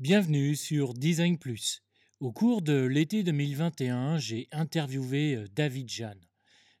Bienvenue 0.00 0.56
sur 0.56 0.94
Design 0.94 1.36
Plus. 1.36 1.82
Au 2.20 2.32
cours 2.32 2.62
de 2.62 2.86
l'été 2.86 3.22
2021, 3.22 4.16
j'ai 4.16 4.48
interviewé 4.50 5.34
euh, 5.34 5.46
David 5.54 5.90
Jeanne. 5.90 6.26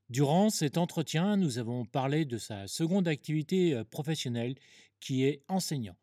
Durant 0.08 0.48
cet 0.48 0.78
entretien, 0.78 1.36
nous 1.36 1.58
avons 1.58 1.84
parlé 1.84 2.24
de 2.24 2.38
sa 2.38 2.66
seconde 2.66 3.06
activité 3.06 3.74
euh, 3.74 3.84
professionnelle 3.84 4.54
qui 5.00 5.24
est 5.24 5.42
enseignant. 5.48 5.98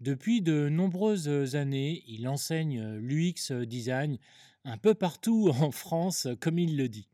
Depuis 0.00 0.42
de 0.42 0.68
nombreuses 0.68 1.54
années, 1.54 2.02
il 2.08 2.26
enseigne 2.26 2.80
euh, 2.80 2.98
l'UX 2.98 3.64
design 3.64 4.18
un 4.64 4.76
peu 4.76 4.94
partout 4.94 5.50
en 5.60 5.70
France, 5.70 6.26
comme 6.40 6.58
il 6.58 6.76
le 6.76 6.88
dit. 6.88 7.06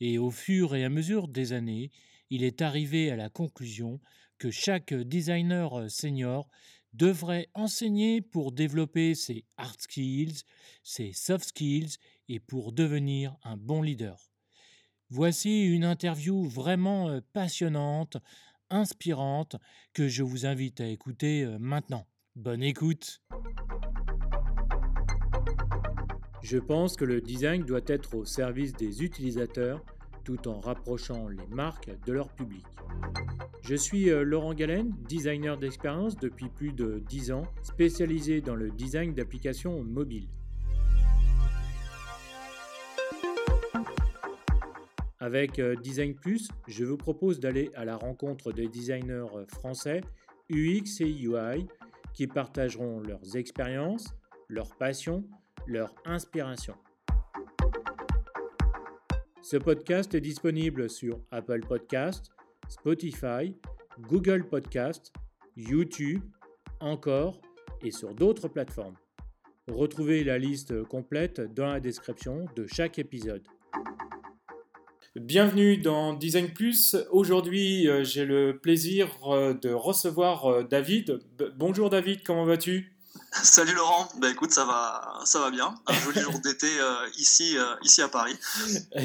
Et 0.00 0.18
au 0.18 0.30
fur 0.30 0.74
et 0.74 0.84
à 0.84 0.90
mesure 0.90 1.28
des 1.28 1.54
années, 1.54 1.90
il 2.28 2.44
est 2.44 2.60
arrivé 2.60 3.10
à 3.10 3.16
la 3.16 3.30
conclusion 3.30 3.98
que 4.36 4.50
chaque 4.50 4.92
designer 4.92 5.90
senior 5.90 6.50
devrait 6.94 7.48
enseigner 7.54 8.20
pour 8.20 8.52
développer 8.52 9.14
ses 9.14 9.44
hard 9.56 9.80
skills, 9.80 10.42
ses 10.82 11.12
soft 11.12 11.48
skills 11.48 11.96
et 12.28 12.40
pour 12.40 12.72
devenir 12.72 13.36
un 13.42 13.56
bon 13.56 13.82
leader. 13.82 14.30
Voici 15.10 15.64
une 15.66 15.84
interview 15.84 16.44
vraiment 16.44 17.08
euh, 17.08 17.20
passionnante, 17.32 18.16
inspirante, 18.70 19.56
que 19.92 20.08
je 20.08 20.22
vous 20.22 20.46
invite 20.46 20.80
à 20.80 20.86
écouter 20.86 21.44
euh, 21.44 21.58
maintenant. 21.58 22.06
Bonne 22.36 22.62
écoute 22.62 23.20
Je 26.42 26.58
pense 26.58 26.96
que 26.96 27.04
le 27.04 27.20
design 27.20 27.64
doit 27.64 27.80
être 27.86 28.14
au 28.14 28.24
service 28.24 28.72
des 28.72 29.02
utilisateurs 29.02 29.84
tout 30.24 30.48
en 30.48 30.58
rapprochant 30.60 31.28
les 31.28 31.46
marques 31.46 31.90
de 32.06 32.12
leur 32.12 32.28
public. 32.34 32.64
Je 33.66 33.76
suis 33.76 34.10
euh, 34.10 34.24
Laurent 34.24 34.52
Galen, 34.52 34.94
designer 35.08 35.56
d'expérience 35.56 36.16
depuis 36.18 36.50
plus 36.50 36.74
de 36.74 37.02
10 37.08 37.32
ans, 37.32 37.44
spécialisé 37.62 38.42
dans 38.42 38.54
le 38.54 38.70
design 38.70 39.14
d'applications 39.14 39.82
mobiles. 39.82 40.28
Avec 45.18 45.58
euh, 45.58 45.76
Design 45.76 46.14
Plus, 46.14 46.50
je 46.68 46.84
vous 46.84 46.98
propose 46.98 47.40
d'aller 47.40 47.70
à 47.74 47.86
la 47.86 47.96
rencontre 47.96 48.52
des 48.52 48.68
designers 48.68 49.24
euh, 49.34 49.46
français 49.46 50.02
UX 50.50 51.00
et 51.00 51.08
UI 51.08 51.66
qui 52.12 52.26
partageront 52.26 53.00
leurs 53.00 53.34
expériences, 53.34 54.14
leurs 54.50 54.76
passions, 54.76 55.24
leur 55.66 55.94
inspiration. 56.04 56.74
Ce 59.40 59.56
podcast 59.56 60.14
est 60.14 60.20
disponible 60.20 60.90
sur 60.90 61.18
Apple 61.30 61.60
Podcast, 61.66 62.33
Spotify, 62.68 63.56
Google 64.00 64.46
Podcast, 64.48 65.12
YouTube, 65.56 66.22
encore 66.80 67.40
et 67.82 67.90
sur 67.90 68.14
d'autres 68.14 68.48
plateformes. 68.48 68.96
Retrouvez 69.68 70.24
la 70.24 70.38
liste 70.38 70.84
complète 70.84 71.40
dans 71.54 71.66
la 71.66 71.80
description 71.80 72.46
de 72.56 72.66
chaque 72.66 72.98
épisode. 72.98 73.42
Bienvenue 75.16 75.76
dans 75.76 76.12
Design 76.12 76.48
Plus. 76.48 76.96
Aujourd'hui, 77.12 77.88
euh, 77.88 78.02
j'ai 78.02 78.24
le 78.24 78.58
plaisir 78.58 79.08
euh, 79.26 79.54
de 79.54 79.70
recevoir 79.70 80.46
euh, 80.46 80.62
David. 80.64 81.20
Bonjour 81.56 81.88
David, 81.88 82.24
comment 82.24 82.44
vas-tu? 82.44 82.93
Salut 83.42 83.74
Laurent, 83.74 84.08
bah 84.18 84.30
écoute 84.30 84.52
ça 84.52 84.64
va, 84.64 85.18
ça 85.24 85.40
va 85.40 85.50
bien. 85.50 85.74
Un 85.86 85.94
joli 85.94 86.20
jour 86.20 86.38
d'été 86.38 86.68
euh, 86.78 86.94
ici, 87.18 87.58
euh, 87.58 87.74
ici 87.82 88.00
à 88.00 88.08
Paris. 88.08 88.36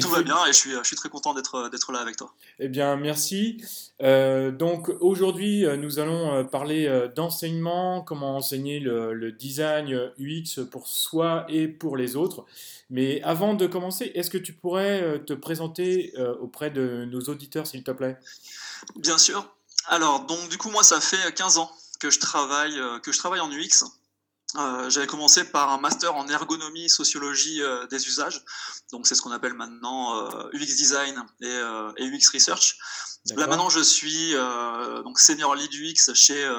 Tout 0.00 0.08
va 0.08 0.22
bien 0.22 0.36
et 0.46 0.52
je 0.52 0.56
suis, 0.56 0.70
je 0.70 0.84
suis 0.84 0.94
très 0.94 1.08
content 1.08 1.34
d'être, 1.34 1.68
d'être 1.68 1.90
là 1.90 1.98
avec 1.98 2.16
toi. 2.16 2.32
Eh 2.60 2.68
bien 2.68 2.96
merci. 2.96 3.62
Euh, 4.02 4.52
donc 4.52 4.88
aujourd'hui 5.00 5.64
nous 5.78 5.98
allons 5.98 6.44
parler 6.46 7.08
d'enseignement, 7.16 8.02
comment 8.02 8.36
enseigner 8.36 8.78
le, 8.78 9.14
le, 9.14 9.32
design 9.32 10.12
UX 10.18 10.64
pour 10.70 10.86
soi 10.86 11.44
et 11.48 11.66
pour 11.66 11.96
les 11.96 12.14
autres. 12.14 12.44
Mais 12.88 13.22
avant 13.22 13.54
de 13.54 13.66
commencer, 13.66 14.12
est-ce 14.14 14.30
que 14.30 14.38
tu 14.38 14.52
pourrais 14.52 15.22
te 15.26 15.32
présenter 15.32 16.12
auprès 16.40 16.70
de 16.70 17.04
nos 17.10 17.20
auditeurs 17.22 17.66
s'il 17.66 17.82
te 17.82 17.90
plaît? 17.90 18.18
Bien 18.96 19.18
sûr. 19.18 19.54
Alors 19.86 20.24
donc 20.26 20.48
du 20.48 20.58
coup 20.58 20.70
moi 20.70 20.84
ça 20.84 21.00
fait 21.00 21.34
15 21.34 21.58
ans 21.58 21.70
que 21.98 22.10
je 22.10 22.20
travaille, 22.20 22.78
que 23.02 23.12
je 23.12 23.18
travaille 23.18 23.40
en 23.40 23.50
UX. 23.50 23.84
Euh, 24.56 24.90
j'avais 24.90 25.06
commencé 25.06 25.44
par 25.44 25.70
un 25.70 25.78
master 25.78 26.14
en 26.16 26.26
ergonomie, 26.28 26.88
sociologie 26.88 27.62
euh, 27.62 27.86
des 27.86 28.06
usages. 28.06 28.44
Donc 28.92 29.06
c'est 29.06 29.14
ce 29.14 29.22
qu'on 29.22 29.30
appelle 29.30 29.54
maintenant 29.54 30.28
UX 30.52 30.62
euh, 30.62 30.76
design 30.76 31.24
et, 31.40 31.60
et 31.98 32.04
UX 32.06 32.30
research. 32.34 32.78
Là 33.36 33.46
maintenant 33.46 33.68
je 33.68 33.80
suis 33.80 34.32
donc 35.04 35.20
senior 35.20 35.54
lead 35.54 35.72
UX 35.72 36.14
chez 36.14 36.50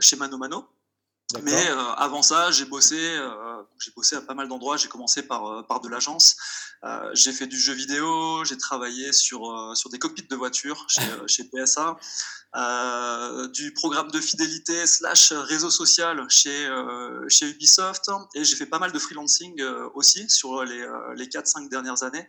chez 0.00 0.16
Mano 0.16 0.38
Mano. 0.38 0.68
Mais 1.42 1.66
avant 1.96 2.22
ça, 2.22 2.50
j'ai 2.50 2.66
bossé, 2.66 3.18
j'ai 3.82 3.90
bossé 3.92 4.16
à 4.16 4.20
pas 4.20 4.34
mal 4.34 4.48
d'endroits. 4.48 4.76
J'ai 4.76 4.88
commencé 4.88 5.22
par 5.22 5.66
par 5.66 5.80
de 5.80 5.88
l'agence. 5.88 6.36
j'ai 7.14 7.32
fait 7.32 7.46
du 7.46 7.58
jeu 7.58 7.72
vidéo. 7.72 8.44
J'ai 8.44 8.56
travaillé 8.56 9.12
sur 9.12 9.72
sur 9.76 9.90
des 9.90 9.98
cockpits 9.98 10.26
de 10.28 10.36
voitures 10.36 10.86
chez 11.26 11.44
PSA. 11.44 11.98
Euh, 12.54 13.48
du 13.48 13.72
programme 13.72 14.10
de 14.10 14.20
fidélité 14.20 14.86
slash 14.86 15.32
réseau 15.32 15.70
social 15.70 16.22
chez, 16.28 16.66
euh, 16.66 17.26
chez 17.28 17.48
Ubisoft. 17.48 18.10
Et 18.34 18.44
j'ai 18.44 18.56
fait 18.56 18.66
pas 18.66 18.78
mal 18.78 18.92
de 18.92 18.98
freelancing 18.98 19.58
euh, 19.60 19.88
aussi 19.94 20.28
sur 20.28 20.62
les, 20.64 20.86
les 21.16 21.26
4-5 21.26 21.70
dernières 21.70 22.02
années 22.02 22.28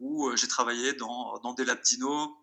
où 0.00 0.30
j'ai 0.36 0.48
travaillé 0.48 0.92
dans, 0.92 1.38
dans 1.42 1.54
des 1.54 1.64
labs 1.64 1.82
dino. 1.82 2.36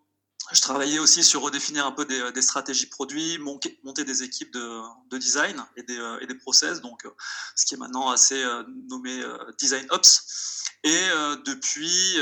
Je 0.50 0.60
travaillais 0.60 0.98
aussi 0.98 1.22
sur 1.22 1.42
redéfinir 1.42 1.86
un 1.86 1.92
peu 1.92 2.04
des, 2.04 2.42
stratégies 2.42 2.86
produits, 2.86 3.38
monter, 3.38 4.04
des 4.04 4.22
équipes 4.22 4.52
de, 4.52 4.80
de 5.08 5.18
design 5.18 5.64
et 5.76 5.82
des, 5.82 6.16
et 6.20 6.26
des, 6.26 6.34
process, 6.34 6.80
donc 6.80 7.06
ce 7.54 7.64
qui 7.64 7.74
est 7.74 7.78
maintenant 7.78 8.10
assez 8.10 8.42
nommé 8.88 9.22
Design 9.58 9.86
Ops. 9.90 10.64
Et 10.84 11.08
depuis, 11.44 12.16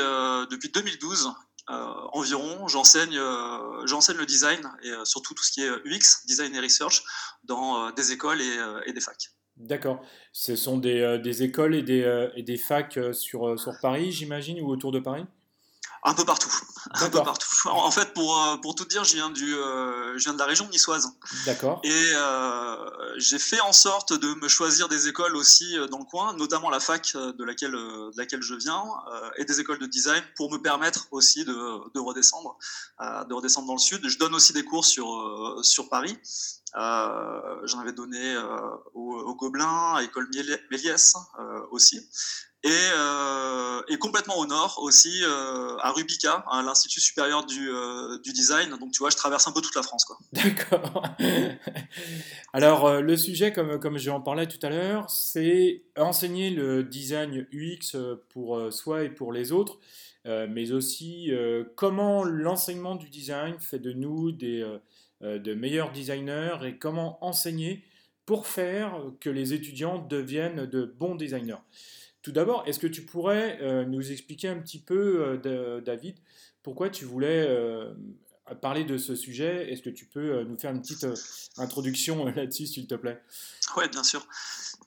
depuis 0.50 0.68
2012, 0.68 1.32
euh, 1.70 1.74
environ, 2.12 2.66
j'enseigne 2.66 3.16
euh, 3.16 3.84
le 3.84 4.24
design 4.24 4.60
et 4.82 4.90
euh, 4.90 5.04
surtout 5.04 5.34
tout 5.34 5.44
ce 5.44 5.52
qui 5.52 5.62
est 5.62 5.70
UX, 5.84 6.26
design 6.26 6.54
et 6.54 6.60
research, 6.60 7.04
dans 7.44 7.92
des 7.92 8.12
écoles 8.12 8.40
et, 8.40 8.92
des 8.92 9.00
facs. 9.00 9.30
D'accord. 9.56 10.00
Ce 10.32 10.56
sont 10.56 10.78
des, 10.78 11.42
écoles 11.42 11.74
et 11.76 11.82
des, 12.42 12.56
facs 12.56 12.98
sur 13.12 13.56
Paris, 13.80 14.10
j'imagine, 14.10 14.60
ou 14.60 14.68
autour 14.68 14.90
de 14.90 14.98
Paris? 14.98 15.24
Un 16.02 16.14
peu 16.14 16.24
partout. 16.24 16.50
Un 16.92 17.10
peu 17.10 17.22
partout. 17.22 17.48
En 17.68 17.90
fait, 17.90 18.14
pour, 18.14 18.42
euh, 18.42 18.56
pour 18.56 18.74
tout 18.74 18.86
dire, 18.86 19.04
je 19.04 19.14
viens, 19.14 19.30
du, 19.30 19.54
euh, 19.54 20.16
je 20.16 20.24
viens 20.24 20.32
de 20.32 20.38
la 20.38 20.46
région 20.46 20.66
niçoise. 20.68 21.12
D'accord. 21.44 21.80
Et 21.84 22.12
euh, 22.14 22.76
j'ai 23.18 23.38
fait 23.38 23.60
en 23.60 23.72
sorte 23.72 24.12
de 24.14 24.34
me 24.40 24.48
choisir 24.48 24.88
des 24.88 25.08
écoles 25.08 25.36
aussi 25.36 25.76
dans 25.90 25.98
le 25.98 26.04
coin, 26.04 26.34
notamment 26.34 26.70
la 26.70 26.80
fac 26.80 27.14
de 27.14 27.44
laquelle, 27.44 27.72
de 27.72 28.16
laquelle 28.16 28.42
je 28.42 28.54
viens, 28.54 28.84
et 29.36 29.44
des 29.44 29.60
écoles 29.60 29.78
de 29.78 29.86
design 29.86 30.22
pour 30.36 30.50
me 30.50 30.58
permettre 30.58 31.06
aussi 31.10 31.44
de, 31.44 31.92
de 31.94 32.00
redescendre, 32.00 32.56
de 33.00 33.34
redescendre 33.34 33.66
dans 33.66 33.74
le 33.74 33.78
sud. 33.78 34.06
Je 34.08 34.18
donne 34.18 34.34
aussi 34.34 34.52
des 34.52 34.64
cours 34.64 34.84
sur, 34.84 35.58
sur 35.62 35.88
Paris. 35.88 36.16
J'en 36.74 37.78
avais 37.78 37.92
donné 37.92 38.38
au, 38.94 39.18
au, 39.18 39.34
Gobelin, 39.34 39.94
à 39.96 40.02
École 40.02 40.28
Méliès 40.70 41.14
aussi 41.70 42.00
et, 42.62 42.68
euh, 42.68 43.80
et, 43.88 43.96
complètement 43.96 44.36
au 44.36 44.46
nord 44.46 44.80
aussi 44.82 45.22
euh, 45.24 45.78
à 45.78 45.92
Rubica, 45.92 46.44
à 46.50 46.60
l'Institut 46.62 47.00
supérieur 47.00 47.46
du, 47.46 47.70
euh, 47.70 48.18
du, 48.18 48.34
design. 48.34 48.68
Donc 48.78 48.92
tu 48.92 48.98
vois, 48.98 49.08
je 49.08 49.16
traverse 49.16 49.48
un 49.48 49.52
peu 49.52 49.62
toute 49.62 49.74
la 49.74 49.82
France. 49.82 50.06
D'accord. 50.32 51.02
Alors 52.52 53.00
le 53.00 53.16
sujet, 53.16 53.52
comme, 53.52 53.80
comme 53.80 53.96
j'en 53.96 54.20
parlais 54.20 54.46
tout 54.46 54.58
à 54.62 54.68
l'heure, 54.68 55.08
c'est 55.08 55.84
enseigner 55.96 56.50
le 56.50 56.84
design 56.84 57.46
UX 57.50 57.96
pour 58.28 58.70
soi 58.70 59.04
et 59.04 59.08
pour 59.08 59.32
les 59.32 59.52
autres, 59.52 59.78
mais 60.26 60.72
aussi 60.72 61.30
comment 61.76 62.24
l'enseignement 62.24 62.94
du 62.94 63.08
design 63.08 63.58
fait 63.58 63.78
de 63.78 63.92
nous 63.92 64.32
des, 64.32 64.66
de 65.22 65.54
meilleurs 65.54 65.92
designers 65.92 66.58
et 66.64 66.76
comment 66.76 67.24
enseigner 67.24 67.84
pour 68.26 68.46
faire 68.46 69.00
que 69.18 69.30
les 69.30 69.54
étudiants 69.54 69.98
deviennent 69.98 70.66
de 70.66 70.84
bons 70.84 71.14
designers. 71.14 71.62
Tout 72.22 72.32
d'abord, 72.32 72.64
est-ce 72.66 72.78
que 72.78 72.86
tu 72.86 73.02
pourrais 73.02 73.58
euh, 73.62 73.84
nous 73.86 74.12
expliquer 74.12 74.48
un 74.48 74.58
petit 74.58 74.78
peu, 74.78 75.40
euh, 75.46 75.80
David, 75.80 76.18
pourquoi 76.62 76.90
tu 76.90 77.06
voulais 77.06 77.46
euh, 77.48 77.94
parler 78.60 78.84
de 78.84 78.98
ce 78.98 79.14
sujet? 79.14 79.72
Est-ce 79.72 79.80
que 79.80 79.88
tu 79.88 80.04
peux 80.04 80.42
nous 80.42 80.58
faire 80.58 80.70
une 80.70 80.82
petite 80.82 81.06
introduction 81.56 82.26
là-dessus, 82.36 82.66
s'il 82.66 82.86
te 82.86 82.94
plaît? 82.94 83.22
Oui, 83.76 83.88
bien 83.88 84.04
sûr. 84.04 84.26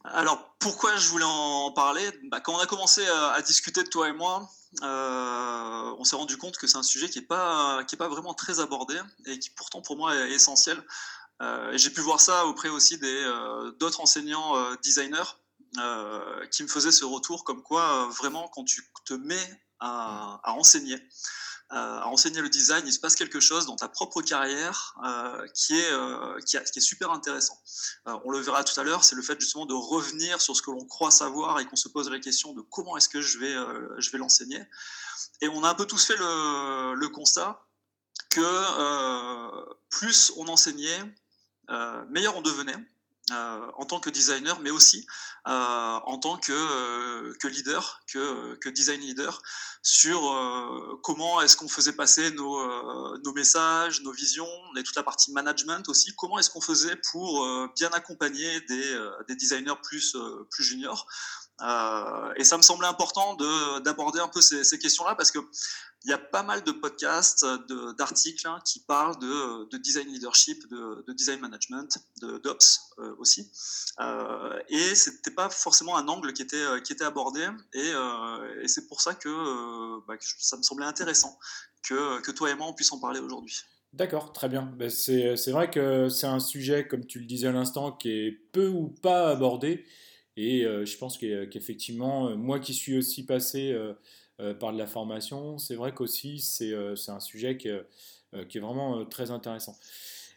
Alors, 0.04 0.56
pourquoi 0.60 0.96
je 0.96 1.08
voulais 1.08 1.26
en 1.26 1.72
parler? 1.72 2.08
Bah, 2.26 2.40
Quand 2.40 2.54
on 2.54 2.60
a 2.60 2.68
commencé 2.68 3.04
à, 3.08 3.42
discuter 3.42 3.82
de 3.82 3.90
toi 3.90 4.10
et 4.10 4.14
moi, 4.14 4.48
on 4.84 6.04
s'est 6.04 6.16
rendu 6.16 6.38
compte 6.38 6.58
que 6.58 6.68
c'est 6.68 6.78
un 6.78 6.84
sujet 6.84 7.10
qui 7.10 7.20
n'est 7.20 7.26
pas, 7.26 7.84
pas 7.98 8.08
vraiment 8.10 8.36
très 8.36 8.60
abordé 8.60 8.96
et 9.26 9.40
qui 9.40 9.50
pourtant 9.50 9.82
pour 9.82 9.98
moi 9.98 10.16
est 10.16 10.34
essentiel. 10.34 10.78
J'ai 11.74 11.90
pu 11.90 12.02
voir 12.02 12.20
ça 12.20 12.46
auprès 12.46 12.70
aussi 12.70 13.00
d'autres 13.80 14.02
enseignants 14.02 14.54
designers 14.84 15.34
euh, 15.80 16.46
qui 16.48 16.62
me 16.64 16.68
faisait 16.68 16.92
ce 16.92 17.04
retour 17.04 17.44
comme 17.44 17.64
quoi 17.64 18.06
euh, 18.06 18.10
vraiment 18.12 18.48
quand 18.50 18.64
tu 18.64 18.88
te 19.06 19.14
mets 19.14 19.62
à, 19.80 20.40
enseigner, 20.46 20.98
à 21.70 22.08
enseigner 22.08 22.40
le 22.40 22.48
design, 22.48 22.84
il 22.86 22.94
se 22.94 23.00
passe 23.00 23.16
quelque 23.18 23.42
chose 23.42 23.66
dans 23.66 23.76
ta 23.76 23.90
propre 23.90 24.22
carrière 24.22 24.96
qui, 25.54 25.74
est, 25.76 26.80
super 26.80 27.12
intéressant. 27.12 27.62
on 28.06 28.30
le 28.30 28.40
verra 28.40 28.64
tout 28.64 28.80
à 28.80 28.84
l'heure, 28.86 29.04
c'est 29.04 29.16
le 29.18 29.22
fait 29.22 29.38
justement 29.42 29.66
de 29.66 29.74
revenir 29.74 30.40
sur 30.40 30.56
ce 30.56 30.62
que 30.62 30.72
l'on 30.72 30.86
croit 30.86 31.12
savoir 31.12 31.60
et 31.60 31.66
qu'on 31.66 31.76
se 31.76 31.90
pose 31.90 32.10
la 32.10 32.20
question 32.20 32.54
de 32.54 32.62
comment 32.62 32.96
est-ce 32.96 33.10
que 33.10 33.20
je 33.22 33.40
vais, 33.40 34.18
l'enseigner. 34.18 34.64
Et 35.42 35.50
on 35.50 35.66
a 35.66 35.70
un 35.70 35.76
peu 35.76 35.86
tous 35.86 36.06
fait 36.06 36.16
le 36.16 37.08
constat 37.08 37.62
que 38.30 39.76
plus 39.90 40.32
on 40.38 40.48
enseignait, 40.48 41.04
meilleur 42.08 42.38
on 42.38 42.42
devenait. 42.42 42.78
Euh, 43.32 43.72
en 43.78 43.86
tant 43.86 44.02
que 44.02 44.10
designer, 44.10 44.60
mais 44.60 44.70
aussi 44.70 45.08
euh, 45.48 45.52
en 45.52 46.18
tant 46.18 46.36
que, 46.36 46.52
euh, 46.52 47.34
leader, 47.46 48.02
que, 48.12 48.70
design 48.70 49.00
leader, 49.00 49.42
sur 49.82 50.20
comment 51.04 51.40
est-ce 51.42 51.56
qu'on 51.56 51.70
faisait 51.70 51.94
passer 51.94 52.32
nos, 52.32 53.34
messages, 53.34 54.02
nos 54.02 54.12
visions, 54.12 54.50
et 54.76 54.84
toute 54.84 54.98
la 54.98 55.04
partie 55.04 55.32
management 55.32 55.88
aussi, 55.88 56.14
comment 56.18 56.38
est-ce 56.38 56.50
qu'on 56.50 56.60
faisait 56.60 56.98
pour 57.12 57.48
bien 57.78 57.90
accompagner 57.94 58.60
des, 58.62 59.10
des, 59.30 59.36
designers 59.38 59.80
plus, 59.84 60.18
juniors? 60.60 61.08
et 62.36 62.44
ça 62.44 62.58
me 62.58 62.62
semblait 62.62 62.88
important 62.88 63.36
d'aborder 63.80 64.20
un 64.20 64.28
peu 64.28 64.42
ces 64.42 64.80
questions-là 64.80 65.16
parce 65.16 65.32
que 65.32 65.40
il 66.06 66.10
y 66.10 66.14
a 66.14 66.18
pas 66.18 66.44
mal 66.44 66.64
de 66.64 66.72
podcasts, 66.72 67.46
d'articles 67.98 68.46
hein, 68.48 68.60
qui 68.66 68.82
parlent 68.82 69.18
de, 69.20 69.78
design 69.78 70.08
leadership, 70.08 70.68
de, 70.70 71.14
design 71.14 71.40
management, 71.40 71.98
de 72.22 72.38
d'ops 72.40 72.82
euh, 73.00 73.16
aussi. 73.20 73.50
Euh, 74.00 74.60
et 74.70 74.96
c'était 74.96 75.32
pas 75.32 75.50
forcément 75.50 75.96
un 75.98 76.08
angle 76.08 76.34
qui 76.34 76.42
était, 76.42 76.58
euh, 76.58 76.80
qui 76.82 76.94
était 76.94 77.06
abordé. 77.06 77.48
Et, 77.74 77.92
euh, 77.94 78.68
c'est 78.68 78.88
pour 78.88 79.02
ça 79.02 79.12
bah, 79.12 80.18
que, 80.18 80.26
ça 80.40 80.58
me 80.58 80.64
semblait 80.64 80.86
intéressant 80.86 81.38
que, 81.82 82.32
toi 82.32 82.52
et 82.52 82.56
moi 82.56 82.68
on 82.68 82.74
puisse 82.74 82.92
en 82.92 83.00
parler 83.00 83.20
aujourd'hui. 83.20 83.62
D'accord, 83.94 84.34
très 84.34 84.50
bien. 84.50 84.74
Ben, 84.78 84.90
c'est 84.90 85.52
vrai 85.52 85.70
que 85.70 86.10
c'est 86.10 86.28
un 86.28 86.40
sujet, 86.40 86.88
comme 86.88 87.06
tu 87.06 87.20
le 87.20 87.26
disais 87.26 87.48
à 87.48 87.52
l'instant, 87.52 87.92
qui 87.92 88.10
est 88.10 88.32
peu 88.52 88.68
ou 88.68 88.88
pas 88.88 89.30
abordé. 89.30 89.86
Et 90.36 90.64
je 90.64 90.98
pense 90.98 91.18
qu'effectivement, 91.18 92.36
moi 92.36 92.60
qui 92.60 92.74
suis 92.74 92.98
aussi 92.98 93.24
passé 93.24 93.72
euh, 93.72 93.94
par 94.60 94.74
de 94.74 94.78
la 94.78 94.88
formation. 94.88 95.58
C'est 95.58 95.76
vrai 95.76 95.94
qu'aussi, 95.94 96.40
c'est 96.40 96.72
euh, 96.72 96.96
un 97.08 97.20
sujet 97.20 97.58
qui, 97.58 97.70
euh, 97.70 98.46
qui 98.50 98.58
est 98.58 98.62
vraiment 98.62 99.06
très 99.06 99.32
intéressant. 99.32 99.78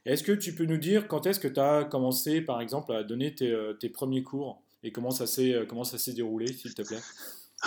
Est-ce 0.05 0.23
que 0.23 0.33
tu 0.33 0.55
peux 0.55 0.67
nous 0.67 0.79
dire 0.79 1.09
quand 1.09 1.27
est-ce 1.27 1.41
que 1.41 1.49
tu 1.49 1.61
as 1.61 1.85
commencé, 1.85 2.41
par 2.41 2.61
exemple, 2.61 2.93
à 2.95 3.03
donner 3.03 3.35
tes, 3.35 3.57
tes 3.81 3.89
premiers 3.89 4.23
cours 4.23 4.63
et 4.83 4.93
comment 4.93 5.11
ça 5.11 5.27
s'est 5.27 5.67
déroulé, 6.15 6.53
s'il 6.53 6.75
te 6.75 6.83
plaît? 6.83 7.01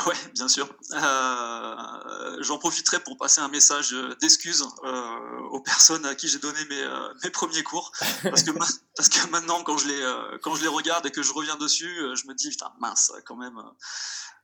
Oui, 0.05 0.13
bien 0.35 0.47
sûr. 0.47 0.69
J'en 2.41 2.57
profiterai 2.59 2.99
pour 2.99 3.17
passer 3.17 3.41
un 3.41 3.47
message 3.49 3.93
d'excuse 4.21 4.63
aux 5.51 5.59
personnes 5.61 6.05
à 6.05 6.13
qui 6.13 6.27
j'ai 6.27 6.37
donné 6.37 6.59
mes, 6.69 6.87
mes, 7.23 7.31
premiers 7.31 7.63
cours. 7.63 7.91
Parce 8.21 8.43
que, 8.43 8.51
parce 8.95 9.09
que 9.09 9.29
maintenant, 9.31 9.63
quand 9.63 9.79
je, 9.79 9.87
les, 9.87 10.37
quand 10.43 10.53
je 10.53 10.61
les 10.61 10.67
regarde 10.67 11.07
et 11.07 11.11
que 11.11 11.23
je 11.23 11.33
reviens 11.33 11.55
dessus, 11.57 11.91
je 12.13 12.27
me 12.27 12.35
dis, 12.35 12.49
putain, 12.49 12.71
mince, 12.79 13.11
quand 13.25 13.35
même 13.35 13.59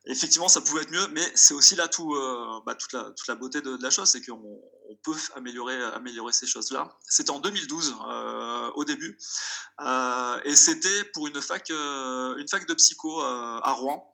effectivement, 0.08 0.48
ça 0.48 0.62
pouvait 0.62 0.84
être 0.84 0.92
mieux, 0.92 1.08
mais 1.10 1.32
c'est 1.36 1.54
aussi 1.54 1.76
là 1.76 1.88
tout, 1.88 2.14
euh, 2.14 2.62
bah, 2.66 2.76
toute, 2.76 2.94
la, 2.94 3.04
toute, 3.12 3.28
la, 3.28 3.36
beauté 3.36 3.62
de, 3.62 3.78
la 3.82 3.90
chose, 3.90 4.10
c'est 4.10 4.22
qu'on 4.22 4.62
on 4.90 4.96
peut 5.04 5.16
améliorer, 5.36 5.82
améliorer 5.94 6.32
ces 6.32 6.48
choses-là. 6.48 6.98
C'était 7.08 7.32
en 7.32 7.40
2012, 7.40 7.96
euh, 8.08 8.72
au 8.76 8.86
début, 8.86 9.18
euh, 9.82 10.40
et 10.44 10.56
c'était 10.56 11.04
pour 11.06 11.28
une 11.28 11.42
fac, 11.42 11.70
une 11.70 12.48
fac 12.50 12.68
de 12.68 12.74
psycho 12.74 13.22
à 13.22 13.72
Rouen. 13.74 14.12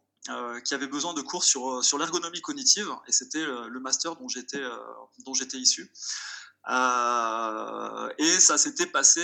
qui 0.65 0.75
avait 0.75 0.87
besoin 0.87 1.13
de 1.15 1.21
cours 1.21 1.43
sur, 1.43 1.83
sur 1.83 1.97
l'ergonomie 1.97 2.41
cognitive, 2.41 2.89
et 3.07 3.11
c'était 3.11 3.43
le 3.43 3.79
master 3.79 4.15
dont 4.15 4.27
j'étais 4.27 5.57
issu. 5.57 5.91
et 8.17 8.39
ça 8.39 8.57
s'était 8.57 8.85
passé, 8.85 9.23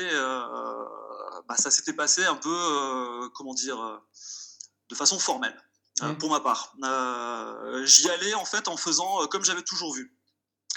bah, 1.47 1.55
ça 1.55 1.69
s'était 1.71 1.93
passé 1.93 2.25
un 2.25 2.35
peu, 2.35 3.29
comment 3.35 3.53
dire, 3.53 4.01
de 4.89 4.95
façon 4.95 5.19
formelle. 5.19 5.55
Hein, 6.01 6.13
pour 6.15 6.29
ma 6.29 6.39
part. 6.39 6.75
Euh, 6.83 7.85
j'y 7.85 8.09
allais 8.09 8.33
en 8.35 8.45
fait 8.45 8.67
en 8.67 8.77
faisant 8.77 9.23
euh, 9.23 9.27
comme 9.27 9.43
j'avais 9.43 9.63
toujours 9.63 9.93
vu. 9.93 10.13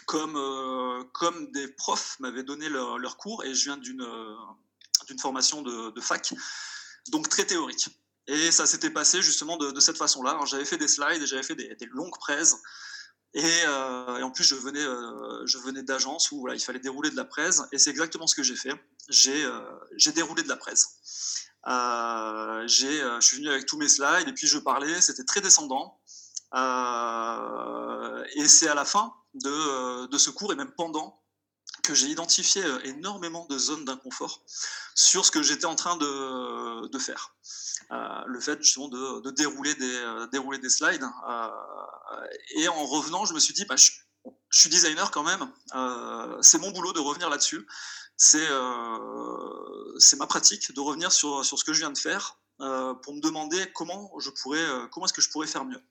Comme, 0.06 0.37
euh, 0.37 1.05
comme 1.12 1.52
des 1.52 1.69
profs 1.69 2.19
m'avaient 2.20 2.43
donné 2.43 2.69
leur, 2.69 2.99
leur, 2.99 3.17
cours 3.17 3.44
et 3.44 3.55
je 3.55 3.64
viens 3.64 3.76
d'une 3.76 4.06
d'une 5.06 5.19
formation 5.19 5.62
de, 5.62 5.90
de, 5.90 6.00
fac, 6.00 6.34
donc 7.08 7.28
très 7.28 7.44
théorique. 7.44 7.88
Et 8.26 8.50
ça 8.50 8.67
s'était 8.67 8.90
passé 8.90 9.22
justement 9.22 9.56
de, 9.56 9.70
de 9.70 9.81
cette 9.81 9.99
façon-là. 9.99 10.38
J'avais 10.46 10.64
fait 10.64 10.78
des 10.78 10.88
slides 10.88 11.25
j'avais 11.26 11.43
fait 11.43 11.55
des, 11.55 11.75
des, 11.75 11.87
longues 11.87 12.17
prêses. 12.19 12.56
Et, 13.34 13.61
et, 13.61 14.22
en 14.22 14.31
plus, 14.31 14.44
je 14.44 14.55
venais, 14.56 14.84
je 15.46 15.58
venais 15.58 15.82
d'agence 15.82 16.32
où 16.32 16.40
voilà, 16.40 16.56
il 16.56 16.61
fallait 16.61 16.81
dérouler 16.81 17.11
de 17.11 17.17
la 17.17 17.25
presse. 17.25 17.62
Et 17.72 17.78
c'est 17.78 17.90
exactement 17.90 18.26
ce 18.26 18.34
que 18.34 18.43
j'ai 18.43 18.56
fait. 18.56 18.75
J'ai 19.08 20.12
déroulé 20.12 20.43
de 20.43 20.49
la 20.49 20.56
presse. 20.56 21.50
Euh, 21.66 22.66
euh, 22.66 22.66
je 22.66 23.20
suis 23.20 23.36
venu 23.36 23.50
avec 23.50 23.66
tous 23.66 23.76
mes 23.76 23.88
slides 23.88 24.28
et 24.28 24.32
puis 24.32 24.46
je 24.46 24.58
parlais, 24.58 25.00
c'était 25.00 25.24
très 25.24 25.40
descendant. 25.40 26.00
Euh, 26.54 28.24
et 28.34 28.48
c'est 28.48 28.68
à 28.68 28.74
la 28.74 28.84
fin 28.84 29.12
de, 29.34 30.16
ce 30.16 30.30
cours 30.30 30.52
et 30.52 30.56
même 30.56 30.72
pendant 30.72 31.20
que 31.82 31.94
j'ai 31.94 32.08
identifié 32.08 32.62
énormément 32.84 33.46
de 33.46 33.56
zones 33.56 33.84
d'inconfort 33.84 34.42
sur 34.94 35.24
ce 35.24 35.30
que 35.30 35.42
j'étais 35.42 35.66
en 35.66 35.76
train 35.76 35.96
de, 35.96 36.98
faire. 36.98 37.34
le 37.90 38.40
fait 38.40 38.60
justement 38.62 38.88
de, 38.88 39.30
dérouler, 39.30 39.74
des, 39.74 40.68
slides. 40.70 41.06
et 42.56 42.68
en 42.68 42.84
revenant, 42.86 43.24
je 43.24 43.34
me 43.34 43.38
suis 43.38 43.54
dit, 43.54 43.64
bah, 43.64 43.76
je, 43.76 43.90
suis 44.50 44.68
designer 44.68 45.10
quand 45.12 45.22
même, 45.22 45.48
c'est 46.42 46.58
mon 46.58 46.70
boulot 46.72 46.92
de 46.92 47.00
revenir 47.00 47.30
là-dessus 47.30 47.66
euh, 48.34 49.94
c'est 49.99 50.17
ma 50.19 50.26
pratique 50.26 50.72
de 50.72 50.81
revenir 50.81 51.11
sur, 51.12 51.44
sur, 51.44 51.58
ce 51.58 51.64
que 51.64 51.72
je 51.72 51.81
viens 51.81 51.90
de 51.90 51.99
faire 51.99 52.38
euh, 52.61 52.94
pour 52.94 53.14
me 53.14 53.20
demander 53.20 53.70
comment, 53.72 54.12
je 54.19 54.31
pourrais, 54.31 54.58
euh, 54.58 54.87
comment 54.88 55.06
est-ce 55.06 55.12
que 55.12 55.22
je 55.22 55.31
pourrais 55.31 55.46
faire 55.46 55.64
mieux. 55.64 55.82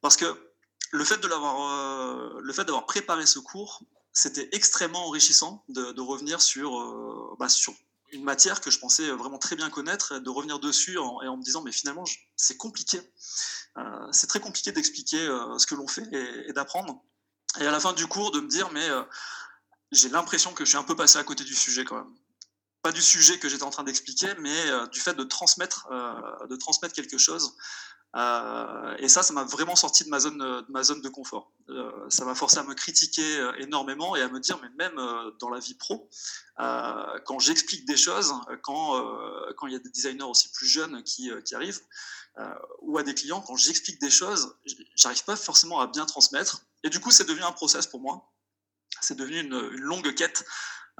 Parce 0.00 0.16
que 0.16 0.52
le 0.92 1.04
fait 1.04 1.18
de 1.18 1.28
l'avoir, 1.28 2.40
le 2.40 2.52
fait 2.52 2.64
d'avoir 2.64 2.84
préparé 2.84 3.24
ce 3.24 3.38
cours, 3.38 3.82
c'était 4.12 4.48
extrêmement 4.52 5.06
enrichissant 5.06 5.64
de, 5.68 6.00
revenir 6.00 6.42
sur, 6.42 7.36
bah, 7.38 7.48
sur 7.48 7.74
une 8.10 8.24
matière 8.24 8.60
que 8.60 8.72
je 8.72 8.80
pensais 8.80 9.08
vraiment 9.10 9.38
très 9.38 9.54
bien 9.54 9.70
connaître, 9.70 10.18
de 10.18 10.30
revenir 10.30 10.58
dessus 10.58 10.94
et 10.94 10.98
en 11.28 11.36
me 11.36 11.44
disant 11.44 11.62
mais 11.62 11.70
finalement 11.70 12.02
c'est 12.34 12.56
compliqué, 12.56 13.00
c'est 14.10 14.26
très 14.26 14.40
compliqué 14.40 14.72
d'expliquer 14.72 15.18
ce 15.58 15.66
que 15.66 15.76
l'on 15.76 15.86
fait 15.86 16.08
et 16.48 16.52
d'apprendre. 16.52 17.04
Et 17.60 17.66
à 17.66 17.70
la 17.70 17.78
fin 17.78 17.92
du 17.92 18.08
cours 18.08 18.32
de 18.32 18.40
me 18.40 18.48
dire 18.48 18.72
mais 18.72 18.88
j'ai 19.92 20.08
l'impression 20.08 20.52
que 20.52 20.64
je 20.64 20.70
suis 20.70 20.78
un 20.78 20.82
peu 20.82 20.96
passé 20.96 21.18
à 21.18 21.24
côté 21.24 21.44
du 21.44 21.54
sujet 21.54 21.84
quand 21.84 21.96
même. 21.96 22.14
Pas 22.82 22.92
du 22.92 23.02
sujet 23.02 23.38
que 23.38 23.48
j'étais 23.48 23.62
en 23.62 23.70
train 23.70 23.84
d'expliquer, 23.84 24.28
mais 24.38 24.70
euh, 24.70 24.86
du 24.86 25.00
fait 25.00 25.14
de 25.14 25.24
transmettre, 25.24 25.88
euh, 25.90 26.46
de 26.46 26.56
transmettre 26.56 26.94
quelque 26.94 27.18
chose. 27.18 27.54
Euh, 28.16 28.96
et 28.98 29.08
ça, 29.08 29.22
ça 29.22 29.32
m'a 29.34 29.44
vraiment 29.44 29.76
sorti 29.76 30.04
de 30.04 30.08
ma 30.08 30.18
zone, 30.18 30.38
de, 30.38 31.08
confort. 31.08 31.52
ça 32.08 32.24
m'a 32.24 32.34
forcé 32.34 32.58
à 32.58 32.64
me 32.64 32.74
critiquer 32.74 33.50
énormément 33.58 34.16
et 34.16 34.22
à 34.22 34.28
me 34.28 34.40
dire, 34.40 34.58
mais 34.62 34.68
même 34.78 34.96
dans 35.38 35.48
la 35.48 35.60
vie 35.60 35.74
pro, 35.74 36.08
quand 36.56 37.38
j'explique 37.38 37.84
des 37.84 37.96
choses, 37.96 38.34
quand 38.62 39.00
quand 39.56 39.68
il 39.68 39.74
y 39.74 39.76
a 39.76 39.78
des 39.78 39.90
designers 39.90 40.24
aussi 40.24 40.50
plus 40.50 40.66
jeunes 40.66 41.04
qui, 41.04 41.30
qui 41.44 41.54
arrivent, 41.54 41.80
ou 42.80 42.98
à 42.98 43.04
des 43.04 43.14
clients, 43.14 43.42
quand 43.42 43.54
j'explique 43.54 44.00
des 44.00 44.10
choses, 44.10 44.56
j'arrive 44.96 45.22
pas 45.22 45.36
forcément 45.36 45.78
à 45.78 45.86
bien 45.86 46.04
transmettre. 46.04 46.62
Et 46.82 46.90
du 46.90 46.98
coup, 46.98 47.12
c'est 47.12 47.28
devenu 47.28 47.44
un 47.44 47.52
process 47.52 47.86
pour 47.86 48.00
moi 48.00 48.28
c'est 49.00 49.16
devenu 49.16 49.40
une, 49.40 49.58
longue 49.76 50.14
quête 50.14 50.44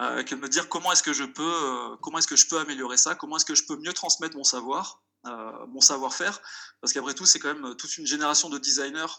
euh, 0.01 0.23
que 0.23 0.35
de 0.35 0.41
me 0.41 0.49
dire 0.49 0.69
comment 0.69 0.93
est-ce 0.93 1.03
que 1.03 1.13
je 1.13 1.25
peux, 1.25 1.43
euh, 1.43 1.97
comment 2.01 2.19
est-ce 2.19 2.29
que 2.29 2.37
je 2.37 2.47
peux 2.47 2.59
améliorer 2.59 2.97
ça, 2.97 3.15
comment 3.15 3.37
est-ce 3.37 3.45
que 3.45 3.55
je 3.55 3.65
peux 3.65 3.77
mieux 3.77 3.93
transmettre 3.93 4.37
mon 4.37 4.45
savoir, 4.45 5.03
euh, 5.27 5.67
mon 5.69 5.81
savoir-faire, 5.81 6.41
parce 6.81 6.93
qu'après 6.93 7.15
tout, 7.15 7.27
c'est 7.27 7.39
quand 7.39 7.55
même 7.55 7.77
toute 7.77 7.99
une 7.99 8.07
génération 8.07 8.49
de 8.49 8.59
designers 8.59 9.13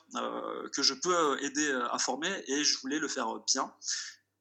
que 0.74 0.82
je 0.82 0.94
peux 0.94 1.42
aider 1.44 1.72
à 1.92 2.00
former 2.00 2.44
et 2.48 2.64
je 2.64 2.80
voulais 2.80 3.00
le 3.00 3.08
faire 3.08 3.28
bien. 3.46 3.72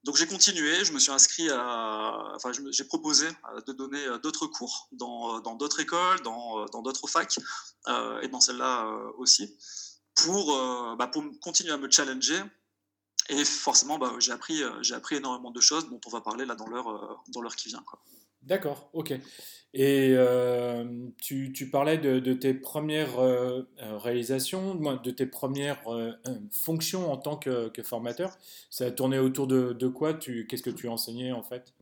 Donc 0.05 0.17
j'ai 0.17 0.27
continué, 0.27 0.83
je 0.83 0.93
me 0.95 0.99
suis 0.99 1.13
inscrit 1.13 1.51
à, 1.51 2.33
enfin 2.35 2.53
j'ai 2.71 2.85
proposé 2.85 3.29
de 3.67 3.73
donner 3.75 4.03
d'autres 4.23 4.47
cours 4.47 4.89
dans 4.93 5.55
d'autres 5.57 5.81
écoles, 5.81 6.23
dans 6.23 6.83
d'autres 6.83 7.07
facs 7.07 7.39
et 8.23 8.29
dans 8.29 8.41
celle-là 8.41 8.87
aussi, 9.19 9.55
pour, 10.15 10.97
bah, 10.97 11.07
pour 11.09 11.23
continuer 11.43 11.73
à 11.73 11.77
me 11.77 11.91
challenger 11.91 12.43
et 13.31 13.45
forcément, 13.45 13.99
bah, 13.99 14.13
j'ai 14.19 14.33
appris, 14.33 14.63
euh, 14.63 14.71
j'ai 14.83 14.95
appris 14.95 15.17
énormément 15.17 15.51
de 15.51 15.61
choses 15.61 15.89
dont 15.89 16.01
on 16.07 16.11
va 16.11 16.21
parler 16.21 16.45
là 16.45 16.55
dans 16.55 16.67
l'heure, 16.67 16.89
euh, 16.89 17.15
dans 17.33 17.41
l'heure 17.41 17.57
qui 17.57 17.69
vient. 17.69 17.83
Quoi. 17.87 18.01
D'accord, 18.43 18.91
ok. 18.93 19.13
Et 19.73 20.15
euh, 20.17 20.85
tu, 21.19 21.71
parlais 21.71 21.97
de, 21.99 22.33
tes 22.35 22.55
premières 22.55 23.17
réalisations, 23.79 24.75
de 24.75 25.11
tes 25.13 25.27
premières 25.27 25.85
fonctions 26.51 27.13
en 27.13 27.17
tant 27.17 27.37
que, 27.37 27.71
formateur. 27.85 28.37
Ça 28.69 28.87
a 28.87 28.91
tourné 28.91 29.21
autour 29.21 29.47
de, 29.47 29.73
de 29.73 29.87
quoi? 29.87 30.15
Qu'est-ce 30.15 30.63
que 30.63 30.71
tu 30.71 30.89
enseignais 30.89 31.31
en 31.31 31.45
fait? 31.45 31.73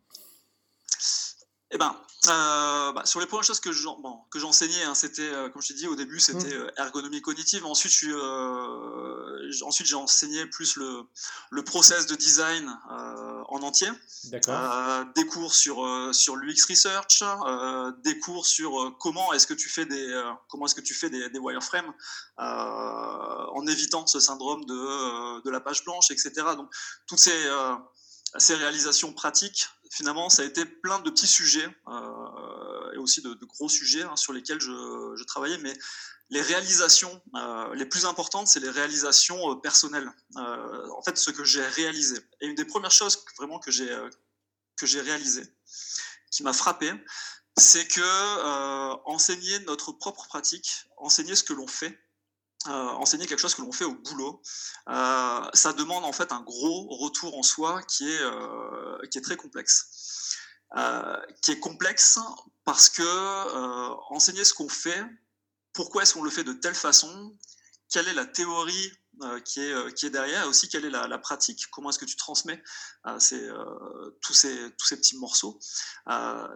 Eh 1.70 1.76
ben, 1.76 1.94
euh, 2.28 2.92
bah, 2.92 3.02
sur 3.04 3.20
les 3.20 3.26
premières 3.26 3.44
choses 3.44 3.60
que 3.60 3.70
j'enseignais, 3.72 4.82
hein, 4.84 4.94
c'était, 4.94 5.22
euh, 5.22 5.50
comme 5.50 5.60
je 5.60 5.68
t'ai 5.68 5.74
dit 5.74 5.86
au 5.86 5.96
début, 5.96 6.18
c'était 6.18 6.48
mmh. 6.48 6.62
euh, 6.62 6.70
ergonomie 6.78 7.20
cognitive. 7.20 7.66
Ensuite, 7.66 7.92
ensuite 9.62 9.86
j'ai 9.86 9.94
enseigné 9.94 10.46
plus 10.46 10.76
le, 10.76 11.02
le 11.50 11.62
process 11.62 12.06
de 12.06 12.16
design 12.16 12.74
en 12.88 13.62
entier. 13.62 13.88
des 15.14 15.26
cours 15.26 15.54
sur, 15.54 16.14
sur 16.14 16.36
l'UX 16.36 16.64
research, 16.68 17.22
des 18.02 18.18
cours 18.18 18.46
sur 18.46 18.96
comment 18.98 19.32
est-ce 19.34 19.46
que 19.46 19.54
tu 19.54 19.68
fais 19.68 19.84
des, 19.84 20.32
comment 20.48 20.66
est-ce 20.66 20.74
que 20.74 20.80
tu 20.80 20.94
fais 20.94 21.10
des, 21.10 21.28
des 21.30 21.38
wireframes 21.38 21.92
en 22.38 23.66
évitant 23.66 24.06
ce 24.06 24.20
syndrome 24.20 24.64
de, 24.64 25.42
de 25.42 25.50
la 25.50 25.60
page 25.60 25.84
blanche, 25.84 26.10
etc. 26.10 26.32
Donc, 26.56 26.70
toutes 27.06 27.18
ces, 27.20 27.48
ces 28.38 28.54
réalisations 28.54 29.12
pratiques 29.12 29.68
finalement, 29.90 30.28
ça 30.28 30.42
a 30.42 30.44
été 30.44 30.64
plein 30.64 30.98
de 31.00 31.10
petits 31.10 31.26
sujets 31.26 31.68
euh, 31.88 32.92
et 32.92 32.98
aussi 32.98 33.22
de, 33.22 33.34
gros 33.44 33.68
sujets 33.68 34.02
hein, 34.02 34.16
sur 34.16 34.32
lesquels 34.32 34.60
je, 34.60 35.24
travaillais, 35.24 35.58
mais 35.58 35.72
les 36.30 36.42
réalisations 36.42 37.22
euh, 37.34 37.74
les 37.74 37.86
plus 37.86 38.04
importantes, 38.04 38.48
c'est 38.48 38.60
les 38.60 38.70
réalisations 38.70 39.52
euh, 39.52 39.54
personnelles. 39.56 40.10
en 40.36 41.02
fait, 41.02 41.16
ce 41.16 41.30
que 41.30 41.44
j'ai 41.44 41.66
réalisé. 41.66 42.18
Et 42.40 42.46
une 42.46 42.54
des 42.54 42.64
premières 42.64 42.90
choses 42.90 43.24
vraiment 43.36 43.58
que 43.58 43.70
j'ai 43.70 43.94
que 44.76 44.86
j'ai 44.86 45.00
réalisé, 45.00 45.42
qui 46.30 46.44
m'a 46.44 46.52
frappé, 46.52 46.92
c'est 47.58 47.88
que 47.88 49.04
enseigner 49.06 49.58
notre 49.60 49.90
propre 49.90 50.28
pratique, 50.28 50.86
enseigner 50.98 51.34
ce 51.34 51.42
que 51.42 51.52
l'on 51.52 51.66
fait, 51.66 51.98
euh, 52.68 52.72
enseigner 52.72 53.26
quelque 53.26 53.40
chose 53.40 53.54
que 53.54 53.62
l'on 53.62 53.72
fait 53.72 53.84
au 53.84 53.94
boulot, 53.94 54.42
euh, 54.88 55.40
ça 55.54 55.72
demande 55.72 56.04
en 56.04 56.12
fait 56.12 56.32
un 56.32 56.42
gros 56.42 56.86
retour 56.98 57.36
en 57.38 57.42
soi 57.42 57.82
qui 57.82 58.10
est, 58.10 58.20
euh, 58.20 58.98
qui 59.10 59.18
est 59.18 59.22
très 59.22 59.36
complexe. 59.36 60.36
qui 61.42 61.52
est 61.52 61.60
complexe 61.60 62.18
parce 62.64 62.90
que 62.90 64.12
enseigner 64.12 64.44
ce 64.44 64.52
qu'on 64.52 64.68
fait, 64.68 65.02
pourquoi 65.72 66.02
est-ce 66.02 66.14
qu'on 66.14 66.22
le 66.22 66.30
fait 66.30 66.44
de 66.44 66.52
telle 66.52 66.74
façon, 66.74 67.36
quelle 67.88 68.08
est 68.08 68.14
la 68.14 68.26
théorie 68.26 68.92
qui, 69.46 69.60
est, 69.60 69.94
qui 69.94 70.06
est 70.06 70.10
derrière, 70.10 70.44
et 70.44 70.46
aussi 70.46 70.68
quelle 70.68 70.84
est 70.84 70.90
la, 70.90 71.18
pratique, 71.18 71.66
comment 71.70 71.88
est-ce 71.88 71.98
que 71.98 72.04
tu 72.04 72.16
transmets 72.16 72.62
tous, 73.04 74.34
ces, 74.34 74.70
tous 74.76 74.86
ces 74.86 74.96
petits 74.96 75.16
morceaux. 75.16 75.58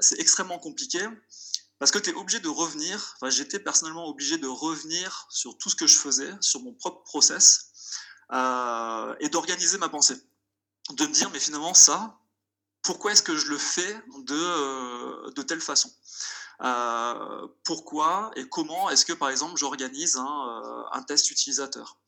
c'est 0.00 0.20
extrêmement 0.20 0.58
compliqué. 0.58 1.08
Parce 1.82 1.90
que 1.90 1.98
tu 1.98 2.10
es 2.10 2.14
obligé 2.14 2.38
de 2.38 2.48
revenir, 2.48 3.16
enfin, 3.16 3.28
j'étais 3.28 3.58
personnellement 3.58 4.06
obligé 4.06 4.38
de 4.38 4.46
revenir 4.46 5.26
sur 5.30 5.58
tout 5.58 5.68
ce 5.68 5.74
que 5.74 5.88
je 5.88 5.98
faisais, 5.98 6.32
sur 6.40 6.62
mon 6.62 6.72
propre 6.72 7.02
process, 7.02 7.72
euh, 8.32 9.16
et 9.18 9.28
d'organiser 9.28 9.78
ma 9.78 9.88
pensée. 9.88 10.14
De 10.90 11.04
me 11.04 11.12
dire, 11.12 11.28
mais 11.32 11.40
finalement, 11.40 11.74
ça, 11.74 12.20
pourquoi 12.82 13.10
est-ce 13.10 13.24
que 13.24 13.34
je 13.34 13.48
le 13.48 13.58
fais 13.58 14.00
de, 14.18 14.32
euh, 14.32 15.32
de 15.32 15.42
telle 15.42 15.60
façon? 15.60 15.90
Euh, 16.60 17.48
Pourquoi 17.64 18.30
et 18.36 18.48
comment 18.48 18.88
est-ce 18.88 19.04
que, 19.04 19.12
par 19.12 19.30
exemple, 19.30 19.56
j'organise 19.56 20.16
un, 20.18 21.02
test 21.08 21.32
utilisateur? 21.32 21.98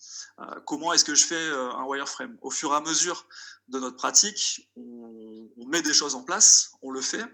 Comment 0.66 0.92
est-ce 0.92 1.04
que 1.04 1.16
je 1.16 1.24
fais 1.24 1.48
un 1.50 1.82
wireframe? 1.82 2.38
Au 2.42 2.50
fur 2.52 2.72
et 2.72 2.76
à 2.76 2.80
mesure 2.80 3.26
de 3.66 3.80
notre 3.80 3.96
pratique, 3.96 4.70
on 4.76 5.66
met 5.66 5.82
des 5.82 5.94
choses 5.94 6.14
en 6.14 6.22
place, 6.22 6.74
on 6.80 6.92
le 6.92 7.00
fait, 7.00 7.26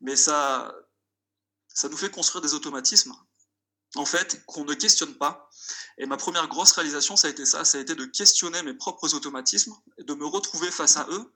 mais 0.00 0.16
ça, 0.16 0.74
ça 1.74 1.88
nous 1.88 1.96
fait 1.96 2.10
construire 2.10 2.42
des 2.42 2.54
automatismes, 2.54 3.14
en 3.96 4.04
fait, 4.04 4.44
qu'on 4.46 4.64
ne 4.64 4.74
questionne 4.74 5.14
pas. 5.14 5.48
Et 5.98 6.06
ma 6.06 6.16
première 6.16 6.48
grosse 6.48 6.72
réalisation, 6.72 7.16
ça 7.16 7.28
a 7.28 7.30
été 7.30 7.44
ça, 7.44 7.64
ça 7.64 7.78
a 7.78 7.80
été 7.80 7.94
de 7.94 8.04
questionner 8.04 8.62
mes 8.62 8.74
propres 8.74 9.14
automatismes, 9.14 9.74
de 9.98 10.14
me 10.14 10.26
retrouver 10.26 10.70
face 10.70 10.96
à 10.96 11.06
eux 11.10 11.32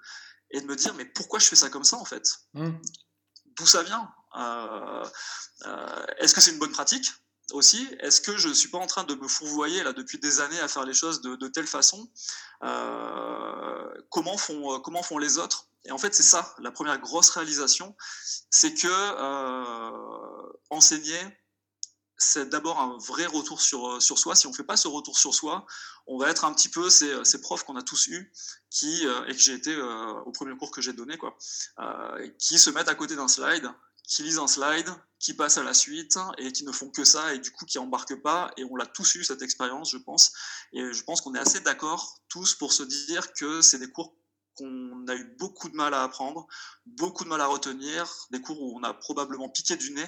et 0.51 0.61
de 0.61 0.67
me 0.67 0.77
dire, 0.77 0.95
mais 0.95 1.05
pourquoi 1.05 1.39
je 1.39 1.47
fais 1.47 1.57
ça 1.57 1.71
comme 1.71 1.85
ça, 1.85 1.97
en 1.97 2.05
fait? 2.05 2.29
Mmh. 2.55 2.71
D'où 3.57 3.67
ça 3.67 3.83
vient? 3.83 4.13
Euh, 4.37 5.05
euh, 5.67 6.07
Est-ce 6.19 6.35
que 6.35 6.41
c'est 6.41 6.53
une 6.53 6.59
bonne 6.59 6.73
pratique 6.73 7.11
aussi? 7.53 7.89
Est-ce 8.01 8.21
que 8.21 8.37
je 8.37 8.49
ne 8.49 8.55
suis 8.55 8.69
pas 8.69 8.79
en 8.79 8.87
train 8.87 9.05
de 9.05 9.15
me 9.15 9.29
fourvoyer 9.29 9.83
là 9.83 9.93
depuis 9.93 10.19
des 10.19 10.41
années 10.41 10.61
à 10.61 10.69
faire 10.69 10.85
les 10.85 10.95
choses 10.95 11.21
de, 11.21 11.49
telle 11.49 11.67
façon? 11.67 12.11
Euh, 12.63 13.95
comment, 14.11 14.37
font, 14.37 14.81
comment 14.81 15.03
font 15.03 15.19
les 15.19 15.39
autres? 15.39 15.69
Et 15.85 15.93
en 15.93 15.99
fait, 15.99 16.15
c'est 16.15 16.23
ça, 16.23 16.55
la 16.59 16.71
première 16.71 16.99
grosse 16.99 17.31
réalisation, 17.31 17.95
c'est 18.51 18.75
que 18.75 18.89
euh, 18.89 20.53
enseigner, 20.71 21.21
c'est 22.17 22.49
d'abord 22.49 22.81
un 22.81 22.97
vrai 22.99 23.27
retour 23.27 23.61
sur, 23.61 23.89
euh, 23.89 24.01
sur 24.01 24.19
soi. 24.19 24.35
Si 24.35 24.47
on 24.47 24.51
ne 24.51 24.55
fait 24.55 24.65
pas 24.65 24.77
ce 24.77 24.89
retour 24.89 25.19
sur 25.19 25.35
soi, 25.35 25.67
on 26.07 26.19
va 26.19 26.31
être 26.31 26.45
un 26.45 26.55
petit 26.55 26.69
peu 26.71 26.89
ces, 26.89 27.41
profs 27.43 27.65
qu'on 27.65 27.77
a 27.77 27.83
tous 27.83 28.07
eus, 28.07 28.33
qui, 28.71 29.07
euh, 29.07 29.27
et 29.27 29.33
que 29.33 29.39
j'ai 29.39 29.53
été 29.53 29.77
au 29.77 30.33
premier 30.33 30.57
cours 30.57 30.71
que 30.71 30.81
j'ai 30.81 30.93
donné, 30.93 31.19
quoi, 31.19 31.37
qui 32.39 32.59
se 32.59 32.71
mettent 32.71 32.89
à 32.89 32.95
côté 32.95 33.15
d'un 33.17 33.29
slide, 33.29 33.69
qui 34.07 34.23
lisent 34.23 34.39
un 34.39 34.47
slide, 34.47 34.89
qui 35.19 35.35
passent 35.35 35.57
à 35.57 35.63
la 35.63 35.73
suite 35.73 36.19
et 36.37 36.53
qui 36.53 36.65
ne 36.65 36.73
font 36.73 36.91
que 36.91 37.05
ça 37.05 37.33
et 37.33 37.39
du 37.39 37.51
coup 37.51 37.65
qui 37.65 37.79
embarquent 37.79 38.21
pas. 38.21 38.53
Et 38.59 38.65
on 38.65 38.77
l'a 38.77 38.87
tous 38.87 39.15
eu 39.15 39.25
cette 39.25 39.41
expérience, 39.41 39.91
je 39.91 39.97
pense. 39.97 40.33
Et 40.73 40.93
je 40.93 41.03
pense 41.03 41.23
qu'on 41.23 41.35
est 41.35 41.39
assez 41.39 41.61
d'accord 41.61 42.21
tous 42.29 42.55
pour 42.55 42.75
se 42.75 42.83
dire 42.83 43.33
que 43.33 43.63
c'est 43.63 43.79
des 43.79 43.91
cours 43.91 44.15
qu'on 44.55 45.07
a 45.09 45.15
eu 45.15 45.25
beaucoup 45.39 45.69
de 45.69 45.75
mal 45.75 45.95
à 45.95 46.03
apprendre, 46.03 46.47
beaucoup 46.87 47.25
de 47.25 47.29
mal 47.29 47.41
à 47.41 47.47
retenir, 47.47 48.07
des 48.31 48.41
cours 48.41 48.61
où 48.61 48.79
on 48.79 48.83
a 48.83 48.95
probablement 48.95 49.49
piqué 49.49 49.77
du 49.77 49.93
nez. 49.93 50.07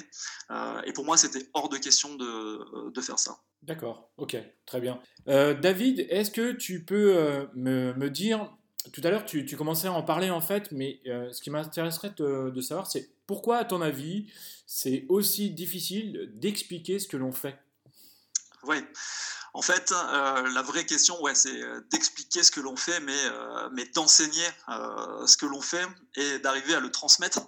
Euh, 0.50 0.83
et 0.83 0.93
pour 0.93 1.05
moi, 1.05 1.17
c'était 1.17 1.49
hors 1.55 1.69
de 1.69 1.79
question 1.79 2.15
de, 2.15 2.91
de 2.91 3.00
faire 3.00 3.19
ça. 3.19 3.38
D'accord, 3.62 4.11
ok, 4.17 4.37
très 4.65 4.81
bien. 4.81 5.00
Euh, 5.29 5.55
David, 5.55 6.07
est-ce 6.11 6.31
que 6.31 6.53
tu 6.53 6.85
peux 6.85 7.17
euh, 7.17 7.47
me, 7.55 7.95
me, 7.95 8.11
dire, 8.11 8.53
tout 8.93 9.00
à 9.03 9.11
l'heure 9.11 9.25
tu, 9.25 9.45
tu, 9.45 9.57
commençais 9.57 9.88
à 9.88 9.93
en 9.93 10.03
parler 10.03 10.31
en 10.31 10.41
fait, 10.41 10.71
mais 10.71 11.00
ce 11.05 11.41
qui 11.41 11.50
m'intéresserait 11.50 12.15
de, 12.17 12.50
de, 12.50 12.61
savoir, 12.61 12.87
c'est 12.87 13.11
pourquoi 13.26 13.59
à 13.59 13.65
ton 13.65 13.81
avis, 13.81 14.31
c'est 14.67 15.07
aussi 15.09 15.50
difficile 15.50 16.31
d'expliquer 16.35 16.99
ce 16.99 17.09
que 17.09 17.17
l'on 17.17 17.33
fait? 17.33 17.59
Oui. 18.65 18.79
En 19.57 19.63
fait, 19.63 19.91
euh, 19.91 20.53
la 20.53 20.61
vraie 20.61 20.85
question, 20.85 21.19
ouais, 21.23 21.35
c'est 21.35 21.63
euh, 21.63 21.81
d'expliquer 21.91 22.43
ce 22.43 22.51
que 22.51 22.61
l'on 22.61 22.77
fait, 22.77 23.01
mais, 23.01 23.17
euh, 23.17 23.71
mais 23.73 23.87
d'enseigner 23.87 24.47
ce 24.69 25.35
que 25.39 25.47
l'on 25.47 25.63
fait 25.63 25.87
et 26.15 26.39
d'arriver 26.41 26.75
à 26.75 26.81
le 26.81 26.91
transmettre 26.91 27.41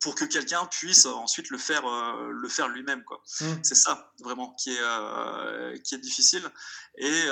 pour 0.00 0.14
que 0.14 0.24
quelqu'un 0.24 0.64
puisse 0.66 1.04
ensuite 1.04 1.50
le 1.50 1.58
faire, 1.58 1.82
le 1.86 2.48
faire 2.48 2.68
lui-même. 2.68 3.02
Mmh. 3.40 3.44
C'est 3.62 3.74
ça 3.74 4.12
vraiment 4.20 4.54
qui 4.54 4.74
est, 4.74 5.82
qui 5.82 5.94
est 5.94 5.98
difficile. 5.98 6.50
Et, 6.96 7.24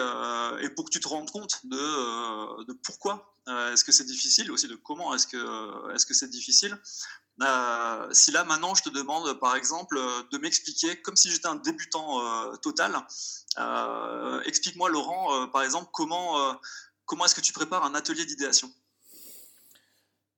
et, 0.61 0.69
pour 0.71 0.85
que 0.85 0.90
tu 0.90 1.00
te 1.00 1.09
rendes 1.09 1.31
compte 1.31 1.61
de, 1.64 2.64
de 2.64 2.73
pourquoi 2.73 3.35
est-ce 3.73 3.85
que 3.85 3.93
c'est 3.93 4.05
difficile, 4.05 4.50
aussi 4.50 4.69
de 4.69 4.76
comment 4.76 5.14
est-ce 5.14 5.26
que 5.26 5.95
est-ce 5.95 6.05
que 6.07 6.14
c'est 6.14 6.28
difficile. 6.28 6.78
Euh, 7.40 8.09
si 8.11 8.33
là 8.33 8.42
maintenant 8.45 8.75
je 8.75 8.83
te 8.83 8.88
demande 8.88 9.38
par 9.38 9.54
exemple 9.54 9.97
de 10.33 10.38
m'expliquer, 10.38 10.97
comme 11.02 11.14
si 11.14 11.30
j'étais 11.30 11.47
un 11.47 11.57
débutant 11.57 12.21
euh, 12.21 12.57
total, 12.57 12.92
euh, 13.59 14.40
explique-moi 14.42 14.90
Laurent, 14.90 15.49
par 15.49 15.62
exemple, 15.62 15.88
comment, 15.92 16.59
comment 17.04 17.25
est-ce 17.25 17.35
que 17.35 17.40
tu 17.40 17.52
prépares 17.52 17.85
un 17.85 17.95
atelier 17.95 18.25
d'idéation? 18.25 18.71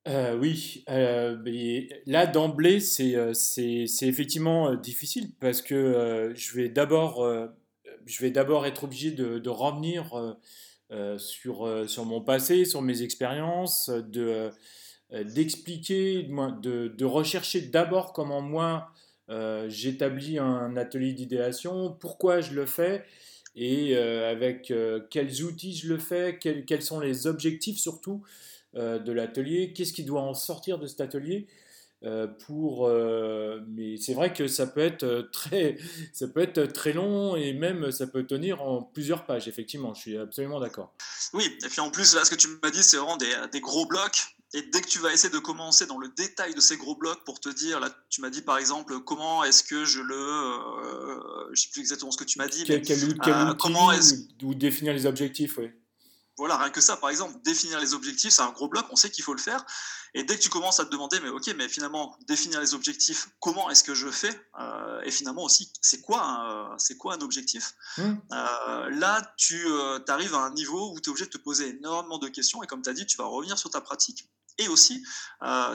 Oui, 0.07 0.85
là 0.87 2.27
d'emblée 2.27 2.81
c'est 2.81 3.15
effectivement 4.03 4.75
difficile 4.75 5.33
parce 5.41 5.63
que 5.63 6.33
je 6.35 6.55
vais 6.55 6.69
d'abord 6.69 7.27
je 8.07 8.23
vais 8.23 8.31
d'abord 8.31 8.67
être 8.67 8.85
obligé 8.85 9.11
de, 9.11 9.39
de 9.39 9.51
revenir 9.51 10.37
sur, 11.19 11.85
sur 11.89 12.05
mon 12.05 12.21
passé, 12.21 12.65
sur 12.65 12.83
mes 12.83 13.03
expériences, 13.03 13.89
de, 13.91 14.23
euh, 14.23 14.51
d'expliquer, 15.13 16.23
de, 16.23 16.89
de, 16.89 17.05
rechercher 17.05 17.63
d'abord 17.63 18.13
comment 18.13 18.41
moi 18.41 18.93
euh, 19.29 19.69
j'établis 19.69 20.39
un 20.39 20.77
atelier 20.77 21.13
d'idéation, 21.13 21.97
pourquoi 22.01 22.41
je 22.41 22.53
le 22.53 22.67
fais 22.67 23.05
et 23.57 23.97
euh, 23.97 24.31
avec 24.31 24.73
quels 25.11 25.43
outils 25.43 25.75
je 25.75 25.89
le 25.89 25.99
fais, 25.99 26.39
quels, 26.41 26.65
quels 26.65 26.83
sont 26.83 27.01
les 27.01 27.27
objectifs 27.27 27.79
surtout 27.79 28.23
de 28.75 29.11
l'atelier, 29.11 29.73
qu'est-ce 29.73 29.93
qui 29.93 30.05
doit 30.05 30.23
en 30.23 30.33
sortir 30.33 30.79
de 30.79 30.87
cet 30.87 31.01
atelier. 31.01 31.49
pour 32.47 32.89
mais 32.89 33.97
c'est 33.97 34.15
vrai 34.15 34.33
que 34.33 34.47
ça 34.47 34.69
peut 34.69 34.81
être 34.81 35.29
très 35.33 35.77
ça 36.13 36.29
peut 36.29 36.41
être 36.41 36.67
très 36.67 36.93
long 36.93 37.35
et 37.35 37.53
même 37.53 37.91
ça 37.91 38.07
peut 38.07 38.25
tenir 38.25 38.63
en 38.63 38.81
plusieurs 38.81 39.27
pages 39.27 39.49
effectivement 39.49 39.93
je 39.93 40.01
suis 40.03 40.17
absolument 40.17 40.61
d'accord 40.61 40.95
oui 41.35 41.45
et 41.65 41.69
puis 41.69 41.81
en 41.81 41.91
plus 41.91 42.15
là 42.15 42.25
ce 42.25 42.31
que 42.31 42.37
tu 42.37 42.47
m'as 42.63 42.71
dit 42.71 42.85
c'est 42.85 42.97
vraiment 42.97 43.17
des, 43.17 43.35
des, 43.51 43.61
gros 43.61 43.87
blocs 43.87 44.37
et 44.53 44.63
dès 44.63 44.81
que 44.81 44.89
tu 44.89 44.99
vas 44.99 45.13
essayer 45.13 45.33
de 45.33 45.39
commencer 45.39 45.87
dans 45.87 45.99
le 45.99 46.09
détail 46.09 46.55
de 46.55 46.61
ces 46.61 46.77
gros 46.77 46.97
blocs 46.97 47.23
pour 47.25 47.39
te 47.39 47.49
dire, 47.49 47.79
là, 47.79 47.89
tu 48.09 48.21
m'as 48.21 48.31
dit 48.31 48.43
par 48.43 48.59
exemple, 48.59 48.99
comment 49.01 49.45
est-ce 49.45 49.63
que 49.63 49.85
je 49.85 50.01
le, 50.01 50.17
euh, 50.17 51.49
je 51.53 51.63
sais 51.63 51.69
plus 51.71 51.81
exactement 51.81 52.11
ce 52.11 52.17
que 52.17 52.25
tu 52.25 52.39
m'as 52.39 52.49
dit, 52.49 52.65
mais 52.69 52.83
euh, 52.91 53.55
comment 53.55 53.93
est-ce 53.93 54.15
ou 54.43 54.55
définir 54.55 54.93
les 54.93 55.07
objectifs, 55.07 55.59
oui. 55.59 55.71
Voilà, 56.37 56.57
rien 56.57 56.71
que 56.71 56.81
ça, 56.81 56.97
par 56.97 57.11
exemple, 57.11 57.39
définir 57.45 57.79
les 57.81 57.93
objectifs, 57.93 58.33
c'est 58.33 58.43
un 58.43 58.51
gros 58.51 58.67
bloc, 58.67 58.87
on 58.91 58.97
sait 58.97 59.11
qu'il 59.11 59.23
faut 59.23 59.35
le 59.35 59.41
faire. 59.41 59.65
Et 60.15 60.25
dès 60.25 60.37
que 60.37 60.43
tu 60.43 60.49
commences 60.49 60.81
à 60.81 60.87
te 60.87 60.91
demander, 60.91 61.21
mais 61.21 61.29
ok, 61.29 61.55
mais 61.57 61.69
finalement, 61.69 62.17
définir 62.27 62.61
les 62.61 62.73
objectifs, 62.73 63.29
comment 63.41 63.69
est-ce 63.71 63.85
que 63.85 63.95
je 63.95 64.09
fais 64.09 64.31
euh, 64.59 65.03
Et 65.03 65.11
finalement 65.11 65.45
aussi, 65.45 65.71
c'est 65.83 66.01
quoi, 66.01 66.75
c'est 66.79 66.97
quoi 66.97 67.15
un 67.15 67.21
objectif? 67.21 67.75
Mmh. 67.99 68.15
Là, 68.31 69.35
tu 69.37 69.65
arrives 70.09 70.35
à 70.35 70.39
un 70.39 70.53
niveau 70.55 70.93
où 70.93 70.99
tu 70.99 71.11
es 71.11 71.11
obligé 71.11 71.27
de 71.27 71.31
te 71.31 71.39
poser 71.39 71.69
énormément 71.69 72.19
de 72.19 72.29
questions. 72.29 72.63
Et 72.63 72.67
comme 72.67 72.81
tu 72.81 72.89
as 72.89 72.95
dit, 72.95 73.07
tu 73.07 73.19
vas 73.19 73.27
revenir 73.27 73.59
sur 73.59 73.71
ta 73.71 73.83
pratique 73.83 74.27
Et 74.61 74.69
aussi, 74.69 75.03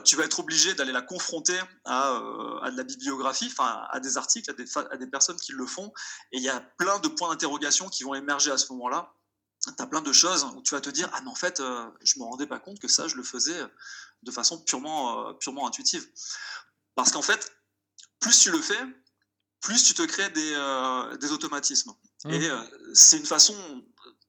tu 0.04 0.16
vas 0.16 0.24
être 0.24 0.40
obligé 0.40 0.74
d'aller 0.76 0.92
la 0.92 1.02
confronter 1.02 1.60
à, 1.86 2.16
à, 2.62 2.72
de 2.72 2.78
la 2.78 2.84
bibliographie, 2.84 3.48
enfin 3.52 3.86
à 3.90 4.00
des 4.00 4.18
articles, 4.18 4.50
à 4.50 4.54
des, 4.54 4.66
à 4.92 4.98
des 4.98 5.08
personnes 5.08 5.38
qui 5.38 5.52
le 5.52 5.66
font. 5.66 5.92
Et 6.32 6.38
il 6.38 6.44
y 6.44 6.50
a 6.50 6.60
plein 6.78 7.00
de 7.00 7.08
points 7.08 7.30
d'interrogation 7.30 7.90
qui 7.90 8.04
vont 8.04 8.14
émerger 8.14 8.52
à 8.52 8.58
ce 8.58 8.72
moment-là 8.74 9.12
tu 9.74 9.82
as 9.82 9.88
plein 9.88 10.02
de 10.02 10.12
choses 10.14 10.44
où 10.56 10.62
tu 10.62 10.76
vas 10.76 10.82
te 10.82 10.90
dire 10.90 11.10
Ah, 11.14 11.22
mais 11.22 11.30
en 11.30 11.36
fait, 11.36 11.58
je 11.58 12.20
ne 12.20 12.24
me 12.24 12.30
rendais 12.30 12.46
pas 12.46 12.60
compte 12.60 12.80
que 12.80 12.88
ça, 12.88 13.08
je 13.08 13.16
le 13.16 13.24
faisais 13.24 13.60
de 14.24 14.32
façon 14.32 14.62
purement, 14.62 15.34
purement 15.36 15.68
intuitive. 15.68 16.08
Parce 16.94 17.12
qu'en 17.12 17.22
fait, 17.22 17.52
plus 18.20 18.40
tu 18.40 18.52
le 18.52 18.62
fais, 18.62 18.80
plus 19.62 19.84
tu 19.84 19.94
te 19.94 20.04
crées 20.04 20.30
des, 20.30 21.18
des 21.20 21.32
automatismes. 21.32 21.94
Mmh. 22.26 22.32
Et 22.32 22.50
c'est 22.94 23.18
une 23.18 23.26
façon 23.26 23.56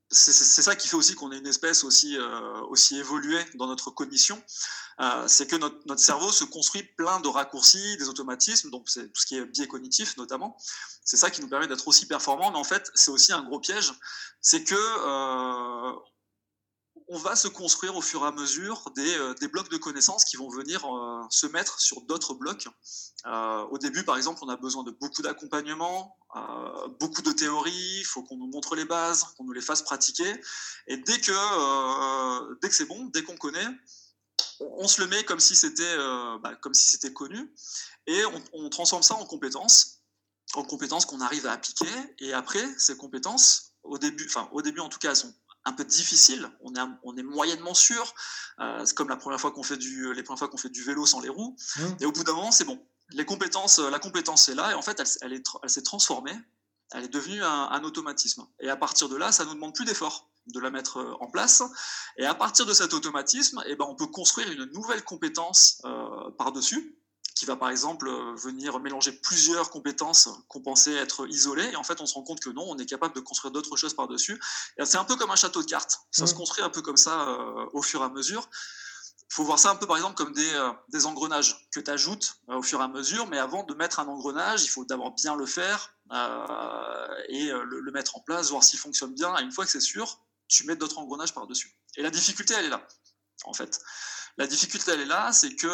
c'est 0.08 0.62
ça 0.62 0.76
qui 0.76 0.86
fait 0.86 0.96
aussi 0.96 1.14
qu'on 1.14 1.32
est 1.32 1.38
une 1.38 1.46
espèce 1.46 1.82
aussi, 1.82 2.16
euh, 2.16 2.60
aussi 2.68 2.96
évoluée 2.96 3.44
dans 3.54 3.66
notre 3.66 3.90
cognition. 3.90 4.40
Euh, 5.00 5.26
c'est 5.26 5.46
que 5.46 5.56
notre, 5.56 5.78
notre, 5.86 6.00
cerveau 6.00 6.30
se 6.30 6.44
construit 6.44 6.84
plein 6.96 7.20
de 7.20 7.28
raccourcis, 7.28 7.96
des 7.96 8.08
automatismes, 8.08 8.70
donc 8.70 8.88
c'est 8.88 9.12
tout 9.12 9.20
ce 9.20 9.26
qui 9.26 9.36
est 9.36 9.44
biais 9.44 9.66
cognitif 9.66 10.16
notamment. 10.16 10.56
C'est 11.04 11.16
ça 11.16 11.30
qui 11.30 11.40
nous 11.40 11.48
permet 11.48 11.66
d'être 11.66 11.88
aussi 11.88 12.06
performants, 12.06 12.50
mais 12.52 12.58
en 12.58 12.64
fait, 12.64 12.90
c'est 12.94 13.10
aussi 13.10 13.32
un 13.32 13.42
gros 13.42 13.58
piège. 13.58 13.92
C'est 14.40 14.62
que 14.62 14.74
euh, 14.74 15.92
on 17.08 17.18
va 17.18 17.36
se 17.36 17.48
construire 17.48 17.96
au 17.96 18.02
fur 18.02 18.24
et 18.24 18.26
à 18.26 18.32
mesure 18.32 18.90
des, 18.94 19.14
euh, 19.16 19.34
blocs 19.52 19.70
de 19.70 19.76
connaissances 19.76 20.24
qui 20.24 20.36
vont 20.36 20.48
venir 20.48 20.84
euh, 20.84 21.22
se 21.30 21.46
mettre 21.46 21.80
sur 21.80 22.02
d'autres 22.02 22.34
blocs. 22.34 22.68
Euh, 23.26 23.62
au 23.70 23.78
début, 23.78 24.04
par 24.04 24.16
exemple, 24.16 24.40
on 24.42 24.48
a 24.48 24.56
besoin 24.56 24.82
de 24.82 24.90
beaucoup 24.90 25.22
d'accompagnement, 25.22 26.16
beaucoup 27.00 27.22
de 27.22 27.32
théories, 27.32 28.00
il 28.00 28.04
faut 28.04 28.22
qu'on 28.22 28.36
nous 28.36 28.48
montre 28.48 28.76
les 28.76 28.84
bases, 28.84 29.24
qu'on 29.36 29.44
nous 29.44 29.52
les 29.52 29.62
fasse 29.62 29.82
pratiquer. 29.82 30.40
Et 30.86 30.98
dès 30.98 31.18
que, 31.18 32.60
dès 32.60 32.68
que 32.68 32.74
c'est 32.74 32.84
bon, 32.84 33.06
dès 33.06 33.22
qu'on 33.22 33.36
connaît, 33.36 33.66
on, 34.60 34.86
se 34.86 35.00
le 35.00 35.06
met 35.06 35.24
comme 35.24 35.40
si 35.40 35.56
c'était 35.56 35.96
bah, 36.42 36.54
comme 36.60 36.74
si 36.74 36.88
c'était 36.88 37.12
connu, 37.12 37.54
et 38.06 38.24
on, 38.26 38.42
on 38.52 38.68
transforme 38.68 39.02
ça 39.02 39.14
en 39.14 39.24
compétences, 39.24 40.02
en 40.54 40.62
compétences 40.62 41.06
qu'on 41.06 41.22
arrive 41.22 41.46
à 41.46 41.52
appliquer. 41.52 41.88
Et 42.18 42.34
après, 42.34 42.66
ces 42.76 42.98
compétences, 42.98 43.72
au 43.82 43.96
début, 43.96 44.26
enfin 44.26 44.48
au 44.52 44.60
début 44.60 44.80
en 44.80 44.90
tout 44.90 44.98
cas, 44.98 45.10
elles 45.10 45.16
sont 45.16 45.34
un 45.66 45.72
peu 45.72 45.84
difficile. 45.84 46.50
On 46.60 46.74
est, 46.74 46.80
on 47.02 47.16
est 47.16 47.22
moyennement 47.22 47.74
sûr. 47.74 48.14
Euh, 48.60 48.84
c'est 48.86 48.94
comme 48.94 49.08
la 49.08 49.16
première 49.16 49.40
fois 49.40 49.50
qu'on 49.50 49.62
fait 49.62 49.76
du, 49.76 50.14
les 50.14 50.22
premières 50.22 50.38
fois 50.38 50.48
qu'on 50.48 50.56
fait 50.56 50.70
du 50.70 50.82
vélo 50.82 51.04
sans 51.04 51.20
les 51.20 51.28
roues. 51.28 51.56
Mmh. 51.76 51.82
Et 52.00 52.06
au 52.06 52.12
bout 52.12 52.24
d'un 52.24 52.32
moment, 52.32 52.52
c'est 52.52 52.64
bon. 52.64 52.80
Les 53.10 53.24
compétences, 53.24 53.78
la 53.78 53.98
compétence 53.98 54.48
est 54.48 54.54
là 54.54 54.70
et 54.70 54.74
en 54.74 54.82
fait, 54.82 54.98
elle, 54.98 55.06
elle, 55.22 55.32
est, 55.34 55.44
elle 55.62 55.70
s'est 55.70 55.82
transformée. 55.82 56.36
Elle 56.92 57.04
est 57.04 57.08
devenue 57.08 57.42
un, 57.42 57.82
automatisme. 57.82 58.46
Et 58.60 58.70
à 58.70 58.76
partir 58.76 59.08
de 59.08 59.16
là, 59.16 59.32
ça 59.32 59.44
nous 59.44 59.54
demande 59.54 59.74
plus 59.74 59.84
d'efforts 59.84 60.30
de 60.46 60.60
la 60.60 60.70
mettre 60.70 60.98
euh, 60.98 61.14
en 61.20 61.28
place. 61.28 61.62
Et 62.16 62.24
à 62.24 62.34
partir 62.34 62.64
de 62.64 62.72
cet 62.72 62.94
automatisme, 62.94 63.60
eh 63.66 63.74
ben, 63.74 63.84
on 63.88 63.96
peut 63.96 64.06
construire 64.06 64.50
une 64.50 64.64
nouvelle 64.66 65.02
compétence 65.02 65.82
euh, 65.84 66.30
par-dessus 66.38 66.96
qui 67.36 67.44
va 67.44 67.54
par 67.54 67.68
exemple 67.68 68.08
euh, 68.08 68.34
venir 68.34 68.80
mélanger 68.80 69.12
plusieurs 69.12 69.70
compétences 69.70 70.28
qu'on 70.48 70.62
pensait 70.62 70.94
être 70.94 71.28
isolées. 71.28 71.70
Et 71.70 71.76
en 71.76 71.84
fait, 71.84 72.00
on 72.00 72.06
se 72.06 72.14
rend 72.14 72.22
compte 72.22 72.40
que 72.40 72.48
non, 72.48 72.64
on 72.66 72.78
est 72.78 72.86
capable 72.86 73.14
de 73.14 73.20
construire 73.20 73.52
d'autres 73.52 73.76
choses 73.76 73.94
par-dessus. 73.94 74.40
C'est 74.82 74.96
un 74.96 75.04
peu 75.04 75.16
comme 75.16 75.30
un 75.30 75.36
château 75.36 75.62
de 75.62 75.66
cartes. 75.66 76.00
Ça 76.10 76.26
se 76.26 76.34
construit 76.34 76.64
un 76.64 76.70
peu 76.70 76.80
comme 76.80 76.96
ça 76.96 77.28
euh, 77.28 77.66
au 77.74 77.82
fur 77.82 78.00
et 78.00 78.04
à 78.04 78.08
mesure. 78.08 78.48
Il 79.30 79.34
faut 79.34 79.44
voir 79.44 79.58
ça 79.58 79.70
un 79.70 79.76
peu 79.76 79.86
par 79.86 79.96
exemple 79.96 80.14
comme 80.14 80.32
des, 80.32 80.54
euh, 80.54 80.72
des 80.88 81.04
engrenages 81.04 81.68
que 81.72 81.80
tu 81.80 81.90
ajoutes 81.90 82.36
au 82.48 82.62
fur 82.62 82.80
et 82.80 82.84
à 82.84 82.88
mesure, 82.88 83.26
mais 83.26 83.38
avant 83.38 83.64
de 83.64 83.74
mettre 83.74 84.00
un 84.00 84.08
engrenage, 84.08 84.64
il 84.64 84.68
faut 84.68 84.86
d'abord 84.86 85.12
bien 85.12 85.36
le 85.36 85.44
faire 85.46 85.94
et 87.28 87.48
le, 87.48 87.80
le, 87.80 87.92
mettre 87.92 88.16
en 88.16 88.20
place, 88.20 88.50
voir 88.50 88.62
s'il 88.62 88.78
fonctionne 88.78 89.12
bien. 89.12 89.36
Et 89.36 89.42
une 89.42 89.50
fois 89.52 89.64
que 89.64 89.70
c'est 89.70 89.80
sûr, 89.80 90.22
tu 90.48 90.64
mets 90.64 90.76
d'autres 90.76 90.98
engrenages 90.98 91.34
par-dessus. 91.34 91.76
Et 91.96 92.02
la 92.02 92.10
difficulté, 92.10 92.54
elle 92.54 92.66
est 92.66 92.70
là, 92.70 92.86
en 93.44 93.52
fait. 93.52 93.80
La 94.38 94.46
difficulté, 94.46 94.92
elle 94.92 95.00
est 95.00 95.06
là, 95.06 95.32
c'est 95.32 95.56
que 95.56 95.68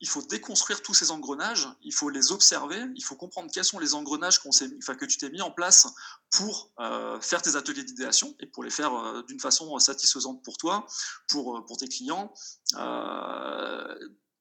il 0.00 0.08
faut 0.08 0.22
déconstruire 0.22 0.82
tous 0.82 0.94
ces 0.94 1.10
engrenages, 1.10 1.68
il 1.82 1.92
faut 1.92 2.08
les 2.08 2.32
observer, 2.32 2.84
il 2.94 3.04
faut 3.04 3.16
comprendre 3.16 3.50
quels 3.52 3.64
sont 3.64 3.78
les 3.78 3.94
engrenages 3.94 4.40
que 4.40 5.04
tu 5.04 5.18
t'es 5.18 5.30
mis 5.30 5.42
en 5.42 5.50
place 5.50 5.86
pour 6.30 6.70
euh, 6.80 7.20
faire 7.20 7.42
tes 7.42 7.56
ateliers 7.56 7.84
d'idéation 7.84 8.34
et 8.40 8.46
pour 8.46 8.64
les 8.64 8.70
faire 8.70 8.94
euh, 8.94 9.22
d'une 9.22 9.40
façon 9.40 9.78
satisfaisante 9.78 10.42
pour 10.42 10.56
toi, 10.56 10.86
pour, 11.28 11.58
euh, 11.58 11.60
pour 11.64 11.76
tes 11.76 11.88
clients. 11.88 12.32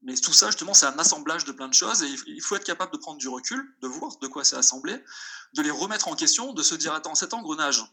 mais 0.02 0.16
tout 0.16 0.34
ça, 0.34 0.48
justement, 0.48 0.74
c'est 0.74 0.86
un 0.86 0.98
assemblage 0.98 1.44
de 1.44 1.52
plein 1.52 1.68
de 1.68 1.74
choses 1.74 2.04
et 2.04 2.16
il 2.28 2.42
faut 2.42 2.56
être 2.56 2.64
capable 2.64 2.94
de 2.94 2.98
prendre 2.98 3.18
du 3.18 3.28
recul, 3.28 3.76
de 3.82 3.88
voir 3.88 4.18
de 4.18 4.28
quoi 4.28 4.44
c'est 4.46 4.56
assemblé, 4.56 5.04
de 5.54 5.62
les 5.62 5.72
remettre 5.72 6.08
en 6.08 6.16
question, 6.16 6.54
de 6.54 6.64
se 6.64 6.76
dire 6.76 6.94
attends, 6.94 7.16
cet 7.16 7.34
engrenage, 7.34 7.84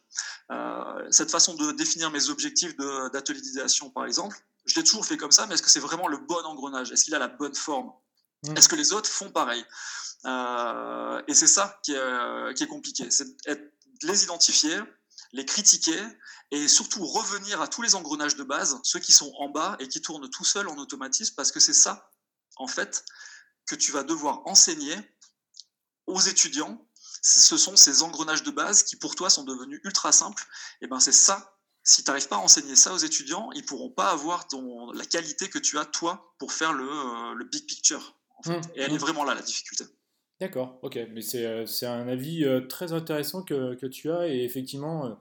cette 1.11 1.31
façon 1.33 1.55
de 1.55 1.73
définir 1.73 2.13
mes 2.13 2.31
objectifs 2.31 2.77
d'atelier 2.77 3.41
d'idéation, 3.41 3.91
par 3.91 4.07
exemple, 4.07 4.37
je 4.67 4.75
l'ai 4.75 4.85
toujours 4.85 5.07
fait 5.07 5.17
comme 5.17 5.33
ça, 5.33 5.47
mais 5.47 5.55
est-ce 5.55 5.63
que 5.63 5.71
c'est 5.71 5.81
vraiment 5.81 6.09
le 6.09 6.19
bon 6.19 6.45
engrenage? 6.45 6.93
Est-ce 6.93 7.05
qu'il 7.05 7.15
a 7.15 7.19
la 7.19 7.29
bonne 7.29 7.55
forme? 7.55 7.93
Mmh. 8.43 8.57
Est-ce 8.57 8.69
que 8.69 8.77
les 8.77 8.93
autres 8.93 9.09
font 9.09 9.31
pareil? 9.31 9.65
Euh, 10.25 11.23
Et 11.29 11.35
c'est 11.35 11.47
ça 11.47 11.79
qui 11.83 11.93
est, 11.93 11.97
euh, 11.97 12.53
qui 12.53 12.65
est 12.65 12.69
compliqué, 12.69 13.11
c'est 13.11 13.27
les 14.03 14.25
identifier, 14.25 14.79
les 15.33 15.45
critiquer 15.45 16.01
et 16.51 16.69
surtout 16.69 17.05
revenir 17.07 17.61
à 17.61 17.69
tous 17.69 17.83
les 17.83 17.95
engrenages 17.95 18.37
de 18.37 18.45
base, 18.45 18.79
ceux 18.83 18.99
qui 18.99 19.13
sont 19.13 19.33
en 19.39 19.49
bas 19.49 19.77
et 19.79 19.89
qui 19.89 20.01
tournent 20.01 20.29
tout 20.31 20.45
seuls 20.45 20.69
en 20.69 20.77
automatisme, 20.77 21.35
parce 21.37 21.51
que 21.51 21.61
c'est 21.61 21.73
ça, 21.73 22.11
en 22.57 22.67
fait, 22.67 23.05
que 23.67 23.75
tu 23.75 23.93
vas 23.93 24.05
devoir 24.05 24.47
enseigner 24.47 24.97
aux 26.07 26.21
étudiants. 26.21 26.87
Ce 27.23 27.57
sont 27.57 27.75
ces 27.75 28.03
engrenages 28.03 28.45
de 28.45 28.53
base 28.53 28.85
qui, 28.85 28.97
pour 28.97 29.17
toi, 29.17 29.31
sont 29.31 29.43
devenus 29.43 29.81
ultra 29.83 30.13
simples. 30.13 30.47
Et 30.81 30.87
ben, 30.87 31.01
c'est 31.01 31.11
ça 31.11 31.56
si 31.87 32.03
tu 32.03 32.11
n'arrives 32.11 32.27
pas 32.27 32.37
à 32.37 32.41
enseigner 32.41 32.75
ça 32.75 32.93
aux 32.93 32.99
étudiants, 32.99 33.49
ils 33.55 33.61
ne 33.61 33.67
pourront 33.67 33.91
pas 33.91 34.11
avoir 34.11 34.49
ton, 34.49 34.91
la 34.91 35.05
qualité 35.05 35.49
que 35.49 35.59
tu 35.59 35.79
as, 35.79 35.85
toi, 35.85 36.35
pour 36.39 36.53
faire 36.53 36.73
le, 36.73 36.85
euh, 36.85 37.35
le 37.37 37.45
big 37.45 37.65
picture. 37.65 38.17
Mmh, 38.45 38.53
Et 38.75 38.81
elle 38.81 38.91
est 38.91 38.95
mmh. 38.95 38.99
vraiment 38.99 39.23
là, 39.23 39.37
la 39.37 39.41
difficulté. 39.41 39.85
D'accord, 40.41 40.81
ok. 40.83 40.99
Mais 41.13 41.23
c'est 41.23 41.47
euh, 41.47 41.65
un 41.83 42.09
avis 42.09 42.45
euh, 42.45 42.61
très 42.63 42.93
intéressant 42.93 43.45
que, 43.45 43.77
que, 43.77 43.87
tu 43.87 44.11
as. 44.11 44.27
Et 44.27 44.43
effectivement, 44.43 45.17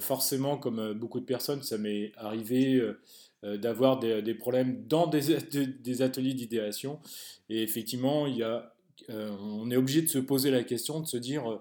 forcément, 0.00 0.58
comme 0.58 0.94
beaucoup 0.94 1.20
de 1.20 1.24
personnes, 1.24 1.62
ça 1.62 1.78
m'est 1.78 2.12
arrivé 2.16 2.82
d'avoir 3.42 4.00
des, 4.00 4.20
des, 4.20 4.34
problèmes 4.34 4.86
dans 4.86 5.06
des, 5.06 5.38
des 5.62 6.02
ateliers 6.02 6.34
d'idéation. 6.34 7.00
Et 7.48 7.62
effectivement, 7.62 8.26
il 8.26 8.36
y 8.36 8.42
a, 8.42 8.74
on 9.08 9.70
est 9.70 9.76
obligé 9.76 10.02
de 10.02 10.08
se 10.08 10.18
poser 10.18 10.50
la 10.50 10.64
question, 10.64 11.00
de 11.00 11.06
se 11.06 11.16
dire 11.16 11.60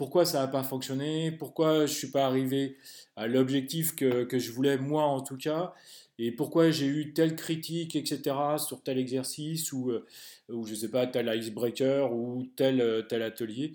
pourquoi 0.00 0.24
ça 0.24 0.40
n'a 0.40 0.48
pas 0.48 0.62
fonctionné, 0.62 1.30
pourquoi 1.30 1.80
je 1.80 1.92
ne 1.92 1.98
suis 1.98 2.10
pas 2.10 2.24
arrivé 2.24 2.78
à 3.16 3.26
l'objectif 3.26 3.94
que, 3.94 4.26
je 4.32 4.50
voulais, 4.50 4.78
moi 4.78 5.04
en 5.04 5.20
tout 5.20 5.36
cas, 5.36 5.74
et 6.18 6.32
pourquoi 6.32 6.70
j'ai 6.70 6.86
eu 6.86 7.12
telle 7.12 7.36
critique, 7.36 7.94
etc., 7.96 8.34
sur 8.56 8.82
tel 8.82 8.96
exercice, 8.96 9.74
ou, 9.74 9.90
euh, 9.90 10.06
ou 10.48 10.64
je 10.64 10.70
ne 10.70 10.76
sais 10.76 10.88
pas, 10.90 11.06
tel 11.06 11.30
icebreaker, 11.36 12.14
ou 12.14 12.46
tel, 12.56 12.80
euh, 12.80 13.02
tel 13.02 13.20
atelier. 13.20 13.74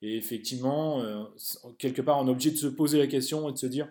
Et 0.00 0.16
effectivement, 0.16 1.02
euh, 1.02 1.24
quelque 1.76 2.00
part, 2.00 2.22
on 2.22 2.26
est 2.26 2.30
obligé 2.30 2.52
de 2.52 2.56
se 2.56 2.68
poser 2.68 2.96
la 2.96 3.06
question 3.06 3.46
et 3.50 3.52
de 3.52 3.58
se 3.58 3.66
dire, 3.66 3.86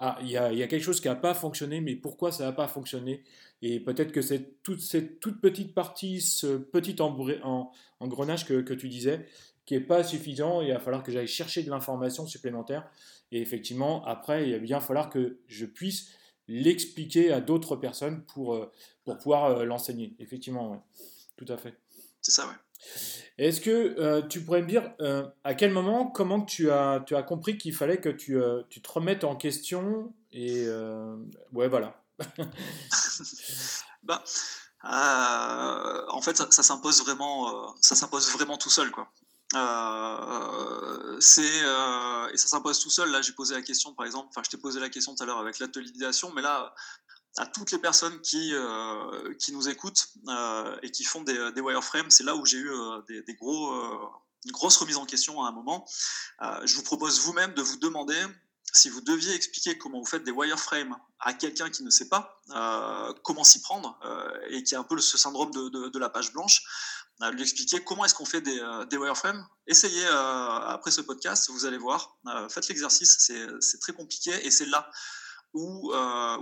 ah, 0.00 0.18
il 0.22 0.30
y 0.30 0.36
a, 0.36 0.66
quelque 0.66 0.82
chose 0.82 1.00
qui 1.00 1.06
n'a 1.06 1.14
pas 1.14 1.34
fonctionné, 1.34 1.80
mais 1.80 1.94
pourquoi 1.94 2.32
ça 2.32 2.42
n'a 2.42 2.52
pas 2.52 2.66
fonctionné? 2.66 3.22
Et 3.62 3.78
peut-être 3.78 4.10
que 4.10 4.22
c'est 4.22 4.62
toute 4.64 4.80
cette 4.80 5.20
toute 5.20 5.40
petite 5.40 5.74
partie, 5.74 6.22
ce 6.22 6.56
petit 6.56 6.96
engrenage 8.00 8.46
que 8.46 8.72
tu 8.72 8.88
disais, 8.88 9.26
qui 9.70 9.74
n'est 9.74 9.84
pas 9.84 10.02
suffisant. 10.02 10.62
Il 10.62 10.72
va 10.72 10.80
falloir 10.80 11.04
que 11.04 11.12
j'aille 11.12 11.28
chercher 11.28 11.62
de 11.62 11.70
l'information 11.70 12.26
supplémentaire. 12.26 12.90
Et 13.30 13.40
effectivement, 13.40 14.04
après, 14.04 14.48
il 14.48 14.52
va 14.52 14.58
bien 14.58 14.80
falloir 14.80 15.10
que 15.10 15.38
je 15.46 15.64
puisse 15.64 16.08
l'expliquer 16.48 17.32
à 17.32 17.40
d'autres 17.40 17.76
personnes 17.76 18.24
pour, 18.24 18.54
euh, 18.54 18.72
pour 19.04 19.18
pouvoir 19.18 19.44
euh, 19.44 19.64
l'enseigner. 19.64 20.16
Effectivement, 20.18 20.84
tout 21.36 21.44
à 21.46 21.56
fait. 21.56 21.78
C'est 22.20 22.32
ça, 22.32 22.48
ouais. 22.48 22.54
Est-ce 23.38 23.60
que 23.60 23.70
euh, 23.70 24.22
tu 24.22 24.40
pourrais 24.42 24.62
me 24.62 24.66
dire 24.66 24.92
à 25.44 25.54
quel 25.54 25.70
moment, 25.70 26.06
comment 26.06 26.40
tu 26.40 26.68
as, 26.72 27.04
tu 27.06 27.14
as 27.14 27.22
compris 27.22 27.56
qu'il 27.56 27.72
fallait 27.72 28.00
que 28.00 28.08
tu, 28.08 28.40
tu, 28.70 28.82
te 28.82 28.90
remettes 28.90 29.22
en 29.22 29.36
question 29.36 30.12
Et 30.32 30.66
ouais, 31.52 31.68
voilà. 31.68 32.02
bah, 34.02 34.24
en 34.82 36.20
fait, 36.22 36.36
ça, 36.36 36.48
ça 36.50 36.64
s'impose 36.64 37.04
vraiment, 37.04 37.72
ça 37.80 37.94
s'impose 37.94 38.32
vraiment 38.32 38.56
tout 38.56 38.70
seul, 38.70 38.90
quoi. 38.90 39.08
Euh, 39.54 41.16
c'est 41.20 41.62
euh, 41.62 42.28
et 42.32 42.36
ça 42.36 42.48
s'impose 42.48 42.78
tout 42.80 42.90
seul. 42.90 43.10
Là, 43.10 43.22
j'ai 43.22 43.32
posé 43.32 43.54
la 43.54 43.62
question, 43.62 43.94
par 43.94 44.06
exemple. 44.06 44.28
Enfin, 44.30 44.42
je 44.44 44.50
t'ai 44.50 44.56
posé 44.56 44.80
la 44.80 44.88
question 44.88 45.14
tout 45.14 45.22
à 45.22 45.26
l'heure 45.26 45.38
avec 45.38 45.58
l'atelier 45.58 45.90
mais 46.34 46.42
là, 46.42 46.74
à 47.36 47.46
toutes 47.46 47.72
les 47.72 47.78
personnes 47.78 48.20
qui 48.20 48.54
euh, 48.54 49.34
qui 49.38 49.52
nous 49.52 49.68
écoutent 49.68 50.08
et 50.82 50.90
qui 50.90 51.04
font 51.04 51.22
des, 51.22 51.60
wireframes, 51.60 52.10
c'est 52.10 52.24
là 52.24 52.36
où 52.36 52.46
j'ai 52.46 52.58
eu 52.58 52.70
des, 53.08 53.34
gros 53.34 53.74
une 54.44 54.52
grosse 54.52 54.76
remise 54.76 54.96
en 54.96 55.06
question 55.06 55.42
à 55.42 55.48
un 55.48 55.52
moment. 55.52 55.84
je 56.64 56.74
vous 56.74 56.82
propose 56.82 57.20
vous-même 57.20 57.54
de 57.54 57.62
vous 57.62 57.76
demander 57.76 58.20
si 58.72 58.88
vous 58.88 59.00
deviez 59.00 59.34
expliquer 59.34 59.78
comment 59.78 59.98
vous 59.98 60.06
faites 60.06 60.24
des 60.24 60.30
wireframes 60.30 60.96
à 61.18 61.34
quelqu'un 61.34 61.70
qui 61.70 61.82
ne 61.82 61.90
sait 61.90 62.08
pas 62.08 62.40
comment 63.24 63.44
s'y 63.44 63.60
prendre 63.60 63.98
et 64.48 64.62
qui 64.62 64.74
a 64.74 64.80
un 64.80 64.84
peu 64.84 64.98
ce 64.98 65.18
syndrome 65.18 65.50
de, 65.50 65.98
la 65.98 66.08
page 66.08 66.32
blanche, 66.32 66.62
lui 67.28 67.42
expliquer 67.42 67.84
comment 67.84 68.04
est-ce 68.06 68.14
qu'on 68.14 68.24
fait 68.24 68.40
des, 68.40 68.58
euh, 68.58 68.86
wireframes. 68.92 69.46
Essayez 69.66 70.06
euh, 70.06 70.58
après 70.60 70.90
ce 70.90 71.02
podcast, 71.02 71.50
vous 71.50 71.66
allez 71.66 71.76
voir. 71.76 72.16
Euh, 72.26 72.48
faites 72.48 72.68
l'exercice, 72.68 73.18
c'est 73.18 73.80
très 73.80 73.92
compliqué 73.92 74.32
et 74.46 74.50
c'est 74.50 74.66
là 74.66 74.90
où, 75.52 75.92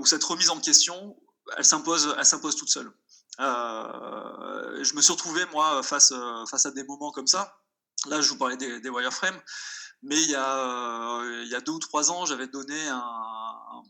cette 0.05 0.23
remise 0.23 0.51
en 0.51 0.61
question 0.61 1.17
elle 1.57 1.65
s'impose, 1.65 2.15
toute 2.57 2.69
seule. 2.69 2.93
je 3.39 4.95
me 4.95 5.01
suis 5.01 5.13
retrouvé 5.13 5.45
moi 5.47 5.83
face, 5.83 6.13
face 6.51 6.67
à 6.67 6.71
des 6.71 6.85
moments 6.85 7.11
comme 7.11 7.27
ça. 7.27 7.59
Là, 8.07 8.21
je 8.21 8.29
vous 8.29 8.37
parlais 8.37 8.57
des 8.57 8.89
wireframes, 8.89 9.41
mais 10.03 10.21
il 10.23 10.31
y, 10.31 10.37
a, 10.37 11.23
il 11.43 11.49
y 11.49 11.55
a 11.55 11.61
deux 11.61 11.73
ou 11.73 11.79
trois 11.79 12.11
ans, 12.11 12.25
j'avais 12.25 12.47
donné 12.47 12.89
un, 12.89 13.83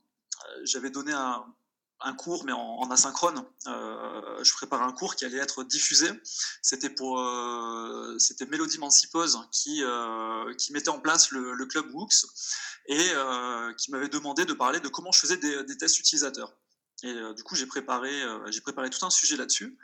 j'avais 0.65 0.91
donné 0.91 1.13
un, 1.13 2.15
cours, 2.15 2.45
mais 2.45 2.53
en, 2.53 2.91
asynchrone. 2.91 3.45
Euh, 3.67 4.45
je 4.45 4.53
préparais 4.55 4.85
un 4.85 4.93
cours 4.93 5.17
qui 5.17 5.25
allait 5.25 5.39
être 5.39 5.65
diffusé. 5.65 6.09
C'était 6.63 6.91
pour, 6.91 7.21
euh, 7.21 8.17
c'était 8.19 8.47
Melody 8.47 8.79
Mancipose 8.79 9.41
qui, 9.51 9.83
euh, 9.83 10.55
qui 10.55 10.73
mettait 10.73 10.91
en 10.91 11.01
place 11.01 11.31
le, 11.31 11.67
club 11.67 11.93
Wooks 11.93 12.25
et 12.87 13.11
qui 13.77 13.91
m'avait 13.91 14.09
demandé 14.09 14.45
de 14.45 14.55
parler 14.55 14.81
de 14.81 14.89
comment 14.89 15.13
je 15.13 15.21
faisais 15.21 15.37
des, 15.37 15.77
tests 15.77 15.99
utilisateurs. 15.99 16.55
Et 17.03 17.15
du 17.37 17.43
coup, 17.45 17.55
j'ai 17.55 17.67
préparé, 17.67 18.13
j'ai 18.47 18.61
préparé 18.61 18.91
tout 18.91 19.05
un 19.05 19.11
sujet 19.11 19.37
là-dessus. 19.37 19.79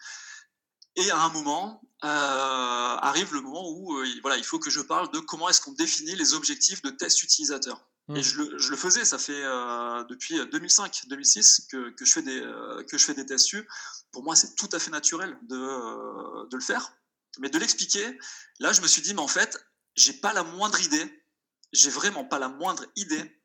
Et 0.96 1.11
à 1.11 1.18
un 1.18 1.28
moment, 1.30 1.83
arrive 2.00 3.33
le 3.35 3.40
moment 3.40 3.68
où 3.70 3.98
voilà, 4.22 4.37
il 4.37 4.44
faut 4.44 4.59
que 4.59 4.70
je 4.70 4.80
parle 4.80 5.11
de 5.12 5.18
comment 5.18 5.48
est-ce 5.48 5.61
qu'on 5.61 5.72
définit 5.72 6.14
les 6.16 6.35
objectifs 6.35 6.83
de 6.83 6.90
tests 6.90 7.22
utilisateurs. 7.22 7.85
Et 8.11 8.12
mmh. 8.12 8.22
je 8.22 8.42
le, 8.42 8.59
je 8.59 8.70
le, 8.70 8.76
faisais, 8.76 9.04
ça 9.07 9.16
fait 9.16 9.33
euh, 9.33 10.04
depuis 10.04 10.38
2005-2006 10.38 11.68
que, 11.68 11.90
que, 11.90 12.04
je 12.04 12.12
fais 12.12 12.22
des, 12.22 12.38
euh, 12.38 12.85
que 12.85 12.98
je 12.98 13.04
fais 13.04 13.14
des 13.14 13.24
tests 13.24 13.46
dessus. 13.46 13.68
Pour 14.12 14.22
moi, 14.22 14.37
c'est 14.37 14.54
tout 14.57 14.68
à 14.72 14.78
fait 14.78 14.90
naturel 14.90 15.38
de, 15.48 15.57
euh, 15.57 16.46
de 16.50 16.57
le 16.57 16.62
faire. 16.62 16.92
Mais 17.38 17.48
de 17.48 17.59
l'expliquer, 17.59 18.18
là, 18.61 18.74
je 18.74 18.83
me 18.83 18.87
suis 18.87 19.00
dit, 19.00 19.14
mais 19.14 19.22
en 19.22 19.28
fait, 19.28 19.59
j'ai 19.96 20.12
pas 20.12 20.35
la 20.35 20.42
moindre 20.42 20.78
idée, 20.83 21.24
j'ai 21.72 21.88
vraiment 21.88 22.26
pas 22.26 22.38
la 22.38 22.48
moindre 22.48 22.85
idée 22.96 23.40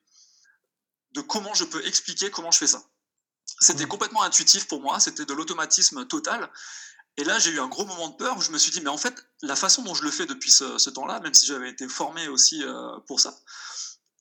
de 1.13 1.21
comment 1.21 1.53
je 1.53 1.63
peux 1.63 1.85
expliquer 1.87 2.29
comment 2.29 2.51
je 2.51 2.57
fais 2.57 2.67
ça. 2.67 2.83
C'était 3.61 3.85
mmh. 3.85 3.89
complètement 3.89 4.23
intuitif 4.23 4.67
pour 4.67 4.81
moi, 4.81 4.99
c'était 4.99 5.25
de 5.25 5.33
l'automatisme 5.33 6.05
total. 6.05 6.51
Et 7.19 7.23
là, 7.23 7.37
j'ai 7.37 7.51
eu 7.51 7.59
un 7.59 7.67
gros 7.67 7.85
moment 7.85 8.07
de 8.07 8.15
peur 8.15 8.37
où 8.37 8.41
je 8.41 8.49
me 8.49 8.57
suis 8.57 8.71
dit, 8.71 8.81
mais 8.81 8.89
en 8.89 8.97
fait, 8.97 9.13
la 9.41 9.55
façon 9.55 9.83
dont 9.83 9.93
je 9.93 10.03
le 10.03 10.11
fais 10.11 10.25
depuis 10.25 10.49
ce, 10.51 10.89
temps-là, 10.89 11.19
même 11.19 11.33
si 11.33 11.45
j'avais 11.45 11.69
été 11.69 11.87
formé 11.87 12.27
aussi 12.27 12.63
pour 13.07 13.19
ça, 13.19 13.35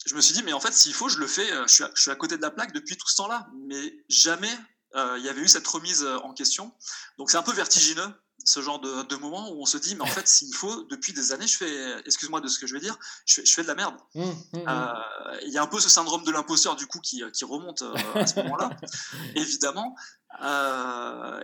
je 0.09 0.15
me 0.15 0.21
suis 0.21 0.35
dit, 0.35 0.43
mais 0.43 0.53
en 0.53 0.61
fait, 0.61 0.73
s'il 0.73 0.95
faut, 0.95 1.09
je 1.09 1.19
le 1.19 1.27
fais. 1.27 1.53
Euh, 1.53 1.67
je 1.67 1.85
suis, 1.95 2.11
à, 2.11 2.17
côté 2.17 2.37
de 2.37 2.43
la 2.43 2.51
plaque 2.51 2.73
depuis 2.73 2.97
tout 2.97 3.09
ce 3.09 3.17
temps-là. 3.17 3.47
Mais 3.67 3.95
jamais 4.09 4.53
euh, 4.95 5.17
il 5.19 5.25
y 5.25 5.29
avait 5.29 5.43
eu 5.43 5.49
cette 5.49 5.67
remise 5.67 6.03
euh, 6.03 6.17
en 6.19 6.33
question. 6.33 6.73
Donc 7.19 7.31
c'est 7.31 7.37
un 7.37 7.43
peu 7.43 7.53
vertigineux, 7.53 8.09
ce 8.45 8.61
genre 8.61 8.81
de, 8.81 9.17
moment 9.17 9.51
où 9.51 9.63
on 9.63 9.67
se 9.67 9.79
dit, 9.79 9.95
mais 9.95 10.03
en 10.03 10.07
fait, 10.19 10.27
s'il 10.27 10.55
faut, 10.55 10.85
depuis 10.85 11.13
des 11.13 11.33
années, 11.33 11.47
je 11.47 11.57
fais, 11.57 12.01
excuse-moi 12.07 12.41
de 12.41 12.49
ce 12.49 12.59
que 12.59 12.67
je 12.67 12.75
vais 12.75 12.81
dire, 12.81 12.99
je 13.27 13.43
fais, 13.43 13.63
de 13.63 13.69
la 13.69 13.75
merde. 13.75 13.97
Mmh, 14.15 14.23
mmh, 14.23 14.59
mmh. 14.59 14.95
Il 15.43 15.53
y 15.53 15.59
a 15.59 15.63
un 15.63 15.67
peu 15.67 15.81
ce 15.81 15.89
syndrome 15.89 16.25
de 16.25 16.31
l'imposteur, 16.31 16.77
du 16.77 16.87
coup, 16.87 17.01
qui, 17.01 17.23
qui 17.33 17.45
remonte 17.45 17.83
à 18.15 18.27
ce 18.27 18.37
moment-là, 18.37 18.71
évidemment. 19.35 19.95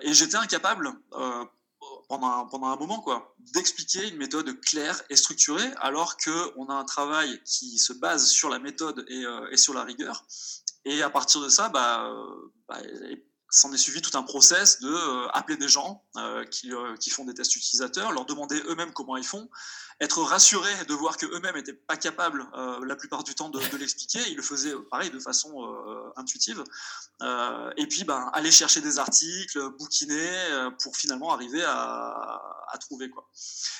et 0.02 0.14
j'étais 0.14 0.36
incapable 0.36 0.94
pendant 2.08 2.28
un, 2.28 2.44
pendant 2.46 2.66
un 2.66 2.76
moment, 2.76 3.00
quoi, 3.00 3.34
d'expliquer 3.54 4.08
une 4.08 4.16
méthode 4.16 4.60
claire 4.60 5.02
et 5.10 5.16
structurée, 5.16 5.70
alors 5.78 6.16
qu'on 6.16 6.66
a 6.68 6.74
un 6.74 6.84
travail 6.84 7.40
qui 7.44 7.78
se 7.78 7.92
base 7.92 8.28
sur 8.28 8.48
la 8.48 8.58
méthode 8.58 9.04
et, 9.08 9.24
euh, 9.24 9.50
et, 9.50 9.56
sur 9.56 9.74
la 9.74 9.84
rigueur. 9.84 10.24
Et 10.84 11.02
à 11.02 11.10
partir 11.10 11.40
de 11.40 11.48
ça, 11.48 11.68
bah, 11.68 12.06
euh, 12.10 12.52
bah 12.68 12.78
s'en 13.54 13.72
est 13.72 13.78
suivi 13.78 14.02
tout 14.02 14.16
un 14.18 14.24
process 14.24 14.80
de 14.80 14.92
euh, 14.92 15.28
appeler 15.32 15.56
des 15.56 15.68
gens 15.68 16.04
euh, 16.16 16.44
qui, 16.44 16.72
euh, 16.72 16.96
qui, 16.96 17.10
font 17.10 17.24
des 17.24 17.34
tests 17.34 17.54
utilisateurs, 17.54 18.10
leur 18.10 18.26
demander 18.26 18.60
eux-mêmes 18.66 18.92
comment 18.92 19.16
ils 19.16 19.24
font, 19.24 19.48
être 20.00 20.20
rassuré 20.22 20.72
de 20.88 20.94
voir 20.94 21.16
que 21.16 21.26
eux-mêmes 21.26 21.54
n'étaient 21.54 21.72
pas 21.72 21.96
capables 21.96 22.44
la 22.84 22.96
plupart 22.96 23.22
du 23.22 23.36
temps 23.36 23.48
de, 23.48 23.60
l'expliquer. 23.76 24.18
Ils 24.28 24.36
le 24.36 24.42
faisaient 24.42 24.74
pareil 24.90 25.10
de 25.10 25.20
façon 25.20 25.52
intuitive. 26.16 26.64
et 27.76 27.86
puis 27.86 28.02
ben, 28.02 28.28
aller 28.32 28.50
chercher 28.50 28.80
des 28.80 28.98
articles, 28.98 29.70
bouquiner 29.78 30.28
pour 30.82 30.96
finalement 30.96 31.32
arriver 31.32 31.62
à, 31.62 32.42
à 32.72 32.78
trouver 32.78 33.08
quoi. 33.08 33.30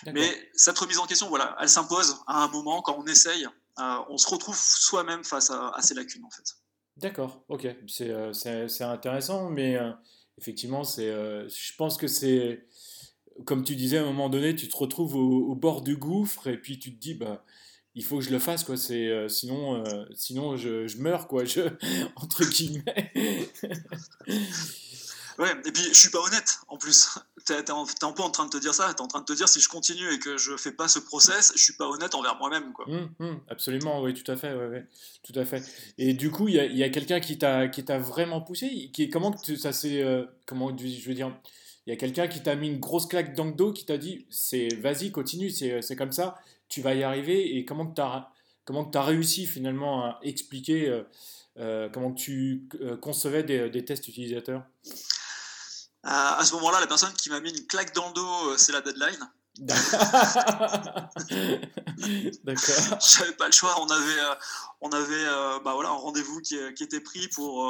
Mais 0.07 0.51
cette 0.55 0.79
remise 0.79 0.99
en 0.99 1.07
question, 1.07 1.29
voilà, 1.29 1.57
elle 1.61 1.69
s'impose 1.69 2.23
à 2.29 2.45
un 2.45 2.49
moment 2.49 2.81
quand 2.81 2.97
on 2.97 3.07
essaye. 3.07 3.49
on 3.77 4.17
se 4.17 4.29
retrouve 4.29 4.57
soi-même 4.57 5.25
face 5.25 5.51
à, 5.51 5.71
à 5.71 5.83
ces 5.83 5.95
lacunes 5.95 6.25
en 6.25 6.31
fait. 6.31 6.55
D'accord, 6.97 7.45
ok, 7.49 7.67
c'est 7.89 8.11
euh, 8.11 8.33
intéressant, 8.81 9.51
mais 9.51 9.77
euh, 9.77 9.91
effectivement, 10.39 10.85
c'est 10.85 11.11
euh, 11.11 11.49
je 11.49 11.75
pense 11.77 11.97
que 11.97 12.07
c'est, 12.07 12.67
comme 13.45 13.65
tu 13.65 13.75
disais, 13.75 13.99
à 13.99 14.03
un 14.03 14.07
moment 14.07 14.29
donné, 14.29 14.55
tu 14.55 14.69
te 14.69 14.77
retrouves 14.77 15.17
au, 15.17 15.55
bord 15.57 15.83
du 15.83 15.97
gouffre 15.97 16.47
et 16.47 16.57
puis 16.57 16.79
tu 16.79 16.95
te 16.95 17.01
dis, 17.01 17.15
bah, 17.15 17.45
il 17.97 18.05
faut 18.05 18.19
que 18.19 18.25
je 18.25 18.31
le 18.31 18.39
fasse, 18.39 18.63
quoi, 18.63 18.77
sinon, 18.77 19.83
sinon 20.15 20.57
je, 20.57 20.87
je, 20.87 20.99
meurs, 20.99 21.27
quoi, 21.27 21.45
je, 21.45 21.63
entre 22.17 22.45
guillemets. 22.45 23.13
Ouais, 25.39 25.51
et 25.65 25.73
puis 25.73 25.83
je 25.83 25.95
suis 25.95 26.11
pas 26.11 26.21
honnête 26.21 26.61
en 26.69 26.77
plus. 26.77 27.09
Tu 27.47 27.53
es, 27.53 27.71
un 27.71 28.13
peu 28.13 28.23
en 28.23 28.31
train 28.31 28.47
de 28.47 28.51
te 28.51 28.57
dire 28.57 28.73
ça, 28.73 28.95
tu 28.95 28.97
es 28.97 29.01
en 29.03 29.07
train 29.07 29.21
de 29.21 29.27
te 29.27 29.35
dire 29.35 29.47
si 29.47 29.61
je 29.61 29.69
continue 29.69 30.11
et 30.15 30.19
que 30.19 30.39
je 30.39 30.57
fais 30.57 30.73
pas 30.73 30.89
ce 30.89 30.99
process, 30.99 31.53
je 31.55 31.63
suis 31.63 31.75
pas 31.75 31.87
honnête 31.87 32.15
envers 32.15 32.39
moi-même. 32.39 32.73
Hum, 32.87 33.11
hum, 33.19 33.41
absolument, 33.51 34.01
oui, 34.01 34.15
tout 34.15 34.33
à 34.33 34.37
fait. 34.37 34.57
Tout 35.23 35.39
à 35.39 35.45
fait. 35.45 35.63
Et 35.99 36.15
du 36.15 36.31
coup, 36.31 36.49
il 36.49 36.55
y 36.55 36.83
a, 36.83 36.89
quelqu'un 36.89 37.21
qui 37.21 37.37
t'a 37.37 37.99
vraiment 37.99 38.41
poussé 38.41 38.91
Comment 39.13 39.33
que 39.33 39.57
ça 39.57 39.73
s'est. 39.73 40.03
Euh, 40.03 40.25
comment 40.47 40.75
je 40.75 41.07
veux 41.07 41.13
dire 41.13 41.37
il 41.87 41.91
y 41.91 41.93
a 41.93 41.97
quelqu'un 41.97 42.29
qui 42.29 42.43
t'a 42.43 42.57
mis 42.57 42.69
une 42.69 42.81
grosse 42.81 43.07
claque 43.07 43.35
dans 43.35 43.45
le 43.45 43.53
dos, 43.53 43.73
qui 43.73 43.85
t'a 43.85 43.99
dit 43.99 44.27
c'est 44.31 44.69
vas-y, 44.81 45.11
continue, 45.11 45.51
c'est 45.51 45.97
comme 45.97 46.13
ça, 46.13 46.39
tu 46.69 46.81
vas 46.81 46.95
y 46.95 47.03
arriver. 47.03 47.59
Et 47.59 47.67
comment 47.67 47.87
tu 47.87 48.01
as, 48.01 48.31
comment 48.65 48.91
as 48.91 49.03
réussi 49.03 49.47
finalement 49.47 50.05
à 50.05 50.19
expliquer 50.23 50.89
euh, 50.89 51.03
euh, 51.59 51.89
comment 51.91 52.13
tu 52.13 52.69
concevais 53.03 53.43
des 53.43 53.85
tests 53.85 54.09
utilisateurs? 54.09 54.65
À 56.05 56.45
ce 56.45 56.55
moment-là, 56.55 56.81
la 56.81 56.87
personne 56.87 57.13
qui 57.15 57.31
m'a 57.31 57.41
mis 57.41 57.51
une 57.51 57.67
claque 57.67 57.95
dans 57.95 58.09
le 58.09 58.15
dos, 58.15 58.51
euh, 58.51 58.57
c'est 58.59 58.73
la 58.73 58.81
deadline. 58.81 59.31
D'accord. 59.57 60.01
J'avais 63.01 63.33
pas 63.39 63.47
le 63.47 63.53
choix. 63.53 63.81
On 63.81 63.87
avait, 63.87 64.19
euh, 64.19 64.35
on 64.81 64.91
avait 64.91 65.15
euh, 65.15 65.61
bah 65.61 65.75
voilà, 65.75 65.91
un 65.91 65.93
rendez-vous 65.93 66.41
qui, 66.41 66.59
qui, 66.75 66.83
était 66.83 66.99
pris 67.01 67.29
pour, 67.29 67.65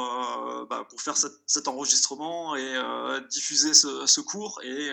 bah, 0.67 0.83
pour 0.89 0.99
faire 0.99 1.15
cet, 1.15 1.67
enregistrement 1.67 2.55
et 2.55 2.75
diffuser 3.29 3.75
ce, 3.75 4.07
ce, 4.07 4.19
cours. 4.19 4.59
Et 4.63 4.89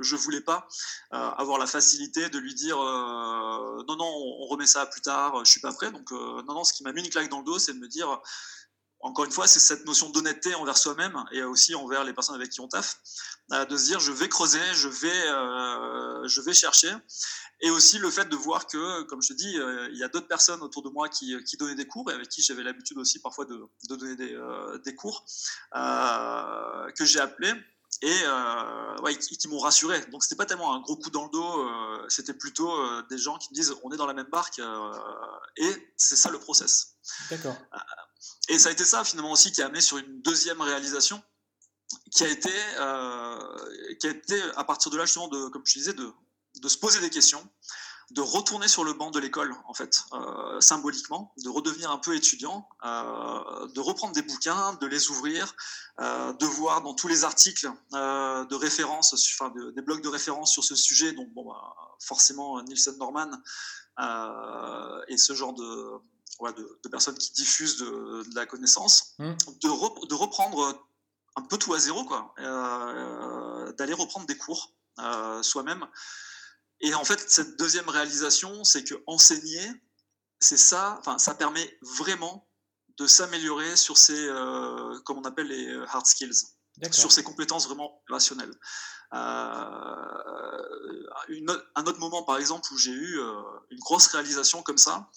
je 0.00 0.14
voulais 0.14 0.40
pas 0.40 0.68
avoir 1.10 1.58
la 1.58 1.66
facilité 1.66 2.28
de 2.28 2.38
lui 2.38 2.54
dire 2.54 2.76
non, 2.76 3.96
non, 3.96 4.06
on 4.06 4.46
remet 4.46 4.66
ça 4.66 4.86
plus 4.86 5.00
tard, 5.00 5.44
je 5.44 5.50
suis 5.50 5.60
pas 5.60 5.72
prêt. 5.72 5.90
Donc, 5.90 6.12
non, 6.12 6.54
non, 6.54 6.62
ce 6.62 6.72
qui 6.72 6.84
m'a 6.84 6.92
mis 6.92 7.02
une 7.02 7.10
claque 7.10 7.30
dans 7.30 7.40
le 7.40 7.44
dos, 7.44 7.58
c'est 7.58 7.74
de 7.74 7.80
me 7.80 7.88
dire 7.88 8.22
encore 9.02 9.24
une 9.24 9.32
fois, 9.32 9.48
c'est 9.48 9.58
cette 9.58 9.84
notion 9.84 10.10
d'honnêteté 10.10 10.54
envers 10.54 10.76
soi-même 10.76 11.24
et 11.32 11.42
aussi 11.42 11.74
envers 11.74 12.04
les 12.04 12.12
personnes 12.12 12.36
avec 12.36 12.50
qui 12.50 12.60
on 12.60 12.68
taffe, 12.68 12.98
euh, 13.50 13.64
de 13.64 13.76
se 13.76 13.86
dire 13.86 13.98
je 13.98 14.12
vais 14.12 14.28
creuser, 14.28 14.60
je 14.74 14.88
vais, 14.88 15.26
euh, 15.26 16.26
je 16.28 16.40
vais 16.40 16.54
chercher. 16.54 16.92
Et 17.60 17.70
aussi 17.70 17.98
le 17.98 18.10
fait 18.10 18.28
de 18.28 18.36
voir 18.36 18.68
que, 18.68 19.02
comme 19.02 19.20
je 19.20 19.28
te 19.28 19.32
dis, 19.32 19.58
euh, 19.58 19.88
il 19.90 19.98
y 19.98 20.04
a 20.04 20.08
d'autres 20.08 20.28
personnes 20.28 20.62
autour 20.62 20.82
de 20.82 20.88
moi 20.88 21.08
qui, 21.08 21.36
qui, 21.44 21.56
donnaient 21.56 21.74
des 21.74 21.86
cours 21.86 22.10
et 22.12 22.14
avec 22.14 22.28
qui 22.28 22.42
j'avais 22.42 22.62
l'habitude 22.62 22.96
aussi 22.98 23.20
parfois 23.20 23.44
de, 23.44 23.56
de 23.88 23.96
donner 23.96 24.14
des, 24.14 24.38
des 24.84 24.94
cours, 24.94 25.24
que 25.72 27.04
j'ai 27.04 27.18
appelés 27.20 27.52
et 28.02 28.22
ouais, 29.02 29.16
qui, 29.16 29.36
qui 29.36 29.48
m'ont 29.48 29.58
rassuré. 29.58 30.00
Donc 30.12 30.22
c'était 30.22 30.36
pas 30.36 30.46
tellement 30.46 30.74
un 30.74 30.80
gros 30.80 30.96
coup 30.96 31.10
dans 31.10 31.24
le 31.24 31.30
dos, 31.30 32.08
c'était 32.08 32.34
plutôt 32.34 32.72
des 33.10 33.18
gens 33.18 33.36
qui 33.38 33.48
me 33.50 33.54
disent 33.54 33.74
on 33.82 33.92
est 33.92 33.96
dans 33.96 34.06
la 34.06 34.14
même 34.14 34.30
barque 34.30 34.60
et 35.56 35.92
c'est 35.96 36.16
ça 36.16 36.30
le 36.30 36.38
process. 36.38 36.96
D'accord. 37.30 37.56
Et 38.48 38.58
ça 38.58 38.68
a 38.68 38.72
été 38.72 38.84
ça 38.84 39.04
finalement 39.04 39.32
aussi 39.32 39.52
qui 39.52 39.62
a 39.62 39.66
amené 39.66 39.80
sur 39.80 39.98
une 39.98 40.20
deuxième 40.22 40.60
réalisation 40.60 41.22
qui 42.14 42.24
a 42.24 42.28
été, 42.28 42.52
euh, 42.78 43.94
qui 44.00 44.06
a 44.06 44.10
été 44.10 44.40
à 44.56 44.64
partir 44.64 44.90
de 44.90 44.96
là 44.96 45.04
justement, 45.04 45.28
de, 45.28 45.48
comme 45.48 45.62
je 45.64 45.74
disais, 45.74 45.92
de, 45.92 46.10
de 46.60 46.68
se 46.68 46.78
poser 46.78 47.00
des 47.00 47.10
questions, 47.10 47.46
de 48.10 48.20
retourner 48.20 48.68
sur 48.68 48.84
le 48.84 48.92
banc 48.92 49.10
de 49.10 49.18
l'école 49.18 49.54
en 49.66 49.74
fait, 49.74 50.02
euh, 50.12 50.60
symboliquement, 50.60 51.32
de 51.42 51.48
redevenir 51.48 51.90
un 51.90 51.98
peu 51.98 52.14
étudiant, 52.14 52.68
euh, 52.84 53.68
de 53.68 53.80
reprendre 53.80 54.12
des 54.12 54.22
bouquins, 54.22 54.74
de 54.74 54.86
les 54.86 55.10
ouvrir, 55.10 55.54
de 55.98 56.46
voir 56.46 56.82
dans 56.82 56.94
tous 56.94 57.08
les 57.08 57.24
articles 57.24 57.70
de 57.92 58.54
référence, 58.54 59.14
enfin 59.34 59.52
des 59.74 59.82
blogs 59.82 60.02
de 60.02 60.08
référence 60.08 60.52
sur 60.52 60.64
ce 60.64 60.74
sujet, 60.74 61.12
donc 61.12 61.28
bon, 61.32 61.44
bah, 61.46 61.74
forcément 62.00 62.62
Nielsen 62.62 62.96
Norman 62.98 63.30
et 65.08 65.16
ce 65.16 65.34
genre 65.34 65.54
de 65.54 66.00
de, 66.40 66.88
personnes 66.88 67.16
qui 67.16 67.32
diffusent 67.32 67.76
de, 67.78 68.34
la 68.34 68.46
connaissance, 68.46 69.14
mmh. 69.18 69.32
de, 69.62 70.06
de, 70.08 70.14
reprendre 70.14 70.88
un 71.36 71.42
peu 71.42 71.56
tout 71.58 71.72
à 71.74 71.78
zéro, 71.78 72.04
quoi, 72.04 72.34
euh, 72.38 73.72
d'aller 73.72 73.94
reprendre 73.94 74.26
des 74.26 74.36
cours 74.36 74.74
euh, 74.98 75.42
soi-même. 75.42 75.86
Et 76.80 76.94
en 76.94 77.04
fait, 77.04 77.30
cette 77.30 77.58
deuxième 77.58 77.88
réalisation, 77.88 78.64
c'est 78.64 78.84
que 78.84 78.94
enseigner, 79.06 79.70
c'est 80.40 80.56
ça, 80.56 80.96
enfin, 80.98 81.18
ça 81.18 81.34
permet 81.34 81.78
vraiment 81.82 82.48
de 82.98 83.06
s'améliorer 83.06 83.76
sur 83.76 83.96
ces, 83.96 84.26
euh, 84.28 84.98
comme 85.04 85.18
on 85.18 85.24
appelle 85.24 85.46
les 85.46 85.72
hard 85.88 86.06
skills, 86.06 86.44
sur 86.90 87.12
ces 87.12 87.22
compétences 87.22 87.66
vraiment 87.66 88.02
rationnelles. 88.08 88.54
Une, 91.28 91.62
un 91.76 91.84
autre 91.84 92.00
moment, 92.00 92.24
par 92.24 92.38
exemple, 92.38 92.72
où 92.72 92.78
j'ai 92.78 92.90
eu 92.90 93.20
une 93.70 93.78
grosse 93.78 94.08
réalisation 94.08 94.62
comme 94.62 94.78
ça, 94.78 95.08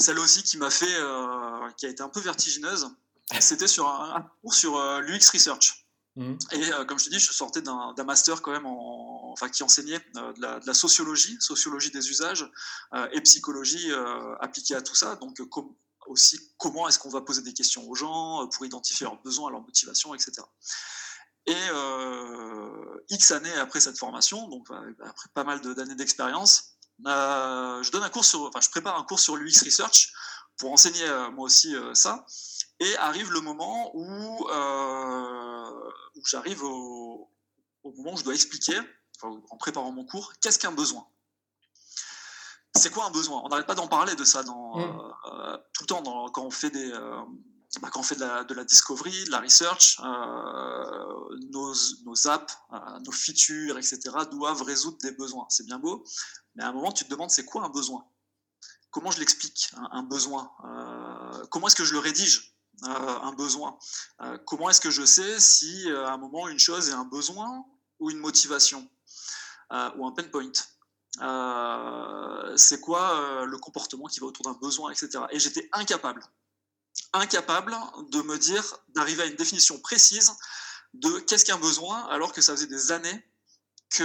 celle 0.00 0.18
aussi 0.18 0.42
qui 0.42 0.56
m'a 0.58 0.70
fait, 0.70 0.94
euh, 0.94 1.70
qui 1.76 1.86
a 1.86 1.88
été 1.88 2.02
un 2.02 2.08
peu 2.08 2.20
vertigineuse, 2.20 2.88
C'était 3.40 3.68
sur 3.68 3.88
un, 3.88 4.30
cours 4.42 4.52
sur 4.52 4.78
l'UX 5.00 5.30
Research. 5.32 5.86
Mmh. 6.16 6.34
Et 6.52 6.70
comme 6.86 6.98
je 6.98 7.06
te 7.06 7.10
dis, 7.10 7.18
je 7.18 7.32
sortais 7.32 7.62
d'un 7.62 8.04
master 8.04 8.42
quand 8.42 8.52
même, 8.52 8.66
en, 8.66 9.32
enfin 9.32 9.48
qui 9.48 9.62
enseignait 9.62 9.98
de 10.14 10.66
la, 10.66 10.74
sociologie, 10.74 11.36
sociologie 11.40 11.90
des 11.90 12.10
usages 12.10 12.48
et 13.12 13.20
psychologie 13.22 13.90
appliquée 14.40 14.74
à 14.74 14.82
tout 14.82 14.94
ça. 14.94 15.16
Donc 15.16 15.40
aussi 16.06 16.38
comment 16.58 16.86
est-ce 16.86 16.98
qu'on 16.98 17.08
va 17.08 17.22
poser 17.22 17.40
des 17.40 17.54
questions 17.54 17.88
aux 17.88 17.94
gens 17.94 18.46
pour 18.48 18.66
identifier 18.66 19.04
leurs 19.06 19.20
besoins, 19.22 19.50
leurs 19.50 19.62
motivations, 19.62 20.14
etc. 20.14 20.42
Et 21.46 21.56
X 23.08 23.30
années 23.30 23.54
après 23.54 23.80
cette 23.80 23.98
formation, 23.98 24.48
donc 24.48 24.68
après 25.02 25.30
pas 25.32 25.44
mal 25.44 25.62
d'années 25.62 25.96
d'expérience, 25.96 26.73
je 27.00 27.90
donne 27.90 28.02
un 28.02 28.10
cours 28.10 28.24
sur, 28.24 28.42
enfin 28.42 28.60
je 28.60 28.70
prépare 28.70 28.98
un 28.98 29.04
cours 29.04 29.20
sur 29.20 29.36
l'UX 29.36 29.64
Research 29.64 30.12
pour 30.58 30.72
enseigner 30.72 31.06
moi 31.32 31.46
aussi 31.46 31.74
ça. 31.94 32.24
Et 32.80 32.96
arrive 32.96 33.30
le 33.30 33.40
moment 33.40 33.90
où, 33.94 34.48
euh, 34.50 35.90
où 36.16 36.26
j'arrive 36.26 36.62
au, 36.64 37.30
moment 37.84 38.14
où 38.14 38.16
je 38.16 38.24
dois 38.24 38.34
expliquer, 38.34 38.78
en 39.22 39.56
préparant 39.56 39.92
mon 39.92 40.04
cours, 40.04 40.32
qu'est-ce 40.40 40.58
qu'un 40.58 40.72
besoin? 40.72 41.06
C'est 42.76 42.90
quoi 42.90 43.06
un 43.06 43.10
besoin? 43.10 43.40
On 43.44 43.48
n'arrête 43.48 43.66
pas 43.66 43.76
d'en 43.76 43.86
parler 43.86 44.16
de 44.16 44.24
ça 44.24 44.42
dans, 44.42 44.76
mmh. 44.76 45.12
euh, 45.32 45.56
tout 45.72 45.84
le 45.84 45.86
temps 45.86 46.02
dans, 46.02 46.28
quand 46.30 46.42
on 46.42 46.50
fait 46.50 46.70
des... 46.70 46.90
Euh, 46.90 47.22
bah, 47.80 47.88
quand 47.92 48.00
on 48.00 48.04
fait 48.04 48.16
de 48.16 48.20
la, 48.20 48.44
de 48.44 48.54
la, 48.54 48.64
discovery, 48.64 49.24
de 49.24 49.30
la 49.30 49.40
research, 49.40 49.98
nos, 51.50 51.74
nos, 52.04 52.28
apps, 52.28 52.56
nos 53.04 53.10
features, 53.10 53.78
etc., 53.78 53.98
doivent 54.30 54.62
résoudre 54.62 54.98
des 54.98 55.10
besoins. 55.10 55.46
C'est 55.48 55.66
bien 55.66 55.80
beau, 55.80 56.04
mais 56.54 56.62
à 56.64 56.68
un 56.68 56.72
moment, 56.72 56.92
tu 56.92 57.04
te 57.04 57.10
demandes 57.10 57.30
c'est 57.30 57.44
quoi 57.44 57.64
un 57.64 57.68
besoin? 57.68 58.06
Comment 58.90 59.10
je 59.10 59.18
l'explique, 59.18 59.72
un, 59.90 60.04
besoin? 60.04 60.52
Comment 61.50 61.66
est-ce 61.66 61.74
que 61.74 61.84
je 61.84 61.94
le 61.94 61.98
rédige 61.98 62.54
euh, 62.82 63.18
un 63.22 63.32
besoin? 63.32 63.78
Euh, 64.22 64.38
comment 64.46 64.68
est-ce 64.68 64.80
que 64.80 64.90
je 64.90 65.04
sais 65.04 65.40
si 65.40 65.90
euh, 65.90 66.06
à 66.06 66.12
un 66.12 66.16
moment 66.16 66.48
une 66.48 66.58
chose 66.58 66.88
est 66.88 66.92
un 66.92 67.04
besoin 67.04 67.64
ou 67.98 68.10
une 68.10 68.18
motivation 68.18 68.88
ou 69.96 70.06
un 70.06 70.12
pain 70.12 70.24
point? 70.24 70.52
C'est 72.56 72.80
quoi 72.80 73.44
le 73.44 73.58
comportement 73.58 74.06
qui 74.06 74.20
va 74.20 74.26
autour 74.26 74.44
d'un 74.44 74.58
besoin, 74.60 74.92
etc. 74.92 75.24
Et 75.30 75.40
j'étais 75.40 75.68
incapable, 75.72 76.22
incapable 77.12 77.76
de 78.10 78.22
me 78.22 78.38
dire, 78.38 78.64
d'arriver 78.90 79.22
à 79.22 79.26
une 79.26 79.36
définition 79.36 79.78
précise 79.80 80.32
de 80.92 81.18
qu'est-ce 81.20 81.44
qu'un 81.44 81.58
besoin, 81.58 82.06
alors 82.06 82.32
que 82.32 82.40
ça 82.40 82.52
faisait 82.52 82.68
des 82.68 82.92
années 82.92 83.24
que 83.90 84.04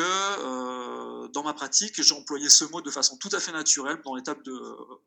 dans 1.34 1.44
ma 1.44 1.54
pratique, 1.54 2.02
j'ai 2.02 2.14
employé 2.14 2.50
ce 2.50 2.66
mot 2.66 2.82
de 2.82 2.92
façon 2.92 3.18
tout 3.18 3.30
à 3.32 3.40
fait 3.40 3.52
naturelle 3.52 4.02
dans 4.04 4.16
l'étape 4.16 4.44
de, 4.44 4.62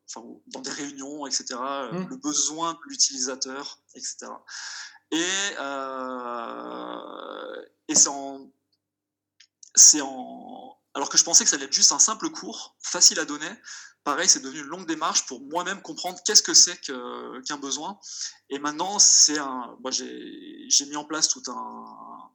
enfin, 0.09 0.25
dans 0.47 0.61
des 0.61 0.71
réunions, 0.71 1.27
etc. 1.27 1.55
Mmh. 1.55 2.07
Le 2.09 2.15
besoin 2.17 2.73
de 2.73 2.79
l'utilisateur, 2.87 3.79
etc. 3.95 4.27
Et, 5.11 5.25
euh, 5.59 7.61
et 7.87 7.95
c'est 7.95 8.09
en, 8.09 8.51
c'est 9.75 10.01
en, 10.01 10.77
alors 10.95 11.09
que 11.09 11.17
je 11.17 11.23
pensais 11.23 11.43
que 11.43 11.49
ça 11.49 11.55
allait 11.55 11.65
être 11.65 11.73
juste 11.73 11.91
un 11.91 11.99
simple 11.99 12.29
cours, 12.29 12.75
facile 12.81 13.19
à 13.19 13.25
donner. 13.25 13.49
Pareil, 14.03 14.27
c'est 14.27 14.41
devenu 14.41 14.59
une 14.59 14.67
longue 14.67 14.85
démarche 14.85 15.25
pour 15.25 15.41
moi-même 15.41 15.81
comprendre 15.81 16.19
qu'est-ce 16.25 16.43
que 16.43 16.53
c'est 16.53 16.79
qu'un 16.81 17.57
besoin. 17.57 17.97
Et 18.49 18.59
maintenant, 18.59 18.99
c'est 18.99 19.37
un, 19.37 19.77
moi, 19.79 19.91
j'ai 19.91 20.85
mis 20.87 20.95
en 20.95 21.05
place 21.05 21.29
tout 21.29 21.41
un, 21.47 22.29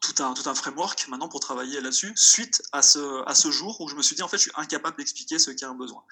tout 0.00 0.22
un, 0.22 0.34
tout 0.34 0.48
un 0.48 0.54
framework 0.54 1.08
maintenant 1.08 1.28
pour 1.28 1.40
travailler 1.40 1.80
là-dessus, 1.80 2.12
suite 2.16 2.62
à 2.72 2.82
ce, 2.82 3.28
à 3.28 3.34
ce 3.34 3.50
jour 3.50 3.80
où 3.80 3.88
je 3.88 3.96
me 3.96 4.02
suis 4.02 4.14
dit, 4.14 4.22
en 4.22 4.28
fait, 4.28 4.36
je 4.36 4.42
suis 4.42 4.52
incapable 4.54 4.96
d'expliquer 4.96 5.38
ce 5.38 5.50
a 5.64 5.68
un 5.68 5.74
besoin. 5.74 6.02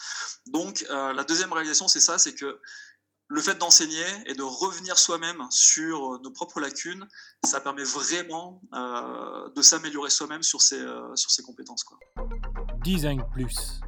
Donc, 0.46 0.84
euh, 0.90 1.12
la 1.12 1.24
deuxième 1.24 1.52
réalisation, 1.52 1.88
c'est 1.88 2.00
ça, 2.00 2.18
c'est 2.18 2.34
que 2.34 2.60
le 3.28 3.40
fait 3.40 3.54
d'enseigner 3.54 4.04
et 4.26 4.34
de 4.34 4.42
revenir 4.42 4.98
soi-même 4.98 5.46
sur 5.50 6.20
nos 6.20 6.32
propres 6.32 6.60
lacunes, 6.60 7.06
ça 7.44 7.60
permet 7.60 7.84
vraiment 7.84 8.60
euh, 8.74 9.48
de 9.54 9.62
s'améliorer 9.62 10.10
soi-même 10.10 10.42
sur 10.42 10.60
ses, 10.60 10.80
euh, 10.80 11.14
sur 11.14 11.30
ses 11.30 11.42
compétences. 11.42 11.84
Quoi. 11.84 11.98
Design 12.82 13.22
Plus. 13.32 13.80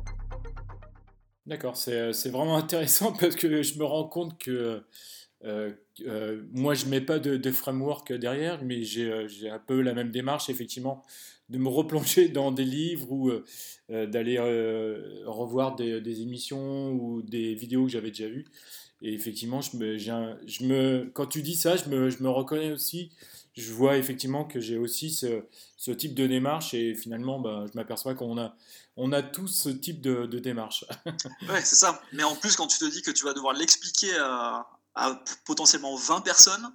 D'accord, 1.45 1.77
c'est 1.77 2.31
vraiment 2.31 2.57
intéressant 2.64 3.12
parce 3.12 3.35
que 3.35 3.62
je 3.62 3.79
me 3.79 3.85
rends 3.85 4.09
compte 4.09 4.38
que 4.38 4.85
euh, 5.44 5.72
euh, 6.07 6.42
moi, 6.52 6.74
je 6.74 6.87
ne 6.87 6.90
mets 6.90 7.00
pas 7.00 7.18
de, 7.18 7.52
framework 7.52 8.12
derrière, 8.12 8.62
mais 8.62 8.83
euh, 8.98 9.28
j'ai 9.28 9.50
un 9.50 9.59
peu 9.59 9.81
la 9.81 9.94
même 9.94 10.11
démarche, 10.11 10.48
effectivement, 10.48 11.02
de 11.48 11.59
me 11.59 11.68
replonger 11.68 12.28
dans 12.28 12.52
des 12.52 12.64
livres 12.64 13.11
ou 13.11 13.31
d'aller 13.88 14.38
revoir 15.26 15.76
des, 15.76 16.22
émissions 16.22 16.92
ou 16.92 17.22
des 17.22 17.55
vidéos 17.55 17.87
que 17.87 17.92
j'avais 17.92 18.11
déjà 18.11 18.28
vues. 18.28 18.46
Et 19.02 19.12
effectivement, 19.14 19.61
je 19.61 19.76
me, 19.76 21.11
quand 21.12 21.26
tu 21.26 21.42
dis 21.42 21.57
ça, 21.57 21.76
je 21.76 21.88
me, 21.88 22.28
reconnais 22.28 22.72
aussi. 22.72 23.11
Je 23.55 23.70
vois 23.70 23.98
effectivement 23.98 24.46
que 24.46 24.61
j'ai 24.61 24.78
aussi 24.78 25.11
ce, 25.11 25.42
ce, 25.76 25.90
type 25.90 26.14
de 26.14 26.26
démarche 26.26 26.72
et 26.72 26.94
finalement, 26.94 27.38
bah, 27.38 27.66
je 27.70 27.76
m'aperçois 27.76 28.14
qu'on 28.14 28.38
a, 28.38 28.57
on 28.96 29.12
a 29.12 29.22
tous 29.22 29.48
ce 29.48 29.68
type 29.68 30.00
de, 30.00 30.24
de 30.24 30.38
démarche. 30.38 30.87
ouais, 31.50 31.61
c'est 31.62 31.74
ça. 31.74 32.00
Mais 32.14 32.22
en 32.22 32.35
plus, 32.35 32.57
quand 32.57 32.66
tu 32.66 32.78
te 32.78 32.90
dis 32.90 33.02
que 33.02 33.11
tu 33.11 33.24
vas 33.24 33.35
devoir 33.35 33.52
l'expliquer 33.52 34.16
à, 34.16 34.66
à 34.94 35.22
potentiellement 35.44 35.96
20 35.96 36.20
personnes, 36.20 36.72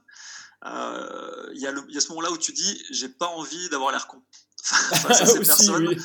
euh, 0.66 1.52
il 1.54 1.60
y, 1.60 1.94
y, 1.94 1.98
a 1.98 2.02
ce 2.02 2.10
moment-là 2.10 2.32
où 2.32 2.38
tu 2.38 2.52
dis 2.52 2.84
j'ai 2.90 3.10
pas 3.10 3.28
envie 3.28 3.70
d'avoir 3.70 3.92
l'air 3.92 4.08
con 4.08 4.18
face 4.64 5.22
à 5.22 5.26
ces 5.28 5.38
personnes. 5.46 5.96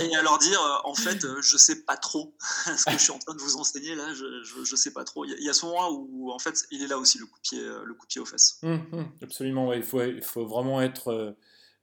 et 0.00 0.16
à 0.16 0.22
leur 0.22 0.38
dire 0.38 0.60
euh, 0.60 0.88
en 0.88 0.94
fait 0.94 1.24
euh, 1.24 1.42
je 1.42 1.56
sais 1.56 1.82
pas 1.82 1.96
trop 1.96 2.36
ce 2.40 2.84
que 2.84 2.92
je 2.92 2.98
suis 2.98 3.10
en 3.10 3.18
train 3.18 3.34
de 3.34 3.40
vous 3.40 3.56
enseigner 3.56 3.96
là 3.96 4.14
je, 4.14 4.62
je, 4.64 4.76
sais 4.76 4.92
pas 4.92 5.02
trop. 5.02 5.24
Il 5.24 5.42
y, 5.42 5.50
a 5.50 5.52
ce 5.52 5.66
moment 5.66 5.90
où 5.90 6.30
en 6.30 6.38
fait 6.38 6.66
il 6.70 6.84
est 6.84 6.86
là 6.86 6.98
aussi 6.98 7.18
le 7.18 7.26
coup 7.26 7.36
de 7.36 7.42
pied 7.42 7.60
le 7.62 7.94
coup 7.94 8.06
de 8.06 8.10
pied 8.10 8.20
aux 8.20 8.26
fesses. 8.26 8.60
Hum, 8.62 8.86
hum, 8.92 9.10
absolument 9.20 9.72
il 9.72 9.82
faut 9.82 10.02
il 10.02 10.22
faut 10.22 10.46
vraiment 10.46 10.80
être 10.80 11.34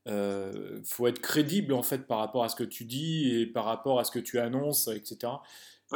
faut 0.06 1.08
être 1.08 1.20
crédible 1.20 1.74
en 1.74 1.84
fait 1.84 2.08
par 2.08 2.20
rapport 2.20 2.46
à 2.46 2.50
ce 2.50 2.56
que 2.56 2.64
tu 2.64 2.86
dis 2.86 3.36
et 3.36 3.46
par 3.46 3.66
rapport 3.66 4.00
à 4.00 4.06
ce 4.06 4.12
que 4.12 4.20
tu 4.20 4.40
annonces 4.40 4.88
etc 4.88 5.34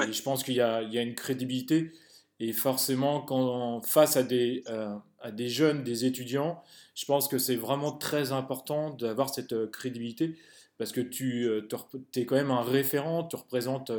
et 0.02 0.12
je 0.12 0.22
pense 0.22 0.44
qu'il 0.44 0.56
y, 0.56 0.58
y 0.58 0.62
a, 0.62 1.02
une 1.02 1.16
crédibilité 1.16 1.94
et 2.40 2.52
forcément, 2.54 3.22
quand 3.22 3.82
face 3.86 4.18
à 4.18 4.24
des, 4.24 4.64
euh, 4.68 4.96
à 5.20 5.32
des 5.32 5.50
jeunes, 5.50 5.84
des 5.84 6.06
étudiants, 6.06 6.62
je 6.94 7.06
pense 7.06 7.28
que 7.28 7.38
c'est 7.38 7.56
vraiment 7.56 7.94
très 7.94 8.32
important 8.32 8.92
d'avoir 8.92 9.34
cette 9.34 9.54
euh, 9.54 9.68
crédibilité 9.68 10.38
parce 10.78 10.92
que 10.92 11.00
tu 11.00 11.46
euh, 11.46 11.68
es 12.16 12.26
quand 12.26 12.36
même 12.36 12.52
un 12.52 12.62
référent, 12.62 13.24
tu 13.24 13.38
représentes 13.38 13.92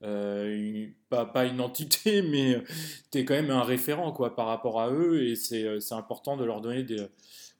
pas, 0.00 1.46
une 1.46 1.60
entité, 1.60 2.22
mais 2.30 2.62
tu 3.10 3.18
es 3.18 3.24
quand 3.24 3.34
même 3.34 3.50
un 3.50 3.62
référent 3.62 4.12
quoi, 4.12 4.36
par 4.36 4.46
rapport 4.48 4.80
à 4.80 4.90
eux 4.90 5.24
et 5.24 5.36
c'est 5.36 5.92
important 5.92 6.36
de 6.36 6.44
leur 6.44 6.60
donner 6.60 6.84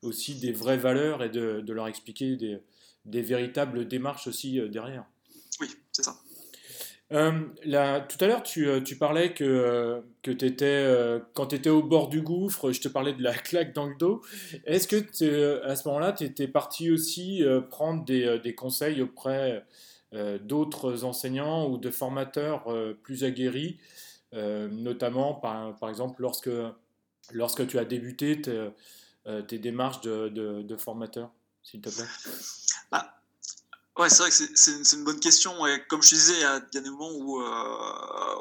aussi 0.02 0.34
des 0.34 0.52
vraies 0.52 0.76
valeurs 0.76 1.22
et 1.22 1.30
de, 1.30 1.72
leur 1.72 1.88
expliquer 1.88 2.36
des 3.06 3.22
véritables 3.22 3.88
démarches 3.88 4.26
aussi 4.26 4.60
derrière. 4.68 5.06
Oui, 5.60 5.68
c'est 5.92 6.02
ça. 6.02 6.16
Euh, 7.12 8.00
tout 8.08 8.24
à 8.24 8.26
l'heure, 8.26 8.42
tu, 8.42 8.68
euh, 8.68 8.80
parlais 8.98 9.34
que, 9.34 9.44
euh, 9.44 11.20
quand 11.34 11.46
tu 11.46 11.56
étais 11.56 11.70
au 11.70 11.82
bord 11.82 12.08
du 12.08 12.22
gouffre, 12.22 12.72
je 12.72 12.80
te 12.80 12.88
parlais 12.88 13.12
de 13.12 13.22
la 13.22 13.34
claque 13.34 13.74
dans 13.74 13.86
le 13.86 13.94
dos. 13.96 14.22
Est-ce 14.64 14.88
que 14.88 15.64
à 15.64 15.76
ce 15.76 15.88
moment-là, 15.88 16.12
tu 16.12 16.24
étais 16.24 16.48
parti 16.48 16.90
aussi 16.90 17.42
prendre 17.70 18.04
des, 18.04 18.54
conseils 18.54 19.02
auprès 19.02 19.64
d'autres 20.42 21.04
enseignants 21.04 21.68
ou 21.68 21.78
de 21.78 21.90
formateurs 21.90 22.64
plus 23.02 23.24
aguerris, 23.24 23.78
notamment 24.32 25.34
par, 25.34 25.88
exemple 25.88 26.22
lorsque, 26.22 27.66
tu 27.66 27.78
as 27.78 27.84
débuté 27.84 28.40
tes, 28.40 29.58
démarches 29.58 30.00
de 30.02 30.76
formateur, 30.76 31.30
s'il 31.62 31.80
te 31.80 31.90
plaît? 31.90 32.08
Bah, 32.90 33.21
Ouais, 33.98 34.08
c'est 34.08 34.22
vrai 34.22 34.30
que 34.30 34.36
c'est 34.54 34.96
une 34.96 35.04
bonne 35.04 35.20
question. 35.20 35.66
Et 35.66 35.84
comme 35.86 36.02
je 36.02 36.14
disais, 36.14 36.32
il 36.32 36.40
y 36.40 36.44
a, 36.44 36.60
des 36.60 36.88
moments 36.88 37.12
où, 37.12 37.42
euh, 37.42 38.40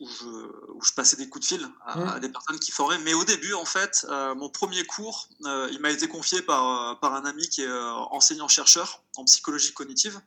où, 0.00 0.08
je, 0.08 0.26
où, 0.72 0.82
je, 0.82 0.92
passais 0.94 1.16
des 1.16 1.28
coups 1.28 1.48
de 1.48 1.56
fil 1.56 1.68
à, 1.86 2.16
mmh. 2.16 2.20
des 2.20 2.28
personnes 2.28 2.58
qui 2.58 2.72
formaient. 2.72 2.98
Mais 2.98 3.14
au 3.14 3.22
début, 3.22 3.54
en 3.54 3.64
fait, 3.64 4.04
euh, 4.10 4.34
mon 4.34 4.48
premier 4.48 4.84
cours, 4.84 5.28
euh, 5.44 5.68
il 5.70 5.78
m'a 5.78 5.90
été 5.90 6.08
confié 6.08 6.42
par, 6.42 6.98
par 6.98 7.14
un 7.14 7.24
ami 7.24 7.48
qui 7.48 7.62
est 7.62 7.70
enseignant-chercheur 7.70 9.04
en 9.16 9.24
psychologie 9.24 9.72
cognitive. 9.72 10.20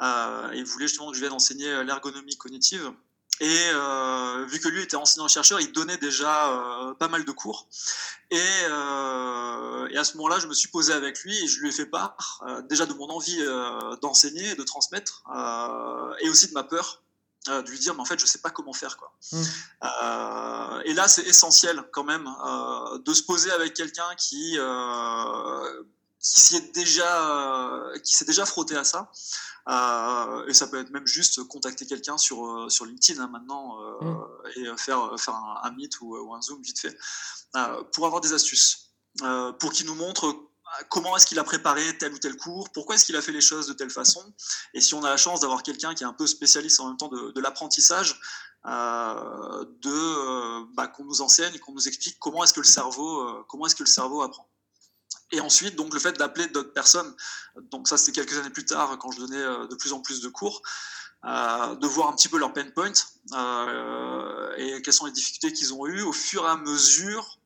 il 0.00 0.64
voulait 0.64 0.88
justement 0.88 1.10
que 1.10 1.16
je 1.16 1.20
vienne 1.20 1.34
enseigner 1.34 1.84
l'ergonomie 1.84 2.36
cognitive. 2.38 2.90
Et 3.40 3.68
euh, 3.72 4.46
vu 4.46 4.58
que 4.58 4.68
lui 4.68 4.82
était 4.82 4.96
enseignant-chercheur, 4.96 5.60
il 5.60 5.72
donnait 5.72 5.96
déjà 5.98 6.52
euh, 6.52 6.94
pas 6.94 7.08
mal 7.08 7.24
de 7.24 7.32
cours. 7.32 7.68
Et, 8.30 8.36
euh, 8.36 9.88
et 9.90 9.96
à 9.96 10.04
ce 10.04 10.16
moment-là, 10.16 10.38
je 10.40 10.46
me 10.46 10.54
suis 10.54 10.68
posé 10.68 10.92
avec 10.92 11.22
lui 11.22 11.36
et 11.36 11.46
je 11.46 11.60
lui 11.60 11.68
ai 11.68 11.72
fait 11.72 11.86
part 11.86 12.44
déjà 12.68 12.86
de 12.86 12.94
mon 12.94 13.08
envie 13.08 13.42
d'enseigner, 14.02 14.54
de 14.54 14.62
transmettre, 14.62 15.24
et 16.20 16.28
aussi 16.28 16.48
de 16.48 16.52
ma 16.52 16.64
peur 16.64 17.02
de 17.46 17.70
lui 17.70 17.78
dire, 17.78 17.94
mais 17.94 18.00
en 18.00 18.04
fait, 18.04 18.18
je 18.18 18.26
sais 18.26 18.40
pas 18.40 18.50
comment 18.50 18.74
faire. 18.74 18.98
Quoi. 18.98 19.10
Mmh. 19.32 20.82
et 20.84 20.92
là, 20.92 21.08
c'est 21.08 21.22
essentiel 21.22 21.82
quand 21.92 22.04
même 22.04 22.28
de 23.02 23.14
se 23.14 23.22
poser 23.22 23.50
avec 23.50 23.72
quelqu'un 23.72 24.14
qui 24.16 24.58
qui 26.20 26.40
s'y 26.40 26.56
est 26.56 26.74
déjà, 26.74 27.92
qui 28.04 28.14
s'est 28.14 28.24
déjà 28.24 28.44
frotté 28.44 28.76
à 28.76 28.84
ça. 28.84 29.10
et 30.48 30.54
ça 30.54 30.66
peut 30.66 30.80
être 30.80 30.90
même 30.90 31.06
juste 31.06 31.44
contacter 31.44 31.86
quelqu'un 31.86 32.18
sur, 32.18 32.70
sur 32.70 32.84
LinkedIn 32.86 33.22
hein, 33.22 33.28
maintenant 33.28 33.76
mm. 34.00 34.26
et 34.56 34.66
faire, 34.76 35.14
faire 35.18 35.34
un, 35.34 35.70
Meet 35.72 36.00
ou, 36.00 36.16
ou, 36.16 36.34
un 36.34 36.42
Zoom 36.42 36.60
vite 36.62 36.80
fait 36.80 36.96
pour 37.92 38.06
avoir 38.06 38.20
des 38.20 38.32
astuces, 38.32 38.90
pour 39.58 39.72
qu'il 39.72 39.86
nous 39.86 39.94
montre 39.94 40.48
comment 40.88 41.16
est-ce 41.16 41.26
qu'il 41.26 41.38
a 41.38 41.44
préparé 41.44 41.96
tel 41.98 42.12
ou 42.12 42.18
tel 42.18 42.36
cours, 42.36 42.70
pourquoi 42.70 42.94
est-ce 42.94 43.04
qu'il 43.04 43.16
a 43.16 43.22
fait 43.22 43.32
les 43.32 43.40
choses 43.40 43.66
de 43.66 43.72
telle 43.72 43.90
façon. 43.90 44.22
Et 44.74 44.80
si 44.80 44.94
on 44.94 45.02
a 45.04 45.10
la 45.10 45.16
chance 45.16 45.40
d'avoir 45.40 45.62
quelqu'un 45.62 45.94
qui 45.94 46.04
est 46.04 46.06
un 46.06 46.12
peu 46.12 46.26
spécialiste 46.26 46.80
en 46.80 46.88
même 46.88 46.96
temps 46.96 47.08
de, 47.08 47.40
l'apprentissage, 47.40 48.20
euh, 48.66 49.64
de 49.82 49.90
euh, 49.90 50.64
bah, 50.74 50.88
qu'on 50.88 51.04
nous 51.04 51.22
enseigne, 51.22 51.58
qu'on 51.58 51.72
nous 51.72 51.88
explique 51.88 52.18
comment 52.18 52.44
est-ce 52.44 52.52
que 52.52 52.60
le 52.60 52.66
cerveau, 52.66 53.20
euh, 53.20 53.44
comment 53.48 53.66
est-ce 53.66 53.76
que 53.76 53.84
le 53.84 53.88
cerveau 53.88 54.22
apprend. 54.22 54.47
Et 55.30 55.40
ensuite, 55.40 55.76
donc 55.76 55.92
le 55.92 56.00
fait 56.00 56.12
d'appeler 56.12 56.46
d'autres 56.48 56.72
personnes, 56.72 57.14
donc 57.70 57.88
ça 57.88 57.98
c'était 57.98 58.20
quelques 58.20 58.38
années 58.38 58.50
plus 58.50 58.64
tard 58.64 58.96
quand 58.98 59.10
je 59.10 59.18
donnais 59.18 59.68
de 59.68 59.74
plus 59.74 59.92
en 59.92 60.00
plus 60.00 60.20
de 60.22 60.28
cours, 60.28 60.62
de 61.22 61.86
voir 61.86 62.08
un 62.08 62.14
petit 62.14 62.28
peu 62.28 62.38
leurs 62.38 62.54
pain 62.54 62.70
points 62.70 62.92
et 64.56 64.80
quelles 64.80 64.94
sont 64.94 65.04
les 65.04 65.12
difficultés 65.12 65.52
qu'ils 65.52 65.74
ont 65.74 65.86
eues 65.86 66.00
au 66.00 66.12
fur 66.12 66.44
et 66.44 66.48
à 66.48 66.56
mesure 66.56 67.38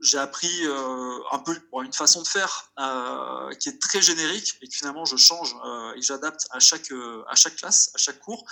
j'ai 0.00 0.18
appris 0.18 0.66
euh, 0.66 1.18
un 1.32 1.38
peu 1.38 1.60
une 1.82 1.92
façon 1.92 2.22
de 2.22 2.26
faire 2.26 2.70
euh, 2.78 3.52
qui 3.54 3.68
est 3.68 3.80
très 3.80 4.00
générique 4.00 4.56
et 4.62 4.68
que 4.68 4.74
finalement 4.74 5.04
je 5.04 5.16
change 5.16 5.56
euh, 5.64 5.94
et 5.94 6.02
j'adapte 6.02 6.46
à 6.50 6.60
chaque, 6.60 6.92
à 7.28 7.34
chaque 7.34 7.56
classe, 7.56 7.90
à 7.94 7.98
chaque 7.98 8.20
cours. 8.20 8.44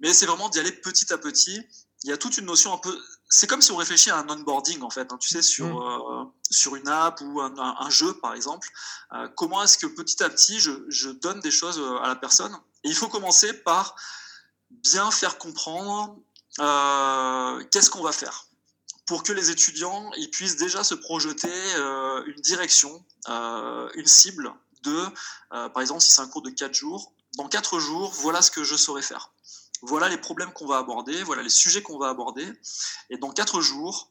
Mais 0.00 0.12
c'est 0.12 0.26
vraiment 0.26 0.48
d'y 0.48 0.58
aller 0.58 0.72
petit 0.72 1.12
à 1.12 1.18
petit. 1.18 1.60
Il 2.04 2.10
y 2.10 2.12
a 2.12 2.18
toute 2.18 2.36
une 2.38 2.44
notion 2.46 2.72
un 2.72 2.78
peu. 2.78 2.96
C'est 3.28 3.46
comme 3.46 3.62
si 3.62 3.72
on 3.72 3.76
réfléchit 3.76 4.10
à 4.10 4.18
un 4.18 4.28
onboarding 4.28 4.82
en 4.82 4.90
fait, 4.90 5.12
hein, 5.12 5.18
tu 5.18 5.28
sais, 5.28 5.42
sur, 5.42 5.66
mmh. 5.66 6.32
Sur 6.50 6.76
une 6.76 6.88
app 6.88 7.20
ou 7.22 7.40
un, 7.40 7.90
jeu 7.90 8.14
par 8.14 8.34
exemple. 8.34 8.68
comment 9.36 9.62
est-ce 9.62 9.78
que 9.78 9.86
petit 9.86 10.22
à 10.22 10.30
petit 10.30 10.60
je, 10.60 11.10
donne 11.10 11.40
des 11.40 11.50
choses 11.50 11.82
à 12.02 12.08
la 12.08 12.16
personne? 12.16 12.54
Et 12.84 12.88
il 12.88 12.94
faut 12.94 13.08
commencer 13.08 13.52
par 13.52 13.96
bien 14.70 15.10
faire 15.10 15.38
comprendre 15.38 16.18
qu'est-ce 17.70 17.90
qu'on 17.90 18.02
va 18.02 18.12
faire 18.12 18.46
pour 19.06 19.22
que 19.22 19.32
les 19.32 19.50
étudiants 19.50 20.10
ils 20.16 20.30
puissent 20.30 20.56
déjà 20.56 20.84
se 20.84 20.94
projeter 20.94 21.52
euh, 21.76 22.24
une 22.26 22.40
direction, 22.42 23.04
euh, 23.28 23.88
une 23.94 24.06
cible 24.06 24.52
de, 24.82 25.04
euh, 25.52 25.68
par 25.68 25.80
exemple, 25.80 26.00
si 26.00 26.10
c'est 26.10 26.20
un 26.20 26.28
cours 26.28 26.42
de 26.42 26.50
4 26.50 26.74
jours, 26.74 27.12
dans 27.36 27.48
4 27.48 27.78
jours, 27.78 28.12
voilà 28.20 28.42
ce 28.42 28.50
que 28.50 28.64
je 28.64 28.74
saurais 28.74 29.02
faire. 29.02 29.30
Voilà 29.82 30.08
les 30.08 30.16
problèmes 30.16 30.52
qu'on 30.52 30.66
va 30.66 30.78
aborder, 30.78 31.22
voilà 31.22 31.42
les 31.42 31.50
sujets 31.50 31.82
qu'on 31.82 31.98
va 31.98 32.08
aborder. 32.08 32.50
Et 33.10 33.18
dans 33.18 33.30
4 33.30 33.60
jours, 33.60 34.10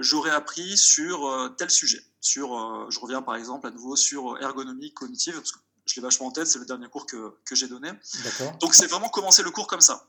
j'aurai 0.00 0.30
appris 0.30 0.76
sur 0.76 1.54
tel 1.56 1.70
sujet. 1.70 2.02
Sur, 2.20 2.90
je 2.90 2.98
reviens 2.98 3.22
par 3.22 3.36
exemple 3.36 3.66
à 3.66 3.70
nouveau 3.70 3.96
sur 3.96 4.38
ergonomie 4.40 4.92
cognitive, 4.92 5.34
parce 5.34 5.52
que 5.52 5.58
je 5.86 5.94
l'ai 5.96 6.02
vachement 6.02 6.26
en 6.26 6.30
tête, 6.32 6.46
c'est 6.46 6.58
le 6.58 6.66
dernier 6.66 6.88
cours 6.88 7.06
que, 7.06 7.34
que 7.44 7.54
j'ai 7.54 7.68
donné. 7.68 7.90
Donc 8.60 8.74
c'est 8.74 8.86
vraiment 8.86 9.08
commencer 9.08 9.42
le 9.42 9.50
cours 9.50 9.66
comme 9.66 9.80
ça. 9.80 10.06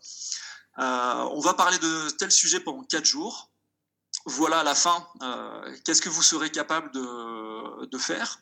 on 0.77 1.39
va 1.39 1.53
parler 1.53 1.77
de 1.77 2.09
tel 2.11 2.31
sujet 2.31 2.59
pendant 2.59 2.83
4 2.83 3.05
jours 3.05 3.51
voilà 4.27 4.59
à 4.59 4.63
la 4.63 4.75
fin, 4.75 5.07
euh, 5.21 5.75
qu'est-ce 5.85 6.01
que 6.01 6.09
vous 6.09 6.21
serez 6.21 6.49
capable 6.51 6.91
de, 6.91 7.97
faire 7.97 8.39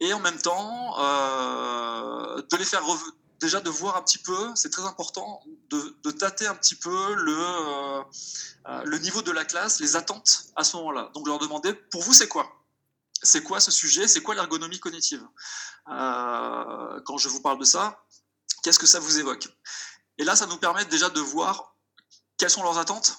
Et 0.00 0.12
en 0.12 0.20
même 0.20 0.38
temps, 0.38 0.98
euh, 0.98 2.42
de 2.42 2.56
les 2.56 2.64
faire 2.64 2.82
déjà 3.40 3.60
de 3.60 3.70
voir 3.70 3.96
un 3.96 4.02
petit 4.02 4.18
peu, 4.18 4.50
c'est 4.54 4.70
très 4.70 4.82
important, 4.82 5.42
de, 5.70 6.10
tâter 6.10 6.46
un 6.46 6.54
petit 6.54 6.74
peu 6.74 7.14
le, 7.14 7.38
euh, 7.38 8.82
le 8.84 8.98
niveau 8.98 9.22
de 9.22 9.30
la 9.30 9.44
classe, 9.44 9.80
les 9.80 9.96
attentes 9.96 10.46
à 10.56 10.64
ce 10.64 10.76
moment-là. 10.76 11.10
Donc 11.14 11.26
leur 11.26 11.38
demander, 11.38 11.72
pour 11.72 12.02
vous, 12.02 12.12
c'est 12.12 12.28
quoi? 12.28 12.50
C'est 13.22 13.42
quoi 13.42 13.60
ce 13.60 13.70
sujet? 13.70 14.08
C'est 14.08 14.20
quoi 14.20 14.34
l'ergonomie 14.34 14.78
cognitive? 14.78 15.24
Quand 15.86 17.18
je 17.18 17.28
vous 17.28 17.40
parle 17.40 17.58
de 17.58 17.64
ça, 17.64 18.04
qu'est-ce 18.62 18.78
que 18.78 18.86
ça 18.86 19.00
vous 19.00 19.18
évoque? 19.18 19.48
Et 20.18 20.24
là, 20.24 20.36
ça 20.36 20.46
nous 20.46 20.58
permet 20.58 20.84
déjà 20.86 21.08
de 21.08 21.20
voir 21.20 21.76
quelles 22.36 22.50
sont 22.50 22.62
leurs 22.62 22.78
attentes, 22.78 23.16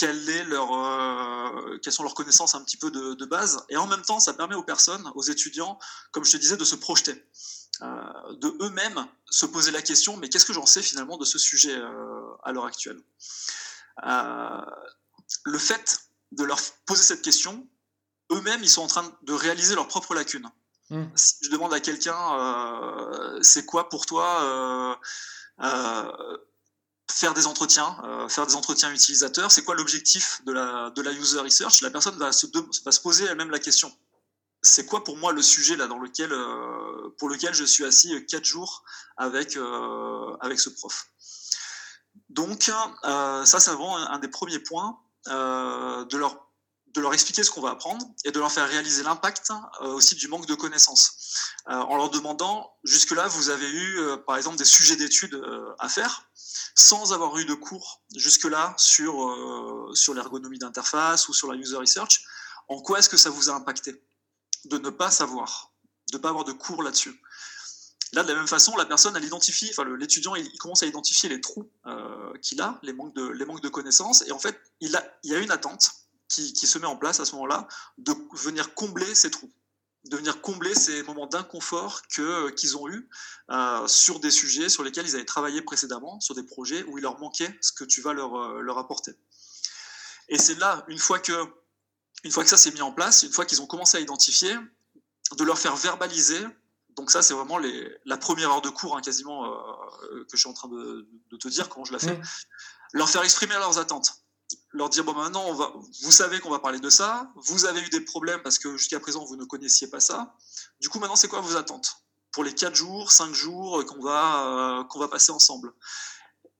est 0.00 0.44
leur, 0.44 0.72
euh, 0.72 1.78
quelles 1.82 1.92
sont 1.92 2.02
leurs 2.02 2.14
connaissances 2.14 2.54
un 2.54 2.62
petit 2.62 2.76
peu 2.76 2.90
de, 2.90 3.24
base. 3.24 3.64
Et 3.68 3.76
en 3.76 3.86
même 3.86 4.02
temps, 4.02 4.20
ça 4.20 4.32
permet 4.32 4.54
aux 4.54 4.62
personnes, 4.62 5.10
aux 5.14 5.22
étudiants, 5.22 5.78
comme 6.10 6.24
je 6.24 6.32
te 6.32 6.36
disais, 6.36 6.56
de 6.56 6.64
se 6.64 6.74
projeter, 6.74 7.24
euh, 7.82 7.86
de 8.32 8.56
eux-mêmes 8.60 9.06
se 9.30 9.46
poser 9.46 9.70
la 9.70 9.82
question, 9.82 10.16
mais 10.16 10.28
qu'est-ce 10.28 10.44
que 10.44 10.52
j'en 10.52 10.66
sais 10.66 10.82
finalement 10.82 11.16
de 11.16 11.24
ce 11.24 11.38
sujet 11.38 11.76
euh, 11.76 12.20
à 12.42 12.52
l'heure 12.52 12.66
actuelle? 12.66 13.00
Le 15.44 15.58
fait 15.58 16.00
de 16.32 16.44
leur 16.44 16.60
poser 16.86 17.02
cette 17.02 17.22
question, 17.22 17.66
eux-mêmes, 18.32 18.62
ils 18.62 18.70
sont 18.70 18.82
en 18.82 18.86
train 18.86 19.10
de 19.22 19.32
réaliser 19.32 19.74
leurs 19.74 19.88
propres 19.88 20.14
lacunes. 20.14 20.50
Mmh. 20.90 21.04
Si 21.14 21.36
je 21.42 21.50
demande 21.50 21.72
à 21.72 21.80
quelqu'un, 21.80 22.18
c'est 23.40 23.64
quoi 23.64 23.88
pour 23.88 24.06
toi 24.06 24.98
faire 27.12 27.34
des 27.34 27.46
entretiens, 27.46 27.96
euh, 28.04 28.28
faire 28.28 28.46
des 28.46 28.56
entretiens 28.56 28.90
utilisateurs. 28.92 29.50
C'est 29.50 29.62
quoi 29.62 29.74
l'objectif 29.74 30.42
de 30.44 30.52
la, 30.52 31.12
user 31.12 31.40
research? 31.40 31.82
La 31.82 31.90
personne 31.90 32.16
va 32.16 32.32
se, 32.32 32.46
poser 33.02 33.24
elle-même 33.24 33.50
la 33.50 33.58
question. 33.58 33.92
C'est 34.62 34.86
quoi 34.86 35.04
pour 35.04 35.16
moi 35.16 35.32
le 35.32 35.42
sujet 35.42 35.76
là 35.76 35.86
dans 35.86 35.98
lequel, 35.98 36.32
euh, 36.32 37.14
pour 37.18 37.28
lequel 37.28 37.52
je 37.52 37.64
suis 37.64 37.84
assis 37.84 38.24
quatre 38.26 38.44
jours 38.44 38.84
avec, 39.16 39.56
euh, 39.56 40.36
avec 40.40 40.58
ce 40.60 40.70
prof? 40.70 41.06
Donc 42.28 42.70
ça 43.02 43.44
c'est 43.44 43.70
vraiment 43.70 43.96
un, 43.96 44.18
des 44.18 44.28
premiers 44.28 44.58
points 44.58 44.98
de 45.26 46.16
leur 46.16 46.51
de 46.94 47.00
leur 47.00 47.14
expliquer 47.14 47.42
ce 47.42 47.50
qu'on 47.50 47.60
va 47.60 47.70
apprendre 47.70 48.04
et 48.24 48.32
de 48.32 48.38
leur 48.38 48.52
faire 48.52 48.68
réaliser 48.68 49.02
l'impact 49.02 49.50
aussi 49.80 50.14
du 50.14 50.28
manque 50.28 50.46
de 50.46 50.54
connaissances. 50.54 51.38
en 51.66 51.96
leur 51.96 52.10
demandant, 52.10 52.70
jusque-là, 52.84 53.28
vous 53.28 53.48
avez 53.48 53.68
eu, 53.68 53.98
par 54.26 54.36
exemple, 54.36 54.56
des 54.56 54.64
sujets 54.64 54.96
d'études 54.96 55.42
à 55.78 55.88
faire 55.88 56.26
sans 56.74 57.12
avoir 57.12 57.36
eu 57.38 57.44
de 57.44 57.54
cours 57.54 58.02
jusque-là 58.16 58.74
sur, 58.76 59.28
euh, 59.28 59.94
sur 59.94 60.14
l'ergonomie 60.14 60.58
d'interface 60.58 61.28
ou 61.28 61.34
sur 61.34 61.52
la 61.52 61.58
user 61.58 61.76
research, 61.76 62.24
en 62.68 62.80
quoi 62.80 62.98
est-ce 62.98 63.08
que 63.08 63.16
ça 63.16 63.30
vous 63.30 63.50
a 63.50 63.54
impacté 63.54 64.02
de 64.64 64.78
ne 64.78 64.90
pas 64.90 65.10
savoir, 65.10 65.72
de 66.10 66.16
ne 66.16 66.22
pas 66.22 66.30
avoir 66.30 66.44
de 66.44 66.52
cours 66.52 66.82
là-dessus? 66.82 67.20
Là, 68.14 68.22
de 68.22 68.28
la 68.28 68.34
même 68.34 68.48
façon, 68.48 68.76
la 68.76 68.84
personne, 68.84 69.16
elle 69.16 69.24
identifie, 69.24 69.72
l'étudiant, 69.98 70.34
il, 70.34 70.58
commence 70.58 70.82
à 70.82 70.86
identifier 70.86 71.30
les 71.30 71.40
trous 71.40 71.70
euh, 71.86 72.32
qu'il 72.42 72.60
a, 72.60 72.78
les 72.82 72.92
manques, 72.92 73.14
de, 73.14 73.26
les 73.26 73.46
manques 73.46 73.62
de 73.62 73.70
connaissances, 73.70 74.22
et 74.26 74.32
en 74.32 74.38
fait, 74.38 74.60
il, 74.80 74.94
a, 74.96 75.18
il 75.22 75.32
y 75.32 75.34
a 75.34 75.38
une 75.38 75.50
attente 75.50 75.90
qui, 76.32 76.52
qui 76.52 76.66
se 76.66 76.78
met 76.78 76.86
en 76.86 76.96
place 76.96 77.20
à 77.20 77.24
ce 77.24 77.32
moment-là 77.32 77.68
de 77.98 78.14
venir 78.32 78.74
combler 78.74 79.14
ces 79.14 79.30
trous 79.30 79.52
de 80.04 80.16
venir 80.16 80.40
combler 80.40 80.74
ces 80.74 81.02
moments 81.04 81.26
d'inconfort 81.26 82.02
que, 82.08 82.50
qu'ils 82.50 82.76
ont 82.76 82.88
eu 82.88 83.08
euh, 83.50 83.86
sur 83.86 84.18
des 84.18 84.30
sujets 84.30 84.68
sur 84.68 84.82
lesquels 84.82 85.06
ils 85.06 85.14
avaient 85.14 85.24
travaillé 85.24 85.62
précédemment, 85.62 86.18
sur 86.20 86.34
des 86.34 86.42
projets 86.42 86.82
où 86.84 86.98
il 86.98 87.02
leur 87.02 87.20
manquait 87.20 87.56
ce 87.60 87.72
que 87.72 87.84
tu 87.84 88.00
vas 88.00 88.12
leur, 88.12 88.34
euh, 88.36 88.60
leur 88.60 88.78
apporter. 88.78 89.12
Et 90.28 90.38
c'est 90.38 90.56
là, 90.56 90.84
une 90.88 90.98
fois, 90.98 91.20
que, 91.20 91.32
une 92.24 92.32
fois 92.32 92.42
que 92.42 92.50
ça 92.50 92.56
s'est 92.56 92.72
mis 92.72 92.82
en 92.82 92.92
place, 92.92 93.22
une 93.22 93.32
fois 93.32 93.44
qu'ils 93.44 93.62
ont 93.62 93.66
commencé 93.66 93.96
à 93.96 94.00
identifier, 94.00 94.56
de 95.36 95.44
leur 95.44 95.58
faire 95.58 95.76
verbaliser. 95.76 96.40
Donc 96.96 97.10
ça, 97.10 97.22
c'est 97.22 97.34
vraiment 97.34 97.58
les, 97.58 97.96
la 98.04 98.16
première 98.16 98.50
heure 98.50 98.60
de 98.60 98.70
cours, 98.70 98.96
hein, 98.96 99.02
quasiment, 99.02 99.46
euh, 99.46 100.24
que 100.24 100.36
je 100.36 100.38
suis 100.38 100.48
en 100.48 100.52
train 100.52 100.68
de, 100.68 101.08
de, 101.30 101.36
te 101.36 101.48
dire 101.48 101.68
comment 101.68 101.84
je 101.84 101.92
la 101.92 101.98
fais. 101.98 102.16
Mmh. 102.16 102.22
Leur 102.94 103.08
faire 103.08 103.22
exprimer 103.22 103.54
leurs 103.54 103.78
attentes 103.78 104.21
leur 104.72 104.88
dire 104.88 105.04
bon 105.04 105.14
maintenant 105.14 105.44
on 105.46 105.54
va, 105.54 105.72
vous 106.02 106.12
savez 106.12 106.40
qu'on 106.40 106.50
va 106.50 106.58
parler 106.58 106.80
de 106.80 106.90
ça, 106.90 107.30
vous 107.36 107.64
avez 107.64 107.80
eu 107.80 107.88
des 107.88 108.00
problèmes 108.00 108.42
parce 108.42 108.58
que 108.58 108.76
jusqu'à 108.76 109.00
présent 109.00 109.24
vous 109.24 109.36
ne 109.36 109.44
connaissiez 109.44 109.88
pas 109.88 110.00
ça. 110.00 110.36
Du 110.80 110.88
coup 110.88 110.98
maintenant 110.98 111.16
c'est 111.16 111.28
quoi 111.28 111.40
vos 111.40 111.56
attentes 111.56 112.04
pour 112.32 112.44
les 112.44 112.54
4 112.54 112.74
jours, 112.74 113.12
5 113.12 113.34
jours 113.34 113.84
qu'on 113.84 114.00
va 114.02 114.46
euh, 114.46 114.84
qu'on 114.84 114.98
va 114.98 115.08
passer 115.08 115.32
ensemble? 115.32 115.72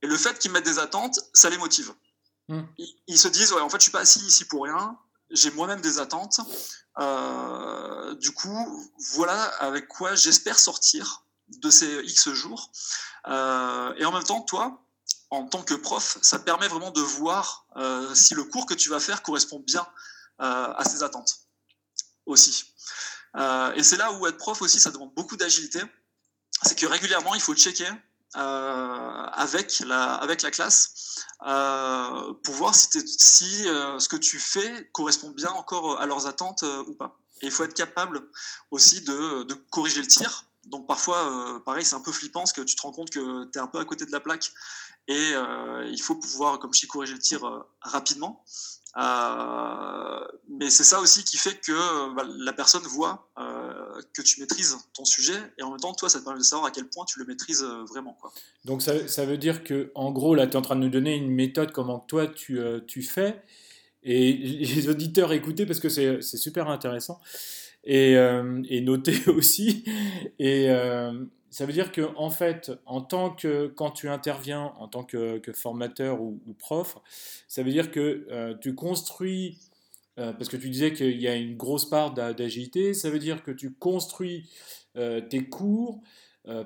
Et 0.03 0.07
le 0.07 0.17
fait 0.17 0.39
qu'ils 0.39 0.51
mettent 0.51 0.65
des 0.65 0.79
attentes, 0.79 1.21
ça 1.33 1.49
les 1.49 1.59
motive. 1.59 1.95
Hmm. 2.49 2.63
Ils, 3.07 3.19
se 3.19 3.29
disent 3.29 3.53
ouais 3.53 3.61
en 3.61 3.69
fait 3.69 3.79
je 3.79 3.85
suis 3.85 3.93
pas 3.93 4.01
assis 4.01 4.21
ici 4.21 4.45
pour 4.45 4.65
rien, 4.65 4.99
j'ai 5.31 5.51
moi-même 5.51 5.81
des 5.81 5.99
attentes. 5.99 6.41
Euh, 6.99 8.15
du 8.15 8.33
coup 8.33 8.91
voilà 9.15 9.45
avec 9.61 9.89
quoi 9.89 10.15
j'espère 10.15 10.59
sortir 10.59 11.25
de 11.49 11.71
ces 11.71 12.03
X 12.05 12.31
jours. 12.31 12.71
Euh, 13.29 13.95
et 13.97 14.05
en 14.05 14.13
même 14.13 14.25
temps 14.25 14.43
toi 14.43 14.83
en 15.33 15.47
tant 15.47 15.63
que 15.63 15.73
prof, 15.73 16.19
ça 16.21 16.39
permet 16.39 16.69
vraiment 16.69 16.91
de 16.91 17.01
voir 17.01 17.67
euh, 17.77 18.15
si 18.15 18.35
le 18.35 18.45
cours 18.45 18.67
que 18.67 18.75
tu 18.75 18.91
vas 18.91 19.01
faire 19.01 19.23
correspond 19.23 19.61
bien 19.61 19.87
euh, 20.43 20.75
à 20.77 20.85
ses 20.85 21.03
attentes 21.03 21.47
aussi. 22.27 22.75
Euh, 23.37 23.73
et 23.73 23.83
c'est 23.83 23.97
là 23.97 24.13
où 24.13 24.27
être 24.27 24.37
prof 24.37 24.61
aussi, 24.61 24.79
ça 24.79 24.91
demande 24.91 25.15
beaucoup 25.15 25.39
d'agilité. 25.39 25.81
C'est 26.65 26.79
que 26.79 26.85
régulièrement, 26.85 27.35
il 27.35 27.41
faut 27.41 27.55
checker 27.55 27.89
avec, 28.35 29.81
la, 29.81 30.21
classe 30.53 31.25
pour 31.39 32.55
voir 32.55 32.75
si, 32.75 33.65
ce 33.65 34.09
que 34.09 34.17
tu 34.17 34.39
fais 34.39 34.91
correspond 34.93 35.31
bien 35.31 35.51
encore 35.51 35.99
à 35.99 36.07
leurs 36.07 36.27
attentes 36.27 36.63
ou 36.87 36.95
pas. 36.95 37.19
Et 37.41 37.47
il 37.47 37.51
faut 37.51 37.65
être 37.65 37.75
capable 37.75 38.23
aussi 38.71 39.01
de, 39.01 39.43
de 39.45 39.55
corriger 39.71 40.01
le 40.01 40.07
tir, 40.07 40.45
Donc 40.65 40.87
parfois, 40.87 41.61
pareil, 41.65 41.85
c'est 41.85 41.97
un 41.97 42.01
peu 42.01 42.13
flippant 42.13 42.41
parce 42.41 42.53
que 42.53 42.63
tu 42.63 42.77
te 42.77 42.83
rends 42.83 42.93
compte 42.93 43.11
que 43.11 43.51
tu 43.51 43.59
es 43.59 43.61
un 43.61 43.67
peu 43.67 43.79
à 43.79 43.85
côté 43.85 44.07
de 44.07 44.13
la 44.13 44.21
plaque 44.21 44.53
et 45.13 45.91
il 45.91 46.01
faut 46.01 46.15
pouvoir, 46.17 46.59
comme 46.59 46.73
je 46.73 46.81
dis, 46.81 46.87
corriger 46.87 47.15
le 47.15 47.19
tir 47.19 47.41
rapidement. 47.81 48.45
mais 48.97 50.71
c'est 50.71 50.85
ça 50.85 51.01
aussi 51.01 51.25
qui 51.25 51.37
fait 51.37 51.61
que 51.61 52.15
bah, 52.15 52.25
la 52.27 52.53
personne 52.53 52.83
voit 52.83 53.31
que 54.15 54.23
tu 54.23 54.41
maîtrises 54.41 54.77
ton 54.95 55.05
sujet 55.05 55.39
et 55.59 55.63
en 55.63 55.71
même 55.71 55.81
temps, 55.81 55.95
toi, 55.95 56.09
ça 56.09 56.19
te 56.19 56.25
permet 56.25 56.39
de 56.39 56.45
savoir 56.45 56.69
à 56.69 56.71
quel 56.71 56.89
point 56.89 57.05
tu 57.05 57.19
le 57.19 57.25
maîtrises 57.25 57.65
vraiment. 57.89 58.17
Donc 58.65 58.83
ça, 58.83 59.07
ça, 59.09 59.25
veut 59.25 59.39
dire 59.39 59.65
que, 59.65 59.93
en 59.95 60.13
gros, 60.13 60.35
là, 60.35 60.47
tu 60.47 60.53
es 60.53 60.57
en 60.57 60.63
train 60.63 60.77
de 60.77 60.81
nous 60.81 60.91
donner 60.91 61.15
une 61.15 61.31
méthode, 61.31 61.73
comment 61.73 61.99
toi 61.99 62.27
tu, 62.27 62.61
tu 62.87 63.03
fais. 63.03 63.43
Et 64.03 64.33
les 64.33 64.89
auditeurs 64.89 65.33
écoutez 65.33 65.65
parce 65.67 65.79
que 65.79 65.89
c'est 65.89 66.21
super 66.23 66.69
intéressant 66.69 67.21
et, 67.85 68.17
euh, 68.17 68.63
noter 68.83 69.17
aussi. 69.29 69.85
Et 70.39 70.71
euh, 70.71 71.25
ça 71.51 71.67
veut 71.67 71.73
dire 71.73 71.93
que 71.93 72.03
en 72.17 72.31
fait, 72.31 72.73
en 72.87 73.01
tant 73.01 73.31
que 73.31 73.67
quand 73.67 73.91
tu 73.91 74.09
interviens 74.09 74.73
en 74.79 74.89
tant 74.89 75.05
que, 75.05 75.41
formateur 75.53 76.21
ou, 76.21 76.41
prof, 76.59 76.99
ça 77.49 77.63
veut 77.63 77.71
dire 77.71 77.91
que 77.91 78.27
euh, 78.31 78.55
tu 78.61 78.75
construis 78.75 79.59
parce 80.17 80.51
que 80.51 80.59
tu 80.59 80.69
disais 80.69 80.93
qu'il 80.93 81.19
y 81.19 81.27
a 81.27 81.35
une 81.35 81.57
grosse 81.57 81.89
part 81.89 82.13
d'agilité, 82.13 82.93
ça 82.93 83.09
veut 83.09 83.19
dire 83.19 83.43
que 83.43 83.51
tu 83.51 83.73
construis 83.73 84.47
tes 84.95 85.49
cours 85.49 86.03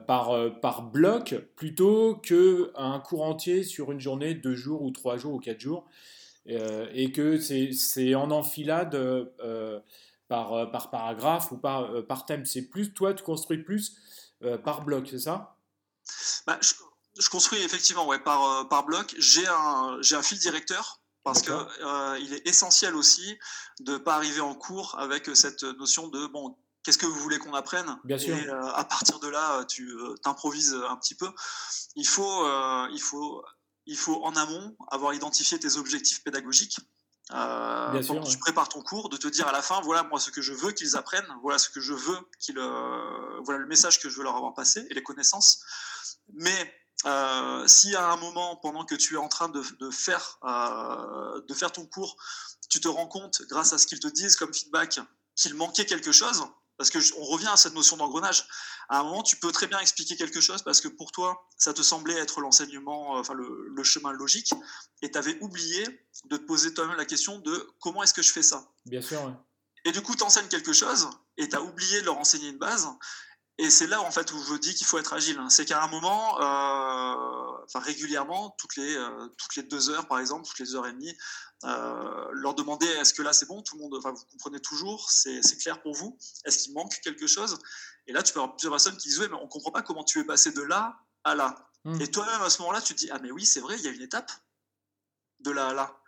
par, 0.09 0.61
par 0.61 0.83
bloc 0.83 1.37
plutôt 1.55 2.17
qu'un 2.17 2.99
cours 2.99 3.23
entier 3.23 3.63
sur 3.63 3.93
une 3.93 4.01
journée, 4.01 4.35
deux 4.35 4.57
jours 4.57 4.83
ou 4.83 4.91
trois 4.91 5.17
jours 5.17 5.35
ou 5.35 5.39
quatre 5.39 5.61
jours. 5.61 5.87
et 6.47 7.13
que 7.13 7.39
c'est 7.39 8.15
en 8.17 8.33
enfilade 8.33 8.99
par, 10.29 10.53
euh, 10.53 10.67
par 10.67 10.91
paragraphe 10.91 11.53
ou 11.53 11.59
par, 11.59 11.85
euh, 11.85 12.03
par 12.03 12.27
thème. 12.27 12.45
C'est 12.45 12.63
plus, 12.63 12.93
toi, 12.95 13.15
tu 13.15 13.23
construis 13.23 13.59
plus 13.59 13.97
euh, 14.43 14.59
par 14.59 14.83
bloc, 14.83 15.07
c'est 15.11 15.19
ça? 15.19 15.57
Bah, 16.47 16.59
je, 16.61 17.29
construis 17.29 17.61
effectivement 17.63 18.07
ouais, 18.07 18.19
par, 18.19 18.69
par 18.69 18.85
bloc. 18.85 19.15
J'ai 19.19 19.47
un, 19.47 19.99
un 19.99 20.23
fil 20.23 20.39
directeur 20.39 21.01
parce 21.25 21.43
qu'il 21.43 21.57
il 22.21 22.35
est 22.35 22.47
essentiel 22.47 22.95
aussi 22.95 23.37
de 23.81 23.95
ne 23.95 23.99
pas 23.99 24.15
arriver 24.15 24.41
en 24.41 24.55
cours 24.55 24.97
avec 24.99 25.35
cette 25.35 25.65
notion 25.65 26.07
de 26.07 26.27
bon, 26.29 26.57
qu'est-ce 26.85 26.99
que 26.99 27.07
vous 27.07 27.19
voulez 27.19 27.39
qu'on 27.39 27.55
apprenne? 27.55 27.99
Bien 28.05 28.19
sûr. 28.19 28.37
Et 28.37 28.49
à 28.49 28.85
partir 28.85 29.19
de 29.19 29.27
là, 29.27 29.65
tu 29.65 29.91
t'improvises 30.23 30.77
un 30.89 30.97
petit 30.97 31.17
peu. 31.17 31.29
Il 31.97 32.07
faut, 32.07 32.47
il, 32.93 33.01
faut, 33.01 33.43
il 33.87 33.97
faut 33.97 34.23
en 34.25 34.37
amont 34.37 34.77
avoir 34.89 35.15
identifié 35.15 35.59
tes 35.59 35.79
objectifs 35.79 36.23
pédagogiques 36.23 36.79
euh, 37.33 38.03
sûr, 38.03 38.23
tu 38.23 38.39
prépares 38.39 38.69
ton 38.69 38.83
cours, 38.83 39.09
de 39.09 39.17
te 39.17 39.27
dire 39.27 39.49
à 39.49 39.53
la 39.53 39.63
fin, 39.63 39.81
voilà 39.81 40.05
moi 40.05 40.21
ce 40.21 40.31
que 40.31 40.41
je 40.41 40.53
veux 40.53 40.71
qu'ils 40.73 40.97
apprennent, 40.97 41.27
voilà 41.43 41.59
ce 41.59 41.69
que 41.69 41.81
je 41.81 41.93
veux 41.93 42.19
qu'ils, 42.39 42.59
euh, 42.59 43.41
voilà 43.45 43.59
le 43.59 43.67
message 43.67 44.01
que 44.01 44.09
je 44.09 44.17
veux 44.17 44.23
leur 44.23 44.37
avoir 44.37 44.55
passé 44.55 44.87
et 44.91 44.95
les 44.95 45.03
connaissances. 45.03 45.61
Mais 46.35 46.75
euh, 47.05 47.67
si 47.67 47.97
à 47.97 48.11
un 48.11 48.17
moment, 48.17 48.57
pendant 48.57 48.85
que 48.85 48.95
tu 48.95 49.15
es 49.15 49.19
en 49.19 49.29
train 49.29 49.49
de, 49.49 49.63
de 49.81 49.91
faire, 49.91 50.39
euh, 50.45 51.41
de 51.47 51.55
faire 51.55 51.73
ton 51.73 51.85
cours, 51.87 52.17
tu 52.71 52.81
te 52.81 52.89
rends 52.89 53.09
compte, 53.09 53.43
grâce 53.49 53.73
à 53.73 53.79
ce 53.79 53.87
qu'ils 53.87 54.01
te 54.01 54.09
disent 54.09 54.37
comme 54.37 54.55
feedback, 54.55 55.01
qu'il 55.35 55.55
manquait 55.55 55.87
quelque 55.87 56.13
chose, 56.13 56.45
parce 56.77 56.91
que 56.91 56.99
on 57.19 57.25
revient 57.25 57.49
à 57.49 57.57
cette 57.57 57.75
notion 57.75 57.97
d'engrenage. 57.97 58.47
À 58.89 59.01
un 59.01 59.05
moment, 59.05 59.23
tu 59.23 59.37
peux 59.37 59.51
très 59.53 59.67
bien 59.67 59.79
expliquer 59.81 60.17
quelque 60.17 60.41
chose 60.41 60.63
parce 60.63 60.81
que 60.81 60.89
pour 60.89 61.11
toi, 61.13 61.49
ça 61.57 61.73
te 61.73 61.83
semblait 61.83 62.17
être 62.17 62.41
l'enseignement, 62.41 63.17
euh, 63.17 63.21
enfin 63.21 63.35
le, 63.35 63.83
chemin 63.83 64.13
logique, 64.13 64.53
et 65.03 65.11
tu 65.11 65.19
avais 65.19 65.39
oublié 65.41 65.85
de 66.27 66.37
te 66.37 66.43
poser 66.43 66.75
toi-même 66.75 66.97
la 66.97 67.05
question 67.05 67.39
de 67.39 67.69
comment 67.81 68.03
est-ce 68.03 68.15
que 68.15 68.23
je 68.23 68.33
fais 68.33 68.43
ça? 68.43 68.69
Bien 68.85 69.01
sûr. 69.01 69.33
Et 69.85 69.93
du 69.93 70.03
coup, 70.03 70.17
tu 70.17 70.25
enseignes 70.25 70.49
quelque 70.49 70.73
chose 70.73 71.09
et 71.37 71.49
tu 71.49 71.57
as 71.57 71.63
oublié 71.63 72.01
de 72.01 72.07
leur 72.07 72.19
enseigner 72.19 72.49
une 72.49 72.59
base. 72.59 72.89
Et 73.59 73.71
c'est 73.71 73.87
là 73.87 74.03
en 74.03 74.11
fait 74.11 74.33
où 74.33 74.43
je 74.43 74.55
dis 74.55 74.75
qu'il 74.75 74.87
faut 74.87 74.99
être 74.99 75.13
agile. 75.13 75.41
C'est 75.49 75.65
qu'à 75.65 75.83
un 75.83 75.89
moment, 75.89 76.41
euh, 76.41 77.46
enfin 77.67 77.81
régulièrement, 77.81 78.55
toutes 78.59 78.77
les 78.77 78.97
euh, 78.97 79.29
toutes 79.39 79.57
les 79.57 79.63
deux 79.63 79.91
heures 79.91 80.07
par 80.09 80.19
exemple, 80.19 80.47
toutes 80.47 80.59
les 80.59 80.75
heures 80.75 80.87
et 80.87 80.93
demie, 80.93 81.17
euh, 81.65 82.29
leur 82.33 82.55
demander 82.55 82.87
est-ce 82.87 83.15
que 83.15 83.23
là 83.23 83.33
c'est 83.33 83.47
bon, 83.47 83.63
tout 83.63 83.77
le 83.77 83.83
monde, 83.83 83.95
enfin 83.97 84.13
vous 84.13 84.25
comprenez 84.33 84.61
toujours, 84.61 85.11
c'est 85.11 85.41
clair 85.59 85.81
pour 85.83 85.95
vous, 85.95 86.19
est-ce 86.45 86.59
qu'il 86.59 86.75
manque 86.75 86.99
quelque 87.03 87.27
chose? 87.27 87.59
Et 88.07 88.13
là 88.13 88.23
tu 88.23 88.33
peux 88.33 88.41
avoir 88.41 88.57
plusieurs 88.57 88.73
personnes 88.73 88.97
qui 88.97 89.09
disent 89.09 89.21
oui 89.21 89.27
mais 89.31 89.39
on 89.41 89.49
comprend 89.49 89.71
pas 89.71 89.83
comment 89.83 90.05
tu 90.05 90.21
es 90.21 90.25
passé 90.25 90.53
de 90.53 90.63
là 90.63 90.99
à 91.25 91.35
là. 91.35 91.71
Mmh. 91.85 92.01
Et 92.01 92.11
toi-même 92.11 92.43
à 92.43 92.51
ce 92.51 92.61
moment-là 92.63 92.81
tu 92.81 92.95
te 92.95 92.99
dis 92.99 93.11
ah 93.11 93.19
mais 93.23 93.31
oui 93.31 93.45
c'est 93.45 93.61
vrai 93.61 93.77
il 93.79 93.85
y 93.85 93.89
a 93.89 93.91
une 93.91 94.03
étape 94.03 94.31
de 95.41 95.51
là 95.51 95.69
à 95.69 95.75
là 95.75 96.03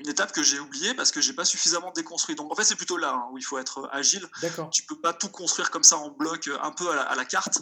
une 0.00 0.08
étape 0.08 0.32
que 0.32 0.42
j'ai 0.42 0.58
oubliée 0.58 0.94
parce 0.94 1.12
que 1.12 1.20
j'ai 1.20 1.34
pas 1.34 1.44
suffisamment 1.44 1.92
déconstruit. 1.92 2.34
Donc 2.34 2.50
en 2.50 2.54
fait 2.54 2.64
c'est 2.64 2.76
plutôt 2.76 2.96
là 2.96 3.12
hein, 3.14 3.28
où 3.32 3.38
il 3.38 3.44
faut 3.44 3.58
être 3.58 3.88
agile. 3.92 4.26
Tu 4.70 4.82
peux 4.84 4.98
pas 4.98 5.12
tout 5.12 5.28
construire 5.28 5.70
comme 5.70 5.82
ça 5.82 5.98
en 5.98 6.10
bloc 6.10 6.48
euh, 6.48 6.56
un 6.62 6.72
peu 6.72 6.90
à 6.90 7.14
la, 7.14 7.24
carte, 7.24 7.60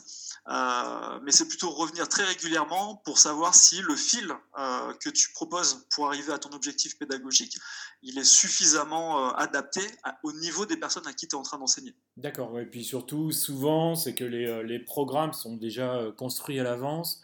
euh, 0.49 1.21
mais 1.25 1.33
c'est 1.33 1.49
plutôt 1.49 1.71
revenir 1.71 2.09
très 2.09 2.25
régulièrement 2.25 2.97
pour 3.05 3.19
savoir 3.19 3.55
si 3.55 3.83
le 3.83 3.97
fil 3.97 4.33
euh, 4.59 4.95
que 4.95 5.11
tu 5.11 5.33
proposes 5.33 5.87
pour 5.95 6.07
arriver 6.07 6.33
à 6.33 6.39
ton 6.39 6.51
objectif 6.51 6.97
pédagogique, 6.97 7.59
il 8.03 8.19
est 8.19 8.25
suffisamment 8.25 9.35
adapté 9.35 9.81
au 10.23 10.33
niveau 10.33 10.65
des 10.65 10.77
personnes 10.77 11.07
à 11.07 11.13
qui 11.13 11.27
tu 11.27 11.35
es 11.35 11.39
en 11.39 11.43
train 11.43 11.59
d'enseigner. 11.59 11.95
D'accord, 12.17 12.59
et 12.61 12.67
puis 12.67 12.85
surtout 12.85 13.33
souvent 13.33 13.97
c'est 13.97 14.15
que 14.15 14.25
les, 14.25 14.63
les, 14.63 14.79
programmes 14.79 15.33
sont 15.33 15.57
déjà 15.57 16.01
construits 16.17 16.61
à 16.61 16.63
l'avance. 16.63 17.21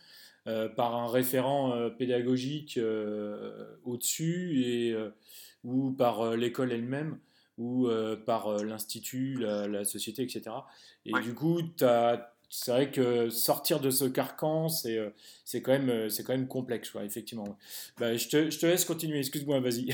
Euh, 0.47 0.68
par 0.68 0.95
un 0.95 1.09
référent 1.09 1.72
euh, 1.72 1.88
pédagogique 1.88 2.76
euh, 2.76 3.76
au-dessus 3.82 4.62
et 4.62 4.95
ou 5.62 5.90
par 5.92 6.36
l'école 6.36 6.70
elle-même 6.70 7.18
ou 7.57 7.88
par 8.26 8.62
l'institut, 8.62 9.38
la, 9.38 9.84
société, 9.84 10.22
etc. 10.22 10.51
Et 11.07 11.12
du 11.22 11.32
coup, 11.34 11.62
tu 11.62 11.84
as 11.84 12.34
c'est 12.57 12.70
vrai 12.70 12.92
que 12.92 13.30
sortir 13.30 13.80
de 13.80 13.90
ce 13.90 14.05
carcan, 14.05 14.68
c'est 14.68 14.96
euh, 14.96 15.11
c'est 15.44 15.61
quand, 15.61 15.72
même, 15.72 15.90
euh, 15.90 16.09
quand 16.24 16.32
même 16.32 16.46
complexe, 16.46 16.92
effectivement. 17.02 17.59
Bah, 17.98 18.16
je, 18.16 18.28
te, 18.28 18.48
je, 18.48 18.59
te, 18.61 18.66
laisse 18.66 18.84
continuer, 18.84 19.18
excuse-moi, 19.18 19.59
vas-y. 19.59 19.88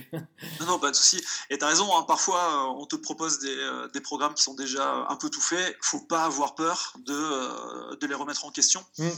non, 0.60 0.66
non, 0.66 0.78
pas 0.78 0.90
de 0.90 0.96
souci. 0.96 1.22
Et 1.48 1.56
tu 1.56 1.64
as 1.64 1.68
raison, 1.68 1.88
hein, 1.96 2.04
parfois 2.06 2.70
on 2.78 2.84
te 2.84 2.96
propose 2.96 3.38
des, 3.38 3.56
des, 3.94 4.00
programmes 4.02 4.34
qui 4.34 4.42
sont 4.42 4.52
déjà 4.52 5.06
un 5.08 5.16
peu 5.16 5.30
tout 5.30 5.40
faits. 5.40 5.74
faut 5.80 6.00
pas 6.00 6.24
avoir 6.24 6.54
peur 6.54 6.92
de, 7.06 7.96
de 7.96 8.06
les 8.06 8.14
remettre 8.14 8.44
en 8.44 8.50
question, 8.50 8.84
mmh. 8.98 9.08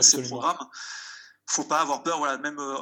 ces 0.00 0.22
programmes 0.22 0.66
faut 1.52 1.64
pas 1.64 1.80
avoir 1.80 2.02
peur, 2.02 2.18
voilà, 2.18 2.38
même 2.38 2.58
euh, 2.58 2.76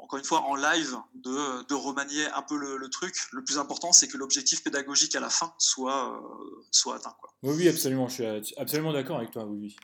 encore 0.00 0.18
une 0.18 0.24
fois 0.24 0.40
en 0.40 0.56
live, 0.56 0.96
de, 1.14 1.62
de 1.66 1.74
remanier 1.74 2.24
un 2.34 2.40
peu 2.42 2.56
le, 2.56 2.88
truc. 2.88 3.14
Le 3.32 3.44
plus 3.44 3.58
important, 3.58 3.92
c'est 3.92 4.08
que 4.08 4.16
l'objectif 4.16 4.62
pédagogique 4.62 5.14
à 5.14 5.20
la 5.20 5.28
fin 5.28 5.52
soit, 5.58 6.14
euh, 6.14 6.64
soit 6.70 6.96
atteint. 6.96 7.14
Quoi. 7.20 7.30
Oui, 7.42 7.54
oui, 7.56 7.68
absolument, 7.68 8.08
je 8.08 8.40
suis 8.42 8.54
absolument 8.56 8.94
d'accord 8.94 9.18
avec 9.18 9.30
toi, 9.30 9.44
oui. 9.44 9.76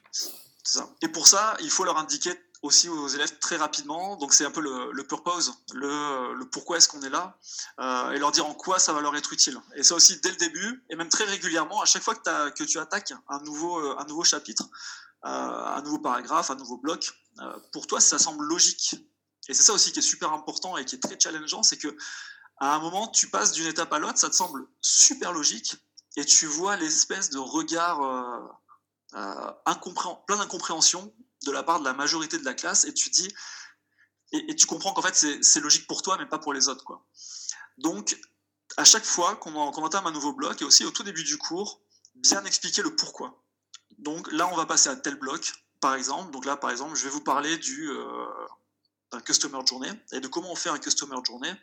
Ça. 0.63 0.89
Et 1.03 1.09
pour 1.09 1.27
ça, 1.27 1.55
il 1.61 1.69
faut 1.71 1.85
leur 1.85 1.99
indiquer 1.99 2.33
aussi 2.63 2.89
aux 2.89 3.09
élèves 3.09 3.39
très 3.41 3.57
rapidement, 3.57 4.17
donc 4.17 4.33
c'est 4.33 4.47
un 4.47 4.51
peu 4.51 4.63
le, 4.63 4.91
le 4.91 5.05
purpose, 5.05 5.53
le, 5.75 6.33
le 6.33 6.47
pourquoi 6.47 6.79
est-ce 6.79 6.89
qu'on 6.89 7.03
est 7.03 7.11
là, 7.11 7.37
euh, 7.79 8.13
et 8.13 8.19
leur 8.19 8.33
dire 8.33 8.47
en 8.47 8.55
quoi 8.55 8.79
ça 8.79 8.95
va 8.95 9.03
leur 9.03 9.15
être 9.17 9.35
utile. 9.35 9.61
Et 9.77 9.83
ça 9.83 9.95
aussi 9.95 10.19
dès 10.23 10.31
le 10.31 10.37
début, 10.37 10.83
et 10.89 10.97
même 10.97 11.11
très 11.11 11.25
régulièrement, 11.25 11.83
à 11.83 11.85
chaque 11.85 12.03
fois 12.03 12.15
que, 12.15 12.31
as, 12.31 12.51
que 12.53 12.65
tu 12.65 12.79
attaques 12.79 13.13
un 13.29 13.41
nouveau, 13.41 13.99
un 13.99 14.05
nouveau 14.07 14.25
chapitre, 14.25 14.65
un 15.25 15.83
nouveau 15.83 15.99
paragraphe, 15.99 16.51
un 16.51 16.57
nouveau 16.57 16.77
bloc, 16.77 17.13
euh, 17.41 17.59
pour 17.73 17.87
toi, 17.87 18.01
ça 18.01 18.19
semble 18.19 18.45
logique. 18.45 18.97
Et 19.49 19.55
c'est 19.55 19.63
ça 19.63 19.73
aussi 19.73 19.93
qui 19.93 19.99
est 19.99 20.03
super 20.03 20.33
important 20.33 20.77
et 20.77 20.85
qui 20.85 20.97
est 20.97 21.01
très 21.01 21.19
challengeant, 21.19 21.63
c'est 21.63 21.77
que 21.77 21.97
à 22.59 22.75
un 22.75 22.79
moment, 22.79 23.09
tu 23.09 23.29
passes 23.29 23.53
d'une 23.53 23.67
étape 23.67 23.93
à 23.93 23.99
l'autre, 23.99 24.19
ça 24.19 24.31
te 24.31 24.35
semble 24.35 24.67
super 24.81 25.33
logique, 25.33 25.77
et 26.17 26.25
tu 26.25 26.47
vois 26.47 26.77
l'espèce 26.77 27.31
de 27.31 27.39
regard 27.39 28.01
euh, 28.03 28.39
euh, 29.15 30.13
plein 30.27 30.37
d'incompréhension 30.37 31.13
de 31.45 31.51
la 31.51 31.65
part 31.65 31.81
de 31.81 31.85
la 31.85 31.95
majorité 31.95 32.39
de 32.39 32.45
la 32.45 32.55
classe, 32.55 32.85
et 32.85 32.95
tu 32.95 33.11
dis, 33.11 33.29
et, 34.33 34.55
tu 34.55 34.67
comprends 34.67 34.93
qu'en 34.93 35.03
fait 35.03 35.43
c'est 35.43 35.61
logique 35.61 35.87
pour 35.87 36.03
toi, 36.03 36.17
mais 36.19 36.27
pas 36.27 36.39
pour 36.39 36.53
les 36.53 36.69
autres, 36.69 36.85
quoi. 36.85 37.05
Donc, 37.77 38.17
à 38.77 38.85
chaque 38.85 39.05
fois 39.05 39.37
qu'on 39.37 39.55
entame 39.55 40.07
un 40.07 40.13
nouveau 40.13 40.33
bloc, 40.33 40.63
et 40.63 40.65
aussi 40.65 40.85
au 40.85 40.91
tout 40.93 41.03
début 41.03 41.25
du 41.25 41.39
cours, 41.39 41.83
bien 42.15 42.45
expliquer 42.45 42.83
le 42.83 42.95
pourquoi. 42.95 43.44
Donc 43.99 44.31
là, 44.33 44.49
on 44.53 44.57
va 44.57 44.67
passer 44.67 44.89
à 44.89 44.97
tel 44.97 45.17
bloc, 45.17 45.53
par 45.81 45.95
exemple. 45.95 46.31
Donc 46.33 46.45
là, 46.45 46.57
par 46.57 46.71
exemple, 46.71 46.95
je 46.97 47.05
vais 47.05 47.11
vous 47.11 47.21
parler 47.21 47.59
euh, 47.79 48.27
d'un 49.13 49.21
Customer 49.21 49.61
Journey 49.67 49.91
et 50.13 50.21
de 50.21 50.29
comment 50.29 50.53
on 50.53 50.57
fait 50.57 50.71
un 50.71 50.79
Customer 50.79 51.17
Journey 51.27 51.55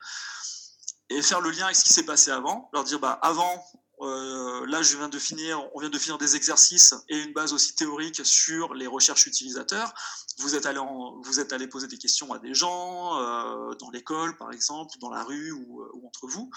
et 1.09 1.21
faire 1.21 1.41
le 1.41 1.51
lien 1.51 1.65
avec 1.65 1.75
ce 1.75 1.84
qui 1.84 1.93
s'est 1.93 2.05
passé 2.05 2.32
avant. 2.32 2.69
Leur 2.73 2.84
dire, 2.84 2.99
bah, 2.99 3.19
avant, 3.21 3.65
euh, 4.01 4.65
là, 4.67 4.82
je 4.82 4.97
viens 4.97 5.09
de 5.09 5.19
finir, 5.19 5.61
on 5.75 5.79
vient 5.79 5.89
de 5.89 5.97
finir 5.97 6.17
des 6.17 6.36
exercices 6.36 6.93
et 7.09 7.17
une 7.17 7.34
base 7.34 7.53
aussi 7.53 7.75
théorique 7.75 8.25
sur 8.25 8.73
les 8.73 8.88
recherches 8.88 9.27
utilisateurs. 9.27 9.93
Vous 10.39 10.55
êtes 10.55 10.65
allé, 10.65 10.79
vous 11.23 11.39
êtes 11.39 11.53
allé 11.53 11.67
poser 11.67 11.88
des 11.88 11.97
questions 11.97 12.32
à 12.34 12.39
des 12.39 12.53
gens 12.53 13.19
euh, 13.19 13.75
dans 13.75 13.91
l'école, 13.91 14.38
par 14.38 14.51
exemple, 14.51 14.97
dans 14.99 15.09
la 15.09 15.23
rue 15.23 15.51
ou, 15.51 15.84
ou 15.93 16.07
entre 16.07 16.27
vous. 16.27 16.49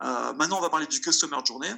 maintenant, 0.00 0.58
on 0.58 0.62
va 0.62 0.70
parler 0.70 0.86
du 0.86 1.00
Customer 1.00 1.38
Journey 1.44 1.74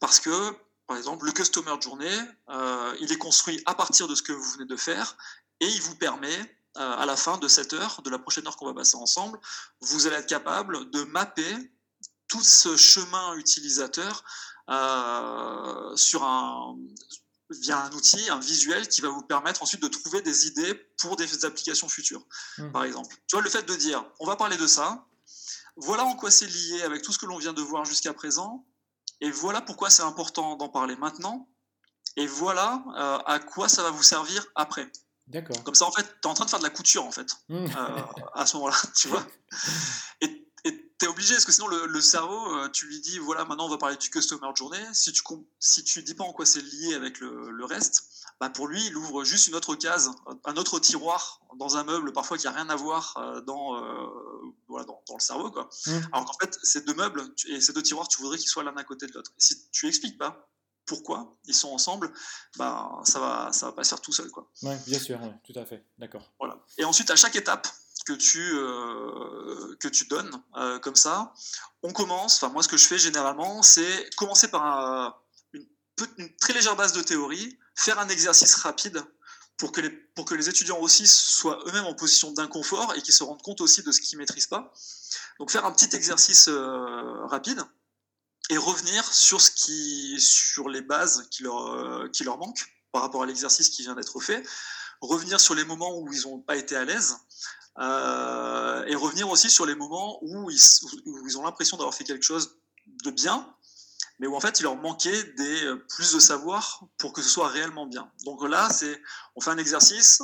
parce 0.00 0.20
que 0.20 0.54
par 0.90 0.96
exemple, 0.96 1.24
le 1.24 1.30
Customer 1.30 1.76
Journey, 1.80 2.18
euh, 2.48 2.96
il 2.98 3.12
est 3.12 3.16
construit 3.16 3.62
à 3.64 3.76
partir 3.76 4.08
de 4.08 4.16
ce 4.16 4.22
que 4.22 4.32
vous 4.32 4.50
venez 4.54 4.64
de 4.64 4.74
faire 4.74 5.16
et 5.60 5.68
il 5.68 5.80
vous 5.82 5.94
permet, 5.94 6.36
euh, 6.78 6.96
à 6.96 7.06
la 7.06 7.14
fin 7.14 7.38
de 7.38 7.46
cette 7.46 7.74
heure, 7.74 8.02
de 8.02 8.10
la 8.10 8.18
prochaine 8.18 8.44
heure 8.48 8.56
qu'on 8.56 8.66
va 8.66 8.74
passer 8.74 8.96
ensemble, 8.96 9.38
vous 9.80 10.08
allez 10.08 10.16
être 10.16 10.26
capable 10.26 10.90
de 10.90 11.04
mapper 11.04 11.54
tout 12.26 12.42
ce 12.42 12.76
chemin 12.76 13.36
utilisateur 13.36 14.24
euh, 14.68 15.94
sur 15.94 16.24
un 16.24 16.76
via 17.50 17.84
un 17.84 17.92
outil, 17.92 18.28
un 18.28 18.40
visuel 18.40 18.88
qui 18.88 19.00
va 19.00 19.10
vous 19.10 19.22
permettre 19.22 19.62
ensuite 19.62 19.82
de 19.82 19.86
trouver 19.88 20.22
des 20.22 20.48
idées 20.48 20.74
pour 20.98 21.14
des 21.14 21.44
applications 21.44 21.88
futures, 21.88 22.26
mmh. 22.58 22.72
par 22.72 22.82
exemple. 22.82 23.14
Tu 23.28 23.36
vois, 23.36 23.44
le 23.44 23.50
fait 23.50 23.62
de 23.62 23.76
dire, 23.76 24.04
on 24.18 24.26
va 24.26 24.34
parler 24.34 24.56
de 24.56 24.66
ça, 24.66 25.06
voilà 25.76 26.04
en 26.04 26.16
quoi 26.16 26.32
c'est 26.32 26.48
lié 26.48 26.82
avec 26.82 27.02
tout 27.02 27.12
ce 27.12 27.18
que 27.18 27.26
l'on 27.26 27.38
vient 27.38 27.52
de 27.52 27.62
voir 27.62 27.84
jusqu'à 27.84 28.12
présent, 28.12 28.66
et 29.20 29.30
voilà 29.30 29.60
pourquoi 29.60 29.90
c'est 29.90 30.02
important 30.02 30.56
d'en 30.56 30.68
parler 30.68 30.96
maintenant, 30.96 31.48
et 32.16 32.26
voilà 32.26 32.82
euh, 32.96 33.18
à 33.26 33.38
quoi 33.38 33.68
ça 33.68 33.82
va 33.82 33.90
vous 33.90 34.02
servir 34.02 34.44
après. 34.54 34.90
D'accord. 35.26 35.62
Comme 35.62 35.74
ça, 35.76 35.86
en 35.86 35.92
fait, 35.92 36.02
tu 36.02 36.10
es 36.24 36.26
en 36.26 36.34
train 36.34 36.44
de 36.44 36.50
faire 36.50 36.58
de 36.58 36.64
la 36.64 36.70
couture, 36.70 37.04
en 37.04 37.12
fait, 37.12 37.36
mmh. 37.48 37.54
euh, 37.56 38.02
à 38.34 38.46
ce 38.46 38.56
moment-là, 38.56 38.76
tu 38.96 39.08
vois. 39.08 39.24
Et 40.20 40.49
tu 41.00 41.06
es 41.06 41.08
obligé, 41.08 41.34
parce 41.34 41.46
que 41.46 41.52
sinon, 41.52 41.66
le, 41.66 42.00
cerveau, 42.00 42.54
euh, 42.56 42.68
tu 42.68 42.86
lui 42.86 43.00
dis, 43.00 43.18
voilà, 43.18 43.46
maintenant, 43.46 43.66
on 43.66 43.70
va 43.70 43.78
parler 43.78 43.96
du 43.96 44.10
customer 44.10 44.50
de 44.52 44.56
journée. 44.56 44.84
Si 44.92 45.12
tu 45.12 45.22
si 45.58 45.82
tu 45.82 46.02
dis 46.02 46.14
pas 46.14 46.24
en 46.24 46.32
quoi 46.32 46.44
c'est 46.44 46.60
lié 46.60 46.94
avec 46.94 47.20
le, 47.20 47.64
reste, 47.64 48.04
bah 48.38 48.50
pour 48.50 48.68
lui, 48.68 48.84
il 48.86 48.96
ouvre 48.96 49.24
juste 49.24 49.48
une 49.48 49.54
autre 49.54 49.74
case, 49.74 50.10
un 50.44 50.56
autre 50.56 50.78
tiroir 50.78 51.40
dans 51.56 51.76
un 51.76 51.84
meuble, 51.84 52.12
parfois 52.12 52.36
qui 52.36 52.46
a 52.46 52.50
rien 52.50 52.68
à 52.68 52.76
voir 52.76 53.14
dans, 53.46 53.80
voilà, 54.68 54.84
dans, 54.84 55.02
le 55.14 55.20
cerveau. 55.20 55.50
Quoi. 55.50 55.70
Mmh. 55.86 55.90
Alors 56.12 56.26
qu'en 56.26 56.38
fait, 56.38 56.58
ces 56.62 56.82
deux 56.82 56.94
meubles 56.94 57.22
et 57.48 57.60
ces 57.60 57.72
deux 57.72 57.82
tiroirs, 57.82 58.08
tu 58.08 58.20
voudrais 58.20 58.38
qu'ils 58.38 58.50
soient 58.50 58.64
l'un 58.64 58.76
à 58.76 58.84
côté 58.84 59.06
de 59.06 59.12
l'autre. 59.12 59.32
Si 59.38 59.70
tu 59.70 59.88
expliques 59.88 60.18
pas 60.18 60.48
pourquoi 60.84 61.36
ils 61.46 61.54
sont 61.54 61.70
ensemble, 61.70 62.12
bah, 62.56 62.90
ça 63.04 63.20
va, 63.20 63.52
ça 63.52 63.66
va 63.66 63.72
pas 63.72 63.84
se 63.84 63.90
faire 63.90 64.00
tout 64.00 64.12
seul. 64.12 64.30
Quoi. 64.30 64.50
Ouais, 64.62 64.78
bien 64.86 64.98
sûr, 64.98 65.20
tout 65.44 65.58
à 65.58 65.64
fait, 65.64 65.86
d'accord. 65.98 66.32
Voilà. 66.38 66.58
Et 66.78 66.84
ensuite, 66.84 67.10
à 67.10 67.16
chaque 67.16 67.36
étape 67.36 67.68
que 68.04 68.12
tu, 68.12 68.40
euh, 68.54 69.76
que 69.80 69.88
tu 69.88 70.06
donnes, 70.06 70.30
euh, 70.56 70.78
comme 70.78 70.96
ça, 70.96 71.32
on 71.82 71.92
commence, 71.92 72.36
enfin 72.36 72.52
moi 72.52 72.62
ce 72.62 72.68
que 72.68 72.76
je 72.76 72.86
fais 72.86 72.98
généralement, 72.98 73.62
c'est 73.62 74.10
commencer 74.16 74.48
par 74.48 75.22
une, 75.52 75.66
très 76.36 76.52
légère 76.52 76.76
base 76.76 76.92
de 76.92 77.02
théorie, 77.02 77.58
faire 77.74 77.98
un 77.98 78.08
exercice 78.08 78.54
rapide 78.54 79.02
pour 79.58 79.72
que 79.72 79.80
les, 79.80 79.90
pour 79.90 80.24
que 80.24 80.34
les 80.34 80.48
étudiants 80.48 80.78
aussi 80.78 81.06
soient 81.06 81.62
eux-mêmes 81.66 81.84
en 81.84 81.94
position 81.94 82.32
d'inconfort 82.32 82.94
et 82.96 83.02
qu'ils 83.02 83.14
se 83.14 83.24
rendent 83.24 83.42
compte 83.42 83.60
aussi 83.60 83.82
de 83.82 83.92
ce 83.92 84.00
qu'ils 84.00 84.18
ne 84.18 84.22
maîtrisent 84.22 84.46
pas. 84.46 84.72
Donc 85.38 85.50
faire 85.50 85.64
un 85.66 85.72
petit 85.72 85.94
exercice 85.94 86.48
euh, 86.48 87.26
rapide 87.26 87.62
et 88.48 88.56
revenir 88.56 89.04
sur, 89.12 89.40
ce 89.40 89.50
qui, 89.50 90.18
sur 90.18 90.68
les 90.68 90.80
bases 90.80 91.28
qui 91.30 91.42
leur, 91.42 92.10
qui 92.10 92.24
leur 92.24 92.38
manquent 92.38 92.66
par 92.90 93.02
rapport 93.02 93.22
à 93.22 93.26
l'exercice 93.26 93.68
qui 93.68 93.82
vient 93.82 93.94
d'être 93.94 94.18
fait, 94.20 94.42
revenir 95.00 95.40
sur 95.40 95.54
les 95.54 95.64
moments 95.64 95.98
où 95.98 96.12
ils 96.12 96.22
n'ont 96.22 96.40
pas 96.40 96.56
été 96.56 96.76
à 96.76 96.84
l'aise, 96.84 97.16
euh, 97.78 98.84
et 98.86 98.94
revenir 98.94 99.30
aussi 99.30 99.48
sur 99.48 99.64
les 99.64 99.74
moments 99.74 100.18
où 100.22 100.50
ils, 100.50 101.38
ont 101.38 101.44
l'impression 101.44 101.76
d'avoir 101.76 101.94
fait 101.94 102.04
quelque 102.04 102.24
chose 102.24 102.58
de 103.04 103.10
bien, 103.10 103.54
mais 104.18 104.26
où 104.26 104.34
en 104.34 104.40
fait 104.40 104.60
il 104.60 104.64
leur 104.64 104.76
manquait 104.76 105.22
des, 105.34 105.64
euh, 105.64 105.76
plus 105.88 106.12
de 106.12 106.18
savoir 106.18 106.82
pour 106.98 107.12
que 107.12 107.22
ce 107.22 107.28
soit 107.28 107.48
réellement 107.48 107.86
bien. 107.86 108.10
Donc 108.24 108.46
là, 108.46 108.68
c'est 108.70 109.00
on 109.36 109.40
fait 109.40 109.50
un 109.50 109.58
exercice, 109.58 110.20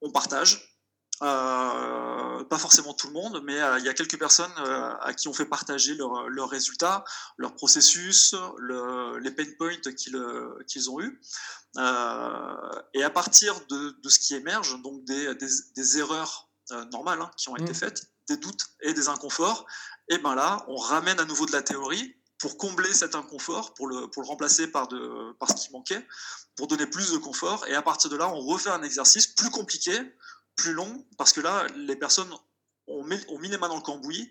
on 0.00 0.10
partage, 0.10 0.76
euh, 1.22 2.42
pas 2.44 2.58
forcément 2.58 2.94
tout 2.94 3.06
le 3.06 3.12
monde, 3.12 3.40
mais 3.44 3.58
il 3.78 3.84
y 3.84 3.88
a 3.88 3.94
quelques 3.94 4.18
personnes 4.18 4.52
à 5.00 5.14
qui 5.14 5.28
on 5.28 5.32
fait 5.32 5.46
partager 5.46 5.94
leurs 5.94 6.48
résultats, 6.48 7.04
leurs 7.38 7.54
processus, 7.54 8.34
les 9.20 9.30
pain 9.30 9.46
points 9.56 9.76
qu'ils 9.78 10.90
ont 10.90 11.00
eus. 11.00 11.20
et 12.92 13.04
à 13.04 13.10
partir 13.10 13.54
de, 13.66 14.08
ce 14.08 14.18
qui 14.18 14.34
émerge, 14.34 14.82
donc 14.82 15.04
des, 15.04 15.98
erreurs 15.98 16.51
normales 16.90 17.20
hein, 17.20 17.30
qui 17.36 17.48
ont 17.48 17.56
été 17.56 17.72
mmh. 17.72 17.74
faites, 17.74 18.12
des 18.28 18.36
doutes 18.36 18.66
et 18.82 18.94
des 18.94 19.08
inconforts, 19.08 19.66
et 20.08 20.18
ben 20.18 20.34
là, 20.34 20.64
on 20.68 20.76
ramène 20.76 21.18
à 21.20 21.24
nouveau 21.24 21.46
de 21.46 21.52
la 21.52 21.62
théorie 21.62 22.14
pour 22.38 22.58
combler 22.58 22.92
cet 22.92 23.14
inconfort, 23.14 23.72
pour 23.74 23.86
le, 23.86 24.08
pour 24.08 24.22
le 24.22 24.28
remplacer 24.28 24.66
par, 24.66 24.88
de, 24.88 25.32
par 25.38 25.48
ce 25.48 25.54
qui 25.54 25.72
manquait, 25.72 26.06
pour 26.56 26.66
donner 26.66 26.86
plus 26.86 27.12
de 27.12 27.18
confort. 27.18 27.66
Et 27.68 27.74
à 27.74 27.82
partir 27.82 28.10
de 28.10 28.16
là, 28.16 28.28
on 28.28 28.40
refait 28.40 28.70
un 28.70 28.82
exercice 28.82 29.28
plus 29.28 29.50
compliqué, 29.50 29.96
plus 30.56 30.72
long, 30.72 31.06
parce 31.18 31.32
que 31.32 31.40
là, 31.40 31.66
les 31.76 31.96
personnes 31.96 32.32
ont 32.88 33.04
mis, 33.04 33.20
ont 33.28 33.38
mis 33.38 33.48
les 33.48 33.58
mains 33.58 33.68
dans 33.68 33.76
le 33.76 33.82
cambouis, 33.82 34.30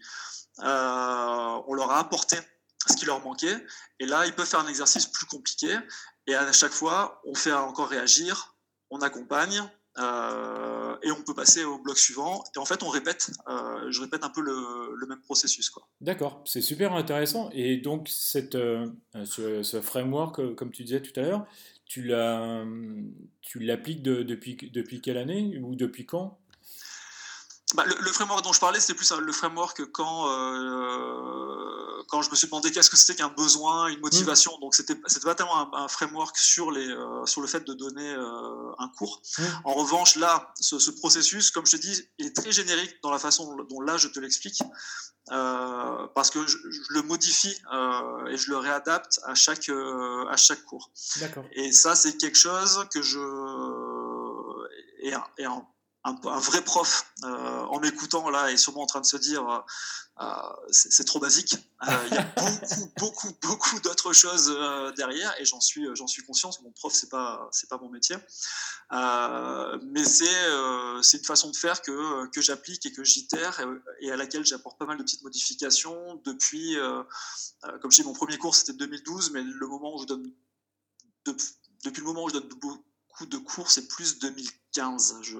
euh, 0.59 1.61
on 1.67 1.73
leur 1.73 1.89
a 1.91 1.99
apporté 1.99 2.37
ce 2.85 2.95
qui 2.97 3.05
leur 3.05 3.21
manquait, 3.23 3.65
et 3.99 4.05
là, 4.05 4.25
ils 4.25 4.35
peuvent 4.35 4.47
faire 4.47 4.59
un 4.59 4.67
exercice 4.67 5.05
plus 5.05 5.25
compliqué, 5.27 5.79
et 6.27 6.35
à 6.35 6.51
chaque 6.51 6.73
fois, 6.73 7.21
on 7.25 7.33
fait 7.33 7.53
encore 7.53 7.87
réagir, 7.87 8.55
on 8.89 8.99
accompagne, 8.99 9.59
euh, 9.59 9.80
et 11.03 11.11
on 11.11 11.21
peut 11.23 11.33
passer 11.33 11.63
au 11.63 11.77
bloc 11.79 11.97
suivant. 11.97 12.43
Et 12.55 12.59
en 12.59 12.65
fait, 12.65 12.83
on 12.83 12.89
répète, 12.89 13.31
euh, 13.47 13.89
je 13.89 14.01
répète 14.01 14.23
un 14.23 14.29
peu 14.29 14.41
le, 14.41 15.07
même 15.07 15.21
processus. 15.21 15.71
D'accord, 15.99 16.43
c'est 16.45 16.61
super 16.61 16.93
intéressant. 16.93 17.49
Et 17.53 17.77
donc, 17.77 18.07
ce, 18.07 18.91
ce, 19.25 19.81
framework, 19.81 20.55
comme 20.55 20.71
tu 20.71 20.83
disais 20.83 21.01
tout 21.01 21.17
à 21.19 21.23
l'heure, 21.23 21.45
tu 21.85 22.03
l'appliques 23.59 24.03
depuis, 24.03 24.55
depuis 24.71 25.01
quelle 25.01 25.17
année 25.17 25.59
ou 25.61 25.75
depuis 25.75 26.05
quand? 26.05 26.40
Bah, 27.75 27.85
le, 27.85 28.11
framework 28.11 28.43
dont 28.43 28.53
je 28.53 28.59
parlais, 28.59 28.79
c'était 28.79 28.93
plus 28.93 29.11
le 29.11 29.31
framework 29.31 29.85
quand, 29.91 30.29
euh, 30.29 32.03
quand 32.09 32.21
je 32.21 32.29
me 32.29 32.35
suis 32.35 32.47
demandé 32.47 32.71
qu'est-ce 32.71 32.89
que 32.89 32.97
c'était 32.97 33.15
qu'un 33.15 33.29
besoin, 33.29 33.87
une 33.87 33.99
motivation. 33.99 34.57
Donc, 34.59 34.75
c'était 34.75 34.95
pas 34.95 35.35
tellement 35.35 35.73
un, 35.75 35.87
framework 35.87 36.37
sur, 36.37 36.71
les, 36.71 36.87
euh, 36.87 37.25
sur 37.25 37.41
le 37.41 37.47
fait 37.47 37.65
de 37.65 37.73
donner 37.73 38.13
euh, 38.13 38.71
un 38.79 38.89
cours. 38.89 39.21
En 39.63 39.73
revanche, 39.73 40.15
là, 40.17 40.53
ce, 40.59 40.91
processus, 40.91 41.51
comme 41.51 41.65
je 41.65 41.77
te 41.77 41.81
dis, 41.81 42.01
il 42.17 42.27
est 42.27 42.35
très 42.35 42.51
générique 42.51 42.95
dans 43.03 43.11
la 43.11 43.19
façon 43.19 43.55
dont 43.69 43.81
là 43.81 43.97
je 43.97 44.07
te 44.07 44.19
l'explique. 44.19 44.61
parce 45.27 46.29
que 46.29 46.45
je, 46.45 46.57
le 46.89 47.03
modifie 47.03 47.55
et 48.29 48.37
je 48.37 48.49
le 48.49 48.57
réadapte 48.57 49.19
à 49.25 49.35
chaque, 49.35 49.69
à 49.69 50.37
chaque 50.37 50.63
cours. 50.65 50.91
Et 51.53 51.71
ça, 51.71 51.95
c'est 51.95 52.17
quelque 52.17 52.37
chose 52.37 52.85
que 52.93 53.01
je. 53.01 53.19
Et, 55.03 55.13
et 55.37 55.47
en, 55.47 55.70
un, 56.03 56.39
vrai 56.39 56.63
prof 56.63 57.05
euh, 57.23 57.27
en 57.27 57.79
m'écoutant 57.79 58.29
là 58.29 58.51
est 58.51 58.57
sûrement 58.57 58.81
en 58.81 58.87
train 58.87 59.01
de 59.01 59.05
se 59.05 59.17
dire 59.17 59.47
euh, 59.47 59.59
euh, 60.21 60.69
c'est 60.71 61.03
trop 61.03 61.19
basique. 61.19 61.55
Il 61.83 62.13
y 62.13 62.17
a 62.17 62.23
beaucoup, 62.97 62.97
beaucoup, 62.97 63.29
beaucoup 63.41 63.79
d'autres 63.79 64.13
choses 64.13 64.47
derrière 64.95 65.33
et 65.39 65.45
j'en 65.45 65.59
suis, 65.59 65.87
j'en 65.95 66.07
suis 66.07 66.23
conscient. 66.23 66.51
Mon 66.63 66.71
prof, 66.71 66.93
c'est 66.93 67.09
pas, 67.09 67.47
c'est 67.51 67.69
pas 67.69 67.77
mon 67.77 67.89
métier, 67.89 68.15
mais 68.91 70.03
c'est, 70.03 70.47
c'est 71.01 71.17
une 71.17 71.23
façon 71.23 71.49
de 71.49 71.55
faire 71.55 71.81
que, 71.81 72.27
que 72.27 72.41
j'applique 72.41 72.85
et 72.85 72.91
que 72.91 73.03
j'itère 73.03 73.59
et, 74.01 74.11
à 74.11 74.15
laquelle 74.15 74.45
j'apporte 74.45 74.77
pas 74.77 74.85
mal 74.85 74.97
de 74.97 75.03
petites 75.03 75.23
modifications 75.23 76.21
depuis, 76.23 76.77
comme 77.81 77.91
je 77.91 78.01
dis, 78.01 78.03
mon 78.03 78.13
premier 78.13 78.37
cours 78.37 78.55
c'était 78.55 78.73
2012, 78.73 79.31
mais 79.31 79.41
le 79.41 79.67
moment 79.67 79.95
où 79.95 80.01
je 80.01 80.05
donne, 80.05 80.31
depuis 81.25 82.01
le 82.01 82.05
moment 82.07 82.25
où 82.25 82.29
je 82.29 82.33
donne 82.33 82.49
de 83.25 83.37
cours, 83.37 83.69
c'est 83.69 83.87
plus 83.87 84.19
2015 84.19 84.61
15, 84.73 85.17
je, 85.21 85.37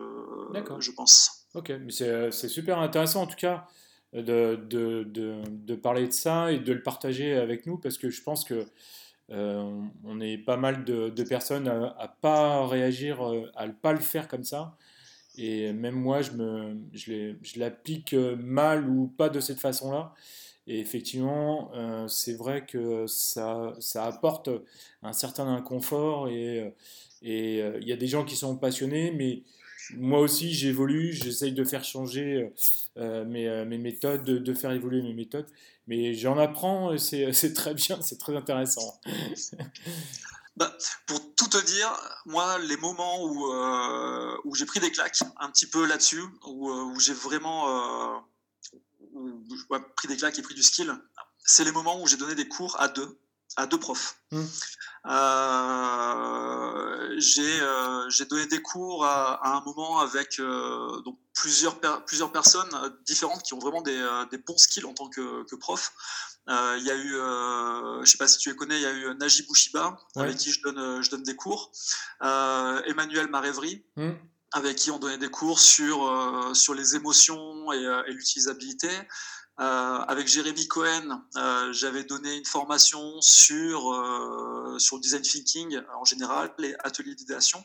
je 0.79 0.91
pense. 0.91 1.47
Ok, 1.53 1.69
mais 1.69 1.91
c'est 1.91 2.47
super 2.47 2.79
intéressant 2.79 3.23
en 3.23 3.27
tout 3.27 3.35
cas 3.35 3.67
de, 4.13 4.21
de, 4.21 5.03
de, 5.03 5.41
de, 5.47 5.75
parler 5.75 6.07
de 6.07 6.11
ça 6.11 6.51
et 6.51 6.59
de 6.59 6.73
le 6.73 6.83
partager 6.83 7.33
avec 7.33 7.65
nous 7.65 7.77
parce 7.77 7.97
que 7.97 8.09
je 8.09 8.21
pense 8.21 8.43
que 8.43 8.65
euh, 9.29 9.81
on 10.03 10.19
est 10.19 10.37
pas 10.37 10.57
mal 10.57 10.83
de, 10.83 11.23
personnes 11.23 11.67
à, 11.67 11.73
ne 11.75 12.21
pas 12.21 12.67
réagir, 12.67 13.25
euh, 13.25 13.49
à 13.55 13.67
ne 13.67 13.71
pas 13.71 13.93
le 13.93 13.99
faire 13.99 14.27
comme 14.27 14.43
ça. 14.43 14.75
Et 15.37 15.71
même 15.71 15.95
moi, 15.95 16.21
je, 16.21 16.31
me, 16.31 16.77
je 16.93 17.59
l'applique 17.59 18.13
mal 18.13 18.89
ou 18.89 19.07
pas 19.07 19.29
de 19.29 19.39
cette 19.39 19.59
façon-là. 19.59 20.13
Et 20.67 20.79
effectivement, 20.79 21.71
euh, 21.73 22.07
c'est 22.07 22.33
vrai 22.33 22.65
que 22.65 23.07
ça, 23.07 23.73
ça 23.79 24.05
apporte 24.05 24.49
un 25.01 25.13
certain 25.13 25.47
inconfort 25.47 26.27
et, 26.27 26.73
et 27.21 27.61
euh, 27.61 27.77
il 27.81 27.87
y 27.87 27.93
a 27.93 27.97
des 27.97 28.07
gens 28.07 28.25
qui 28.25 28.35
sont 28.35 28.57
passionnés, 28.57 29.11
mais 29.11 29.43
moi 29.95 30.19
aussi 30.19 30.53
j'évolue, 30.53 31.13
j'essaye 31.13 31.53
de 31.53 31.63
faire 31.63 31.83
changer 31.83 32.51
euh, 32.97 33.25
mes, 33.25 33.47
euh, 33.47 33.65
mes, 33.65 33.77
méthodes, 33.77 34.23
de, 34.23 34.53
faire 34.53 34.71
évoluer 34.71 35.01
mes 35.01 35.13
méthodes. 35.13 35.47
Mais 35.87 36.13
j'en 36.13 36.37
apprends 36.37 36.97
c'est 36.97 37.53
très 37.53 37.73
bien, 37.73 38.01
c'est 38.01 38.17
très 38.17 38.35
intéressant. 38.35 38.99
Bah, 40.57 40.77
pour 41.07 41.33
tout 41.35 41.47
te 41.47 41.65
dire, 41.65 41.89
moi, 42.25 42.59
les 42.59 42.75
moments 42.75 43.23
où, 43.23 43.53
où 44.43 44.53
j'ai 44.53 44.65
pris 44.65 44.81
des 44.81 44.91
claques 44.91 45.19
un 45.39 45.49
petit 45.49 45.65
peu 45.65 45.87
là-dessus, 45.87 46.21
où 46.45 46.99
j'ai 46.99 47.13
vraiment 47.13 48.21
pris 49.95 50.09
des 50.09 50.17
claques 50.17 50.37
et 50.37 50.41
pris 50.41 50.53
du 50.53 50.61
skill, 50.61 50.93
c'est 51.39 51.63
les 51.63 51.71
moments 51.71 52.01
où 52.01 52.05
j'ai 52.05 52.17
donné 52.17 52.35
des 52.35 52.49
cours 52.49 52.75
à 52.81 52.89
deux, 52.89 53.17
à 53.57 53.65
deux 53.65 53.79
profs. 53.79 54.17
Mmh. 54.31 54.43
Euh, 55.07 55.19
euh, 57.39 58.09
j'ai 58.09 58.25
donné 58.25 58.45
des 58.47 58.61
cours 58.61 59.05
à, 59.05 59.55
un 59.55 59.61
moment 59.61 59.99
avec 59.99 60.39
euh, 60.39 61.01
donc 61.01 61.17
plusieurs, 61.33 61.79
plusieurs 62.05 62.31
personnes 62.31 62.69
différentes 63.05 63.43
qui 63.43 63.53
ont 63.53 63.59
vraiment 63.59 63.81
des, 63.81 63.99
des 64.31 64.37
bons 64.37 64.57
skills 64.57 64.85
en 64.85 64.93
tant 64.93 65.09
que, 65.09 65.43
que 65.43 65.55
prof. 65.55 65.91
Il 66.47 66.83
y 66.83 66.91
a 66.91 66.95
eu, 66.95 67.13
je 68.03 68.11
sais 68.11 68.17
pas 68.17 68.27
si 68.27 68.37
tu 68.37 68.49
les 68.49 68.55
connais, 68.55 68.75
il 68.75 68.81
y 68.81 68.85
a 68.85 68.91
eu 68.91 69.15
Najib 69.15 69.47
Bouchiba, 69.47 69.97
avec 70.15 70.37
qui 70.37 70.51
je 70.51 70.61
donne, 70.61 71.01
je 71.01 71.09
donne 71.09 71.23
des 71.23 71.35
cours, 71.35 71.71
Emmanuel 72.21 73.27
Marévry. 73.29 73.85
Mmh. 73.95 74.11
avec 74.53 74.75
qui 74.75 74.91
on 74.91 74.99
donnait 74.99 75.17
des 75.17 75.29
cours 75.29 75.59
sur, 75.59 76.51
sur 76.53 76.73
les 76.73 76.95
émotions 76.95 77.71
et, 77.71 78.03
et 78.07 78.11
l'utilisabilité. 78.11 78.89
Avec 79.61 80.27
Jérémy 80.27 80.67
Cohen, 80.67 81.21
j'avais 81.71 82.03
donné 82.03 82.35
une 82.35 82.45
formation 82.45 83.21
sur, 83.21 83.81
sur 84.79 84.95
le 84.97 85.01
design 85.01 85.21
thinking 85.21 85.81
en 85.95 86.05
général, 86.05 86.53
les 86.57 86.75
ateliers 86.83 87.15
d'idéation. 87.15 87.63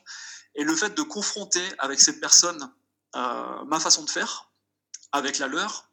Et 0.54 0.64
le 0.64 0.74
fait 0.76 0.94
de 0.94 1.02
confronter 1.02 1.64
avec 1.78 2.00
ces 2.00 2.20
personnes 2.20 2.70
ma 3.14 3.80
façon 3.80 4.04
de 4.04 4.10
faire, 4.10 4.50
avec 5.12 5.38
la 5.38 5.46
leur, 5.46 5.88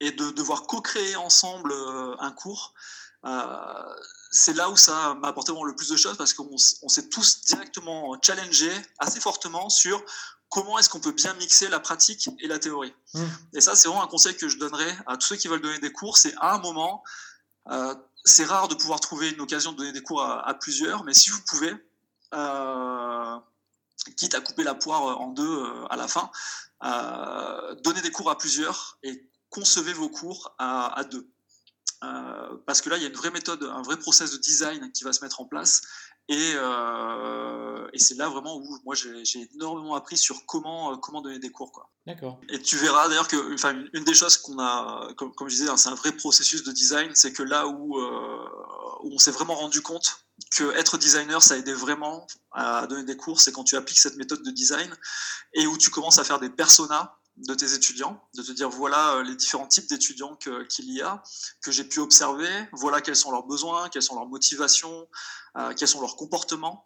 et 0.00 0.12
de 0.12 0.30
devoir 0.30 0.62
co-créer 0.66 1.16
ensemble 1.16 1.72
un 2.18 2.32
cours, 2.32 2.74
c'est 4.30 4.54
là 4.54 4.68
où 4.70 4.76
ça 4.76 5.14
m'a 5.14 5.28
apporté 5.28 5.52
le 5.52 5.74
plus 5.74 5.88
de 5.88 5.96
choses 5.96 6.16
parce 6.16 6.34
qu'on 6.34 6.58
s'est 6.58 7.08
tous 7.08 7.40
directement 7.42 8.16
challengés 8.22 8.74
assez 8.98 9.20
fortement 9.20 9.68
sur 9.68 10.02
comment 10.48 10.78
est-ce 10.78 10.88
qu'on 10.88 11.00
peut 11.00 11.12
bien 11.12 11.34
mixer 11.34 11.68
la 11.68 11.80
pratique 11.80 12.28
et 12.40 12.46
la 12.46 12.58
théorie. 12.58 12.94
Mmh. 13.14 13.24
Et 13.54 13.60
ça, 13.60 13.74
c'est 13.74 13.88
vraiment 13.88 14.04
un 14.04 14.08
conseil 14.08 14.36
que 14.36 14.48
je 14.48 14.58
donnerais 14.58 14.96
à 15.06 15.16
tous 15.16 15.28
ceux 15.28 15.36
qui 15.36 15.48
veulent 15.48 15.60
donner 15.60 15.78
des 15.78 15.92
cours. 15.92 16.16
C'est 16.16 16.34
à 16.38 16.54
un 16.54 16.58
moment, 16.58 17.02
euh, 17.70 17.94
c'est 18.24 18.44
rare 18.44 18.68
de 18.68 18.74
pouvoir 18.74 19.00
trouver 19.00 19.30
une 19.30 19.40
occasion 19.40 19.72
de 19.72 19.78
donner 19.78 19.92
des 19.92 20.02
cours 20.02 20.22
à, 20.22 20.54
plusieurs, 20.54 21.04
mais 21.04 21.14
si 21.14 21.30
vous 21.30 21.40
pouvez, 21.46 21.74
euh, 22.34 23.38
quitte 24.16 24.34
à 24.34 24.40
couper 24.40 24.62
la 24.62 24.74
poire 24.74 25.20
en 25.20 25.28
deux 25.28 25.62
euh, 25.62 25.86
à 25.90 25.96
la 25.96 26.08
fin, 26.08 26.30
donnez 27.82 28.02
des 28.02 28.10
cours 28.10 28.30
à 28.30 28.38
plusieurs 28.38 28.98
et 29.02 29.28
concevez 29.50 29.92
vos 29.92 30.08
cours 30.08 30.54
à 30.58 31.02
deux. 31.10 31.28
Euh, 32.04 32.56
parce 32.66 32.80
que 32.80 32.90
là, 32.90 32.96
il 32.96 33.02
y 33.02 33.06
a 33.06 33.08
une 33.08 33.16
vraie 33.16 33.30
méthode, 33.30 33.62
un 33.62 33.82
vrai 33.82 33.98
process 33.98 34.30
de 34.30 34.36
design 34.36 34.92
qui 34.92 35.04
va 35.04 35.12
se 35.12 35.24
mettre 35.24 35.40
en 35.40 35.46
place. 35.46 35.82
Et, 36.28 36.52
euh, 36.56 37.88
et 37.92 37.98
c'est 38.00 38.16
là 38.16 38.28
vraiment 38.28 38.56
où 38.56 38.78
moi 38.84 38.96
j'ai 38.96 39.48
énormément 39.54 39.94
appris 39.94 40.16
sur 40.16 40.44
comment, 40.44 40.92
euh, 40.92 40.96
comment 40.96 41.22
donner 41.22 41.38
des 41.38 41.50
cours. 41.50 41.88
D'accord. 42.04 42.40
Et 42.48 42.60
tu 42.60 42.76
verras 42.76 43.08
d'ailleurs 43.08 43.28
que 43.28 43.54
enfin, 43.54 43.80
une 43.92 44.04
des 44.04 44.14
choses 44.14 44.36
qu'on 44.36 44.58
a, 44.58 45.12
comme, 45.16 45.32
comme, 45.34 45.48
je 45.48 45.54
disais, 45.54 45.70
hein, 45.70 45.76
c'est 45.76 45.88
un 45.88 45.94
vrai 45.94 46.12
processus 46.12 46.64
de 46.64 46.72
design, 46.72 47.12
c'est 47.14 47.32
que 47.32 47.44
là 47.44 47.68
où, 47.68 47.96
où 47.96 49.14
on 49.14 49.18
s'est 49.18 49.30
vraiment 49.30 49.54
rendu 49.54 49.82
compte 49.82 50.26
que 50.56 50.74
être 50.76 50.98
designer, 50.98 51.40
ça 51.40 51.56
aidait 51.56 51.72
vraiment 51.72 52.26
à 52.50 52.88
donner 52.88 53.04
des 53.04 53.16
cours, 53.16 53.40
c'est 53.40 53.52
quand 53.52 53.64
tu 53.64 53.76
appliques 53.76 53.98
cette 53.98 54.16
méthode 54.16 54.42
de 54.42 54.50
design 54.50 54.92
et 55.54 55.66
où 55.66 55.78
tu 55.78 55.90
commences 55.90 56.18
à 56.18 56.24
faire 56.24 56.40
des 56.40 56.50
personas 56.50 57.16
de 57.36 57.54
tes 57.54 57.74
étudiants, 57.74 58.22
de 58.34 58.42
te 58.42 58.52
dire 58.52 58.70
voilà 58.70 59.14
euh, 59.14 59.22
les 59.22 59.34
différents 59.34 59.66
types 59.66 59.88
d'étudiants 59.88 60.36
qu'il 60.36 60.90
y 60.90 61.02
a, 61.02 61.22
que 61.62 61.70
j'ai 61.70 61.84
pu 61.84 62.00
observer, 62.00 62.48
voilà 62.72 63.00
quels 63.00 63.16
sont 63.16 63.30
leurs 63.30 63.44
besoins, 63.44 63.88
quelles 63.88 64.02
sont 64.02 64.14
leurs 64.14 64.28
motivations, 64.28 65.08
euh, 65.58 65.74
quels 65.74 65.88
sont 65.88 66.00
leurs 66.00 66.16
comportements. 66.16 66.84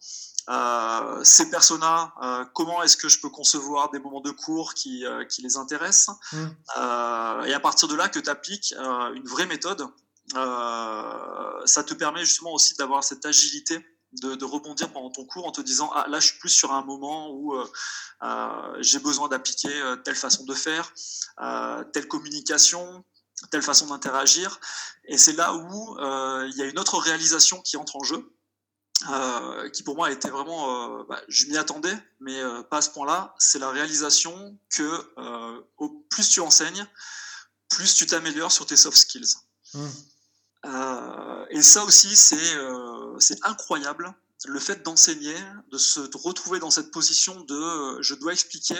Euh, 0.48 1.22
ces 1.22 1.50
personas, 1.50 2.12
comment 2.54 2.82
est-ce 2.82 2.96
que 2.96 3.08
je 3.08 3.20
peux 3.20 3.28
concevoir 3.28 3.90
des 3.90 4.00
moments 4.00 4.22
de 4.22 4.30
cours 4.30 4.74
qui, 4.74 5.04
qui 5.28 5.42
les 5.42 5.56
intéressent 5.56 6.16
mmh. 6.32 6.46
Et 7.46 7.52
à 7.54 7.60
partir 7.62 7.86
de 7.88 7.94
là, 7.94 8.08
que 8.08 8.18
tu 8.18 8.28
appliques 8.28 8.74
une 8.76 9.28
vraie 9.28 9.46
méthode, 9.46 9.86
ça 10.34 11.84
te 11.84 11.94
permet 11.94 12.24
justement 12.24 12.52
aussi 12.52 12.74
d'avoir 12.74 13.04
cette 13.04 13.24
agilité 13.26 13.84
de, 14.12 14.44
rebondir 14.44 14.92
pendant 14.92 15.10
ton 15.10 15.24
cours 15.24 15.46
en 15.46 15.52
te 15.52 15.60
disant 15.60 15.90
ah 15.94 16.06
là 16.08 16.20
je 16.20 16.28
suis 16.28 16.38
plus 16.38 16.48
sur 16.48 16.72
un 16.72 16.82
moment 16.82 17.30
où 17.30 17.54
euh, 17.54 17.70
euh, 18.22 18.76
j'ai 18.80 18.98
besoin 18.98 19.28
d'appliquer 19.28 19.80
euh, 19.80 19.96
telle 19.96 20.16
façon 20.16 20.44
de 20.44 20.54
faire, 20.54 20.92
telle 21.92 22.08
communication, 22.08 23.04
telle 23.50 23.62
façon 23.62 23.86
d'interagir. 23.86 24.60
Et 25.06 25.16
c'est 25.16 25.32
là 25.32 25.54
où 25.54 25.96
il 26.46 26.56
y 26.56 26.62
a 26.62 26.66
une 26.66 26.78
autre 26.78 26.98
réalisation 26.98 27.60
qui 27.62 27.76
entre 27.76 27.96
en 27.96 28.04
jeu. 28.04 28.34
qui 29.72 29.82
pour 29.82 29.96
moi 29.96 30.10
était 30.10 30.28
vraiment, 30.28 31.04
bah, 31.04 31.22
je 31.28 31.46
m'y 31.46 31.56
attendais, 31.56 31.96
mais 32.20 32.40
pas 32.70 32.78
à 32.78 32.82
ce 32.82 32.90
point-là. 32.90 33.34
C'est 33.38 33.58
la 33.58 33.70
réalisation 33.70 34.58
que 34.68 34.90
au 35.78 35.88
plus 36.10 36.28
tu 36.28 36.40
enseignes, 36.40 36.86
plus 37.68 37.94
tu 37.94 38.06
t'améliores 38.06 38.52
sur 38.52 38.66
tes 38.66 38.76
soft 38.76 38.98
skills. 38.98 39.36
Mmh. 39.72 39.88
Et 40.64 41.62
ça 41.62 41.84
aussi, 41.84 42.16
c'est 42.16 42.56
c'est 43.18 43.44
incroyable 43.44 44.14
le 44.46 44.58
fait 44.58 44.82
d'enseigner, 44.82 45.36
de 45.70 45.78
se 45.78 46.00
retrouver 46.16 46.58
dans 46.58 46.70
cette 46.70 46.90
position 46.90 47.40
de 47.42 47.54
euh, 47.54 48.02
je 48.02 48.14
dois 48.14 48.32
expliquer 48.32 48.78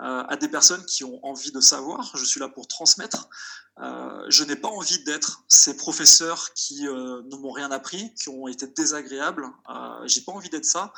euh, 0.00 0.24
à 0.28 0.36
des 0.36 0.48
personnes 0.48 0.84
qui 0.86 1.04
ont 1.04 1.24
envie 1.24 1.52
de 1.52 1.60
savoir, 1.60 2.16
je 2.16 2.24
suis 2.24 2.40
là 2.40 2.48
pour 2.48 2.66
transmettre. 2.66 3.28
Euh, 3.80 4.24
je 4.28 4.42
n'ai 4.42 4.56
pas 4.56 4.68
envie 4.68 5.04
d'être 5.04 5.44
ces 5.46 5.76
professeurs 5.76 6.52
qui 6.54 6.82
ne 6.82 7.36
m'ont 7.36 7.52
rien 7.52 7.70
appris, 7.70 8.12
qui 8.14 8.28
ont 8.28 8.48
été 8.48 8.66
désagréables. 8.66 9.46
J'ai 10.06 10.22
pas 10.22 10.32
envie 10.32 10.50
d'être 10.50 10.64
ça. 10.64 10.92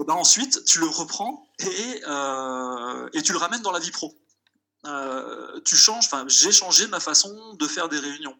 ben 0.00 0.14
ensuite, 0.14 0.64
tu 0.64 0.80
le 0.80 0.86
reprends 0.86 1.48
et, 1.60 2.00
tu 3.22 3.32
le 3.32 3.38
ramènes 3.38 3.62
dans 3.62 3.70
la 3.70 3.78
vie 3.78 3.92
pro. 3.92 4.18
Euh, 4.86 5.60
tu 5.64 5.76
changes, 5.76 6.06
enfin, 6.06 6.24
j'ai 6.28 6.52
changé 6.52 6.86
ma 6.86 7.00
façon 7.00 7.54
de 7.54 7.66
faire 7.66 7.88
des 7.88 7.98
réunions. 7.98 8.36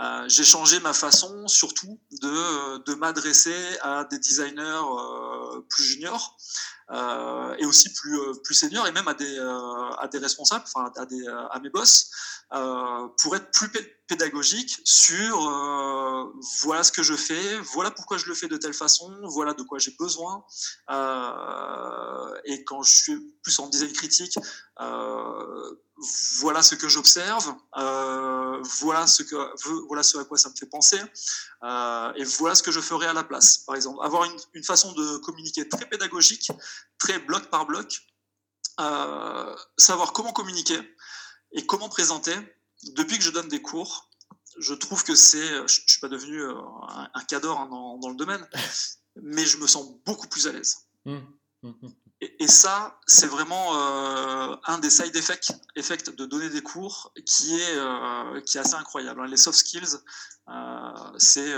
Euh, 0.00 0.24
j'ai 0.28 0.44
changé 0.44 0.80
ma 0.80 0.92
façon 0.92 1.46
surtout 1.48 2.00
de, 2.22 2.78
de 2.84 2.94
m'adresser 2.94 3.78
à 3.82 4.04
des 4.04 4.18
designers 4.18 4.62
euh, 4.62 5.60
plus 5.68 5.84
juniors 5.84 6.36
et 7.58 7.64
aussi 7.64 7.90
plus, 7.94 8.18
plus 8.44 8.54
seniors 8.54 8.86
et 8.86 8.92
même 8.92 9.08
à 9.08 9.14
des, 9.14 9.38
à 9.38 10.08
des 10.08 10.18
responsables, 10.18 10.64
enfin 10.66 10.92
à, 10.96 11.06
des, 11.06 11.26
à 11.26 11.58
mes 11.62 11.70
boss, 11.70 12.10
pour 12.50 13.34
être 13.34 13.50
plus 13.50 13.70
pédagogique 14.06 14.78
sur 14.84 15.38
voilà 16.64 16.82
ce 16.82 16.92
que 16.92 17.02
je 17.02 17.14
fais, 17.14 17.58
voilà 17.60 17.90
pourquoi 17.90 18.18
je 18.18 18.26
le 18.26 18.34
fais 18.34 18.46
de 18.46 18.58
telle 18.58 18.74
façon, 18.74 19.10
voilà 19.24 19.54
de 19.54 19.62
quoi 19.62 19.78
j'ai 19.78 19.94
besoin. 19.98 20.44
et 22.44 22.64
quand 22.64 22.82
je 22.82 22.94
suis 22.94 23.18
plus 23.42 23.58
en 23.58 23.68
design 23.68 23.92
critique, 23.92 24.36
voilà 26.40 26.62
ce 26.62 26.74
que 26.74 26.88
j'observe, 26.88 27.54
euh, 27.76 28.60
voilà, 28.80 29.06
ce 29.06 29.22
que, 29.22 29.36
voilà 29.86 30.02
ce 30.02 30.18
à 30.18 30.24
quoi 30.24 30.36
ça 30.36 30.50
me 30.50 30.54
fait 30.54 30.66
penser, 30.66 31.00
euh, 31.62 32.12
et 32.14 32.24
voilà 32.24 32.54
ce 32.54 32.62
que 32.62 32.72
je 32.72 32.80
ferai 32.80 33.06
à 33.06 33.12
la 33.12 33.24
place. 33.24 33.58
Par 33.58 33.76
exemple, 33.76 34.04
avoir 34.04 34.24
une, 34.24 34.64
façon 34.64 34.92
de 34.92 35.18
communiquer 35.18 35.68
très 35.68 35.88
pédagogique, 35.88 36.50
très 36.98 37.18
bloc 37.18 37.46
par 37.50 37.66
bloc, 37.66 38.00
euh, 38.80 39.56
savoir 39.76 40.12
comment 40.12 40.32
communiquer 40.32 40.80
et 41.52 41.66
comment 41.66 41.88
présenter. 41.88 42.34
Depuis 42.94 43.18
que 43.18 43.24
je 43.24 43.30
donne 43.30 43.48
des 43.48 43.62
cours, 43.62 44.10
je 44.58 44.74
trouve 44.74 45.04
que 45.04 45.14
c'est, 45.14 45.46
je 45.46 45.62
ne 45.62 45.86
suis 45.86 46.00
pas 46.00 46.08
devenu 46.08 46.42
un, 46.44 47.10
un 47.14 47.24
cadre 47.24 47.58
hein, 47.58 47.68
dans, 47.68 48.08
le 48.08 48.16
domaine, 48.16 48.46
mais 49.22 49.46
je 49.46 49.58
me 49.58 49.66
sens 49.66 49.86
beaucoup 50.04 50.26
plus 50.26 50.48
à 50.48 50.52
l'aise. 50.52 50.78
Mmh. 51.04 51.18
Mmh, 51.62 51.88
Et, 52.38 52.46
ça, 52.46 53.00
c'est 53.04 53.26
vraiment 53.26 53.74
euh, 53.74 54.54
un 54.66 54.78
des 54.78 54.90
side 54.90 55.16
effects, 55.16 56.16
de 56.16 56.24
donner 56.24 56.50
des 56.50 56.62
cours 56.62 57.12
qui 57.26 57.56
est, 57.56 57.76
euh, 57.76 58.40
qui 58.42 58.58
est 58.58 58.60
assez 58.60 58.76
incroyable. 58.76 59.20
Hein. 59.20 59.26
Les 59.26 59.36
soft 59.36 59.58
skills, 59.58 59.96
euh, 60.48 60.52
c'est 61.18 61.52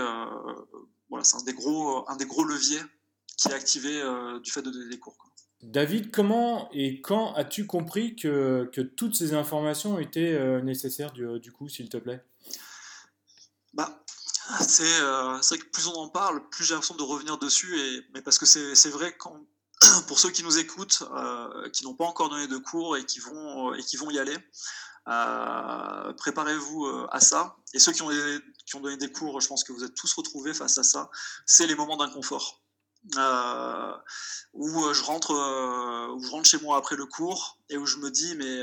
voilà, 1.11 1.25
un, 1.35 1.43
des 1.45 1.53
gros, 1.53 2.09
un 2.09 2.17
des 2.17 2.25
gros 2.25 2.45
leviers 2.45 2.81
qui 3.37 3.49
est 3.49 3.53
activé 3.53 4.03
du 4.43 4.51
fait 4.51 4.63
de 4.63 4.71
donner 4.71 4.89
des 4.89 4.99
cours. 4.99 5.17
David, 5.63 6.11
comment 6.11 6.71
et 6.73 7.03
quand 7.03 7.35
as-tu 7.35 7.67
compris 7.67 8.17
que, 8.17 8.71
que, 8.73 8.81
toutes 8.81 9.17
ces 9.17 9.35
informations 9.35 9.99
étaient 9.99 10.63
nécessaires 10.63 11.13
du, 11.13 11.41
du 11.41 11.53
coup, 11.53 11.69
s'il 11.69 11.91
te 11.91 11.99
plaît? 11.99 12.25
Bah, 13.75 14.03
c'est 14.61 15.01
vrai 15.01 15.59
que 15.59 15.71
plus 15.71 15.89
on 15.89 15.95
en 15.95 16.09
parle, 16.09 16.49
plus 16.49 16.65
j'ai 16.65 16.73
l'impression 16.73 16.97
de 16.97 17.03
revenir 17.03 17.37
dessus, 17.37 17.79
et, 17.79 18.01
mais 18.15 18.23
parce 18.23 18.39
que 18.39 18.47
c'est 18.47 18.91
vrai 18.91 19.15
quand 19.19 19.45
pour 20.09 20.19
ceux 20.19 20.31
qui 20.31 20.43
nous 20.43 20.59
écoutent, 20.59 21.03
euh, 21.13 21.69
qui 21.71 21.85
n'ont 21.85 21.95
pas 21.95 22.05
encore 22.05 22.29
donné 22.29 22.47
de 22.47 22.59
cours 22.59 22.97
et 22.97 23.05
qui 23.05 23.21
vont, 23.21 23.73
euh, 23.73 23.75
et 23.75 23.83
qui 23.83 23.97
vont 23.97 24.11
y 24.11 24.19
aller, 24.19 24.37
euh, 25.09 26.13
préparez-vous 26.15 27.07
à 27.11 27.21
ça. 27.21 27.57
Et 27.73 27.79
ceux 27.79 27.93
qui 27.93 28.03
ont, 28.03 28.11
qui 28.67 28.77
ont 28.77 28.81
donné 28.81 28.97
des 28.97 29.13
cours, 29.13 29.41
je 29.41 29.49
pense 29.49 29.65
que 29.65 29.73
vous 29.73 29.85
êtes 29.85 29.95
tous 29.95 30.13
retrouvés 30.15 30.55
face 30.55 30.79
à 30.79 30.83
ça, 30.83 31.11
c'est 31.47 31.67
les 31.67 31.75
moments 31.75 31.97
d'inconfort. 31.97 32.63
où 34.55 34.95
je 34.95 35.03
rentre 35.03 35.33
où 36.15 36.23
je 36.23 36.31
rentre 36.31 36.49
chez 36.49 36.59
moi 36.59 36.79
après 36.79 36.97
le 36.97 37.05
cours 37.05 37.59
et 37.69 37.77
où 37.77 37.85
je 37.85 37.99
me 37.99 38.11
dis 38.11 38.35
mais 38.37 38.63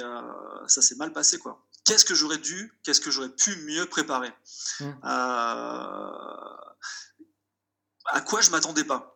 ça 0.68 0.82
s'est 0.82 0.96
mal 0.96 1.14
passé 1.14 1.38
quoi 1.38 1.64
qu'est-ce 1.86 2.06
que 2.06 2.16
j'aurais 2.16 2.40
dû 2.40 2.74
qu'est-ce 2.84 3.02
que 3.02 3.12
j'aurais 3.12 3.30
pu 3.30 3.56
mieux 3.68 3.86
préparer? 3.86 4.34
Mmh. 4.80 4.92
à 5.04 6.58
quoi 8.26 8.42
je 8.42 8.50
m'attendais 8.50 8.84
pas? 8.84 9.11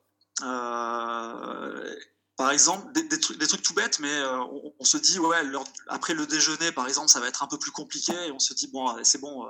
Par 2.37 2.51
exemple, 2.51 2.91
des, 2.91 3.07
trucs, 3.19 3.61
tout 3.61 3.73
bêtes, 3.73 3.99
mais 3.99 4.11
euh, 4.11 4.39
on, 4.79 4.83
se 4.83 4.97
dit, 4.97 5.19
ouais, 5.19 5.41
après 5.87 6.13
le 6.13 6.27
déjeuner, 6.27 6.71
par 6.73 6.87
exemple, 6.87 7.09
ça 7.09 7.21
va 7.21 7.27
être 7.27 7.43
un 7.43 7.47
peu 7.47 7.57
plus 7.57 7.71
compliqué, 7.71 8.13
et 8.27 8.31
on 8.31 8.39
se 8.39 8.53
dit, 8.53 8.67
bon, 8.67 8.93
c'est 9.03 9.19
bon, 9.19 9.45
euh, 9.45 9.49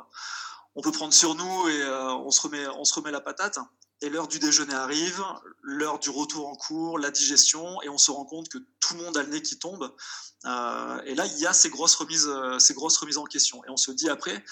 on 0.76 0.82
peut 0.82 0.92
prendre 0.92 1.14
sur 1.14 1.36
nous 1.36 1.70
et 1.70 1.86
on, 1.86 2.30
se 2.32 2.42
remet, 2.42 2.68
on 2.68 2.84
se 2.84 2.94
remet 2.94 3.12
la 3.12 3.22
patate. 3.22 3.58
Et 4.02 4.10
l'heure 4.10 4.28
du 4.28 4.40
déjeuner 4.40 4.74
arrive, 4.74 5.24
l'heure 5.64 6.00
du 6.00 6.10
retour 6.10 6.50
en 6.50 6.56
cours, 6.56 7.00
la 7.00 7.12
digestion, 7.12 7.82
et 7.82 7.90
on 7.90 7.98
se 7.98 8.12
rend 8.12 8.26
compte 8.26 8.50
que 8.50 8.58
tout 8.82 8.94
le 8.96 9.04
monde 9.04 9.18
a 9.18 9.24
le 9.24 9.30
nez 9.30 9.42
qui 9.42 9.58
tombe. 9.58 9.96
et 10.44 11.16
là, 11.16 11.26
il 11.26 11.40
y 11.40 11.48
a 11.48 11.54
ces 11.54 11.70
grosses 11.70 11.96
remises, 11.96 12.30
ces 12.60 12.74
grosses 12.74 12.98
remises 12.98 13.18
en 13.18 13.24
question. 13.24 13.64
Et 13.64 13.70
on 13.70 13.78
se 13.78 13.92
dit 13.92 14.10
après, 14.10 14.44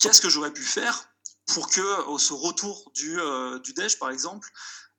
qu'est-ce 0.00 0.20
que 0.20 0.28
j'aurais 0.28 0.52
pu 0.52 0.64
faire 0.64 1.08
pour 1.46 1.70
que, 1.70 1.80
ce 2.18 2.32
retour 2.32 2.90
du, 2.94 3.16
du 3.62 3.72
déj, 3.72 4.00
par 4.00 4.10
exemple, 4.10 4.50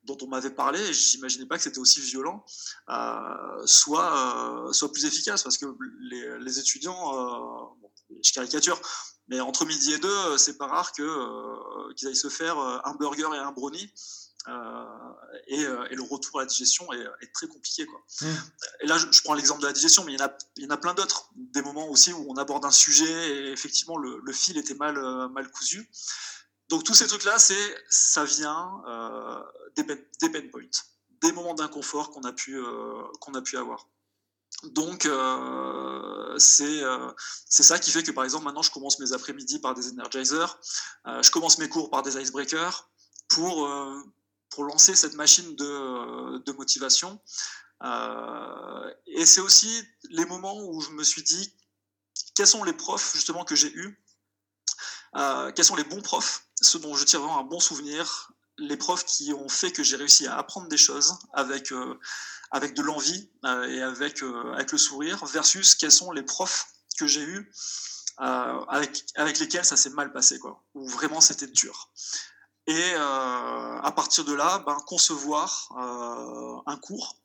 dont 0.09 0.25
on 0.25 0.27
m'avait 0.27 0.49
parlé, 0.49 0.79
et 0.81 0.93
j'imaginais 0.93 1.45
pas 1.45 1.57
que 1.57 1.63
c'était 1.63 1.79
aussi 1.79 2.01
violent, 2.01 2.43
euh, 2.89 3.65
soit, 3.65 4.67
euh, 4.67 4.73
soit 4.73 4.91
plus 4.91 5.05
efficace, 5.05 5.43
parce 5.43 5.57
que 5.57 5.65
les, 6.01 6.59
étudiants, 6.59 7.15
euh, 7.15 7.87
je 8.23 8.33
caricature, 8.33 8.81
Mais 9.27 9.39
entre 9.39 9.65
midi 9.65 9.93
et 9.93 9.99
deux, 9.99 10.37
c'est 10.37 10.57
pas 10.57 10.67
rare 10.67 10.91
que 10.91 11.07
qu'ils 11.93 12.07
aillent 12.07 12.15
se 12.15 12.29
faire 12.29 12.57
un 12.57 12.95
burger 12.95 13.29
et 13.35 13.37
un 13.37 13.51
brownie. 13.51 13.93
Et, 15.47 15.61
et, 15.61 15.95
le 15.95 16.01
retour 16.01 16.39
à 16.39 16.43
la 16.43 16.47
digestion 16.47 16.91
est, 16.91 17.05
est 17.21 17.31
très 17.31 17.47
compliqué. 17.47 17.85
Quoi. 17.85 18.01
Mmh. 18.21 18.35
Et 18.81 18.87
là, 18.87 18.97
je, 18.97 19.21
prends 19.21 19.35
l'exemple 19.35 19.61
de 19.61 19.67
la 19.67 19.73
digestion, 19.73 20.03
mais 20.03 20.13
il 20.13 20.19
y 20.19 20.23
en 20.23 20.25
a, 20.25 20.37
il 20.57 20.63
y 20.63 20.67
en 20.67 20.71
a 20.71 20.77
plein 20.77 20.95
d'autres. 20.95 21.29
Des 21.35 21.61
moments 21.61 21.87
aussi 21.89 22.11
où 22.13 22.25
on 22.27 22.37
aborde 22.37 22.65
un 22.65 22.71
sujet 22.71 23.29
et 23.29 23.51
effectivement 23.51 23.97
le, 23.97 24.19
le 24.23 24.33
fil 24.33 24.57
était 24.57 24.73
mal, 24.73 24.95
mal 25.29 25.51
cousu. 25.51 25.87
Donc 26.69 26.83
tous 26.83 26.93
ces 26.93 27.07
trucs-là, 27.07 27.39
c'est 27.39 27.83
ça 27.89 28.23
vient 28.23 28.81
euh, 28.87 29.43
des, 29.75 29.83
pain 29.83 29.97
points, 30.51 30.69
des 31.21 31.31
moments 31.31 31.55
d'inconfort 31.55 32.11
qu'on 32.11 32.21
a 32.21 32.31
pu 32.31 32.57
euh, 32.57 33.03
a 33.33 33.41
pu 33.41 33.57
avoir. 33.57 33.89
Donc 34.63 35.05
euh, 35.05 36.35
c'est 36.37 36.83
ça 37.47 37.79
qui 37.79 37.91
fait 37.91 38.03
que 38.03 38.11
par 38.11 38.23
exemple 38.23 38.45
maintenant 38.45 38.61
je 38.61 38.71
commence 38.71 38.99
mes 38.99 39.13
après-midi 39.13 39.59
par 39.59 39.73
des 39.73 39.89
energizers, 39.89 40.59
je 41.05 41.31
commence 41.31 41.57
mes 41.57 41.69
cours 41.69 41.89
par 41.89 42.03
des 42.03 42.21
icebreakers 42.21 42.89
pour 43.29 43.69
pour 44.49 44.63
lancer 44.63 44.95
cette 44.95 45.13
machine 45.15 45.55
de, 45.55 46.39
de 46.39 46.51
motivation. 46.51 47.19
et 49.07 49.25
c'est 49.25 49.41
aussi 49.41 49.83
les 50.09 50.25
moments 50.25 50.59
où 50.61 50.81
je 50.81 50.91
me 50.91 51.03
suis 51.03 51.23
dit 51.23 51.55
quels 52.35 52.47
sont 52.47 52.63
les 52.63 52.73
profs 52.73 53.13
justement 53.13 53.45
que 53.45 53.55
j'ai 53.55 53.71
eus? 53.73 54.03
Quels 55.13 55.65
sont 55.65 55.75
les 55.75 55.83
bons 55.83 56.01
profs, 56.01 56.48
ceux 56.61 56.79
dont 56.79 56.95
je 56.95 57.05
tire 57.05 57.19
vraiment 57.19 57.39
un 57.39 57.43
bon 57.43 57.59
souvenir, 57.59 58.31
les 58.57 58.77
profs 58.77 59.05
qui 59.05 59.33
ont 59.33 59.49
fait 59.49 59.71
que 59.71 59.83
j'ai 59.83 59.95
réussi 59.95 60.27
à 60.27 60.37
apprendre 60.37 60.67
des 60.67 60.77
choses 60.77 61.17
avec, 61.33 61.71
euh, 61.71 61.97
avec 62.51 62.73
de 62.73 62.81
l'envie 62.81 63.29
euh, 63.45 63.67
et 63.67 63.81
avec, 63.81 64.21
avec 64.53 64.71
le 64.71 64.77
sourire, 64.77 65.25
versus 65.25 65.75
quels 65.75 65.91
sont 65.91 66.11
les 66.11 66.23
profs 66.23 66.67
que 66.97 67.07
j'ai 67.07 67.23
eus 67.23 67.51
avec, 68.17 69.05
avec 69.15 69.39
lesquels 69.39 69.63
ça 69.63 69.77
s'est 69.77 69.91
mal 69.91 70.11
passé, 70.11 70.39
quoi, 70.39 70.61
où 70.73 70.85
vraiment 70.89 71.21
c'était 71.21 71.47
dur. 71.47 71.89
Et 72.67 72.93
à 72.95 73.93
partir 73.95 74.25
de 74.25 74.33
là, 74.33 74.59
ben, 74.65 74.75
concevoir 74.85 75.69
un 76.65 76.75
cours 76.75 77.15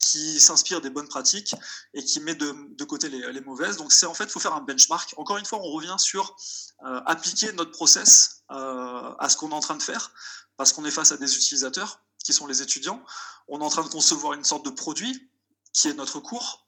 qui 0.00 0.40
s'inspire 0.40 0.80
des 0.80 0.90
bonnes 0.90 1.06
pratiques 1.06 1.54
et 1.94 2.02
qui 2.02 2.20
met 2.20 2.34
de, 2.34 2.84
côté 2.84 3.08
les, 3.08 3.40
mauvaises. 3.42 3.76
Donc 3.76 3.92
c'est 3.92 4.06
en 4.06 4.14
fait, 4.14 4.24
il 4.24 4.30
faut 4.30 4.40
faire 4.40 4.54
un 4.54 4.62
benchmark. 4.62 5.14
Encore 5.18 5.36
une 5.36 5.44
fois, 5.44 5.58
on 5.58 5.70
revient 5.70 5.96
sur 5.98 6.36
euh, 6.84 7.00
appliquer 7.06 7.52
notre 7.52 7.70
process 7.70 8.42
euh, 8.50 9.14
à 9.18 9.28
ce 9.28 9.36
qu'on 9.36 9.50
est 9.50 9.54
en 9.54 9.60
train 9.60 9.76
de 9.76 9.82
faire, 9.82 10.12
parce 10.56 10.72
qu'on 10.72 10.84
est 10.84 10.90
face 10.90 11.12
à 11.12 11.18
des 11.18 11.36
utilisateurs 11.36 12.02
qui 12.24 12.32
sont 12.32 12.46
les 12.46 12.62
étudiants. 12.62 13.04
On 13.46 13.60
est 13.60 13.64
en 13.64 13.68
train 13.68 13.84
de 13.84 13.88
concevoir 13.88 14.32
une 14.32 14.44
sorte 14.44 14.64
de 14.64 14.70
produit 14.70 15.30
qui 15.72 15.88
est 15.88 15.94
notre 15.94 16.18
cours. 16.18 16.66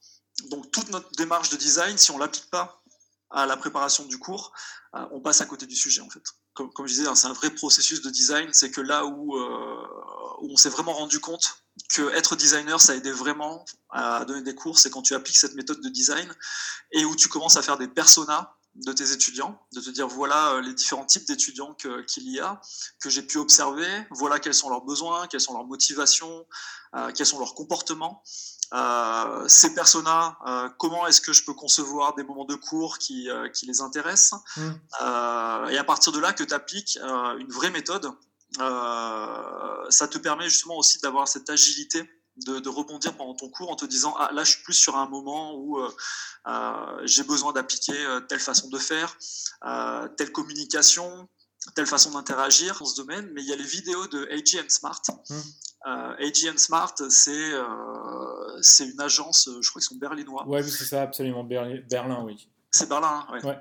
Donc 0.51 0.71
toute 0.71 0.91
notre 0.91 1.11
démarche 1.13 1.49
de 1.49 1.57
design, 1.57 1.97
si 1.97 2.11
on 2.11 2.19
l'applique 2.19 2.51
pas 2.51 2.83
à 3.31 3.47
la 3.47 3.57
préparation 3.57 4.05
du 4.05 4.19
cours, 4.19 4.53
euh, 4.95 5.07
on 5.11 5.21
passe 5.21 5.41
à 5.41 5.47
côté 5.47 5.67
du 5.67 5.75
sujet 5.75 6.03
en 6.03 6.11
fait. 6.11 6.23
Comme, 6.53 6.71
je 6.87 6.93
disais, 6.93 7.07
hein, 7.07 7.15
c'est 7.15 7.29
un 7.29 7.33
vrai 7.33 7.49
processus 7.49 8.03
de 8.03 8.11
design. 8.11 8.51
C'est 8.53 8.71
que 8.71 8.83
là 8.83 9.07
où 9.07 9.39
on 10.43 10.57
s'est 10.59 10.69
vraiment 10.69 10.93
rendu 10.93 11.19
compte 11.19 11.62
que 11.95 12.11
être 12.15 12.37
designer, 12.37 12.81
ça 12.81 12.95
aidait 12.95 13.13
vraiment 13.13 13.65
à 13.91 14.25
donner 14.25 14.43
des 14.43 14.55
cours, 14.55 14.79
c'est 14.79 14.91
quand 14.91 15.03
tu 15.03 15.15
appliques 15.15 15.37
cette 15.37 15.55
méthode 15.55 15.81
de 15.81 15.89
design 15.89 16.31
et 16.93 17.05
où 17.05 17.17
tu 17.17 17.29
commences 17.29 17.57
à 17.57 17.63
faire 17.63 17.79
des 17.79 17.89
personas 17.89 18.57
de 18.75 18.93
tes 18.93 19.13
étudiants, 19.13 19.61
de 19.75 19.81
te 19.81 19.91
dire 19.91 20.09
voilà 20.09 20.53
euh, 20.53 20.63
les 20.63 20.73
différents 20.73 21.05
types 21.05 21.27
d'étudiants 21.27 21.75
qu'il 21.75 22.31
y 22.31 22.41
a, 22.41 22.61
que 23.01 23.11
j'ai 23.11 23.23
pu 23.23 23.37
observer, 23.37 24.07
voilà 24.11 24.39
quels 24.39 24.55
sont 24.55 24.71
leurs 24.71 24.83
besoins, 24.83 25.27
quelles 25.27 25.43
sont 25.43 25.53
leurs 25.53 25.67
motivations, 25.67 26.47
euh, 26.95 27.11
quels 27.13 27.27
sont 27.27 27.39
leurs 27.39 27.55
comportements. 27.55 28.23
Euh, 28.75 29.47
ces 29.49 29.75
personas, 29.75 30.39
euh, 30.47 30.69
comment 30.79 31.07
est-ce 31.07 31.21
que 31.21 31.33
je 31.33 31.45
peux 31.45 31.55
concevoir 31.55 32.15
des 32.15 32.23
moments 32.23 32.47
de 32.47 32.55
cours 32.55 32.99
qui, 32.99 33.29
qui 33.55 33.67
les 33.67 33.81
intéressent? 33.81 34.41
Mmh. 34.57 34.71
Et 35.71 35.79
à 35.79 35.85
partir 35.87 36.13
de 36.13 36.19
là, 36.19 36.33
que 36.33 36.45
tu 36.45 36.55
appliques 36.55 36.99
une 37.39 37.51
vraie 37.51 37.71
méthode 37.71 38.11
ça 38.59 40.09
te 40.09 40.19
permet 40.19 40.49
justement 40.49 40.77
aussi 40.77 40.99
d'avoir 41.01 41.29
cette 41.29 41.49
agilité 41.51 42.09
de, 42.37 42.61
de, 42.61 42.69
rebondir 42.69 43.15
pendant 43.17 43.35
ton 43.35 43.49
cours 43.49 43.71
en 43.71 43.77
te 43.77 43.85
disant 43.85 44.15
ah 44.19 44.31
là 44.33 44.45
je 44.45 44.53
suis 44.53 44.63
plus 44.63 44.75
sur 44.75 44.97
un 44.97 45.09
moment 45.09 45.55
où 45.55 45.79
euh, 45.79 45.91
euh 46.47 47.01
j'ai 47.05 47.25
besoin 47.25 47.53
d'appliquer 47.53 47.99
euh, 48.07 48.21
telle 48.21 48.41
façon 48.41 48.69
de 48.69 48.79
faire, 48.79 49.17
euh, 49.65 50.09
telle 50.17 50.33
communication, 50.33 51.29
telle 51.75 51.87
façon 51.87 52.11
d'interagir 52.13 52.79
dans 52.79 52.87
ce 52.87 52.97
domaine. 52.97 53.31
Mais 53.35 53.43
il 53.43 53.49
y 53.49 53.53
a 53.53 53.57
les 53.57 53.65
vidéos 53.65 54.07
de 54.09 54.27
AG 54.31 54.69
Smart. 54.69 55.03
Mmh. 55.29 55.35
Euh, 55.87 56.27
AG 56.27 56.59
Smart, 56.59 56.95
c'est 57.11 57.53
c'est 58.61 58.89
une 58.89 59.01
agence, 59.01 59.49
je 59.61 59.69
crois 59.69 59.81
qu'ils 59.81 59.89
sont 59.89 59.97
berlinois. 59.97 60.47
Ouais, 60.47 60.63
c'est 60.63 60.85
ça, 60.85 61.03
absolument 61.03 61.45
Berlin, 61.45 62.23
oui. 62.25 62.49
C'est 62.71 62.89
Berlin, 62.89 63.27
hein, 63.29 63.33
ouais. 63.35 63.45
ouais. 63.45 63.61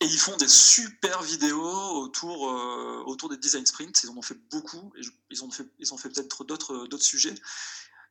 Et 0.00 0.06
ils 0.06 0.18
font 0.18 0.36
des 0.36 0.48
super 0.48 1.22
vidéos 1.22 2.02
autour, 2.02 2.50
euh, 2.50 3.02
autour 3.06 3.30
des 3.30 3.38
design 3.38 3.64
sprints. 3.64 4.02
Ils 4.02 4.10
en 4.10 4.16
ont 4.16 4.22
fait 4.22 4.38
beaucoup. 4.50 4.92
Et 4.96 5.02
ils 5.30 5.42
ont 5.42 5.50
fait, 5.50 5.64
peut-être 6.10 6.44
d'autres, 6.44 6.86
d'autres 6.86 7.04
sujets. 7.04 7.34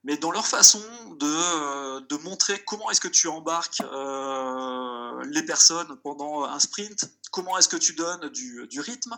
Mais 0.04 0.18
dans 0.18 0.30
leur 0.30 0.46
façon 0.46 0.82
de, 1.20 1.26
euh, 1.26 2.00
de 2.02 2.16
montrer 2.18 2.64
comment 2.64 2.92
est-ce 2.92 3.02
que 3.02 3.08
tu 3.08 3.28
embarques 3.28 3.82
euh, 3.82 5.24
les 5.26 5.44
personnes 5.44 5.96
pendant 6.04 6.44
un 6.44 6.60
sprint, 6.60 7.10
comment 7.32 7.58
est-ce 7.58 7.68
que 7.68 7.78
tu 7.78 7.94
donnes 7.94 8.30
du, 8.30 8.68
du 8.68 8.82
rythme, 8.82 9.18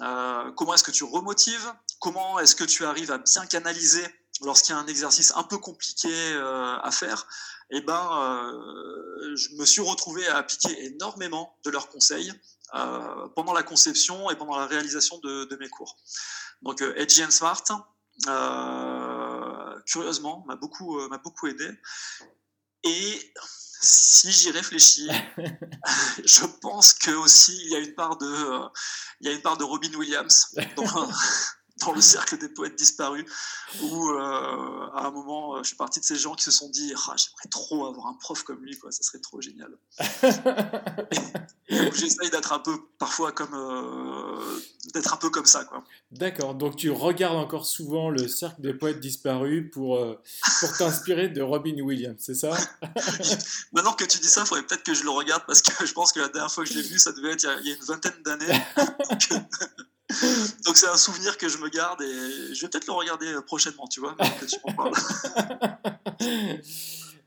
euh, 0.00 0.50
comment 0.52 0.72
est-ce 0.72 0.84
que 0.84 0.90
tu 0.90 1.04
remotives, 1.04 1.74
comment 2.00 2.38
est-ce 2.38 2.56
que 2.56 2.64
tu 2.64 2.86
arrives 2.86 3.12
à 3.12 3.18
bien 3.18 3.44
canaliser 3.46 4.04
lorsqu'il 4.40 4.74
y 4.74 4.78
a 4.78 4.80
un 4.80 4.86
exercice 4.86 5.32
un 5.36 5.42
peu 5.42 5.58
compliqué 5.58 6.08
euh, 6.10 6.78
à 6.82 6.90
faire, 6.90 7.26
eh 7.72 7.80
ben, 7.80 8.08
euh, 8.20 9.36
je 9.36 9.54
me 9.56 9.64
suis 9.64 9.80
retrouvé 9.80 10.26
à 10.28 10.36
appliquer 10.36 10.86
énormément 10.86 11.58
de 11.64 11.70
leurs 11.70 11.88
conseils 11.88 12.32
euh, 12.74 13.28
pendant 13.34 13.52
la 13.52 13.62
conception 13.62 14.30
et 14.30 14.36
pendant 14.36 14.58
la 14.58 14.66
réalisation 14.66 15.18
de, 15.18 15.56
mes 15.58 15.68
cours. 15.68 15.96
Donc, 16.62 16.82
Edgy 16.96 17.24
and 17.24 17.30
Smart, 17.30 17.64
curieusement, 19.86 20.44
m'a 20.46 20.56
beaucoup, 20.56 21.00
m'a 21.08 21.18
beaucoup 21.18 21.46
aidé. 21.46 21.68
Et 22.84 23.32
si 23.82 24.30
j'y 24.30 24.50
réfléchis, 24.50 25.08
je 26.24 26.46
pense 26.60 26.94
que 26.94 27.10
aussi 27.10 27.56
il 27.64 27.70
y 27.70 27.76
a 27.76 27.78
une 27.78 27.94
part 27.94 28.16
de, 28.16 28.70
il 29.20 29.28
y 29.28 29.30
a 29.30 29.34
une 29.34 29.42
part 29.42 29.56
de 29.56 29.64
Robin 29.64 29.92
Williams 29.94 30.54
dans 30.76 30.84
le 31.90 32.00
cercle 32.00 32.38
des 32.38 32.48
poètes 32.48 32.76
disparus, 32.76 33.24
où 33.82 34.10
euh, 34.10 34.86
à 34.94 35.06
un 35.06 35.10
moment, 35.10 35.56
euh, 35.56 35.62
je 35.62 35.68
suis 35.68 35.76
parti 35.76 35.98
de 35.98 36.04
ces 36.04 36.14
gens 36.16 36.34
qui 36.34 36.44
se 36.44 36.52
sont 36.52 36.68
dit 36.68 36.94
ah, 37.08 37.16
j'aimerais 37.16 37.48
trop 37.50 37.86
avoir 37.86 38.06
un 38.06 38.14
prof 38.14 38.44
comme 38.44 38.62
lui, 38.62 38.78
quoi, 38.78 38.92
ça 38.92 39.02
serait 39.02 39.18
trop 39.18 39.40
génial. 39.40 39.76
j'essaye 41.68 42.30
d'être 42.30 42.52
un 42.52 42.60
peu, 42.60 42.78
parfois, 42.98 43.32
comme 43.32 43.54
euh, 43.54 44.60
d'être 44.94 45.12
un 45.12 45.16
peu 45.16 45.30
comme 45.30 45.46
ça, 45.46 45.64
quoi. 45.64 45.82
D'accord. 46.12 46.54
Donc 46.54 46.76
tu 46.76 46.90
regardes 46.90 47.38
encore 47.38 47.66
souvent 47.66 48.10
le 48.10 48.28
cercle 48.28 48.60
des 48.60 48.74
poètes 48.74 49.00
disparus 49.00 49.68
pour 49.72 49.98
pour 50.60 50.76
t'inspirer 50.76 51.28
de 51.28 51.42
Robin 51.42 51.80
Williams, 51.80 52.18
c'est 52.20 52.34
ça? 52.34 52.56
Maintenant 53.72 53.94
que 53.94 54.04
tu 54.04 54.18
dis 54.18 54.28
ça, 54.28 54.42
il 54.42 54.46
faudrait 54.46 54.62
peut-être 54.64 54.84
que 54.84 54.94
je 54.94 55.02
le 55.02 55.10
regarde 55.10 55.42
parce 55.46 55.62
que 55.62 55.84
je 55.84 55.92
pense 55.92 56.12
que 56.12 56.20
la 56.20 56.28
dernière 56.28 56.52
fois 56.52 56.64
que 56.64 56.70
je 56.70 56.76
l'ai 56.76 56.82
vu, 56.82 56.98
ça 56.98 57.12
devait 57.12 57.32
être 57.32 57.42
il 57.62 57.68
y 57.68 57.72
a, 57.72 57.74
une 57.74 57.84
vingtaine 57.84 58.22
d'années. 58.24 58.62
Donc 60.66 60.76
c'est 60.76 60.88
un 60.88 60.96
souvenir 60.96 61.38
que 61.38 61.48
je 61.48 61.58
me 61.58 61.68
garde 61.68 62.02
et 62.02 62.54
je 62.54 62.60
vais 62.62 62.68
peut-être 62.68 62.86
le 62.86 62.92
regarder 62.92 63.34
prochainement, 63.46 63.86
tu 63.86 64.00
vois. 64.00 64.16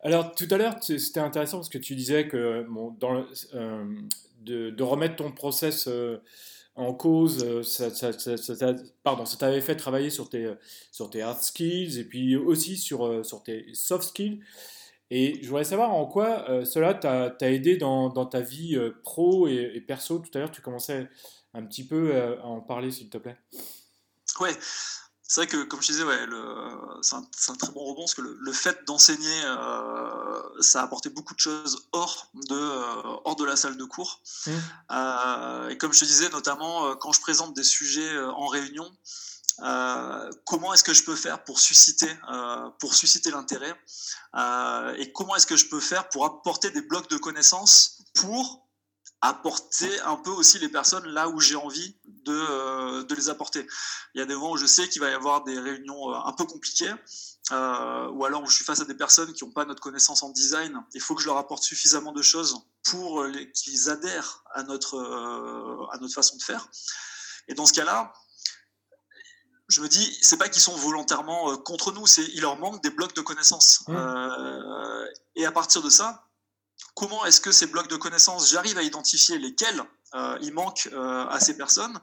Alors 0.06 0.36
tout 0.36 0.48
à 0.52 0.58
l'heure, 0.58 0.76
c'était 0.82 1.20
intéressant 1.20 1.58
parce 1.58 1.70
que 1.70 1.80
tu 1.80 1.96
disais 1.96 2.28
que 2.28 2.38
euh, 3.54 3.86
de, 4.42 4.84
remettre 4.84 5.16
ton 5.16 5.32
process 5.32 5.88
euh, 5.88 6.22
en 6.76 6.94
cause, 6.94 7.44
euh, 7.44 7.64
ça, 7.64 7.90
pardon, 9.02 9.26
ça 9.26 9.38
t'avait 9.38 9.62
fait 9.62 9.76
travailler 9.76 10.12
sur 10.12 10.30
tes, 10.30 10.54
hard 11.22 11.42
skills 11.42 12.00
et 12.00 12.04
puis 12.04 12.36
aussi 12.36 12.78
sur, 12.78 13.26
sur 13.26 13.42
tes 13.42 13.66
soft 13.74 14.10
skills. 14.10 14.42
Et 15.10 15.40
je 15.42 15.48
voudrais 15.48 15.64
savoir 15.64 15.92
en 15.92 16.06
quoi 16.06 16.66
cela 16.66 16.94
t'a 16.94 17.52
aidé 17.52 17.78
dans, 17.78 18.10
dans, 18.10 18.26
ta 18.26 18.42
vie 18.42 18.78
pro 19.04 19.48
et 19.48 19.84
perso. 19.88 20.20
Tout 20.20 20.32
à 20.36 20.40
l'heure, 20.40 20.52
tu 20.52 20.62
commençais 20.62 21.08
un 21.56 21.66
petit 21.66 21.86
peu 21.86 22.12
euh, 22.14 22.40
à 22.42 22.46
en 22.46 22.62
parler, 22.62 22.92
s'il 22.92 23.10
te 23.10 23.18
plaît 23.18 23.38
Ouais, 24.40 24.58
c'est 25.24 25.42
vrai 25.42 25.48
que, 25.48 25.64
comme 25.64 25.82
je 25.82 25.88
disais, 25.88 26.04
ouais, 26.04 26.20
c'est 27.02 27.16
un, 27.16 27.56
très 27.56 27.72
bon 27.72 27.86
rebond 27.86 28.02
parce 28.02 28.14
que 28.14 28.22
le, 28.22 28.52
fait 28.52 28.86
d'enseigner, 28.86 29.42
euh, 29.46 30.62
ça 30.62 30.82
a 30.82 30.84
apporté 30.84 31.10
beaucoup 31.10 31.34
de 31.34 31.40
choses 31.40 31.88
hors 31.94 32.30
de, 32.34 32.54
euh, 32.54 33.18
hors 33.24 33.36
de 33.38 33.46
la 33.46 33.56
salle 33.56 33.78
de 33.78 33.86
cours. 33.86 34.22
Mmh. 34.46 34.52
et 35.70 35.78
comme 35.78 35.94
je 35.94 36.02
te 36.02 36.06
disais, 36.06 36.30
notamment 36.30 36.96
quand 36.98 37.14
je 37.14 37.22
présente 37.22 37.54
des 37.54 37.64
sujets 37.64 38.20
en 38.20 38.48
réunion, 38.48 38.92
comment 40.44 40.74
est-ce 40.74 40.84
que 40.84 40.94
je 40.94 41.06
peux 41.06 41.16
faire 41.16 41.46
pour 41.46 41.60
susciter, 41.60 42.14
pour 42.80 42.94
susciter 42.94 43.32
l'intérêt 43.32 43.74
et 44.98 45.12
comment 45.14 45.36
est-ce 45.38 45.48
que 45.48 45.56
je 45.56 45.68
peux 45.70 45.80
faire 45.80 46.10
pour 46.10 46.26
apporter 46.26 46.72
des 46.72 46.82
blocs 46.82 47.10
de 47.10 47.18
connaissances 47.18 48.04
pour 48.14 48.65
apporter 49.22 50.00
un 50.02 50.18
peu 50.18 50.30
aussi 50.30 50.60
les 50.60 50.70
personnes 50.70 51.06
là 51.08 51.30
où 51.30 51.40
j'ai 51.40 51.56
envie 51.56 51.98
de, 52.06 52.34
euh, 52.34 53.04
de, 53.04 53.16
les 53.16 53.30
apporter. 53.30 53.66
Il 54.14 54.20
y 54.20 54.22
a 54.22 54.26
des 54.26 54.36
moments 54.36 54.52
où 54.52 54.58
je 54.58 54.66
sais 54.66 54.88
qu'il 54.88 55.02
va 55.02 55.10
y 55.10 55.14
avoir 55.14 55.44
des 55.44 55.60
réunions 55.60 56.12
euh, 56.12 56.18
un 56.26 56.34
peu 56.34 56.46
compliquées 56.46 56.94
euh, 57.52 58.10
ou 58.10 58.26
alors 58.26 58.44
où 58.44 58.48
je 58.48 58.56
suis 58.56 58.66
face 58.66 58.82
à 58.82 58.86
des 58.86 58.96
personnes 58.96 59.32
qui 59.34 59.44
n'ont 59.44 59.52
pas 59.52 59.66
notre 59.66 59.82
connaissance 59.82 60.24
en 60.24 60.30
design, 60.30 60.80
il 60.94 61.02
faut 61.02 61.16
que 61.16 61.22
je 61.22 61.28
leur 61.28 61.38
apporte 61.38 61.64
suffisamment 61.64 62.12
de 62.12 62.22
choses 62.22 62.60
pour 62.84 63.26
qu'ils 63.54 63.90
adhèrent 63.90 64.44
à 64.54 64.64
notre, 64.64 64.96
euh, 64.98 65.88
à 65.92 65.98
notre 65.98 66.14
façon 66.14 66.38
de 66.38 66.44
faire. 66.44 66.68
Et 67.48 67.54
dans 67.54 67.66
ce 67.66 67.74
cas-là, 67.74 68.14
je 69.68 69.82
me 69.82 69.88
dis, 69.88 70.18
c'est 70.22 70.38
pas 70.38 70.50
qu'ils 70.50 70.62
sont 70.62 70.76
volontairement 70.76 71.58
contre 71.58 71.92
nous, 71.92 72.06
c'est 72.06 72.26
il 72.34 72.42
leur 72.42 72.58
manque 72.58 72.84
des 72.84 72.92
blocs 72.92 73.16
de 73.16 73.22
connaissances. 73.22 73.84
Mmh. 73.88 75.06
et 75.36 75.46
à 75.46 75.52
partir 75.52 75.82
de 75.82 75.90
ça, 75.90 76.25
comment 76.96 77.26
est-ce 77.26 77.40
que 77.40 77.52
ces 77.52 77.68
blocs 77.68 77.90
de 77.90 77.96
connaissances, 77.96 78.50
j'arrive 78.50 78.78
à 78.78 78.84
identifier 78.84 79.38
lesquels 79.38 79.84
il 80.42 80.54
manque 80.54 80.90
à 80.94 81.40
ces 81.40 81.58
personnes, 81.58 82.00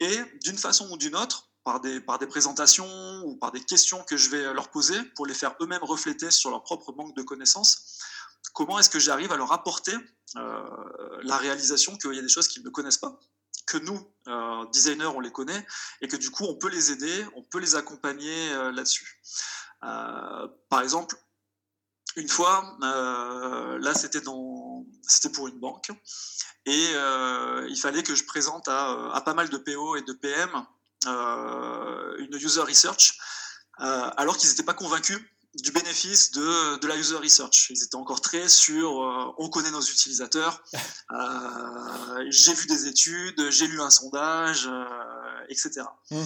et 0.00 0.18
d'une 0.42 0.56
façon 0.56 0.90
ou 0.90 0.96
d'une 0.96 1.14
autre, 1.14 1.50
par 1.64 1.80
des, 1.80 2.26
présentations 2.26 3.22
ou 3.24 3.36
par 3.36 3.52
des 3.52 3.60
questions 3.60 4.02
que 4.04 4.16
je 4.16 4.30
vais 4.30 4.52
leur 4.54 4.70
poser 4.70 5.00
pour 5.14 5.26
les 5.26 5.34
faire 5.34 5.54
eux-mêmes 5.60 5.84
refléter 5.84 6.30
sur 6.30 6.50
leur 6.50 6.62
propre 6.62 6.92
manque 6.92 7.14
de 7.16 7.22
connaissances. 7.22 7.98
Comment 8.54 8.78
est-ce 8.78 8.90
que 8.90 8.98
j'arrive 8.98 9.30
à 9.32 9.36
leur 9.36 9.52
apporter 9.52 9.92
euh, 10.36 11.20
la 11.22 11.36
réalisation 11.36 11.96
qu'il 11.96 12.14
y 12.14 12.18
a 12.18 12.22
des 12.22 12.28
choses 12.28 12.48
qu'ils 12.48 12.64
ne 12.64 12.70
connaissent 12.70 12.98
pas, 12.98 13.18
que 13.66 13.76
nous, 13.78 14.00
euh, 14.28 14.64
designers, 14.72 15.06
on 15.06 15.20
les 15.20 15.30
connaît, 15.30 15.66
et 16.00 16.08
que 16.08 16.16
du 16.16 16.30
coup, 16.30 16.44
on 16.44 16.56
peut 16.56 16.70
les 16.70 16.90
aider, 16.90 17.26
on 17.36 17.42
peut 17.42 17.58
les 17.58 17.74
accompagner 17.76 18.52
euh, 18.52 18.72
là-dessus. 18.72 19.20
par 19.80 20.80
exemple, 20.82 21.16
une 22.16 22.28
fois, 22.28 22.76
là, 22.80 23.94
c'était 23.94 24.20
dans, 24.20 24.84
c'était 25.02 25.30
pour 25.30 25.48
une 25.48 25.58
banque, 25.58 25.90
et 26.66 26.86
il 27.68 27.78
fallait 27.80 28.02
que 28.02 28.14
je 28.14 28.24
présente 28.24 28.68
à, 28.68 29.12
à, 29.12 29.20
pas 29.20 29.34
mal 29.34 29.48
de 29.48 29.58
PO 29.58 29.96
et 29.96 30.02
de 30.02 30.12
PM 30.12 30.50
euh, 31.06 32.16
une 32.18 32.34
user 32.34 32.60
research, 32.60 33.16
euh, 33.80 34.10
alors 34.18 34.36
qu'ils 34.36 34.50
n'étaient 34.50 34.62
pas 34.62 34.74
convaincus 34.74 35.18
du 35.54 35.72
bénéfice 35.72 36.30
de, 36.32 36.78
de, 36.78 36.86
la 36.86 36.94
user 36.96 37.16
research. 37.16 37.70
Ils 37.70 37.82
étaient 37.82 37.96
encore 37.96 38.20
très 38.20 38.50
sur 38.50 39.02
euh, 39.02 39.32
on 39.38 39.48
connaît 39.48 39.70
nos 39.70 39.80
utilisateurs, 39.80 40.62
j'ai 42.28 42.52
vu 42.52 42.66
des 42.66 42.86
études, 42.86 43.50
j'ai 43.50 43.66
lu 43.66 43.80
un 43.80 43.88
sondage, 43.88 44.68
etc. 45.48 45.86
Mmh. 46.10 46.16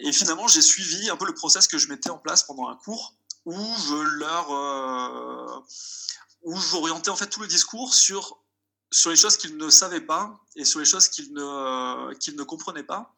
et 0.00 0.12
finalement, 0.12 0.48
j'ai 0.48 0.62
suivi 0.62 1.08
un 1.10 1.16
peu 1.16 1.26
le 1.26 1.34
process 1.34 1.68
que 1.68 1.78
je 1.78 1.86
mettais 1.86 2.10
en 2.10 2.18
place 2.18 2.42
pendant 2.42 2.68
un 2.68 2.76
cours 2.76 3.14
où 3.46 3.54
je 3.54 4.18
leur 4.18 5.64
où 6.42 6.56
j'orientais 6.56 7.10
en 7.10 7.16
fait 7.16 7.28
tout 7.28 7.40
le 7.40 7.48
discours 7.48 7.94
sur 7.94 8.38
sur 8.92 9.10
les 9.10 9.16
choses 9.16 9.36
qu'ils 9.36 9.56
ne 9.56 9.68
savaient 9.68 10.00
pas 10.00 10.38
et 10.54 10.64
sur 10.64 10.78
les 10.78 10.84
choses 10.84 11.08
qu'ils 11.08 11.32
ne, 11.32 12.14
qu'ils 12.14 12.36
ne 12.36 12.42
comprenaient 12.42 12.82
pas, 12.82 13.14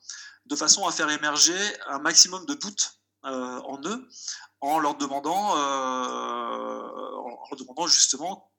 de 0.47 0.57
façon 0.57 0.87
à 0.87 0.93
faire 0.93 1.11
émerger 1.11 1.59
un 1.87 1.99
maximum 1.99 2.45
de 2.47 2.55
doutes 2.55 3.01
euh, 3.25 3.61
en 3.61 3.81
eux, 3.85 4.09
en 4.61 4.79
leur 4.79 4.97
demandant, 4.97 5.57
euh, 5.57 7.17
en 7.19 7.49
leur 7.51 7.59
demandant 7.59 7.87
justement 7.87 8.51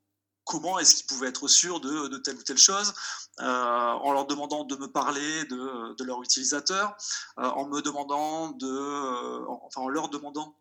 comment 0.45 0.79
est-ce 0.79 0.95
qu'ils 0.95 1.07
pouvaient 1.07 1.29
être 1.29 1.47
sûrs 1.47 1.79
de, 1.79 2.17
telle 2.17 2.35
ou 2.35 2.43
telle 2.43 2.57
chose, 2.57 2.93
euh, 3.39 3.43
en 3.45 4.13
leur 4.13 4.25
demandant 4.25 4.63
de 4.63 4.75
me 4.75 4.87
parler 4.87 5.45
de, 5.45 5.95
de 5.95 6.03
leur 6.03 6.23
utilisateur, 6.23 6.95
en 7.37 7.67
me 7.67 7.81
demandant 7.81 8.49
de, 8.51 9.45
enfin 9.47 9.81
en 9.81 9.89
leur 9.89 10.09
demandant 10.09 10.55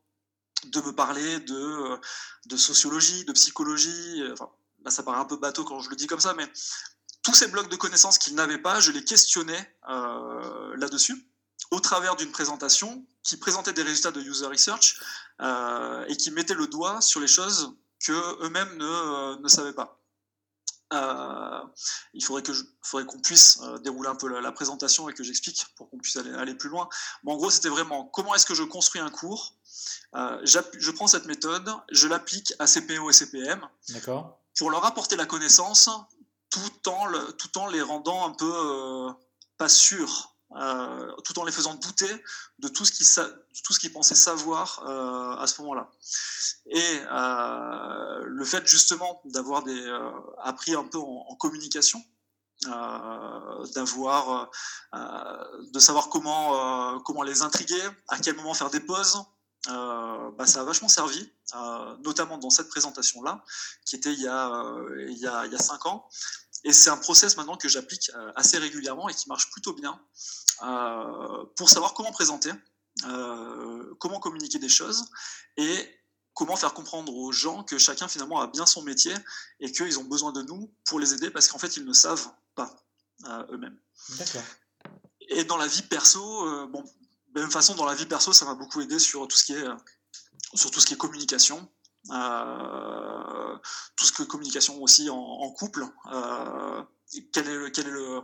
de 0.67 0.81
me 0.81 0.93
parler 0.93 1.41
de, 1.41 2.01
de 2.47 2.57
sociologie, 2.57 3.25
de 3.25 3.33
psychologie, 3.33 4.23
enfin, 4.33 4.51
bah, 4.81 4.91
ça 4.91 5.03
paraît 5.03 5.21
un 5.21 5.25
peu 5.25 5.37
bateau 5.37 5.65
quand 5.65 5.81
je 5.81 5.91
le 5.91 5.97
dis 5.97 6.07
comme 6.07 6.21
ça, 6.21 6.35
mais 6.35 6.51
tous 7.23 7.35
ces 7.35 7.49
blocs 7.49 7.69
de 7.69 7.77
connaissances 7.77 8.19
qu'ils 8.19 8.35
n'avaient 8.35 8.59
pas, 8.59 8.81
je 8.81 8.91
les 8.91 9.05
questionnais 9.05 9.77
euh, 9.91 10.77
là-dessus 10.77 11.31
au 11.71 11.81
travers 11.81 12.17
d'une 12.17 12.31
présentation 12.31 13.05
qui 13.23 13.37
présentait 13.37 13.73
des 13.73 13.83
résultats 13.83 14.13
de 14.13 14.21
user 14.21 14.47
research 14.47 14.99
euh, 15.43 16.07
et 16.07 16.17
qui 16.17 16.31
mettait 16.31 16.55
le 16.55 16.69
doigt 16.69 17.01
sur 17.01 17.21
les 17.21 17.27
choses 17.27 17.75
que 18.01 18.47
eux-mêmes 18.47 18.77
ne, 18.79 18.85
euh, 18.85 19.37
ne, 19.41 19.49
savaient 19.49 19.75
pas. 19.75 20.01
il 22.15 22.25
faudrait 22.25 22.43
que 22.43 22.53
faudrait 22.81 23.05
qu'on 23.05 23.21
puisse 23.21 23.61
dérouler 23.83 24.09
un 24.09 24.15
peu 24.15 24.41
la, 24.41 24.53
présentation 24.53 25.09
et 25.11 25.13
que 25.13 25.23
j'explique 25.23 25.67
pour 25.77 25.91
qu'on 25.91 25.99
puisse 25.99 26.17
aller, 26.17 26.33
aller, 26.33 26.55
plus 26.55 26.71
loin. 26.71 26.89
Mais 27.25 27.33
en 27.33 27.37
gros, 27.37 27.51
c'était 27.51 27.69
vraiment 27.69 28.05
comment 28.05 28.35
est-ce 28.35 28.47
que 28.47 28.55
je 28.55 28.63
construis 28.63 29.03
un 29.03 29.11
cours. 29.11 29.58
Je 30.15 30.91
prends 30.91 31.07
cette 31.07 31.27
méthode, 31.27 31.71
je 31.91 32.09
l'applique 32.09 32.53
à 32.59 32.67
CPO 32.67 33.11
et 33.11 33.13
CPM. 33.13 33.61
Pour 34.59 34.71
leur 34.71 34.85
apporter 34.85 35.17
la 35.17 35.27
connaissance 35.27 35.89
tout 36.51 36.89
en, 36.89 37.07
le, 37.07 37.33
tout 37.33 37.59
en 37.59 37.67
les 37.69 37.83
rendant 37.83 38.27
un 38.27 38.33
peu 38.33 38.53
euh, 38.53 39.13
pas 39.57 39.69
sûrs, 39.69 40.35
euh, 40.57 41.13
tout 41.25 41.39
en 41.39 41.45
les 41.45 41.53
faisant 41.53 41.75
douter 41.75 42.25
de 42.59 42.69
tout 42.69 42.85
ce 42.85 42.93
qu'ils, 42.93 43.07
tout 43.65 43.73
ce 43.73 43.79
qu'ils 43.79 43.93
pensaient 43.93 44.15
savoir 44.15 44.83
euh, 44.87 45.37
à 45.37 45.47
ce 45.47 45.61
moment-là. 45.63 45.91
Et 46.71 47.01
le 48.25 48.45
fait 48.45 48.67
justement 48.67 49.21
d'avoir 49.27 49.65
appris 50.43 50.75
un 50.75 50.85
peu 50.85 50.99
en, 50.99 51.35
communication, 51.37 52.03
d'avoir, 53.75 54.51
de 54.93 55.79
savoir 55.79 56.09
comment, 56.09 57.01
comment 57.01 57.23
les 57.23 57.43
intriguer, 57.43 57.83
à 58.09 58.19
quel 58.19 58.37
moment 58.37 58.55
faire 58.55 58.71
des 58.71 58.81
pauses, 58.81 59.19
euh, 59.19 59.38
bah, 59.69 60.47
ça 60.47 60.61
a 60.61 60.65
vachement 60.65 60.89
servi, 60.89 61.31
euh, 61.55 61.97
notamment 62.05 62.39
dans 62.39 62.51
cette 62.51 62.69
présentation-là, 62.69 63.45
qui 63.85 63.97
était 63.97 64.13
il 64.13 64.21
y, 64.21 64.29
a, 64.29 64.51
euh, 64.51 65.07
il, 65.11 65.19
y 65.19 65.27
a, 65.27 65.47
il 65.47 65.53
y 65.53 65.55
a 65.55 65.59
cinq 65.59 65.85
ans. 65.87 66.09
Et 66.65 66.73
c'est 66.73 66.91
un 66.91 66.97
process 66.97 67.37
maintenant 67.37 67.57
que 67.57 67.69
j'applique 67.69 68.11
assez 68.35 68.59
régulièrement 68.59 69.09
et 69.09 69.15
qui 69.15 69.29
marche 69.29 69.51
plutôt 69.51 69.75
bien 69.75 70.01
pour 71.57 71.69
savoir 71.71 71.95
comment 71.95 72.11
présenter, 72.11 72.51
comment 74.01 74.19
communiquer 74.19 74.59
des 74.59 74.69
choses 74.69 75.09
et 75.57 76.01
comment 76.35 76.57
faire 76.57 76.75
comprendre 76.75 77.15
aux 77.15 77.31
gens 77.31 77.63
que 77.63 77.79
chacun 77.79 78.09
finalement 78.09 78.41
a 78.41 78.49
bien 78.49 78.67
son 78.67 78.83
métier 78.83 79.15
et 79.61 79.71
qu'ils 79.71 80.01
ont 80.01 80.05
besoin 80.05 80.33
de 80.33 80.43
nous 80.43 80.75
pour 80.85 80.99
les 80.99 81.15
aider 81.15 81.31
parce 81.31 81.47
qu'en 81.47 81.59
fait 81.59 81.77
ils 81.77 81.85
ne 81.85 81.93
savent 81.93 82.29
pas 82.57 82.75
eux-mêmes. 83.53 83.79
D'accord. 84.19 84.43
Et 85.29 85.45
dans 85.45 85.59
la 85.59 85.69
vie 85.69 85.83
perso, 85.83 86.67
bon, 86.67 86.83
de 87.35 87.41
même 87.41 87.51
façon, 87.51 87.75
dans 87.75 87.87
la 87.87 87.95
vie 87.95 88.07
perso, 88.07 88.33
ça 88.33 88.45
m'a 88.45 88.55
beaucoup 88.55 88.81
aidé 88.81 88.99
sur 88.99 89.27
tout 89.29 89.37
ce 89.37 89.45
qui 89.45 89.53
est, 89.53 89.67
sur 90.55 90.71
tout 90.71 90.81
ce 90.81 90.87
qui 90.87 90.95
est 90.95 90.99
communication. 90.99 91.69
Euh, 92.11 93.57
tout 93.97 94.05
ce 94.05 94.13
que 94.13 94.23
communication 94.23 94.81
aussi 94.83 95.11
en, 95.11 95.51
couple. 95.51 95.85
Euh, 96.13 96.83
quel 97.33 97.49
est, 97.49 97.55
le, 97.55 97.71
quel, 97.71 97.87
est 97.87 97.91
le, 97.91 98.21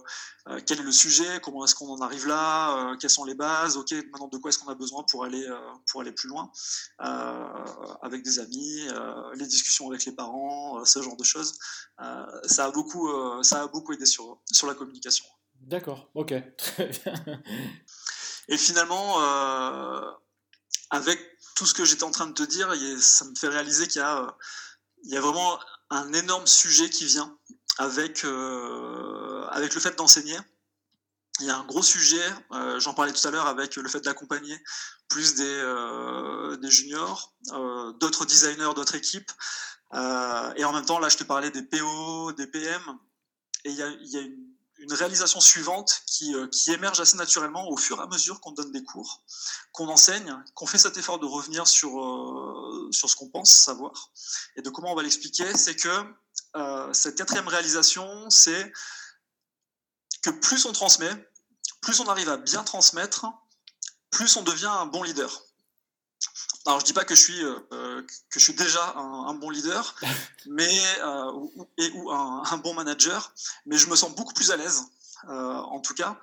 euh, 0.49 0.61
quel 0.67 0.81
est 0.81 0.85
le 0.85 0.93
sujet? 0.93 1.41
Comment 1.43 1.65
est-ce 1.65 1.75
qu'on 1.75 1.89
en 1.89 2.01
arrive 2.01 2.27
là? 2.27 2.97
Quelles 3.01 3.11
sont 3.11 3.25
les 3.25 3.35
bases? 3.35 3.77
Ok, 3.77 3.93
maintenant 3.93 4.29
de 4.29 4.39
quoi 4.39 4.51
est-ce 4.51 4.59
qu'on 4.59 4.71
a 4.71 4.75
besoin 4.75 5.05
pour 5.11 5.25
aller, 5.25 5.47
pour 5.91 6.01
aller 6.01 6.13
plus 6.13 6.29
loin? 6.29 6.51
Avec 6.99 8.23
des 8.23 8.39
amis, 8.39 8.87
les 9.35 9.47
discussions 9.47 9.89
avec 9.89 10.05
les 10.05 10.13
parents, 10.13 10.85
ce 10.85 11.03
genre 11.03 11.17
de 11.17 11.25
choses. 11.25 11.59
ça, 12.45 12.67
a 12.67 12.71
beaucoup, 12.71 13.09
ça 13.43 13.63
a 13.63 13.67
beaucoup 13.67 13.93
aidé 13.93 14.07
sur, 14.07 14.41
sur 14.53 14.67
la 14.67 14.75
communication. 14.75 15.25
D'accord, 15.61 16.11
ok, 16.15 16.35
très 16.59 16.89
bien. 16.89 17.43
Et 18.49 18.59
finalement, 18.59 19.23
euh, 19.23 20.11
avec 20.91 21.19
tout 21.55 21.67
ce 21.67 21.75
que 21.75 21.85
j'étais 21.85 22.05
en 22.05 22.11
train 22.11 22.27
de 22.27 22.33
te 22.33 22.43
dire, 22.43 22.73
ça 23.01 23.25
me 23.25 23.35
fait 23.35 23.49
réaliser 23.49 23.87
qu'il 23.89 24.03
y 24.03 24.05
il 25.07 25.11
y 25.11 25.17
a 25.19 25.21
vraiment 25.21 25.59
un 25.91 26.13
énorme 26.15 26.47
sujet 26.47 26.89
qui 26.89 27.05
vient 27.05 27.39
avec, 27.79 28.25
euh, 28.25 29.47
avec 29.51 29.75
le 29.75 29.81
fait 29.81 29.97
d'enseigner. 29.97 30.39
Il 31.41 31.47
y 31.47 31.51
a 31.51 31.59
un 31.59 31.65
gros 31.65 31.83
sujet, 31.83 32.25
euh, 32.53 32.81
j'en 32.81 32.95
parlais 32.95 33.13
tout 33.13 33.27
à 33.27 33.31
l'heure 33.31 33.47
avec 33.47 33.77
le 33.77 33.89
fait 33.89 34.01
d'accompagner 34.01 34.57
plus 35.09 35.35
des, 35.35 36.57
des 36.61 36.71
juniors, 36.71 37.35
d'autres 38.01 38.25
designers, 38.25 38.73
d'autres 38.75 38.95
équipes. 38.95 39.31
et 39.93 40.65
en 40.65 40.73
même 40.73 40.87
temps, 40.87 40.99
là, 40.99 41.09
je 41.09 41.17
te 41.17 41.25
parlais 41.25 41.51
des 41.51 41.63
PO, 41.63 42.33
des 42.33 42.47
PM. 42.47 42.83
Et 43.65 43.71
il 43.71 43.77
y 43.77 43.83
a, 43.83 43.89
y 43.89 44.17
a 44.17 44.21
une 44.21 44.54
une 44.85 44.93
réalisation 44.93 45.41
suivante 45.41 46.03
qui, 46.07 46.35
euh, 46.35 46.47
qui, 46.49 46.71
émerge 46.71 47.01
assez 47.01 47.17
naturellement 47.17 47.69
au 47.71 47.77
fur 47.77 47.99
et 47.99 48.03
à 48.03 48.07
mesure 48.07 48.41
qu'on 48.41 48.53
donne 48.53 48.71
des 48.71 48.85
cours, 48.85 49.23
qu'on 49.73 49.89
enseigne, 49.89 50.37
qu'on 50.55 50.67
fait 50.67 50.79
cet 50.79 50.99
effort 50.99 51.19
de 51.19 51.25
revenir 51.27 51.67
sur, 51.67 51.99
euh, 51.99 52.91
ce 52.93 53.17
qu'on 53.17 53.31
pense 53.31 53.51
savoir 53.51 54.11
et 54.57 54.63
de 54.63 54.69
comment 54.69 54.93
on 54.93 54.95
va 54.95 55.03
l'expliquer, 55.03 55.57
c'est 55.57 55.75
que 55.75 55.89
euh, 56.57 56.93
cette 56.93 57.17
quatrième 57.17 57.49
réalisation, 57.49 58.29
c'est 58.29 58.73
que 60.23 60.31
plus 60.31 60.67
on 60.67 60.73
transmet, 60.73 61.13
plus 61.81 62.01
on 62.01 62.09
arrive 62.09 62.29
à 62.29 62.37
bien 62.37 62.63
transmettre, 62.63 63.27
plus 64.11 64.37
on 64.37 64.43
devient 64.43 64.67
un 64.67 64.87
bon 64.87 65.03
leader. 65.03 65.44
Alors 66.67 66.81
je 66.81 66.85
dis 66.85 66.93
pas 66.93 67.05
que 67.05 67.15
je 67.15 67.21
suis 67.21 67.45
euh, 67.45 67.59
euh, 67.73 68.03
que 68.03 68.41
je 68.41 68.45
suis 68.45 68.55
déjà 68.55 68.95
un, 68.97 69.35
bon 69.35 69.51
leader, 69.51 69.95
mais 70.47 70.81
euh, 71.01 71.33
ou, 71.33 71.69
et 71.79 71.91
ou 71.91 72.11
un, 72.11 72.57
bon 72.59 72.75
manager, 72.75 73.33
mais 73.67 73.77
je 73.77 73.89
me 73.89 73.97
sens 73.97 74.15
beaucoup 74.15 74.35
plus 74.35 74.51
à 74.51 74.57
l'aise, 74.57 74.83
en 75.27 75.81
tout 75.81 75.95
cas, 75.95 76.19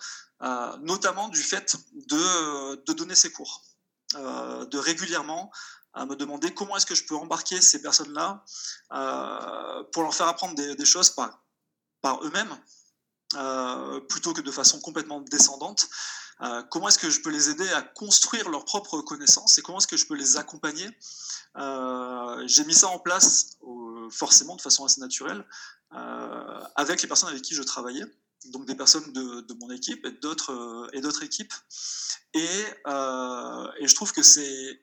notamment 0.82 1.30
du 1.30 1.41
fait 1.41 1.76
de, 1.93 2.76
de 2.86 2.93
donner 2.93 3.16
ces 3.16 3.32
cours, 3.32 3.64
de 4.16 4.78
régulièrement 4.78 5.51
à 5.93 6.05
me 6.05 6.16
demander 6.16 6.53
comment 6.53 6.78
est-ce 6.78 6.86
que 6.86 6.95
je 6.95 7.05
peux 7.05 7.16
embarquer 7.16 7.62
ces 7.62 7.82
personnes-là 7.82 8.43
pour 9.91 10.03
leur 10.03 10.14
faire 10.14 10.28
apprendre 10.28 10.55
des, 10.55 10.76
des 10.76 10.86
choses 10.86 11.09
par, 11.12 11.43
par 12.01 12.24
eux-mêmes, 12.24 12.55
plutôt 14.10 14.34
que 14.34 14.42
de 14.42 14.52
façon 14.52 14.80
complètement 14.80 15.22
descendante. 15.22 15.88
comment 16.70 16.88
est-ce 16.88 17.00
que 17.00 17.10
je 17.10 17.22
peux 17.22 17.30
les 17.30 17.50
aider 17.50 17.70
à 17.70 17.82
construire 17.82 18.50
leurs 18.50 18.66
propres 18.66 19.02
connaissances 19.02 19.58
et 19.58 19.62
comment 19.62 19.78
est-ce 19.78 19.88
que 19.88 19.98
je 19.98 20.06
peux 20.06 20.16
les 20.16 20.38
accompagner? 20.38 20.88
J'ai 22.46 22.64
mis 22.66 22.74
ça 22.74 22.88
en 22.88 23.00
place 23.00 23.58
forcément 24.10 24.56
de 24.56 24.62
façon 24.62 24.86
assez 24.86 25.00
naturelle 25.02 25.46
avec 26.76 27.02
les 27.02 27.08
personnes 27.08 27.30
avec 27.30 27.42
qui 27.42 27.56
je 27.56 27.64
travaillais 27.64 28.06
donc 28.46 28.66
des 28.66 28.76
personnes 28.76 29.12
de, 29.14 29.54
mon 29.60 29.70
équipe 29.72 30.06
et 30.06 30.12
d'autres 30.12 30.52
euh, 30.52 30.90
et 30.94 31.02
d'autres 31.02 31.24
équipes. 31.24 31.54
Et, 32.34 32.48
euh, 32.88 33.68
et, 33.80 33.88
je 33.88 33.96
trouve 33.96 34.12
que 34.12 34.24
c'est 34.24 34.80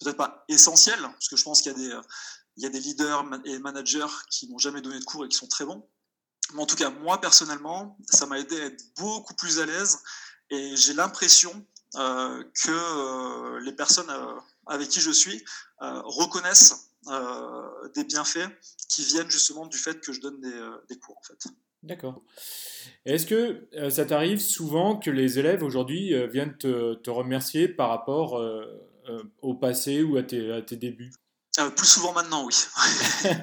peut-être 0.00 0.16
pas 0.16 0.44
essentiel, 0.48 1.00
parce 1.00 1.28
que 1.28 1.36
je 1.36 1.44
pense 1.44 1.62
qu'il 1.62 1.72
y 1.72 1.74
a 1.74 1.78
des, 1.78 2.08
il 2.56 2.62
y 2.62 2.66
a 2.66 2.70
des 2.70 2.80
leaders 2.80 3.24
et 3.44 3.58
managers 3.58 4.06
qui 4.30 4.48
n'ont 4.48 4.58
jamais 4.58 4.80
donné 4.80 4.98
de 4.98 5.04
cours 5.04 5.24
et 5.24 5.28
qui 5.28 5.36
sont 5.36 5.48
très 5.48 5.64
bons. 5.64 5.86
En 6.56 6.66
tout 6.66 6.76
cas, 6.76 6.90
moi 6.90 7.20
personnellement, 7.20 7.96
ça 8.08 8.26
m'a 8.26 8.38
aidé 8.38 8.60
à 8.60 8.64
être 8.66 8.84
beaucoup 8.98 9.34
plus 9.34 9.60
à 9.60 9.66
l'aise 9.66 9.98
et 10.50 10.76
j'ai 10.76 10.94
l'impression 10.94 11.66
euh, 11.96 12.44
que 12.64 13.64
les 13.64 13.72
personnes 13.72 14.10
avec 14.66 14.88
qui 14.88 15.00
je 15.00 15.10
suis 15.10 15.44
reconnaissent 15.80 16.90
des 17.94 18.04
bienfaits 18.04 18.48
qui 18.88 19.04
viennent 19.04 19.30
justement 19.30 19.66
du 19.66 19.78
fait 19.78 20.00
que 20.00 20.12
je 20.12 20.20
donne 20.20 20.40
des, 20.40 20.98
cours 20.98 21.16
en 21.16 21.22
fait. 21.22 21.50
D'accord. 21.82 22.22
Est-ce 23.06 23.26
que 23.26 23.68
euh, 23.74 23.88
ça 23.88 24.04
t'arrive 24.04 24.38
souvent 24.38 24.96
que 24.96 25.10
les 25.10 25.38
élèves 25.38 25.62
aujourd'hui 25.62 26.12
euh, 26.12 26.26
viennent 26.26 26.56
te, 26.58 27.10
remercier 27.10 27.68
par 27.68 27.88
rapport 27.88 28.36
euh, 28.36 28.66
au 29.40 29.54
passé 29.54 30.02
ou 30.02 30.18
à 30.18 30.22
tes 30.22 30.76
débuts? 30.76 31.12
Plus 31.76 31.86
souvent 31.86 32.12
maintenant, 32.12 32.44
oui. 32.44 32.54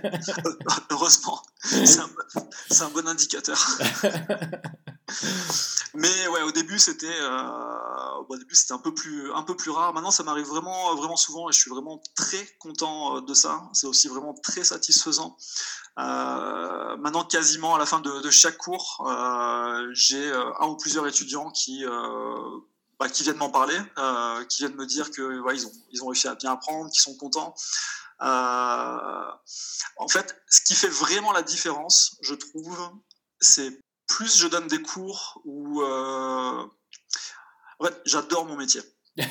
Heureusement, 0.89 1.41
c'est 1.61 1.99
un, 1.99 2.09
un, 2.85 2.89
bon 2.89 3.07
indicateur. 3.07 3.59
Mais 5.93 6.27
ouais, 6.27 6.41
au 6.43 6.51
début 6.51 6.79
c'était, 6.79 7.19
début 8.37 8.55
c'était 8.55 8.73
un 8.73 8.79
peu 8.79 8.93
plus, 8.93 9.31
un 9.33 9.43
peu 9.43 9.55
plus 9.55 9.71
rare. 9.71 9.93
Maintenant, 9.93 10.11
ça 10.11 10.23
m'arrive 10.23 10.47
vraiment, 10.47 10.95
vraiment 10.95 11.17
souvent 11.17 11.49
et 11.49 11.51
je 11.51 11.59
suis 11.59 11.69
vraiment 11.69 12.01
très 12.15 12.45
content 12.59 13.21
de 13.21 13.33
ça. 13.33 13.69
C'est 13.73 13.87
aussi 13.87 14.07
vraiment 14.07 14.33
très 14.33 14.63
satisfaisant 14.63 15.37
euh, 15.99 16.97
maintenant, 16.97 17.23
quasiment 17.23 17.75
à 17.75 17.79
la 17.79 17.85
fin 17.85 17.99
de, 17.99 18.29
chaque 18.29 18.57
cours, 18.57 19.03
euh, 19.07 19.89
j'ai 19.93 20.31
euh, 20.31 20.51
un 20.59 20.67
ou 20.67 20.77
plusieurs 20.77 21.07
étudiants 21.07 21.49
qui, 21.49 21.83
bah, 22.99 23.09
qui 23.09 23.23
viennent 23.23 23.37
m'en 23.37 23.49
parler, 23.49 23.77
qui 24.49 24.63
viennent 24.63 24.75
me 24.75 24.85
dire 24.85 25.11
que 25.11 25.41
ils, 25.53 25.67
ont, 25.67 25.71
ils 25.91 26.03
ont 26.03 26.07
réussi 26.07 26.27
à 26.27 26.35
bien 26.35 26.51
apprendre, 26.51 26.89
qu'ils 26.91 27.01
sont 27.01 27.15
contents. 27.15 27.53
en 28.19 30.07
fait, 30.09 30.35
ce 30.49 30.61
qui 30.61 30.75
fait 30.75 30.89
vraiment 30.89 31.31
la 31.31 31.43
différence, 31.43 32.17
je 32.21 32.33
trouve, 32.33 32.91
c'est 33.39 33.79
plus 34.07 34.37
je 34.37 34.47
donne 34.47 34.67
des 34.67 34.81
cours 34.81 35.41
où 35.45 35.83
en 35.83 36.69
fait, 37.85 38.01
j'adore 38.05 38.45
mon 38.45 38.55
métier. 38.55 38.81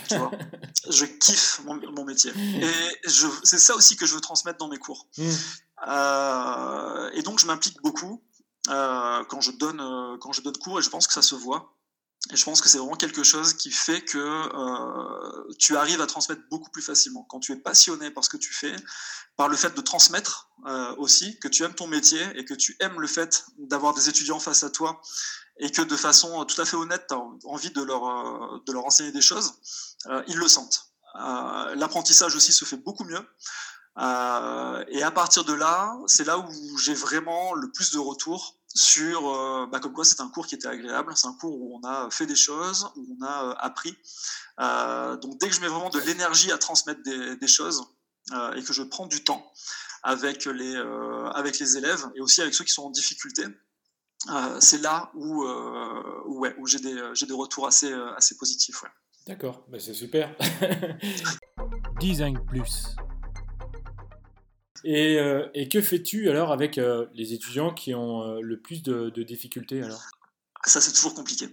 Tu 0.09 0.17
vois 0.17 0.31
je 0.91 1.05
kiffe 1.05 1.61
mon, 1.65 2.05
métier. 2.05 2.33
Et 2.37 3.09
c'est 3.45 3.59
ça 3.59 3.75
aussi 3.75 3.97
que 3.97 4.07
je 4.07 4.15
veux 4.15 4.21
transmettre 4.21 4.59
dans 4.59 4.69
mes 4.69 4.79
cours. 4.79 5.07
Mmh. 5.19 5.31
Euh, 5.89 7.11
et 7.13 7.23
donc, 7.23 7.39
je 7.39 7.47
m'implique 7.47 7.81
beaucoup 7.83 8.23
euh, 8.69 9.25
quand, 9.25 9.41
je 9.41 9.53
donne, 9.53 9.81
euh, 9.81 10.17
quand 10.19 10.33
je 10.33 10.43
donne 10.43 10.57
cours 10.57 10.79
et 10.79 10.83
je 10.83 10.91
pense 10.91 11.07
que 11.07 11.13
ça 11.13 11.23
se 11.23 11.35
voit. 11.35 11.77
Et 12.33 12.37
je 12.37 12.45
pense 12.45 12.61
que 12.61 12.69
c'est 12.69 12.79
vraiment 12.79 12.97
quelque 12.97 13.23
chose 13.23 13.55
qui 13.55 13.71
fait 13.71 14.01
que 14.01 15.55
tu 15.59 15.77
arrives 15.77 16.01
à 16.01 16.07
transmettre 16.07 16.43
beaucoup 16.51 16.71
plus 16.71 16.83
facilement. 16.83 17.25
Quand 17.25 17.41
tu 17.41 17.53
es 17.53 17.57
passionné 17.57 18.11
par 18.11 18.25
ce 18.25 18.29
que 18.29 18.37
tu 18.37 18.53
fais, 18.53 18.75
par 19.37 19.49
le 19.49 19.57
fait 19.57 19.75
de 19.75 19.81
transmettre 19.81 20.51
aussi, 20.99 21.39
que 21.39 21.47
tu 21.47 21.63
aimes 21.63 21.75
ton 21.75 21.87
métier 21.87 22.21
et 22.35 22.45
que 22.45 22.55
tu 22.55 22.77
aimes 22.81 23.01
le 23.01 23.07
fait 23.07 23.45
d'avoir 23.59 23.95
des 23.95 24.09
étudiants 24.09 24.41
face 24.41 24.65
à 24.65 24.71
toi 24.71 25.01
et 25.59 25.71
que 25.71 25.83
de 25.83 25.97
façon 25.97 26.45
tout 26.47 26.61
à 26.61 26.65
fait 26.65 26.77
honnête, 26.77 27.07
tu 27.09 27.15
as 27.15 27.23
envie 27.45 27.71
de 27.71 27.83
leur, 27.83 28.61
de 28.65 28.73
leur 28.73 28.85
enseigner 28.87 29.13
des 29.13 29.23
choses, 29.23 29.55
ils 30.27 30.37
le 30.37 30.49
sentent. 30.49 30.91
L'apprentissage 31.15 32.35
aussi 32.35 32.53
se 32.53 32.65
fait 32.65 32.77
beaucoup 32.77 33.05
mieux. 33.05 33.25
Euh, 33.99 34.85
et 34.89 35.03
à 35.03 35.11
partir 35.11 35.45
de 35.45 35.55
là, 35.55 35.97
c'est 36.07 36.25
là 36.25 36.39
où 36.39 36.79
j'ai 36.79 36.95
vraiment 36.95 37.55
le 37.55 37.71
plus 37.71 37.93
de 37.93 37.99
retours 37.99 38.56
sur, 38.77 39.29
euh, 39.29 39.67
bah, 39.67 39.81
comme 39.81 39.93
quoi 39.93 40.05
c'est 40.05 40.21
un 40.21 40.29
cours 40.29 40.47
qui 40.47 40.55
était 40.55 40.69
agréable, 40.69 41.13
c'est 41.17 41.27
un 41.27 41.35
cours 41.35 41.61
où 41.61 41.81
on 41.83 41.87
a 41.87 42.11
fait 42.11 42.27
des 42.27 42.37
choses, 42.37 42.89
où 42.97 43.17
on 43.19 43.25
a 43.25 43.45
euh, 43.45 43.55
appris. 43.59 43.97
donc 45.21 45.39
dès 45.39 45.49
que 45.49 45.55
je 45.55 45.61
mets 45.61 45.69
vraiment 45.69 45.91
de 45.91 46.01
l'énergie 46.01 46.53
à 46.53 46.59
transmettre 46.59 47.03
des, 47.03 47.37
des 47.37 47.49
choses 47.49 47.85
et 48.57 48.63
que 48.63 48.73
je 48.73 48.83
prends 48.83 49.07
du 49.07 49.23
temps 49.23 49.53
avec 50.03 50.47
les, 50.47 50.77
avec 51.35 51.59
les 51.59 51.77
élèves 51.77 52.11
et 52.17 52.21
aussi 52.21 52.43
avec 52.43 52.55
ceux 52.55 52.65
qui 52.65 52.73
sont 52.73 52.85
en 52.85 52.91
difficulté, 52.91 53.45
c'est 54.61 54.81
là 54.83 55.11
où, 55.15 55.45
où, 55.45 56.41
ouais, 56.41 56.55
où 56.59 56.67
j'ai 56.67 56.81
des, 56.81 56.95
des, 56.95 57.35
retours 57.35 57.67
assez, 57.67 57.93
assez 58.17 58.37
positifs. 58.37 58.83
Ouais. 58.83 58.89
D'accord, 59.27 59.65
bah, 59.69 59.79
c'est 59.79 59.95
super. 59.95 60.35
Design 62.01 62.39
Plus. 62.47 62.97
Et, 64.89 65.19
euh, 65.19 65.49
et 65.53 65.69
que 65.69 65.83
fais-tu 65.83 66.31
alors 66.31 66.53
avec 66.53 66.79
euh, 66.79 67.07
les 67.13 67.33
étudiants 67.33 67.75
qui 67.75 67.93
ont 67.93 68.23
euh, 68.23 68.41
le 68.41 68.61
plus 68.61 68.85
de, 68.85 69.11
de 69.11 69.23
difficultés 69.25 69.83
alors? 69.83 70.01
Ça, 70.65 70.81
c'est 70.81 70.93
toujours 70.93 71.13
compliqué. 71.13 71.47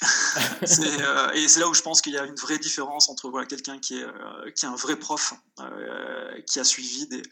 euh, 0.62 1.30
et 1.32 1.48
c'est 1.48 1.60
là 1.60 1.68
où 1.68 1.74
je 1.74 1.82
pense 1.82 2.00
qu'il 2.00 2.12
y 2.12 2.18
a 2.18 2.24
une 2.24 2.36
vraie 2.36 2.58
différence 2.58 3.08
entre 3.08 3.28
voilà, 3.30 3.46
quelqu'un 3.46 3.78
qui 3.78 3.98
est, 3.98 4.04
euh, 4.04 4.50
qui 4.54 4.64
est 4.64 4.68
un 4.68 4.76
vrai 4.76 4.96
prof, 4.96 5.34
euh, 5.58 6.40
qui 6.42 6.60
a 6.60 6.64
suivi 6.64 7.06
des, 7.08 7.22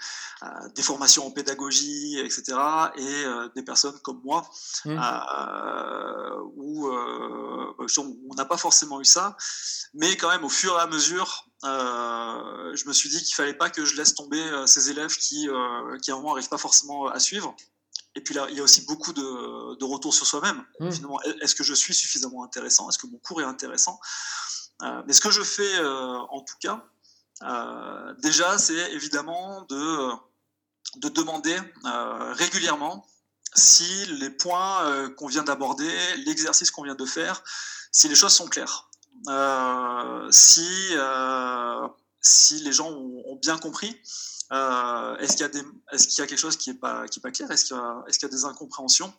des, 0.74 0.82
formations 0.82 1.26
en 1.26 1.30
pédagogie, 1.30 2.18
etc., 2.18 2.58
et 2.96 3.24
des 3.54 3.62
personnes 3.62 3.98
comme 4.00 4.20
moi, 4.24 4.48
mmh. 4.84 4.98
où 6.56 6.88
on 6.88 8.34
n'a 8.34 8.44
pas 8.44 8.56
forcément 8.56 9.00
eu 9.00 9.04
ça, 9.04 9.36
mais 9.94 10.16
quand 10.16 10.30
même 10.30 10.44
au 10.44 10.48
fur 10.48 10.76
et 10.76 10.80
à 10.80 10.86
mesure, 10.86 11.48
je 11.62 12.88
me 12.88 12.92
suis 12.92 13.08
dit 13.08 13.22
qu'il 13.22 13.34
fallait 13.34 13.54
pas 13.54 13.70
que 13.70 13.84
je 13.84 13.96
laisse 13.96 14.14
tomber 14.14 14.42
ces 14.66 14.90
élèves 14.90 15.14
qui, 15.16 15.48
qui 16.02 16.10
à 16.10 16.14
un 16.14 16.16
moment 16.16 16.30
n'arrivent 16.30 16.48
pas 16.48 16.58
forcément 16.58 17.06
à 17.06 17.20
suivre. 17.20 17.54
Et 18.16 18.22
puis 18.22 18.34
là, 18.34 18.46
il 18.50 18.56
y 18.56 18.60
a 18.60 18.62
aussi 18.62 18.80
beaucoup 18.86 19.12
de, 19.12 19.76
de 19.76 19.84
retours 19.84 20.14
sur 20.14 20.26
soi-même. 20.26 20.64
Mmh. 20.80 20.90
Finalement, 20.90 21.20
est-ce 21.42 21.54
que 21.54 21.62
je 21.62 21.74
suis 21.74 21.94
suffisamment 21.94 22.42
intéressant? 22.42 22.88
Est-ce 22.88 22.98
que 22.98 23.06
mon 23.06 23.18
cours 23.18 23.42
est 23.42 23.44
intéressant? 23.44 24.00
Euh, 24.82 25.02
Mais 25.06 25.12
ce 25.12 25.20
que 25.20 25.30
je 25.30 25.42
fais, 25.42 25.76
euh, 25.76 26.18
en 26.30 26.40
tout 26.40 26.56
cas, 26.60 26.82
euh, 27.42 28.14
déjà, 28.22 28.56
c'est 28.58 28.92
évidemment 28.92 29.62
de, 29.68 30.10
de 30.96 31.08
demander 31.10 31.58
régulièrement 32.32 33.06
si 33.54 34.06
les 34.06 34.30
points 34.30 35.10
qu'on 35.16 35.28
vient 35.28 35.44
d'aborder, 35.44 35.90
l'exercice 36.26 36.70
qu'on 36.70 36.82
vient 36.84 36.94
de 36.94 37.06
faire, 37.06 37.42
si 37.92 38.08
les 38.08 38.14
choses 38.14 38.32
sont 38.32 38.48
claires. 38.48 38.88
si, 40.30 40.68
si 42.20 42.54
les 42.60 42.72
gens 42.72 42.90
ont, 42.90 43.22
ont 43.26 43.36
bien 43.36 43.58
compris 43.58 44.00
euh, 44.52 45.16
est-ce 45.18 45.36
qu'il 45.36 45.40
y, 45.40 45.44
a 45.44 45.62
est 45.92 46.06
qu'il 46.06 46.18
y 46.18 46.22
a 46.22 46.26
quelque 46.26 46.38
chose 46.38 46.56
qui 46.56 46.70
n'est 46.70 46.78
pas, 46.78 47.06
qui 47.08 47.18
est 47.18 47.22
pas 47.22 47.30
clair? 47.30 47.50
Est-ce 47.50 47.64
qu'il 47.64 47.76
y, 47.76 48.10
est 48.10 48.12
qu'il 48.12 48.22
y, 48.22 48.26
a 48.26 48.28
des 48.28 48.44
incompréhensions? 48.44 49.12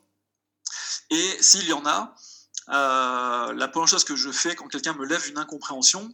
Et 1.09 1.37
s'il 1.41 1.67
y 1.67 1.73
en 1.73 1.85
a, 1.85 2.15
euh, 2.69 3.53
la 3.53 3.67
première 3.67 3.87
chose 3.87 4.03
que 4.03 4.15
je 4.15 4.31
fais 4.31 4.55
quand 4.55 4.67
quelqu'un 4.67 4.93
me 4.93 5.05
lève 5.05 5.27
une 5.27 5.37
incompréhension, 5.37 6.13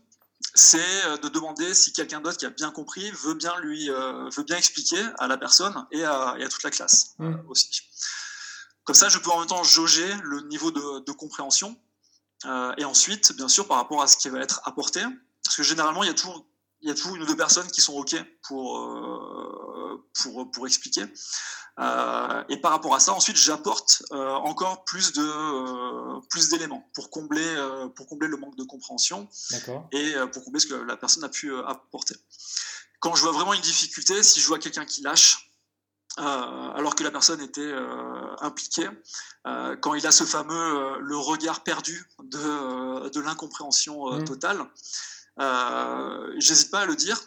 c'est 0.55 1.05
euh, 1.05 1.17
de 1.17 1.29
demander 1.29 1.73
si 1.73 1.93
quelqu'un 1.93 2.21
d'autre 2.21 2.37
qui 2.37 2.45
a 2.45 2.49
bien 2.49 2.71
compris 2.71 3.09
veut 3.11 3.33
bien 3.35 3.57
lui 3.59 3.89
veut 3.89 4.43
bien 4.43 4.57
expliquer 4.57 5.01
à 5.19 5.27
la 5.27 5.37
personne 5.37 5.85
et 5.91 6.03
à, 6.03 6.35
et 6.37 6.43
à 6.43 6.49
toute 6.49 6.63
la 6.63 6.71
classe 6.71 7.15
mmh. 7.19 7.33
aussi. 7.47 7.69
Comme 8.83 8.95
ça, 8.95 9.09
je 9.09 9.17
peux 9.19 9.29
en 9.29 9.39
même 9.39 9.47
temps 9.47 9.63
jauger 9.63 10.13
le 10.23 10.41
niveau 10.41 10.71
de, 10.71 10.99
de 11.05 11.11
compréhension 11.11 11.79
et 12.77 12.83
ensuite, 12.83 13.33
bien 13.37 13.47
sûr, 13.47 13.67
par 13.67 13.77
rapport 13.77 14.01
à 14.01 14.07
ce 14.07 14.17
qui 14.17 14.27
va 14.27 14.39
être 14.39 14.59
apporté, 14.65 15.01
parce 15.45 15.55
que 15.55 15.63
généralement, 15.63 16.03
il 16.03 16.07
y 16.07 16.09
a 16.09 16.13
toujours 16.13 16.45
il 16.83 16.89
y 16.89 16.91
a 16.91 16.95
toujours 16.95 17.15
une 17.15 17.23
ou 17.23 17.25
deux 17.25 17.37
personnes 17.37 17.67
qui 17.71 17.81
sont 17.81 17.93
OK 17.93 18.15
pour, 18.43 18.77
euh, 18.77 20.05
pour, 20.21 20.51
pour, 20.51 20.67
expliquer. 20.67 21.05
Euh, 21.79 22.43
et 22.49 22.57
par 22.57 22.71
rapport 22.71 22.93
à 22.93 22.99
ça, 22.99 23.13
ensuite, 23.13 23.37
j'apporte 23.37 24.03
euh, 24.11 24.29
encore 24.31 24.83
plus 24.83 25.13
de 25.13 26.19
plus 26.27 26.49
d'éléments 26.49 26.87
pour 26.93 27.09
combler 27.09 27.55
pour 27.95 28.05
combler 28.07 28.27
le 28.27 28.37
manque 28.37 28.55
de 28.57 28.63
compréhension 28.63 29.27
et 29.91 30.13
pour 30.31 30.43
combler 30.43 30.59
ce 30.59 30.67
que 30.67 30.75
la 30.75 30.97
personne 30.97 31.23
a 31.23 31.29
pu 31.29 31.55
apporter. 31.65 32.15
Quand 32.99 33.15
je 33.15 33.23
vois 33.23 33.31
vraiment 33.31 33.53
une 33.53 33.61
difficulté, 33.61 34.21
si 34.21 34.39
je 34.39 34.47
vois 34.47 34.59
quelqu'un 34.59 34.85
qui 34.85 35.01
lâche, 35.01 35.51
alors 36.17 36.95
que 36.95 37.03
la 37.03 37.11
personne 37.11 37.41
était 37.41 37.73
impliquée, 38.41 38.89
quand 39.81 39.93
il 39.93 40.05
a 40.05 40.11
ce 40.11 40.25
fameux 40.25 40.99
le 40.99 41.17
regard 41.17 41.63
perdu 41.63 42.05
de, 42.23 43.09
de 43.09 43.19
l'incompréhension 43.21 44.11
mmh. 44.11 44.25
totale, 44.25 44.65
j'hésite 46.37 46.71
pas 46.71 46.81
à 46.81 46.85
le 46.85 46.95
dire. 46.95 47.19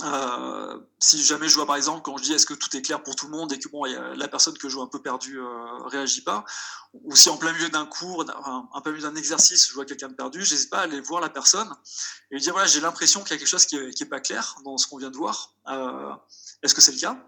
Euh, 0.00 0.80
si 0.98 1.22
jamais 1.22 1.48
je 1.48 1.54
vois 1.54 1.66
par 1.66 1.76
exemple 1.76 2.00
quand 2.00 2.16
je 2.16 2.22
dis 2.22 2.32
est-ce 2.32 2.46
que 2.46 2.54
tout 2.54 2.74
est 2.74 2.80
clair 2.80 3.02
pour 3.02 3.14
tout 3.14 3.26
le 3.26 3.32
monde 3.32 3.52
et 3.52 3.58
que 3.58 3.68
bon 3.68 3.84
la 3.84 4.26
personne 4.26 4.56
que 4.56 4.70
je 4.70 4.74
vois 4.74 4.84
un 4.84 4.88
peu 4.88 5.02
perdue 5.02 5.38
euh, 5.38 5.84
réagit 5.84 6.22
pas 6.22 6.46
ou 6.94 7.14
si 7.14 7.28
en 7.28 7.36
plein 7.36 7.52
milieu 7.52 7.68
d'un 7.68 7.84
cours 7.84 8.24
un, 8.46 8.70
un 8.72 8.80
peu 8.80 8.90
milieu 8.90 9.02
d'un 9.02 9.16
exercice 9.16 9.68
je 9.68 9.74
vois 9.74 9.84
quelqu'un 9.84 10.08
de 10.08 10.14
perdu 10.14 10.46
j'hésite 10.46 10.70
pas 10.70 10.78
à 10.78 10.82
aller 10.84 11.02
voir 11.02 11.20
la 11.20 11.28
personne 11.28 11.68
et 12.30 12.36
lui 12.36 12.40
dire 12.40 12.54
voilà 12.54 12.66
j'ai 12.66 12.80
l'impression 12.80 13.20
qu'il 13.20 13.32
y 13.32 13.34
a 13.34 13.38
quelque 13.38 13.46
chose 13.46 13.66
qui 13.66 13.76
est, 13.76 13.90
qui 13.90 14.02
est, 14.02 14.06
pas 14.06 14.20
clair 14.20 14.56
dans 14.64 14.78
ce 14.78 14.86
qu'on 14.86 14.96
vient 14.96 15.10
de 15.10 15.16
voir. 15.16 15.56
Euh, 15.68 16.14
est-ce 16.62 16.74
que 16.74 16.80
c'est 16.80 16.92
le 16.92 16.98
cas? 16.98 17.18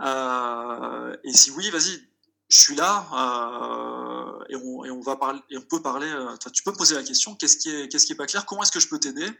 Euh, 0.00 1.16
et 1.22 1.32
si 1.32 1.52
oui 1.52 1.70
vas-y 1.70 2.02
je 2.48 2.58
suis 2.58 2.74
là 2.74 3.06
et 4.48 4.56
on, 4.56 4.84
et, 4.84 4.90
on, 4.90 5.00
va 5.00 5.16
parler 5.16 5.40
et 5.50 5.58
on 5.58 5.62
peut 5.62 5.82
parler. 5.82 6.10
tu 6.52 6.62
peux 6.62 6.72
me 6.72 6.76
poser 6.76 6.94
la 6.94 7.02
question 7.02 7.34
qu'est-ce 7.34 7.56
qui 7.56 7.70
est 7.70 7.88
qu'est-ce 7.88 8.06
qui 8.06 8.12
est 8.12 8.16
pas 8.16 8.26
clair 8.26 8.46
Comment 8.46 8.62
est-ce 8.62 8.72
que 8.72 8.80
je 8.80 8.88
peux 8.88 8.98
t'aider? 8.98 9.30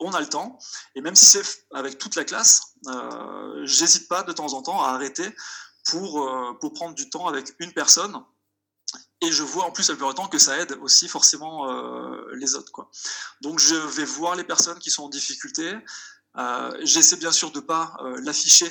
On 0.00 0.12
a 0.12 0.20
le 0.20 0.28
temps. 0.28 0.58
Et 0.94 1.02
même 1.02 1.14
si 1.14 1.26
c'est 1.26 1.66
avec 1.72 1.98
toute 1.98 2.16
la 2.16 2.24
classe, 2.24 2.74
euh, 2.88 3.66
j'hésite 3.66 4.08
pas 4.08 4.22
de 4.22 4.32
temps 4.32 4.54
en 4.54 4.62
temps 4.62 4.82
à 4.82 4.88
arrêter 4.88 5.28
pour, 5.84 6.26
euh, 6.26 6.54
pour 6.60 6.72
prendre 6.72 6.94
du 6.94 7.10
temps 7.10 7.26
avec 7.26 7.54
une 7.58 7.72
personne. 7.72 8.22
Et 9.20 9.30
je 9.30 9.42
vois 9.42 9.66
en 9.66 9.70
plus 9.70 9.88
avec 9.90 10.00
le 10.00 10.12
temps 10.14 10.28
que 10.28 10.38
ça 10.38 10.58
aide 10.58 10.72
aussi 10.80 11.06
forcément 11.06 11.70
euh, 11.70 12.34
les 12.34 12.54
autres. 12.54 12.88
Donc 13.42 13.58
je 13.58 13.74
vais 13.74 14.04
voir 14.04 14.34
les 14.34 14.44
personnes 14.44 14.78
qui 14.78 14.90
sont 14.90 15.04
en 15.04 15.08
difficulté. 15.08 15.76
Euh, 16.38 16.78
j'essaie 16.82 17.16
bien 17.16 17.32
sûr 17.32 17.50
de 17.50 17.60
pas 17.60 17.96
l'afficher, 18.22 18.70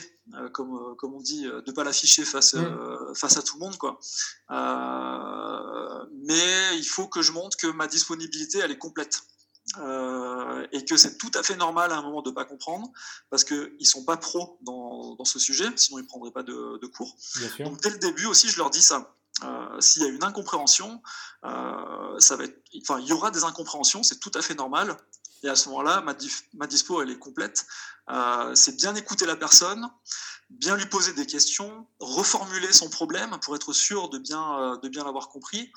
comme, 0.54 0.96
comme 0.98 1.14
on 1.14 1.22
dit, 1.22 1.44
de 1.44 1.72
pas 1.72 1.84
l'afficher 1.84 2.24
face, 2.24 2.54
mmh. 2.54 3.16
face 3.16 3.38
à 3.38 3.42
tout 3.42 3.56
le 3.56 3.66
monde. 3.66 3.78
Quoi. 3.78 4.00
mais 6.26 6.78
il 6.78 6.86
faut 6.86 7.08
que 7.08 7.22
je 7.22 7.32
montre 7.32 7.58
que 7.58 7.68
ma 7.68 7.88
disponibilité, 7.88 8.60
elle 8.60 8.72
est 8.72 8.78
complète. 8.78 9.22
Euh, 9.78 10.66
et 10.72 10.84
que 10.84 10.98
c'est 10.98 11.18
tout 11.18 11.32
à 11.36 11.44
fait 11.44 11.56
normal 11.56 11.92
à 11.92 11.98
un 11.98 12.02
moment 12.02 12.22
de 12.22 12.30
ne 12.32 12.36
pas 12.36 12.46
comprendre, 12.46 12.92
parce 13.30 13.44
qu'ils 13.44 13.78
ne 13.80 13.86
sont 13.86 14.04
pas 14.04 14.18
pros 14.18 14.58
dans, 14.62 15.16
dans, 15.16 15.26
ce 15.26 15.38
sujet, 15.38 15.66
sinon 15.76 16.00
ils 16.00 16.04
ne 16.04 16.08
prendraient 16.08 16.32
pas 16.32 16.44
de, 16.44 16.80
de 16.80 16.88
cours. 16.88 17.16
Donc 17.60 17.80
dès 17.82 17.92
le 17.92 18.00
début 18.00 18.26
aussi, 18.26 18.50
je 18.50 18.58
leur 18.58 18.70
dis 18.72 18.82
ça. 18.82 19.14
Euh, 19.44 19.80
S'il 19.80 20.02
y 20.02 20.06
a 20.06 20.10
une 20.10 20.24
incompréhension, 20.24 21.02
euh, 21.46 22.20
ça 22.20 22.36
va 22.36 22.46
être, 22.46 22.60
enfin, 22.82 23.00
il 23.00 23.08
y 23.08 23.14
aura 23.14 23.32
des 23.32 23.44
incompréhensions, 23.44 24.02
c'est 24.02 24.20
tout 24.20 24.32
à 24.34 24.42
fait 24.42 24.56
normal. 24.56 24.98
Et 25.44 25.50
à 25.50 25.56
ce 25.56 25.70
moment-là, 25.70 26.02
ma, 26.02 26.16
ma, 26.54 26.68
dispo, 26.68 27.02
elle 27.02 27.10
est 27.10 27.20
complète. 27.20 27.66
Euh, 28.10 28.54
c'est 28.56 28.76
bien 28.76 28.96
écouter 28.96 29.26
la 29.26 29.36
personne, 29.36 29.90
bien 30.50 30.76
lui 30.76 30.86
poser 30.86 31.14
des 31.14 31.26
questions, 31.26 31.88
reformuler 32.00 32.74
son 32.74 32.90
problème 32.90 33.38
pour 33.42 33.56
être 33.56 33.72
sûr 33.72 34.10
de 34.10 34.18
bien, 34.18 34.60
euh, 34.60 34.78
de 34.78 34.90
bien 34.90 35.04
l'avoir 35.04 35.30
compris, 35.30 35.72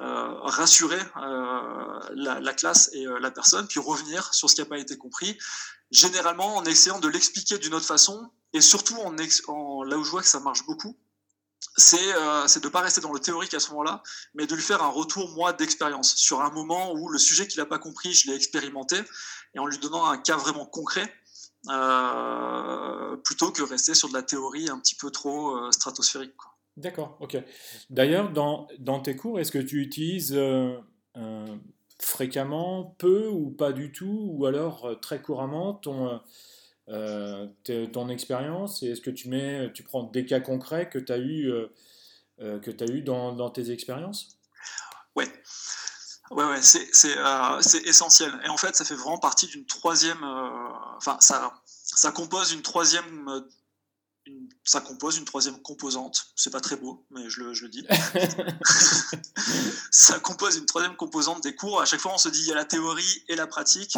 euh, 0.00 0.40
rassurer 0.42 1.00
la, 2.14 2.54
classe 2.54 2.90
et 2.92 3.04
la 3.20 3.30
personne, 3.30 3.66
puis 3.66 3.80
revenir 3.80 4.32
sur 4.34 4.48
ce 4.48 4.54
qui 4.54 4.60
n'a 4.60 4.66
pas 4.66 4.78
été 4.78 4.96
compris, 4.96 5.38
généralement 5.90 6.56
en 6.56 6.64
essayant 6.64 7.00
de 7.00 7.08
l'expliquer 7.08 7.58
d'une 7.58 7.74
autre 7.74 7.86
façon, 7.86 8.30
et 8.52 8.60
surtout 8.60 8.96
en, 8.96 9.16
en, 9.48 9.82
là 9.82 9.98
où 9.98 10.04
je 10.04 10.10
vois 10.10 10.22
que 10.22 10.28
ça 10.28 10.40
marche 10.40 10.64
beaucoup, 10.66 10.96
c'est 11.78 12.60
de 12.60 12.66
ne 12.66 12.70
pas 12.70 12.80
rester 12.80 13.00
dans 13.00 13.12
le 13.12 13.20
théorique 13.20 13.54
à 13.54 13.60
ce 13.60 13.70
moment-là, 13.70 14.02
mais 14.34 14.46
de 14.46 14.54
lui 14.54 14.62
faire 14.62 14.82
un 14.82 14.88
retour, 14.88 15.30
moi, 15.30 15.52
d'expérience, 15.52 16.14
sur 16.16 16.40
un 16.40 16.50
moment 16.50 16.92
où 16.92 17.08
le 17.08 17.18
sujet 17.18 17.46
qu'il 17.46 17.60
n'a 17.60 17.66
pas 17.66 17.78
compris, 17.78 18.12
je 18.12 18.28
l'ai 18.28 18.34
expérimenté, 18.34 18.96
et 19.54 19.58
en 19.58 19.66
lui 19.66 19.78
donnant 19.78 20.06
un 20.06 20.18
cas 20.18 20.36
vraiment 20.36 20.66
concret, 20.66 21.12
euh, 21.68 23.16
plutôt 23.18 23.52
que 23.52 23.62
rester 23.62 23.94
sur 23.94 24.08
de 24.08 24.14
la 24.14 24.22
théorie 24.22 24.68
un 24.68 24.78
petit 24.78 24.94
peu 24.94 25.10
trop 25.10 25.56
euh, 25.56 25.70
stratosphérique. 25.70 26.34
D'accord, 26.76 27.16
ok. 27.20 27.36
D'ailleurs, 27.90 28.30
dans, 28.30 28.68
dans, 28.78 29.00
tes 29.00 29.16
cours, 29.16 29.40
est-ce 29.40 29.50
que 29.50 29.58
tu 29.58 29.80
utilises 29.80 30.34
euh, 30.34 30.78
fréquemment, 32.00 32.96
peu 32.98 33.28
ou 33.28 33.50
pas 33.50 33.72
du 33.72 33.92
tout, 33.92 34.30
ou 34.32 34.46
alors 34.46 34.98
très 35.00 35.20
couramment 35.20 35.74
ton, 35.74 36.20
ton 37.92 38.08
expérience 38.08 38.82
Et 38.82 38.90
est-ce 38.90 39.00
que 39.00 39.10
tu, 39.10 39.28
mets, 39.28 39.70
tu 39.72 39.82
prends 39.82 40.04
des 40.04 40.24
cas 40.24 40.40
concrets 40.40 40.88
que 40.88 40.98
tu 40.98 41.12
as 41.12 41.18
eu, 41.18 41.52
que 42.38 42.84
as 42.84 42.86
eu 42.90 43.02
dans, 43.02 43.32
dans 43.32 43.50
tes 43.50 43.70
expériences? 43.70 44.38
Ouais. 45.14 45.28
Ouais, 46.30 46.44
ouais, 46.44 46.60
c'est 46.60 47.16
euh, 47.16 47.60
essentiel. 47.84 48.30
Et 48.44 48.48
en 48.48 48.58
fait, 48.58 48.76
ça 48.76 48.84
fait 48.84 48.94
vraiment 48.94 49.18
partie 49.18 49.46
d'une 49.46 49.64
troisième. 49.64 50.22
Euh, 50.22 50.68
enfin, 50.96 51.16
ça, 51.20 51.54
ça 51.64 52.12
compose 52.12 52.52
une 52.52 52.62
troisième. 52.62 53.44
Ça 54.64 54.80
compose 54.80 55.16
une 55.16 55.24
troisième 55.24 55.60
composante. 55.62 56.32
C'est 56.36 56.50
pas 56.50 56.60
très 56.60 56.76
beau, 56.76 57.06
mais 57.10 57.28
je 57.30 57.40
le, 57.40 57.54
je 57.54 57.62
le 57.62 57.68
dis. 57.68 57.86
ça 59.90 60.18
compose 60.20 60.56
une 60.56 60.66
troisième 60.66 60.96
composante 60.96 61.42
des 61.42 61.54
cours. 61.54 61.80
À 61.80 61.86
chaque 61.86 62.00
fois, 62.00 62.12
on 62.14 62.18
se 62.18 62.28
dit 62.28 62.40
il 62.40 62.46
y 62.46 62.52
a 62.52 62.54
la 62.54 62.64
théorie 62.64 63.24
et 63.28 63.36
la 63.36 63.46
pratique. 63.46 63.96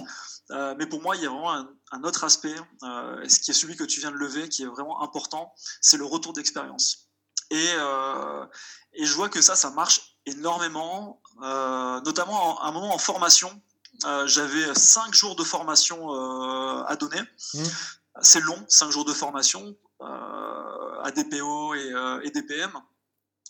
Euh, 0.51 0.75
mais 0.79 0.87
pour 0.87 1.01
moi, 1.01 1.17
il 1.17 1.23
y 1.23 1.27
a 1.27 1.29
vraiment 1.29 1.53
un, 1.53 1.69
un 1.93 2.05
autre 2.05 2.25
aspect, 2.25 2.55
euh, 2.83 3.29
ce 3.29 3.39
qui 3.39 3.51
est 3.51 3.55
celui 3.55 3.77
que 3.77 3.85
tu 3.85 4.01
viens 4.01 4.11
de 4.11 4.17
lever, 4.17 4.49
qui 4.49 4.63
est 4.63 4.67
vraiment 4.67 5.03
important, 5.03 5.55
c'est 5.81 5.97
le 5.97 6.05
retour 6.05 6.33
d'expérience. 6.33 7.09
Et, 7.51 7.69
euh, 7.79 8.47
et 8.93 9.05
je 9.05 9.15
vois 9.15 9.29
que 9.29 9.41
ça, 9.41 9.57
ça 9.57 9.71
marche 9.71 10.17
énormément, 10.27 11.21
notamment 12.05 12.61
à 12.61 12.69
un 12.69 12.73
moment 12.73 12.95
en 12.95 12.99
formation. 12.99 13.51
J'avais 14.27 14.75
cinq 14.75 15.15
jours 15.15 15.35
de 15.35 15.43
formation 15.43 16.11
à 16.85 16.95
donner. 16.97 17.21
Mmh. 17.55 17.63
C'est 18.23 18.41
long, 18.41 18.65
cinq 18.69 18.91
jours 18.91 19.05
de 19.05 19.13
formation 19.13 19.77
à 20.01 21.11
DPO 21.11 21.75
et, 21.75 21.93
et 22.25 22.31
DPM. 22.31 22.73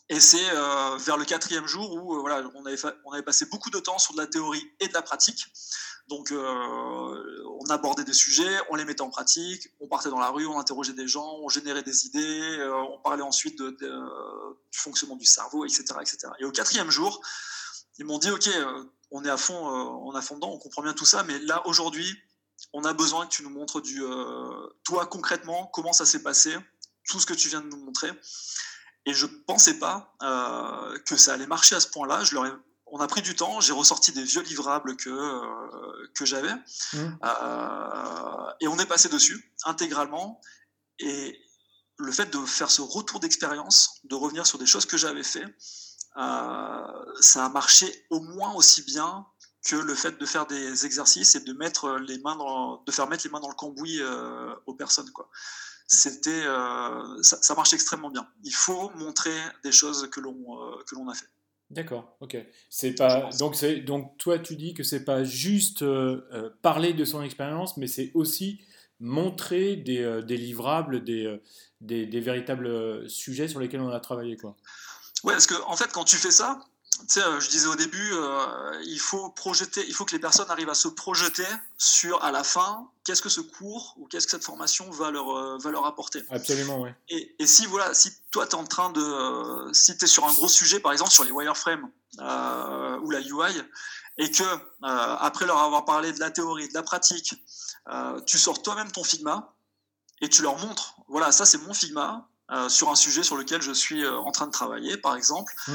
Et 0.09 0.19
c'est 0.19 0.51
vers 0.99 1.17
le 1.17 1.25
quatrième 1.25 1.67
jour 1.67 1.95
où 1.95 2.21
voilà, 2.21 2.43
on, 2.55 2.67
avait 2.67 2.77
on 3.05 3.13
avait 3.13 3.23
passé 3.23 3.47
beaucoup 3.47 3.71
de 3.71 3.79
temps 3.79 3.99
sur 3.99 4.15
de 4.15 4.19
la 4.19 4.27
théorie 4.27 4.65
et 4.81 4.89
de 4.89 4.93
la 4.93 5.03
pratique. 5.03 5.47
Donc, 6.11 6.33
euh, 6.33 7.45
on 7.61 7.71
abordait 7.71 8.03
des 8.03 8.13
sujets, 8.13 8.59
on 8.69 8.75
les 8.75 8.85
mettait 8.85 9.01
en 9.01 9.11
pratique, 9.11 9.69
on 9.79 9.87
partait 9.87 10.11
dans 10.11 10.19
la 10.19 10.31
rue, 10.31 10.45
on 10.45 10.59
interrogeait 10.59 10.93
des 10.93 11.07
gens, 11.07 11.39
on 11.41 11.49
générait 11.49 11.85
des 11.85 12.05
idées, 12.07 12.59
euh, 12.59 12.75
on 12.75 12.99
parlait 12.99 13.23
ensuite 13.23 13.57
de, 13.57 13.71
du 13.71 14.79
fonctionnement 14.79 15.15
du 15.15 15.25
cerveau, 15.25 15.65
etc., 15.65 15.85
etc. 16.01 16.19
Et 16.41 16.45
au 16.45 16.51
quatrième 16.51 16.91
jour, 16.91 17.21
ils 17.99 18.05
m'ont 18.05 18.19
dit, 18.19 18.29
OK, 18.29 18.49
euh, 18.49 18.85
on 19.13 19.25
est 19.25 19.31
à 19.31 19.37
fond, 19.37 19.55
on 19.55 20.13
à 20.17 20.21
fond 20.21 20.35
dedans, 20.35 20.51
on 20.51 20.59
comprend 20.59 20.83
bien 20.83 20.95
tout 20.95 21.05
ça, 21.05 21.23
mais 21.23 21.39
là, 21.39 21.65
aujourd'hui, 21.69 22.13
on 22.73 22.85
a 22.85 22.93
besoin 22.93 23.27
que 23.27 23.33
tu 23.33 23.43
nous 23.43 23.51
montres 23.51 23.81
du, 23.81 24.03
toi, 24.85 25.07
concrètement, 25.07 25.67
comment 25.73 25.93
ça 25.93 26.07
s'est 26.07 26.23
passé, 26.23 26.57
tout 27.09 27.19
ce 27.19 27.27
que 27.27 27.35
tu 27.35 27.49
viens 27.49 27.61
de 27.61 27.67
nous 27.67 27.85
montrer. 27.85 28.11
Et 29.07 29.15
je 29.15 29.27
pensais 29.27 29.79
pas 29.79 30.17
que 31.07 31.17
ça 31.17 31.35
allait 31.35 31.47
marcher 31.47 31.75
à 31.75 31.81
ce 31.81 31.89
point-là. 31.89 32.23
Je 32.25 32.35
leur 32.35 32.47
ai 32.47 32.53
on 32.93 33.01
a 33.01 33.07
pris 33.07 33.23
du 33.23 33.35
temps, 33.35 33.61
j'ai 33.61 33.73
ressorti 33.73 34.13
des 34.13 34.25
vieux 34.25 34.43
livrables 34.43 34.97
que, 34.97 35.11
euh, 35.11 36.11
que 36.15 36.25
j'avais, 36.25 36.55
mmh. 36.93 37.19
euh, 37.25 38.53
et 38.61 38.69
on 38.69 38.79
est 38.79 38.87
passé 38.87 39.09
dessus 39.09 39.53
intégralement. 39.65 40.41
Et 40.99 41.41
le 41.99 42.13
fait 42.13 42.27
de 42.27 42.45
faire 42.45 42.71
ce 42.71 42.83
retour 42.83 43.21
d'expérience, 43.21 44.01
de 44.05 44.15
revenir 44.15 44.47
sur 44.47 44.59
des 44.59 44.67
choses 44.67 44.87
que 44.87 44.97
j'avais 44.97 45.23
fait, 45.23 45.45
euh, 46.17 47.05
ça 47.21 47.45
a 47.45 47.49
marché 47.49 48.07
au 48.11 48.21
moins 48.21 48.53
aussi 48.55 48.83
bien 48.83 49.27
que 49.65 49.77
le 49.77 49.95
fait 49.95 50.19
de 50.19 50.27
faire 50.27 50.47
des 50.47 50.87
exercices 50.87 51.35
et 51.35 51.41
de 51.41 51.53
mettre 51.53 51.99
les 51.99 52.19
mains 52.19 52.37
dans, 52.37 52.83
de 52.85 52.93
faire 52.93 53.09
mettre 53.09 53.25
les 53.25 53.31
mains 53.31 53.41
dans 53.41 53.49
le 53.49 53.55
cambouis 53.55 54.01
aux 54.67 54.75
personnes 54.75 55.11
quoi. 55.11 55.29
C'était 55.87 56.45
ça, 57.23 57.43
ça, 57.43 57.55
marche 57.55 57.73
extrêmement 57.73 58.11
bien. 58.11 58.27
Il 58.45 58.55
faut 58.55 58.91
montrer 58.91 59.37
des 59.65 59.73
choses 59.73 60.09
que 60.11 60.21
l'on 60.21 60.35
que 60.87 60.95
l'on 60.95 61.09
a 61.09 61.15
fait. 61.15 61.27
D'accord, 61.71 62.17
ok. 62.21 62.37
C'est 62.69 62.95
pas 62.95 63.31
donc 63.39 63.55
c'est 63.55 63.77
donc 63.77 64.19
toi 64.19 64.41
tu 64.41 64.57
dis 64.57 64.75
que 64.75 64.83
c'est 64.83 65.05
pas 65.05 65.23
juste 65.23 65.83
euh, 65.83 66.27
euh, 66.33 66.51
parler 66.63 66.93
de 66.93 67.05
son 67.05 67.23
expérience, 67.23 67.77
mais 67.77 67.87
c'est 67.87 68.11
aussi 68.15 68.61
montrer 68.99 69.77
des, 69.77 70.03
euh, 70.03 70.21
des 70.21 70.37
livrables, 70.37 71.05
des, 71.05 71.39
des, 71.81 72.07
des, 72.07 72.21
véritables 72.21 73.09
sujets 73.09 73.47
sur 73.47 73.61
lesquels 73.61 73.81
on 73.81 73.89
a 73.89 74.01
travaillé 74.01 74.37
quoi. 74.37 74.57
Ouais, 75.23 75.33
parce 75.33 75.47
que 75.47 75.55
en 75.67 75.77
fait 75.77 75.93
quand 75.93 76.03
tu 76.03 76.17
fais 76.17 76.33
ça, 76.33 76.61
sais, 77.09 77.23
euh, 77.23 77.41
je 77.41 77.49
disais 77.49 77.67
au 77.67 77.75
début, 77.75 78.11
euh, 78.13 78.81
il 78.85 78.99
faut 78.99 79.31
projeter, 79.31 79.85
il 79.87 79.95
faut 79.95 80.05
que 80.05 80.13
les 80.13 80.19
personnes 80.19 80.51
arrivent 80.51 80.71
à 80.71 80.75
se 80.75 80.89
projeter 80.89 81.47
sur, 81.79 82.23
à 82.25 82.31
la 82.31 82.45
fin, 82.45 82.89
qu'est-ce 83.05 83.23
que 83.23 83.29
ce 83.29 83.41
cours 83.41 83.95
ou 83.99 84.07
qu'est-ce 84.07 84.27
que 84.27 84.33
cette 84.33 84.45
formation 84.45 84.91
va 84.91 85.11
leur, 85.11 85.37
euh, 85.37 85.59
va 85.59 85.71
leur 85.71 85.87
apporter. 85.87 86.23
Absolument, 86.31 86.81
oui. 86.81 86.91
Et, 87.09 87.35
et, 87.39 87.47
si, 87.47 87.67
voilà, 87.67 87.95
si 87.95 88.13
toi, 88.31 88.47
tu 88.47 88.53
es 88.53 88.59
en 88.59 88.65
train 88.65 88.91
de. 88.91 89.73
si 89.73 89.97
tu 89.97 90.05
es 90.05 90.09
sur 90.09 90.27
un 90.27 90.33
gros 90.33 90.49
sujet, 90.49 90.81
par 90.81 90.93
exemple, 90.93 91.11
sur 91.11 91.25
les 91.25 91.31
wireframes 91.31 91.91
ou 92.19 93.11
la 93.11 93.21
UI, 93.21 93.63
et 94.19 94.31
que, 94.31 94.45
après 94.83 95.47
leur 95.47 95.59
avoir 95.59 95.85
parlé 95.85 96.13
de 96.13 96.21
la 96.21 96.31
théorie, 96.31 96.69
de 96.69 96.75
la 96.75 96.83
pratique, 96.83 97.35
tu 98.27 98.39
sors 98.39 98.63
toi-même 98.63 98.91
ton 98.91 99.05
Figma 99.05 99.55
et 100.21 100.29
tu 100.29 100.43
leur 100.43 100.59
montres, 100.59 100.97
voilà, 101.09 101.33
ça 101.33 101.47
c'est 101.47 101.59
mon 101.59 101.73
Figma. 101.73 102.29
sur 102.69 102.91
un 102.91 102.97
sujet 102.97 103.23
sur 103.23 103.37
lequel 103.37 103.63
je 103.63 103.73
suis 103.73 104.07
en 104.07 104.33
train 104.33 104.47
de 104.47 104.53
travailler, 104.53 104.97
par 104.97 105.17
exemple. 105.17 105.55
Mmh. 105.69 105.73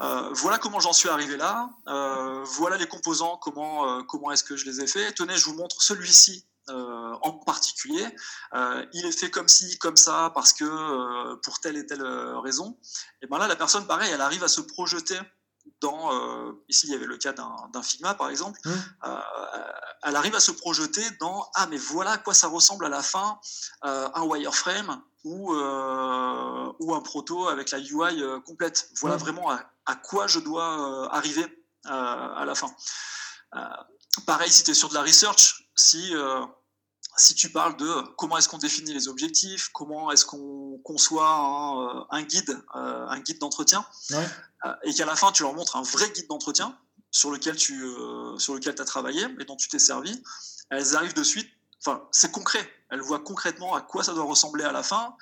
Euh, 0.00 0.30
voilà 0.32 0.58
comment 0.58 0.80
j'en 0.80 0.92
suis 0.92 1.08
arrivé 1.08 1.36
là. 1.36 1.70
Euh, 1.86 2.42
voilà 2.44 2.76
les 2.76 2.86
composants, 2.86 3.36
comment, 3.36 3.88
euh, 3.88 4.02
comment 4.02 4.30
est-ce 4.32 4.44
que 4.44 4.56
je 4.56 4.64
les 4.64 4.80
ai 4.80 4.86
faits. 4.86 5.14
Tenez, 5.14 5.36
je 5.36 5.44
vous 5.44 5.54
montre 5.54 5.82
celui-ci 5.82 6.46
en 6.68 7.32
particulier. 7.44 8.06
il 8.92 9.04
est 9.04 9.18
fait 9.18 9.30
comme 9.30 9.48
ci, 9.48 9.78
comme 9.78 9.96
ça, 9.96 10.30
parce 10.32 10.52
que 10.52 11.34
pour 11.42 11.58
telle 11.60 11.76
et 11.76 11.84
telle 11.84 12.02
raison. 12.02 12.78
Et 13.20 13.26
bien 13.26 13.38
là, 13.38 13.48
la 13.48 13.56
personne, 13.56 13.86
pareil, 13.86 14.10
elle 14.12 14.20
arrive 14.20 14.44
à 14.44 14.48
se 14.48 14.60
projeter 14.60 15.18
dans, 15.80 16.10
ici 16.68 16.86
il 16.86 16.92
y 16.92 16.94
avait 16.94 17.06
le 17.06 17.16
cas 17.16 17.32
d'un 17.32 17.82
Figma 17.82 18.14
par 18.14 18.30
exemple, 18.30 18.58
mmh. 18.64 18.70
elle 20.04 20.16
arrive 20.16 20.34
à 20.36 20.40
se 20.40 20.52
projeter 20.52 21.02
dans, 21.20 21.50
ah 21.54 21.66
mais 21.66 21.76
voilà 21.76 22.12
à 22.12 22.18
quoi 22.18 22.34
ça 22.34 22.46
ressemble 22.48 22.86
à 22.86 22.88
la 22.88 23.02
fin, 23.02 23.38
un 23.82 24.22
wireframe 24.22 25.02
ou, 25.24 25.52
ou 25.54 26.94
un 26.94 27.00
proto 27.00 27.48
avec 27.48 27.70
la 27.72 27.78
UI 27.78 28.22
complète. 28.44 28.90
Voilà 29.00 29.16
mmh. 29.16 29.20
vraiment 29.20 29.50
à 29.86 29.96
quoi 29.96 30.26
je 30.26 30.38
dois 30.38 31.04
euh, 31.04 31.08
arriver 31.10 31.44
euh, 31.86 31.90
à 31.90 32.44
la 32.44 32.54
fin. 32.54 32.72
Euh, 33.54 33.60
pareil, 34.26 34.50
si 34.50 34.62
tu 34.64 34.70
es 34.70 34.74
sur 34.74 34.88
de 34.88 34.94
la 34.94 35.02
research, 35.02 35.68
si 35.74 36.12
si 37.18 37.34
tu 37.34 37.50
parles 37.50 37.76
de 37.76 38.02
comment 38.16 38.38
est-ce 38.38 38.48
qu'on 38.48 38.56
définit 38.56 38.94
les 38.94 39.06
objectifs, 39.06 39.68
comment 39.74 40.10
est-ce 40.12 40.24
qu'on 40.24 40.80
conçoit 40.82 41.28
un, 41.28 42.06
un 42.08 42.22
guide, 42.22 42.58
un 42.72 43.20
guide 43.20 43.38
d'entretien, 43.38 43.84
et 44.84 44.94
qu'à 44.94 45.06
la 45.06 45.16
fin 45.16 45.32
tu 45.32 45.42
leur 45.42 45.54
montres 45.54 45.76
un 45.76 45.82
vrai 45.82 46.10
guide 46.10 46.28
d'entretien 46.28 46.78
sur 47.10 47.30
lequel 47.30 47.56
tu 47.56 47.84
sur 48.38 48.54
lequel 48.54 48.74
as 48.78 48.84
travaillé 48.84 49.26
et 49.38 49.44
dont 49.44 49.56
tu 49.56 49.68
t'es 49.68 49.78
servi, 49.78 50.22
elles 50.70 50.96
arrivent 50.96 51.14
de 51.14 51.24
suite. 51.24 51.48
Enfin, 51.84 52.06
c'est 52.12 52.30
concret. 52.30 52.66
Elles 52.90 53.00
voient 53.00 53.18
concrètement 53.18 53.74
à 53.74 53.80
quoi 53.80 54.04
ça 54.04 54.14
doit 54.14 54.24
ressembler 54.24 54.64
à 54.64 54.72
la 54.72 54.82
fin. 54.82 55.16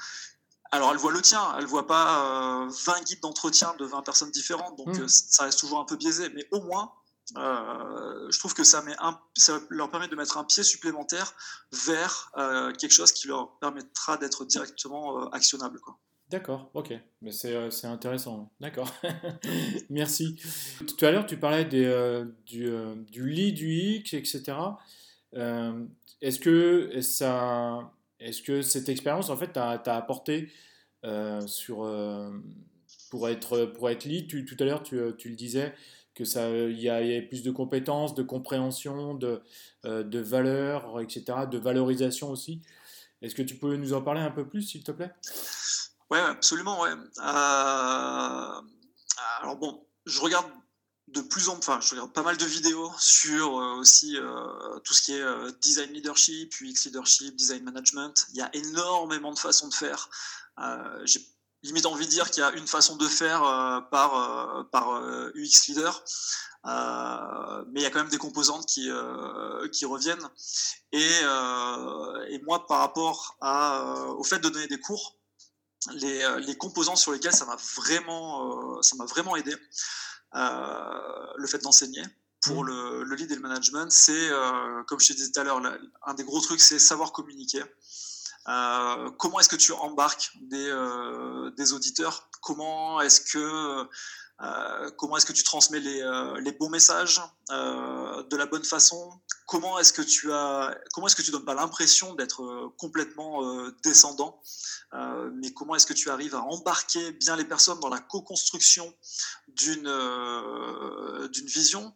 Alors, 0.73 0.93
elle 0.93 0.99
voit 0.99 1.11
le 1.11 1.23
tien, 1.23 1.43
elle 1.59 1.65
voit 1.65 1.87
pas 1.87 2.69
20 2.69 3.03
guides 3.05 3.21
d'entretien 3.21 3.75
de 3.79 3.85
20 3.85 4.03
personnes 4.03 4.31
différentes, 4.31 4.77
donc 4.77 4.89
mmh. 4.89 5.09
ça 5.09 5.45
reste 5.45 5.59
toujours 5.59 5.81
un 5.81 5.85
peu 5.85 5.97
biaisé, 5.97 6.29
mais 6.29 6.47
au 6.53 6.61
moins, 6.61 6.93
euh, 7.37 8.31
je 8.31 8.39
trouve 8.39 8.55
que 8.55 8.65
ça, 8.65 8.83
met 8.83 8.95
un, 8.99 9.19
ça, 9.37 9.59
leur 9.69 9.91
permet 9.91 10.09
de 10.09 10.17
mettre 10.17 10.39
un 10.39 10.45
pied 10.45 10.63
supplémentaire 10.63 11.35
vers 11.73 12.33
euh, 12.37 12.73
quelque 12.73 12.93
chose 12.93 13.13
qui 13.13 13.29
leur 13.29 13.59
permettra 13.59 14.17
d'être 14.17 14.45
directement 14.45 15.21
euh, 15.21 15.29
actionnable. 15.31 15.81
D'accord, 16.31 16.71
ok, 16.75 16.95
mais 17.23 17.33
c'est 17.33 17.85
intéressant. 17.85 18.51
D'accord, 18.61 18.93
merci. 19.91 20.37
Tout 20.87 21.05
à 21.05 21.11
l'heure, 21.11 21.27
tu 21.27 21.37
parlais 21.37 21.65
des, 21.65 22.23
du, 22.47 22.71
du 23.11 23.29
lead 23.29 23.59
UX, 23.59 24.15
etc. 24.17 24.57
est-ce 25.33 26.39
que 26.39 26.91
est-ce 28.21 28.43
que 28.43 28.63
cette 28.63 28.89
expérience, 28.89 29.29
en 29.29 29.37
fait, 29.37 29.53
t'a 29.53 29.97
apporté 29.97 30.51
sur 31.47 31.85
pour 33.11 33.29
être 33.29 33.67
pour 33.67 33.91
être 33.91 34.07
Tout 34.29 34.57
à 34.61 34.65
l'heure, 34.65 34.83
tu, 34.85 35.01
tu, 35.19 35.29
le 35.31 35.35
disais 35.35 35.75
que 36.15 36.25
ça, 36.25 36.51
il 36.51 36.79
y, 36.79 36.89
ait 36.89 37.23
plus 37.23 37.43
de 37.43 37.51
compétences, 37.51 38.15
de 38.15 38.23
compréhension, 38.23 39.15
de, 39.15 39.41
euh, 39.85 40.03
de 40.03 40.19
valeur, 40.19 41.01
etc., 41.01 41.47
de 41.51 41.59
valorisation 41.59 42.31
aussi. 42.31 42.61
Est-ce 43.23 43.35
que 43.35 43.43
tu 43.43 43.57
peux 43.57 43.77
nous 43.77 43.93
en 43.93 44.03
parler 44.03 44.21
un 44.21 44.31
peu 44.31 44.47
plus, 44.47 44.63
s'il 44.63 44.83
te 44.83 44.93
plaît? 44.93 45.11
Ouais, 46.11 46.19
absolument, 46.19 46.81
ouais. 46.81 46.91
Euh, 46.91 47.23
alors 49.41 49.57
bon, 49.57 49.87
je 50.07 50.21
regarde 50.21 50.51
de 51.09 51.21
plus 51.21 51.49
en 51.49 51.59
enfin, 51.59 51.81
je 51.81 51.91
regarde 51.91 52.13
pas 52.13 52.23
mal 52.23 52.37
de 52.37 52.45
vidéos 52.45 52.93
sur 52.99 53.59
euh, 53.59 53.75
aussi 53.77 54.17
tout 54.85 54.95
ce 54.95 55.03
qui 55.03 55.13
est 55.15 55.61
design 55.61 55.93
leadership, 55.93 56.53
UX 56.61 56.87
leadership, 56.87 57.37
design 57.37 57.65
management. 57.65 58.27
Il 58.31 58.37
y 58.37 58.43
a 58.43 58.51
énormément 58.55 59.33
de 59.33 59.39
façons 59.39 59.69
de 59.69 59.75
faire. 59.75 60.09
J'ai 61.05 61.21
limite 61.63 61.87
envie 61.87 62.07
de 62.07 62.11
dire 62.11 62.31
qu'il 62.31 62.43
y 62.43 62.47
a 62.47 62.53
une 62.53 62.67
façon 62.67 62.97
de 62.97 63.07
faire 63.07 63.43
euh, 63.45 63.81
par, 63.81 64.15
euh, 64.15 64.65
par 64.65 65.03
UX 65.35 65.69
euh, 65.69 65.69
Leader, 65.69 66.05
mais 67.69 67.81
il 67.81 67.83
y 67.83 67.87
a 67.87 67.91
quand 67.91 68.01
même 68.01 68.11
des 68.11 68.19
composantes 68.19 68.67
qui, 68.67 68.91
qui 69.73 69.85
reviennent. 69.85 70.29
Et, 70.93 71.11
et, 72.29 72.43
moi, 72.43 72.67
par 72.67 72.81
rapport 72.81 73.37
à, 73.41 74.05
au 74.19 74.25
fait 74.25 74.39
de 74.39 74.49
donner 74.49 74.67
des 74.67 74.81
cours, 74.81 75.20
les, 75.95 76.41
les 76.47 76.57
composants 76.57 76.97
sur 76.97 77.13
lesquels 77.13 77.33
ça 77.33 77.47
m'a 77.47 77.57
vraiment, 77.77 78.81
ça 78.83 78.97
m'a 78.97 79.07
vraiment 79.07 79.37
aidé, 79.37 79.55
le 80.33 81.47
fait 81.47 81.59
d'enseigner, 81.63 82.03
pour 82.43 82.65
mmh. 82.65 82.67
le, 82.67 83.05
le, 83.05 83.17
lead 83.17 83.31
et 83.31 83.35
le 83.35 83.41
management, 83.41 83.91
c'est, 83.91 84.31
comme 84.87 85.01
je 85.01 85.09
te 85.09 85.13
disais 85.15 85.31
tout 85.33 85.41
à 85.41 85.45
l'heure, 85.45 85.63
un 86.07 86.15
des 86.15 86.25
gros 86.25 86.41
trucs, 86.41 86.61
c'est 86.61 86.79
savoir 86.79 87.13
communiquer. 87.13 87.63
Euh, 88.49 89.11
comment 89.19 89.39
est-ce 89.41 89.49
que 89.49 89.57
tu 89.57 89.73
embarques 89.73 90.31
des, 90.41 90.69
euh, 90.69 91.51
des 91.53 91.73
auditeurs? 91.73 92.29
Comment 92.41 93.01
est-ce 93.01 93.21
que 93.21 93.89
euh, 94.43 94.91
comment 94.97 95.17
est-ce 95.17 95.27
que 95.27 95.33
tu 95.33 95.43
transmets 95.43 95.81
les, 95.81 96.03
les 96.41 96.53
bons 96.53 96.71
messages 96.71 97.21
de 97.51 98.37
la 98.37 98.47
bonne 98.47 98.65
façon? 98.65 99.21
Comment 99.47 99.79
est-ce 99.79 99.93
que 99.93 100.03
tu 100.03 100.33
as 100.33 100.77
comment 100.93 101.09
est-ce 101.09 101.17
que 101.17 101.23
tu 101.23 101.31
donnes 101.31 101.45
pas 101.45 101.55
l'impression 101.55 102.15
d'être 102.15 102.73
complètement 102.79 103.43
descendant? 103.83 104.41
Mais 105.35 105.53
comment 105.53 105.75
est-ce 105.75 105.87
que 105.87 105.93
tu 105.93 106.11
arrives 106.11 106.35
à 106.35 106.43
embarquer 106.43 107.13
bien 107.13 107.37
les 107.37 107.45
personnes 107.45 107.81
dans 107.81 107.89
la 107.89 107.99
co-construction 107.99 108.95
d'une 109.49 109.91
d'une 111.33 111.47
vision? 111.47 111.95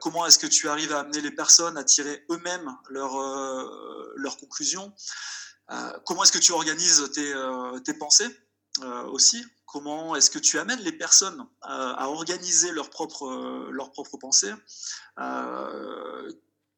Comment 0.00 0.26
est-ce 0.26 0.38
que 0.38 0.48
tu 0.48 0.68
arrives 0.68 0.92
à 0.92 1.00
amener 1.00 1.20
les 1.20 1.30
personnes 1.30 1.78
à 1.78 1.84
tirer 1.84 2.24
eux-mêmes 2.30 2.76
leurs 2.90 3.16
leurs 4.16 4.36
conclusions 4.36 4.92
euh, 5.70 5.98
comment 6.04 6.22
est-ce 6.22 6.32
que 6.32 6.38
tu 6.38 6.52
organises 6.52 7.10
tes, 7.14 7.32
euh, 7.32 7.78
pensées? 7.98 8.24
euh, 8.26 8.51
aussi 8.80 9.44
Comment 9.66 10.16
est-ce 10.16 10.30
que 10.30 10.38
tu 10.38 10.58
amènes 10.58 10.80
les 10.80 10.92
personnes 10.92 11.46
à 11.62 12.08
organiser 12.08 12.72
leurs 12.72 12.90
propres, 12.90 13.70
leurs 13.70 13.90
propres 13.90 14.18
pensées 14.18 14.52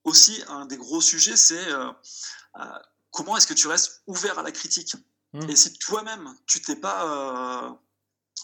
Aussi, 0.04 0.42
un 0.48 0.66
des 0.66 0.76
gros 0.76 1.00
sujets, 1.00 1.36
c'est 1.36 1.66
comment 3.10 3.36
est-ce 3.36 3.48
que 3.48 3.54
tu 3.54 3.66
restes 3.66 4.02
ouvert 4.06 4.38
à 4.38 4.44
la 4.44 4.52
critique 4.52 4.94
mmh. 5.32 5.50
Et 5.50 5.56
si 5.56 5.76
toi-même, 5.78 6.36
tu 6.46 6.62
t'es 6.62 6.76
pas, 6.76 7.76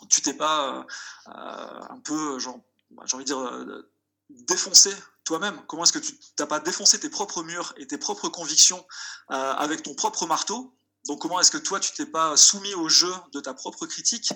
tu 0.09 0.21
t'es 0.21 0.35
pas 0.35 0.85
un 1.27 2.01
peu, 2.03 2.41
genre, 2.41 2.59
j'ai 3.05 3.15
envie 3.15 3.25
de 3.25 3.29
dire, 3.29 3.85
défoncé 4.31 4.91
toi-même 5.25 5.61
Comment 5.67 5.85
est-ce 5.85 5.93
que 5.93 5.99
tu 5.99 6.15
n'as 6.39 6.47
pas 6.47 6.61
défoncé 6.61 6.99
tes 6.99 7.11
propres 7.11 7.43
murs 7.43 7.73
et 7.77 7.87
tes 7.87 7.99
propres 7.99 8.29
convictions 8.29 8.85
euh, 9.31 9.53
avec 9.55 9.83
ton 9.83 9.95
propre 9.95 10.27
marteau 10.27 10.77
donc 11.07 11.21
comment 11.21 11.41
est-ce 11.41 11.51
que 11.51 11.59
toi 11.59 11.81
tu 11.81 11.93
t'es 11.93 12.07
pas 12.07 12.37
soumis 12.37 12.75
au 12.75 12.89
jeu 12.89 13.13
de 13.33 13.41
ta 13.41 13.55
propre 13.55 13.87
critique 13.87 14.33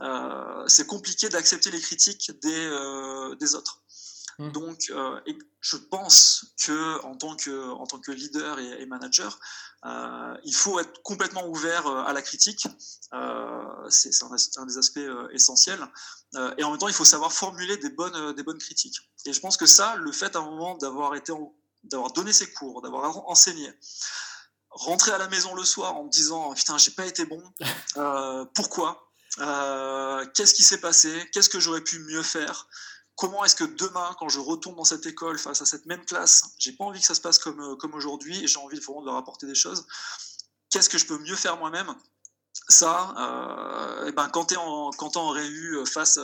euh, 0.00 0.64
C'est 0.66 0.86
compliqué 0.86 1.28
d'accepter 1.28 1.70
les 1.70 1.80
critiques 1.80 2.32
des, 2.42 2.66
euh, 2.66 3.34
des 3.36 3.54
autres. 3.54 3.82
Mmh. 4.38 4.52
Donc 4.52 4.92
je 5.60 5.76
pense 5.76 6.54
que 6.64 7.04
en 7.04 7.14
tant 7.14 7.36
que, 7.36 7.70
en 7.72 7.86
tant 7.86 8.00
que 8.00 8.10
leader 8.10 8.58
et, 8.58 8.86
manager, 8.86 9.38
il 9.84 10.54
faut 10.54 10.80
être 10.80 11.02
complètement 11.02 11.46
ouvert 11.46 11.86
à 11.86 12.12
la 12.14 12.22
critique. 12.22 12.66
c'est 13.90 14.22
un, 14.22 14.30
un, 14.56 14.66
des 14.66 14.78
aspects 14.78 15.10
essentiels. 15.32 15.86
et 16.56 16.64
en 16.64 16.70
même 16.70 16.78
temps, 16.78 16.88
il 16.88 16.94
faut 16.94 17.04
savoir 17.04 17.34
formuler 17.34 17.76
des 17.76 17.90
bonnes, 17.90 18.32
des 18.32 18.42
bonnes 18.42 18.58
critiques. 18.58 18.98
Et 19.26 19.34
je 19.34 19.40
pense 19.40 19.58
que 19.58 19.66
ça, 19.66 19.96
le 19.96 20.10
fait 20.10 20.34
à 20.34 20.38
un 20.38 20.44
moment 20.44 20.74
d'avoir 20.78 21.14
été, 21.14 21.34
d'avoir 21.84 22.10
donné 22.12 22.32
ses 22.32 22.50
cours, 22.50 22.80
d'avoir 22.80 23.28
enseigné, 23.28 23.70
rentrer 24.70 25.12
à 25.12 25.18
la 25.18 25.28
maison 25.28 25.54
le 25.54 25.64
soir 25.64 25.96
en 25.96 26.04
me 26.04 26.10
disant 26.10 26.54
putain 26.54 26.78
j'ai 26.78 26.92
pas 26.92 27.06
été 27.06 27.24
bon, 27.24 27.42
euh, 27.96 28.44
pourquoi, 28.54 29.10
euh, 29.38 30.24
qu'est-ce 30.34 30.54
qui 30.54 30.62
s'est 30.62 30.80
passé, 30.80 31.28
qu'est-ce 31.32 31.48
que 31.48 31.60
j'aurais 31.60 31.82
pu 31.82 31.98
mieux 32.00 32.22
faire, 32.22 32.68
comment 33.16 33.44
est-ce 33.44 33.56
que 33.56 33.64
demain 33.64 34.14
quand 34.18 34.28
je 34.28 34.40
retourne 34.40 34.76
dans 34.76 34.84
cette 34.84 35.06
école 35.06 35.38
face 35.38 35.60
à 35.60 35.66
cette 35.66 35.86
même 35.86 36.04
classe, 36.04 36.54
j'ai 36.58 36.72
pas 36.72 36.84
envie 36.84 37.00
que 37.00 37.06
ça 37.06 37.14
se 37.14 37.20
passe 37.20 37.38
comme, 37.38 37.60
euh, 37.60 37.76
comme 37.76 37.94
aujourd'hui 37.94 38.44
et 38.44 38.46
j'ai 38.46 38.58
envie 38.58 38.78
vraiment 38.78 39.00
de 39.00 39.06
leur 39.06 39.16
apporter 39.16 39.46
des 39.46 39.54
choses, 39.54 39.86
qu'est-ce 40.70 40.88
que 40.88 40.98
je 40.98 41.06
peux 41.06 41.18
mieux 41.18 41.36
faire 41.36 41.56
moi-même 41.56 41.94
ça, 42.68 43.14
et 44.04 44.08
eh 44.08 44.12
ben, 44.12 44.28
quand 44.28 44.46
tu 44.46 44.54
es 44.54 44.56
en, 44.56 44.90
quand 44.90 45.16
en 45.16 45.30
réu 45.30 45.84
face 45.86 46.18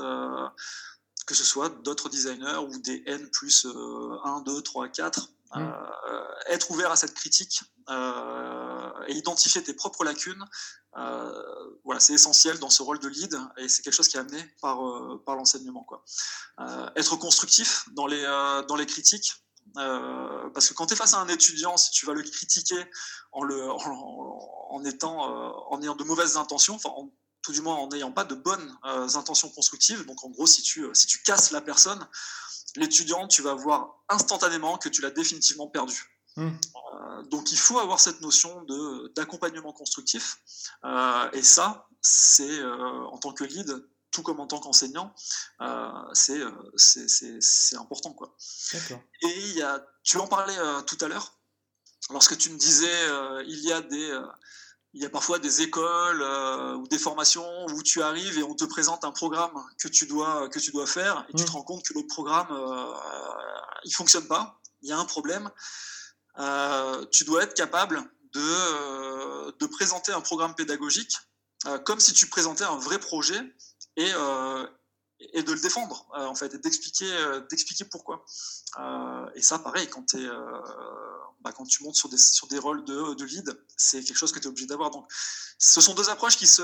que 1.27 1.35
ce 1.35 1.45
soit 1.45 1.69
d'autres 1.83 2.09
designers 2.09 2.59
ou 2.59 2.79
des 2.79 3.03
N 3.07 3.29
plus 3.31 3.67
1, 3.67 4.41
2, 4.43 4.63
3, 4.63 4.89
4, 4.89 5.29
être 6.49 6.71
ouvert 6.71 6.91
à 6.91 6.97
cette 6.97 7.15
critique 7.15 7.63
euh, 7.89 8.91
et 9.07 9.15
identifier 9.15 9.63
tes 9.63 9.75
propres 9.75 10.05
lacunes, 10.05 10.45
euh, 10.97 11.77
voilà, 11.85 12.01
c'est 12.01 12.15
essentiel 12.15 12.59
dans 12.59 12.71
ce 12.71 12.83
rôle 12.83 12.99
de 12.99 13.09
lead 13.09 13.39
et 13.57 13.69
c'est 13.69 13.83
quelque 13.83 13.95
chose 13.95 14.09
qui 14.09 14.17
est 14.17 14.21
amené 14.21 14.43
par, 14.61 14.85
euh, 14.87 15.23
par 15.25 15.37
l'enseignement. 15.37 15.85
Quoi. 15.85 16.05
être 16.97 17.17
constructif 17.17 17.89
dans 17.93 18.07
les, 18.07 18.23
dans 18.69 18.77
les 18.77 18.87
critiques, 18.87 19.35
parce 19.75 20.69
que 20.69 20.75
quand 20.75 20.87
tu 20.87 20.95
es 20.95 20.97
face 20.97 21.15
à 21.15 21.21
un 21.21 21.29
étudiant, 21.29 21.77
si 21.77 21.91
tu 21.91 22.07
vas 22.07 22.15
le 22.15 22.23
critiquer 22.23 22.83
en, 23.33 23.43
le, 23.43 23.71
en, 23.71 24.85
étant, 24.85 25.71
en 25.71 25.83
ayant 25.83 25.95
de 25.95 26.05
mauvaises 26.05 26.37
intentions, 26.37 26.75
enfin, 26.75 26.91
tout 27.47 27.53
du 27.53 27.63
moins 27.63 27.77
en 27.77 27.87
n'ayant 27.87 28.11
pas 28.11 28.25
de 28.25 28.35
bonnes 28.35 28.77
euh, 28.87 29.09
intentions 29.15 29.49
constructives. 29.51 30.05
Donc 30.05 30.25
en 30.25 30.31
gros, 30.31 30.49
si 30.49 30.63
tu, 30.63 30.83
euh, 30.83 30.95
si 30.95 31.07
tu 31.07 31.23
casses 31.23 31.53
la 31.53 31.61
personne, 31.61 32.05
l'étudiant, 32.75 33.29
tu 33.29 33.41
vas 33.41 33.55
voir 33.55 34.03
instantanément 34.09 34.79
que 34.79 34.89
tu 34.89 35.01
l'as 35.01 35.13
définitivement 35.13 35.69
perdu. 35.69 36.11
Mmh. 36.35 36.49
Euh, 36.49 37.23
donc 37.31 37.53
il 37.53 37.59
faut 37.59 37.79
avoir 37.79 38.01
cette 38.01 38.21
notion 38.21 38.65
de, 38.65 39.13
d'accompagnement 39.15 39.73
constructif. 39.73 40.39
et 41.33 41.43
ça, 41.43 41.89
c'est 42.03 42.65
en 42.65 43.17
tant 43.19 43.33
que 43.33 43.45
lead, 43.45 43.87
tout 44.11 44.23
comme 44.23 44.41
en 44.41 44.49
tant 44.49 44.59
qu'enseignant, 44.59 45.15
c'est, 46.13 46.43
c'est, 46.77 47.41
c'est, 47.41 47.77
important. 47.77 48.13
Quoi. 48.13 48.37
Et 49.23 49.49
il 49.51 49.57
y 49.57 49.63
a, 49.63 49.87
tu 50.03 50.19
en 50.19 50.27
parlais 50.27 50.57
tout 50.87 50.99
à 51.01 51.09
l'heure, 51.09 51.39
lorsque 52.11 52.37
tu 52.37 52.51
me 52.51 52.59
disais, 52.59 52.99
il 53.47 53.61
y 53.61 53.73
a 53.73 53.81
des 53.83 54.21
il 54.97 55.03
y 55.03 55.05
a 55.05 55.11
parfois 55.11 55.39
des 55.39 55.61
écoles 55.61 56.23
euh, 56.23 56.75
ou 56.77 56.89
des 56.89 56.99
formations 56.99 57.67
où 57.67 57.83
tu 57.83 58.01
arrives 58.01 58.39
et 58.39 58.43
on 58.43 58.55
te 58.55 58.65
présente 58.65 59.05
un 59.05 59.13
programme 59.13 59.53
que 59.79 59.89
tu 59.89 60.07
dois, 60.07 60.49
que 60.49 60.59
tu 60.59 60.71
dois 60.71 60.87
faire 60.87 61.27
et 61.29 61.35
tu 61.35 61.45
te 61.45 61.51
rends 61.51 61.63
compte 61.63 61.87
que 61.87 61.93
le 61.93 62.07
programme, 62.07 62.47
euh, 62.51 62.95
il 63.85 63.95
fonctionne 63.95 64.27
pas, 64.27 64.59
il 64.81 64.89
y 64.89 64.93
a 64.93 64.99
un 64.99 65.05
problème. 65.05 65.51
Euh, 66.39 67.05
tu 67.13 67.25
dois 67.25 67.43
être 67.43 67.53
capable 67.53 68.03
de, 68.33 68.41
euh, 68.41 69.53
de 69.61 69.67
présenter 69.67 70.13
un 70.13 70.23
programme 70.23 70.55
pédagogique 70.55 71.15
comme 71.85 72.01
si 72.01 72.13
tu 72.13 72.29
présentais 72.29 72.65
un 72.65 72.77
vrai 72.77 72.99
projet 72.99 73.41
et, 73.97 74.11
et 75.33 75.43
de 75.43 75.53
le 75.53 75.61
défendre 75.61 76.07
en 76.13 76.35
fait 76.37 76.55
et 76.55 76.59
d'expliquer 76.59 77.11
d'expliquer 77.51 77.87
pourquoi. 77.87 78.25
Et 79.35 79.43
ça 79.43 79.59
pareil 79.59 79.89
quand, 79.89 80.15
es, 80.15 80.29
bah, 81.47 81.53
quand 81.57 81.65
tu 81.65 81.85
montes 81.85 81.95
sur 81.95 82.09
des, 82.09 82.19
sur 82.19 82.49
des 82.49 82.59
rôles 82.59 82.85
de, 82.85 83.15
de 83.15 83.25
lead 83.25 83.49
c'est 83.77 84.03
quelque 84.03 84.17
chose 84.17 84.33
que 84.33 84.41
tu 84.41 84.47
es 84.47 84.49
obligé 84.49 84.67
d'avoir. 84.67 84.91
Donc 84.91 85.05
ce 85.59 85.81
sont 85.81 85.95
deux 85.95 86.09
approches 86.11 86.37
qui 86.37 86.49
se 86.49 86.63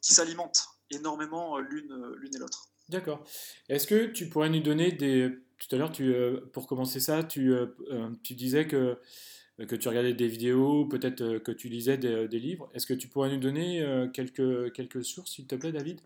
qui 0.00 0.14
s'alimentent 0.14 0.64
énormément 0.90 1.58
l'une 1.58 1.94
l'une 2.20 2.34
et 2.36 2.38
l'autre. 2.38 2.68
D'accord. 2.88 3.24
Est-ce 3.68 3.86
que 3.86 4.06
tu 4.06 4.28
pourrais 4.28 4.50
nous 4.50 4.62
donner 4.62 4.92
des 4.92 5.16
tout 5.58 5.74
à 5.74 5.78
l'heure 5.78 5.90
tu 5.90 6.14
pour 6.52 6.66
commencer 6.66 7.00
ça 7.00 7.24
tu, 7.24 7.52
tu 8.22 8.34
disais 8.34 8.68
que 8.68 8.98
que 9.70 9.76
tu 9.76 9.88
regardais 9.88 10.14
des 10.14 10.26
vidéos, 10.26 10.86
peut-être 10.86 11.38
que 11.38 11.52
tu 11.52 11.68
lisais 11.68 11.96
des, 11.96 12.26
des 12.26 12.40
livres. 12.40 12.68
Est-ce 12.74 12.86
que 12.86 12.94
tu 12.94 13.06
pourrais 13.08 13.30
nous 13.30 13.38
donner 13.38 13.68
quelques, 14.12 14.72
quelques 14.72 15.04
sources, 15.04 15.32
s'il 15.32 15.46
te 15.46 15.54
plaît, 15.54 15.70
David? 15.70 16.00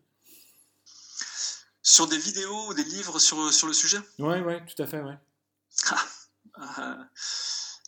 Sur 1.82 2.06
des 2.06 2.18
vidéos 2.18 2.68
ou 2.68 2.74
des 2.74 2.85
livres 2.85 3.18
sur, 3.18 3.51
sur 3.51 3.66
le 3.66 3.72
sujet? 3.72 4.01
Ouais, 4.18 4.43
ouais, 4.43 4.62
tout 4.66 4.82
à 4.82 4.86
fait, 4.86 5.01
ouais. 5.01 5.18
Ah, 6.60 7.09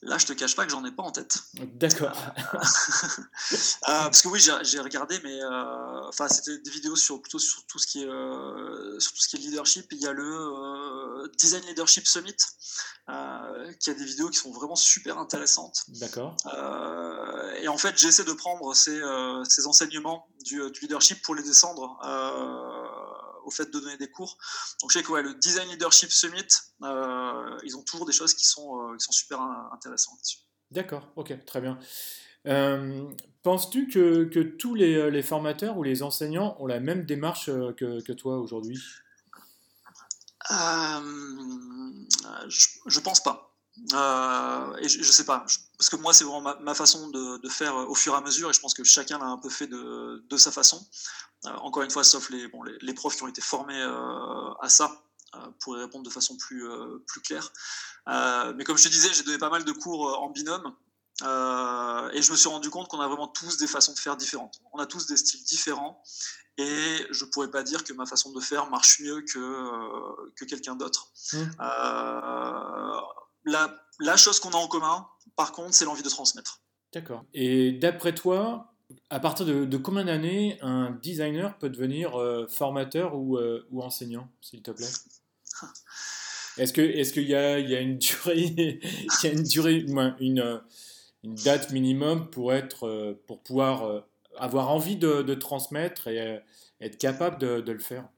là, 0.02 0.18
je 0.18 0.26
te 0.26 0.32
cache 0.32 0.56
pas 0.56 0.64
que 0.64 0.70
j'en 0.70 0.84
ai 0.84 0.90
pas 0.90 1.02
en 1.02 1.10
tête. 1.10 1.38
D'accord. 1.54 2.16
Euh, 2.32 3.56
parce 3.86 4.22
que 4.22 4.28
oui, 4.28 4.40
j'ai 4.40 4.80
regardé, 4.80 5.20
mais 5.22 5.42
euh, 5.42 6.08
enfin, 6.08 6.28
c'était 6.28 6.58
des 6.58 6.70
vidéos 6.70 6.96
sur 6.96 7.20
plutôt 7.20 7.38
sur 7.38 7.64
tout 7.66 7.78
ce 7.78 7.86
qui 7.86 8.02
est 8.02 8.08
euh, 8.08 8.98
sur 8.98 9.12
tout 9.12 9.20
ce 9.20 9.28
qui 9.28 9.36
est 9.36 9.40
leadership. 9.40 9.86
Il 9.92 9.98
y 9.98 10.06
a 10.06 10.12
le 10.12 11.30
Design 11.36 11.62
Leadership 11.66 12.06
Summit, 12.06 12.36
qui 13.78 13.90
a 13.90 13.94
des 13.94 14.04
vidéos 14.04 14.30
qui 14.30 14.38
sont 14.38 14.52
vraiment 14.52 14.76
super 14.76 15.18
intéressantes. 15.18 15.84
D'accord. 15.88 16.36
et 17.60 17.68
en 17.68 17.78
fait, 17.78 17.98
j'essaie 17.98 18.24
de 18.24 18.32
prendre 18.32 18.74
ces, 18.74 19.00
ces 19.48 19.66
enseignements 19.66 20.26
du, 20.44 20.70
du, 20.70 20.80
leadership 20.80 21.22
pour 21.22 21.34
les 21.34 21.42
descendre 21.42 21.98
au 23.44 23.50
fait 23.50 23.66
de 23.66 23.78
donner 23.78 23.96
des 23.96 24.10
cours. 24.10 24.36
Donc 24.80 24.90
je 24.90 24.98
sais 24.98 25.04
que 25.04 25.12
le 25.12 25.34
Design 25.34 25.68
Leadership 25.68 26.10
Summit, 26.10 26.46
euh, 26.82 27.58
ils 27.64 27.76
ont 27.76 27.82
toujours 27.82 28.06
des 28.06 28.12
choses 28.12 28.34
qui 28.34 28.46
sont, 28.46 28.80
euh, 28.80 28.96
qui 28.96 29.04
sont 29.04 29.12
super 29.12 29.40
intéressantes 29.72 30.20
D'accord, 30.70 31.08
ok, 31.16 31.44
très 31.46 31.60
bien. 31.60 31.78
Euh, 32.46 33.10
penses-tu 33.42 33.88
que, 33.88 34.24
que, 34.24 34.40
tous 34.40 34.74
les, 34.74 35.10
les, 35.10 35.22
formateurs 35.22 35.76
ou 35.76 35.82
les 35.82 36.02
enseignants 36.02 36.56
ont 36.60 36.66
la 36.66 36.80
même 36.80 37.04
démarche 37.04 37.46
que, 37.46 38.00
que 38.02 38.12
toi 38.12 38.38
aujourd'hui? 38.38 38.80
Je, 42.48 42.66
je 42.86 43.00
pense 43.00 43.20
pas. 43.22 43.49
Euh, 43.94 44.76
et 44.78 44.88
je, 44.88 44.98
ne 44.98 45.04
sais 45.04 45.24
pas, 45.24 45.44
parce 45.78 45.88
que 45.88 45.96
moi 45.96 46.12
c'est 46.12 46.24
vraiment 46.24 46.54
ma, 46.60 46.74
façon 46.74 47.08
de, 47.08 47.38
de, 47.38 47.48
faire 47.48 47.74
au 47.74 47.94
fur 47.94 48.14
et 48.14 48.16
à 48.16 48.20
mesure, 48.20 48.50
et 48.50 48.52
je 48.52 48.60
pense 48.60 48.74
que 48.74 48.84
chacun 48.84 49.18
l'a 49.18 49.26
un 49.26 49.38
peu 49.38 49.48
fait 49.48 49.66
de, 49.66 50.24
de 50.28 50.36
sa 50.36 50.52
façon. 50.52 50.86
Euh, 51.46 51.50
encore 51.56 51.82
une 51.82 51.90
fois, 51.90 52.04
sauf 52.04 52.30
les, 52.30 52.48
bon, 52.48 52.62
les, 52.62 52.76
les, 52.80 52.94
profs 52.94 53.16
qui 53.16 53.22
ont 53.22 53.28
été 53.28 53.40
formés 53.40 53.80
euh, 53.80 54.52
à 54.60 54.68
ça, 54.68 55.02
pour 55.60 55.76
y 55.76 55.80
répondre 55.80 56.04
de 56.04 56.10
façon 56.10 56.36
plus, 56.36 56.68
plus 57.06 57.20
claire. 57.20 57.52
mais 58.56 58.64
comme 58.64 58.76
je 58.76 58.84
te 58.84 58.88
disais, 58.88 59.08
j'ai 59.12 59.22
donné 59.22 59.38
pas 59.38 59.48
mal 59.48 59.64
de 59.64 59.72
cours 59.72 60.20
en 60.20 60.28
binôme, 60.30 60.74
et 61.22 62.22
je 62.22 62.30
me 62.32 62.36
suis 62.36 62.48
rendu 62.48 62.68
compte 62.68 62.88
qu'on 62.88 63.00
a 63.00 63.06
vraiment 63.06 63.28
tous 63.28 63.56
des 63.56 63.68
façons 63.68 63.92
de 63.92 63.98
faire 63.98 64.16
différentes. 64.16 64.60
On 64.72 64.80
a 64.80 64.86
tous 64.86 65.06
des 65.06 65.16
styles 65.16 65.44
différents, 65.44 66.02
et 66.56 67.06
je 67.10 67.24
pourrais 67.24 67.50
pas 67.50 67.62
dire 67.62 67.84
que 67.84 67.92
ma 67.92 68.06
façon 68.06 68.32
de 68.32 68.40
faire 68.40 68.68
marche 68.70 69.00
mieux 69.00 69.22
que, 69.22 70.32
que 70.34 70.44
quelqu'un 70.44 70.74
d'autre. 70.74 71.12
Mmh 71.32 71.38
la, 73.44 73.74
la 73.98 74.16
chose 74.16 74.40
qu'on 74.40 74.50
a 74.50 74.56
en 74.56 74.68
commun, 74.68 75.06
par 75.36 75.52
contre, 75.52 75.74
c'est 75.74 75.84
l'envie 75.84 76.02
de 76.02 76.08
transmettre. 76.08 76.60
D'accord. 76.92 77.24
Et 77.34 77.72
d'après 77.72 78.14
toi, 78.14 78.70
à 79.10 79.20
partir 79.20 79.46
de, 79.46 79.76
combien 79.76 80.04
d'années 80.04 80.58
un 80.62 80.90
designer 81.02 81.56
peut 81.58 81.70
devenir 81.70 82.18
euh, 82.18 82.46
formateur 82.48 83.14
ou, 83.14 83.36
euh, 83.36 83.66
ou 83.70 83.82
enseignant, 83.82 84.28
s'il 84.40 84.62
te 84.62 84.70
plaît? 84.70 84.86
Est-ce 86.58 86.72
qu'il 86.72 86.84
est 86.84 87.16
y, 87.16 87.34
a, 87.34 87.58
y 87.58 87.74
a 87.74 87.80
une 87.80 87.98
durée, 87.98 88.36
y 89.22 89.26
a 89.26 89.30
une, 89.30 89.44
durée 89.44 89.76
une, 89.76 90.40
euh, 90.40 90.58
une, 91.22 91.34
date 91.36 91.70
minimum 91.70 92.28
pour, 92.28 92.52
être, 92.52 93.16
pour 93.26 93.40
pouvoir 93.40 94.04
avoir 94.36 94.70
envie 94.70 94.96
de, 94.96 95.22
de 95.22 95.34
transmettre 95.34 96.08
et 96.08 96.40
être 96.80 96.98
capable 96.98 97.38
de, 97.38 97.60
de 97.60 97.72
le 97.72 97.78
faire? 97.78 98.08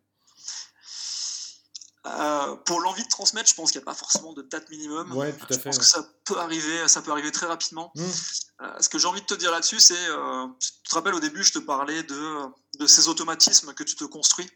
Euh, 2.05 2.57
pour 2.57 2.81
l'envie 2.81 3.05
de 3.05 3.09
transmettre, 3.09 3.49
je 3.49 3.55
pense 3.55 3.71
qu'il 3.71 3.81
n'y 3.81 3.85
a 3.85 3.87
pas 3.87 3.95
forcément 3.95 4.33
de 4.33 4.43
date 4.43 4.69
minimum. 4.71 5.13
Ouais, 5.17 5.33
tout 5.33 5.47
à 5.49 5.57
je 5.57 5.61
pense 5.61 5.79
que 5.79 5.85
ça 5.85 6.05
peut 6.25 6.37
arriver, 6.39 6.89
ça 6.89 7.01
peut 7.01 7.13
arriver 7.13 7.31
très 7.31 7.47
rapidement. 7.47 7.93
Mmh. 7.95 8.03
Euh, 8.63 8.81
ce 8.81 8.89
que 8.89 8.99
j'ai 8.99 9.07
envie 9.07 9.21
de 9.21 9.27
te 9.27 9.35
dire 9.35 9.53
là-dessus, 9.53 9.79
c'est, 9.79 10.09
euh, 10.09 10.47
tu 10.59 10.71
te 10.83 10.95
rappelles 10.95 11.15
au 11.15 11.21
début, 11.21 11.45
je 11.45 11.53
te 11.53 11.61
parlais 11.61 12.03
de, 12.03 12.39
de 12.81 12.87
ces 12.89 13.07
automatismes 13.07 13.73
que 13.75 13.85
tu 13.85 13.95
te 13.95 14.05
construis. 14.05 14.51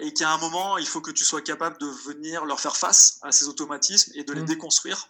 et 0.00 0.12
qu'à 0.12 0.30
un 0.30 0.38
moment, 0.38 0.76
il 0.76 0.86
faut 0.86 1.00
que 1.00 1.10
tu 1.10 1.24
sois 1.24 1.40
capable 1.40 1.78
de 1.78 1.86
venir 1.86 2.44
leur 2.44 2.60
faire 2.60 2.76
face 2.76 3.18
à 3.22 3.32
ces 3.32 3.48
automatismes 3.48 4.12
et 4.14 4.24
de 4.24 4.32
les 4.34 4.42
mmh. 4.42 4.46
déconstruire. 4.46 5.08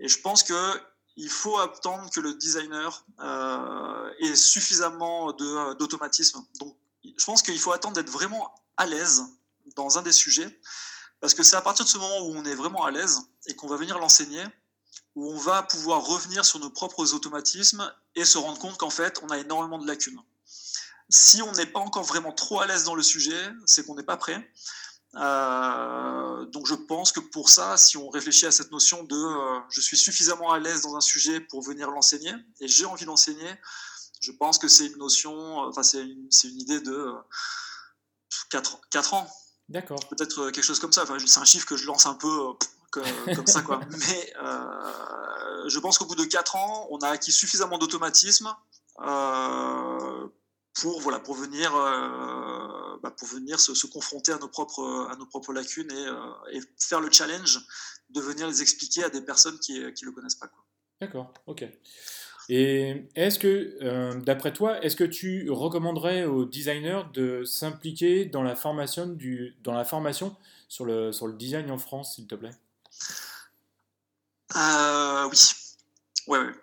Et 0.00 0.08
je 0.08 0.20
pense 0.20 0.42
que 0.42 0.80
il 1.16 1.30
faut 1.30 1.58
attendre 1.58 2.10
que 2.10 2.20
le 2.20 2.34
designer 2.34 3.04
ait 4.20 4.34
suffisamment 4.34 5.32
d'automatisme. 5.32 6.40
Donc, 6.58 6.76
je 7.04 7.24
pense 7.26 7.42
qu'il 7.42 7.60
faut 7.60 7.72
attendre 7.72 7.94
d'être 7.94 8.10
vraiment 8.10 8.52
à 8.78 8.86
l'aise 8.86 9.22
dans 9.76 9.98
un 9.98 10.02
des 10.02 10.12
sujets, 10.12 10.60
parce 11.20 11.34
que 11.34 11.42
c'est 11.42 11.56
à 11.56 11.62
partir 11.62 11.84
de 11.84 11.90
ce 11.90 11.98
moment 11.98 12.20
où 12.20 12.34
on 12.34 12.44
est 12.44 12.54
vraiment 12.54 12.84
à 12.84 12.90
l'aise 12.90 13.20
et 13.46 13.54
qu'on 13.54 13.68
va 13.68 13.76
venir 13.76 13.98
l'enseigner, 13.98 14.44
où 15.14 15.30
on 15.30 15.38
va 15.38 15.62
pouvoir 15.62 16.04
revenir 16.04 16.44
sur 16.44 16.58
nos 16.58 16.70
propres 16.70 17.14
automatismes 17.14 17.92
et 18.14 18.24
se 18.24 18.38
rendre 18.38 18.58
compte 18.58 18.76
qu'en 18.76 18.90
fait, 18.90 19.20
on 19.22 19.28
a 19.28 19.38
énormément 19.38 19.78
de 19.78 19.86
lacunes. 19.86 20.20
Si 21.08 21.42
on 21.42 21.52
n'est 21.52 21.66
pas 21.66 21.80
encore 21.80 22.04
vraiment 22.04 22.32
trop 22.32 22.60
à 22.60 22.66
l'aise 22.66 22.84
dans 22.84 22.94
le 22.94 23.02
sujet, 23.02 23.52
c'est 23.66 23.86
qu'on 23.86 23.94
n'est 23.94 24.02
pas 24.02 24.16
prêt. 24.16 24.50
Euh, 25.16 26.44
donc 26.46 26.66
je 26.66 26.74
pense 26.74 27.12
que 27.12 27.20
pour 27.20 27.48
ça, 27.48 27.76
si 27.76 27.96
on 27.96 28.08
réfléchit 28.08 28.46
à 28.46 28.50
cette 28.50 28.72
notion 28.72 29.04
de 29.04 29.16
euh, 29.16 29.60
je 29.68 29.80
suis 29.80 29.96
suffisamment 29.96 30.50
à 30.50 30.58
l'aise 30.58 30.80
dans 30.80 30.96
un 30.96 31.00
sujet 31.00 31.40
pour 31.40 31.62
venir 31.62 31.90
l'enseigner 31.90 32.32
et 32.60 32.66
j'ai 32.66 32.84
envie 32.84 33.04
d'enseigner, 33.04 33.54
je 34.20 34.32
pense 34.32 34.58
que 34.58 34.66
c'est 34.66 34.86
une 34.86 34.96
notion, 34.96 35.58
enfin 35.58 35.84
c'est 35.84 36.00
une, 36.00 36.28
une, 36.44 36.60
idée 36.60 36.80
de 36.80 37.14
4, 38.50 38.80
4 38.90 39.14
ans. 39.14 39.30
D'accord. 39.68 40.00
Peut-être 40.08 40.40
euh, 40.40 40.50
quelque 40.50 40.64
chose 40.64 40.78
comme 40.78 40.92
ça. 40.92 41.04
Enfin, 41.04 41.16
c'est 41.24 41.40
un 41.40 41.44
chiffre 41.44 41.66
que 41.66 41.76
je 41.76 41.86
lance 41.86 42.06
un 42.06 42.14
peu 42.14 42.50
euh, 42.96 43.32
comme, 43.34 43.46
ça, 43.46 43.62
quoi. 43.62 43.80
Mais 43.90 44.32
euh, 44.42 45.68
je 45.68 45.78
pense 45.78 45.98
qu'au 45.98 46.06
bout 46.06 46.14
de 46.14 46.24
4 46.24 46.56
ans, 46.56 46.86
on 46.90 46.98
a 46.98 47.08
acquis 47.08 47.32
suffisamment 47.32 47.78
d'automatisme 47.78 48.54
pour, 50.74 51.00
voilà, 51.00 51.20
pour 51.20 51.34
venir, 51.34 51.72
bah, 53.02 53.10
pour 53.16 53.28
venir 53.28 53.58
se, 53.58 53.86
confronter 53.86 54.32
à 54.32 54.38
nos 54.38 54.48
propres, 54.48 55.08
à 55.10 55.16
nos 55.16 55.26
propres 55.26 55.52
lacunes 55.52 55.90
et, 55.90 56.56
et, 56.56 56.60
faire 56.78 57.00
le 57.00 57.10
challenge 57.10 57.60
de 58.10 58.20
venir 58.20 58.46
les 58.46 58.62
expliquer 58.62 59.04
à 59.04 59.08
des 59.08 59.20
personnes 59.20 59.58
qui 59.58 59.78
ne 59.80 59.90
le 60.02 60.12
connaissent 60.12 60.34
pas. 60.36 60.50
D'accord, 61.00 61.32
ok. 61.46 61.64
Et 62.48 63.06
est-ce 63.14 63.38
que, 63.38 63.76
euh, 63.82 64.20
d'après 64.20 64.52
toi, 64.52 64.82
est-ce 64.82 64.96
que 64.96 65.04
tu 65.04 65.50
recommanderais 65.50 66.24
aux 66.24 66.44
designers 66.44 67.02
de 67.12 67.44
s'impliquer 67.44 68.26
dans 68.26 68.42
la 68.42 68.54
formation 68.54 69.06
du, 69.06 69.56
dans 69.62 69.72
la 69.72 69.84
formation 69.84 70.36
sur 70.68 70.84
le 70.84 71.12
sur 71.12 71.26
le 71.26 71.34
design 71.34 71.70
en 71.70 71.78
France, 71.78 72.16
s'il 72.16 72.26
te 72.26 72.34
plaît? 72.34 72.54
Euh, 74.56 75.28
Oui, 75.30 75.38
ouais, 76.26 76.38
ouais. 76.38 76.54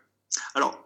Alors 0.53 0.77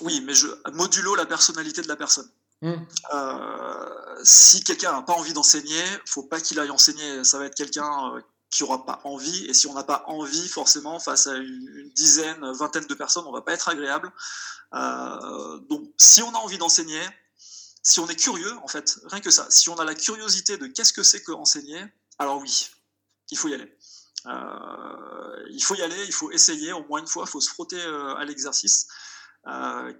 oui, 0.00 0.20
mais 0.26 0.34
je 0.34 0.48
modulo 0.72 1.14
la 1.14 1.26
personnalité 1.26 1.82
de 1.82 1.88
la 1.88 1.96
personne. 1.96 2.28
Mmh. 2.62 2.72
Euh, 3.14 4.20
si 4.22 4.62
quelqu'un 4.64 4.92
n'a 4.92 5.02
pas 5.02 5.14
envie 5.14 5.32
d'enseigner, 5.32 5.82
faut 6.06 6.24
pas 6.24 6.40
qu'il 6.40 6.58
aille 6.58 6.70
enseigner. 6.70 7.24
Ça 7.24 7.38
va 7.38 7.46
être 7.46 7.54
quelqu'un 7.54 8.20
qui 8.50 8.64
aura 8.64 8.84
pas 8.84 9.00
envie. 9.04 9.46
Et 9.46 9.54
si 9.54 9.66
on 9.66 9.74
n'a 9.74 9.84
pas 9.84 10.04
envie, 10.06 10.48
forcément, 10.48 10.98
face 10.98 11.26
à 11.26 11.36
une, 11.36 11.90
dizaine, 11.94 12.52
vingtaine 12.52 12.86
de 12.86 12.94
personnes, 12.94 13.24
on 13.26 13.32
va 13.32 13.42
pas 13.42 13.52
être 13.52 13.68
agréable. 13.68 14.12
Euh, 14.74 15.58
donc, 15.68 15.88
si 15.96 16.22
on 16.22 16.30
a 16.34 16.38
envie 16.38 16.58
d'enseigner, 16.58 17.02
si 17.82 18.00
on 18.00 18.08
est 18.08 18.16
curieux, 18.16 18.56
en 18.58 18.68
fait, 18.68 18.98
rien 19.06 19.20
que 19.20 19.30
ça, 19.30 19.46
si 19.50 19.68
on 19.68 19.76
a 19.76 19.84
la 19.84 19.94
curiosité 19.94 20.58
de 20.58 20.66
qu'est-ce 20.66 20.92
que 20.92 21.02
c'est 21.02 21.22
que 21.22 21.32
enseigner, 21.32 21.82
alors 22.18 22.38
oui, 22.38 22.68
il 23.30 23.38
faut 23.38 23.48
y 23.48 23.54
aller. 23.54 23.72
Euh, 24.26 25.46
il 25.50 25.62
faut 25.62 25.74
y 25.76 25.82
aller, 25.82 26.04
il 26.04 26.12
faut 26.12 26.30
essayer 26.30 26.72
au 26.72 26.84
moins 26.84 27.00
une 27.00 27.06
fois, 27.06 27.24
il 27.26 27.30
faut 27.30 27.40
se 27.40 27.48
frotter 27.48 27.80
euh, 27.80 28.14
à 28.16 28.24
l'exercice. 28.24 28.88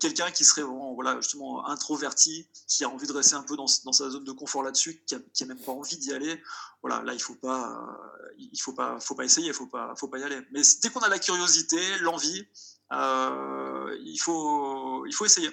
Quelqu'un 0.00 0.30
qui 0.30 0.44
serait 0.44 0.62
voilà, 0.62 1.16
justement 1.16 1.66
introverti, 1.66 2.46
qui 2.68 2.84
a 2.84 2.90
envie 2.90 3.06
de 3.06 3.12
rester 3.12 3.36
un 3.36 3.42
peu 3.42 3.56
dans, 3.56 3.66
sa 3.66 4.10
zone 4.10 4.24
de 4.24 4.32
confort 4.32 4.62
là-dessus, 4.62 5.02
qui 5.06 5.14
n'a 5.14 5.46
même 5.46 5.64
pas 5.64 5.72
envie 5.72 5.96
d'y 5.96 6.12
aller, 6.12 6.42
voilà, 6.82 7.02
là 7.02 7.14
il 7.14 7.22
faut 7.22 7.34
pas, 7.36 7.98
il 8.38 8.60
faut 8.60 8.72
pas, 8.72 8.98
faut 9.00 9.14
pas 9.14 9.24
essayer, 9.24 9.52
faut 9.52 9.66
pas, 9.66 9.94
faut 9.96 10.08
pas 10.08 10.18
y 10.18 10.22
aller. 10.22 10.38
Mais 10.52 10.60
dès 10.82 10.88
qu'on 10.90 11.00
a 11.00 11.08
la 11.08 11.18
curiosité, 11.18 11.76
l'envie, 12.00 12.46
euh, 12.92 13.96
il 14.04 14.18
faut, 14.18 15.06
il 15.06 15.12
faut 15.12 15.24
essayer. 15.24 15.48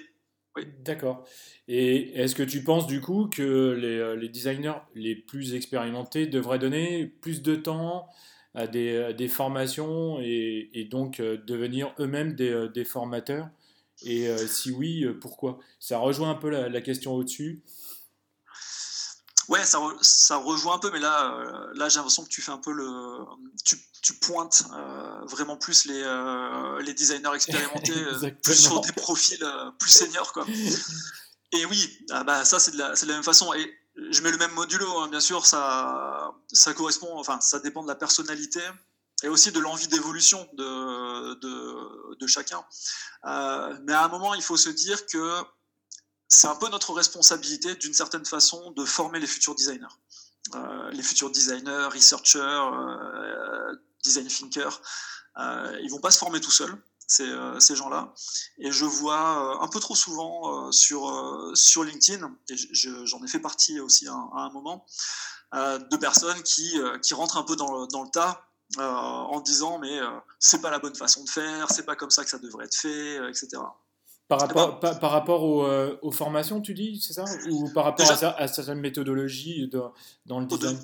D'accord. 0.84 1.24
Et 1.68 2.18
est-ce 2.18 2.34
que 2.34 2.42
tu 2.42 2.64
penses 2.64 2.86
du 2.86 3.00
coup 3.00 3.28
que 3.28 3.76
les, 3.78 4.16
les, 4.16 4.28
designers 4.28 4.80
les 4.94 5.14
plus 5.14 5.54
expérimentés 5.54 6.26
devraient 6.26 6.58
donner 6.58 7.06
plus 7.06 7.42
de 7.42 7.54
temps 7.54 8.08
à 8.54 8.66
des, 8.66 9.14
des 9.16 9.28
formations 9.28 10.18
et, 10.20 10.88
donc 10.90 11.20
devenir 11.20 11.94
eux-mêmes 12.00 12.34
des, 12.34 12.84
formateurs? 12.84 13.48
Et 14.04 14.28
euh, 14.28 14.36
si 14.36 14.70
oui, 14.70 15.04
euh, 15.04 15.18
pourquoi? 15.18 15.58
Ça 15.80 15.98
rejoint 15.98 16.30
un 16.30 16.34
peu 16.34 16.50
la, 16.50 16.80
question 16.80 17.14
au-dessus. 17.14 17.62
Ouais, 19.48 19.64
ça, 19.64 19.80
ça 20.02 20.36
rejoint 20.36 20.74
un 20.74 20.78
peu, 20.78 20.90
mais 20.90 20.98
là, 20.98 21.32
euh, 21.32 21.72
là 21.74 21.88
j'ai 21.88 21.96
l'impression 21.96 22.22
que 22.22 22.28
tu 22.28 22.42
fais 22.42 22.52
un 22.52 22.58
peu 22.58 22.70
le. 22.70 23.18
Tu, 23.64 23.76
tu 24.02 24.12
pointes 24.14 24.64
euh, 24.74 25.24
vraiment 25.24 25.56
plus 25.56 25.86
les, 25.86 26.02
euh, 26.02 26.80
les 26.82 26.92
designers 26.92 27.34
expérimentés, 27.34 27.94
plus 28.42 28.54
sur 28.54 28.80
des 28.82 28.92
profils 28.92 29.44
plus 29.78 29.90
seniors. 29.90 30.32
Quoi. 30.34 30.44
Et 31.52 31.64
oui, 31.64 31.98
ah 32.10 32.24
bah, 32.24 32.44
ça, 32.44 32.60
c'est 32.60 32.72
de, 32.72 32.78
la, 32.78 32.92
de 32.92 33.06
la 33.06 33.14
même 33.14 33.22
façon. 33.22 33.54
Et 33.54 33.74
je 34.10 34.20
mets 34.20 34.30
le 34.30 34.36
même 34.36 34.52
modulo, 34.52 34.98
hein, 34.98 35.08
bien 35.08 35.20
sûr, 35.20 35.46
ça, 35.46 36.30
ça 36.52 36.74
correspond, 36.74 37.18
enfin, 37.18 37.40
ça 37.40 37.58
dépend 37.58 37.82
de 37.82 37.88
la 37.88 37.94
personnalité 37.94 38.60
et 39.22 39.28
aussi 39.28 39.50
de 39.50 39.58
l'envie 39.58 39.88
d'évolution 39.88 40.46
de, 40.52 41.34
de, 41.40 42.16
de, 42.16 42.26
chacun. 42.26 42.62
mais 43.24 43.94
à 43.94 44.04
un 44.04 44.08
moment, 44.08 44.34
il 44.34 44.42
faut 44.42 44.58
se 44.58 44.68
dire 44.68 45.06
que 45.06 45.42
c'est 46.28 46.46
un 46.46 46.56
peu 46.56 46.68
notre 46.68 46.92
responsabilité, 46.92 47.74
d'une 47.76 47.94
certaine 47.94 48.26
façon, 48.26 48.70
de 48.72 48.84
former 48.84 49.18
les 49.18 49.26
futurs 49.26 49.54
designers. 49.54 49.86
Euh, 50.54 50.90
les 50.90 51.02
futurs 51.02 51.30
designers, 51.30 51.88
researchers, 51.92 52.38
euh, 52.40 53.74
design 54.04 54.26
thinkers, 54.26 54.80
euh, 55.38 55.78
ils 55.82 55.90
vont 55.90 56.00
pas 56.00 56.10
se 56.10 56.18
former 56.18 56.40
tout 56.40 56.50
seuls, 56.50 56.76
ces, 57.06 57.24
euh, 57.24 57.58
gens-là. 57.58 58.14
Et 58.58 58.70
je 58.70 58.84
vois 58.84 59.62
un 59.62 59.68
peu 59.68 59.80
trop 59.80 59.94
souvent 59.94 60.70
sur, 60.70 61.50
sur 61.54 61.82
LinkedIn, 61.84 62.30
et 62.50 62.56
j'en 62.56 63.24
ai 63.24 63.28
fait 63.28 63.40
partie 63.40 63.80
aussi 63.80 64.06
à, 64.06 64.12
un 64.12 64.50
moment, 64.50 64.86
de 65.54 65.96
personnes 65.96 66.42
qui, 66.42 66.78
qui 67.02 67.14
rentrent 67.14 67.38
un 67.38 67.42
peu 67.42 67.56
dans 67.56 67.80
le, 67.80 67.86
dans 67.88 68.02
le 68.02 68.10
tas 68.10 68.44
en 68.76 69.40
disant 69.40 69.78
mais 69.78 69.98
c'est 70.38 70.60
pas 70.60 70.70
la 70.70 70.78
bonne 70.78 70.94
façon 70.94 71.24
de 71.24 71.30
faire, 71.30 71.70
c'est 71.70 71.86
pas 71.86 71.96
comme 71.96 72.10
ça 72.10 72.22
que 72.22 72.30
ça 72.30 72.38
devrait 72.38 72.66
être 72.66 72.76
fait, 72.76 73.16
etc. 73.28 73.62
Par 74.28 74.40
rapport, 74.40 74.78
par, 74.78 75.00
par 75.00 75.10
rapport 75.10 75.42
aux, 75.42 75.64
euh, 75.64 75.96
aux, 76.02 76.12
formations, 76.12 76.60
tu 76.60 76.74
dis, 76.74 77.00
c'est 77.00 77.14
ça? 77.14 77.24
Ou 77.50 77.70
par 77.72 77.84
rapport 77.84 78.10
à, 78.10 78.42
à, 78.42 78.46
certaines 78.46 78.80
méthodologies 78.80 79.68
de, 79.68 79.80
dans 80.26 80.40
le 80.40 80.46
design? 80.46 80.78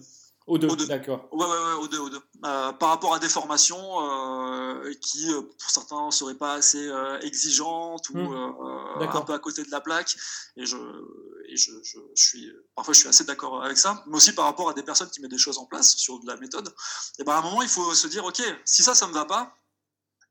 Aux 0.47 0.59
deux, 0.59 0.69
d'accord. 0.87 1.29
Ouais, 1.33 1.45
ouais, 1.45 1.51
ouais, 1.51 1.73
aux 1.83 1.89
deux, 1.89 1.99
aux 1.99 2.11
deux. 2.11 2.21
Euh, 2.45 2.73
par 2.73 2.91
rapport 2.91 3.15
à 3.15 3.19
des 3.19 3.29
formations 3.29 3.79
euh, 4.01 4.93
qui, 5.01 5.31
pour 5.59 5.71
certains, 5.71 6.07
ne 6.07 6.11
seraient 6.11 6.35
pas 6.35 6.55
assez 6.55 6.91
exigeantes 7.23 8.09
ou 8.11 8.19
mmh. 8.19 9.01
un 9.01 9.21
peu 9.23 9.33
à 9.35 9.39
côté 9.39 9.62
de 9.62 9.71
la 9.71 9.81
plaque. 9.81 10.16
Et, 10.57 10.65
je, 10.65 10.77
et 11.49 11.57
je, 11.57 11.71
je, 11.83 11.99
je 12.15 12.23
suis, 12.23 12.53
parfois, 12.75 12.95
je 12.95 13.01
suis 13.01 13.09
assez 13.09 13.25
d'accord 13.25 13.62
avec 13.62 13.77
ça. 13.77 14.05
Mais 14.07 14.16
aussi 14.16 14.35
par 14.35 14.47
rapport 14.47 14.71
à 14.71 14.75
des 14.75 14.83
personnes 14.83 15.09
qui 15.11 15.21
mettent 15.21 15.31
des 15.31 15.39
choses 15.39 15.59
en 15.59 15.66
place 15.66 15.97
sur 15.97 16.19
de 16.21 16.27
la 16.27 16.37
méthode. 16.37 16.75
Et 17.19 17.25
ben, 17.25 17.33
à 17.33 17.39
un 17.39 17.43
moment, 17.43 17.62
il 17.62 17.69
faut 17.69 17.95
se 17.95 18.07
dire, 18.07 18.25
OK, 18.25 18.43
si 18.65 18.83
ça, 18.83 18.95
ça 18.95 19.07
ne 19.07 19.12
me 19.12 19.15
va 19.15 19.27
pas, 19.27 19.55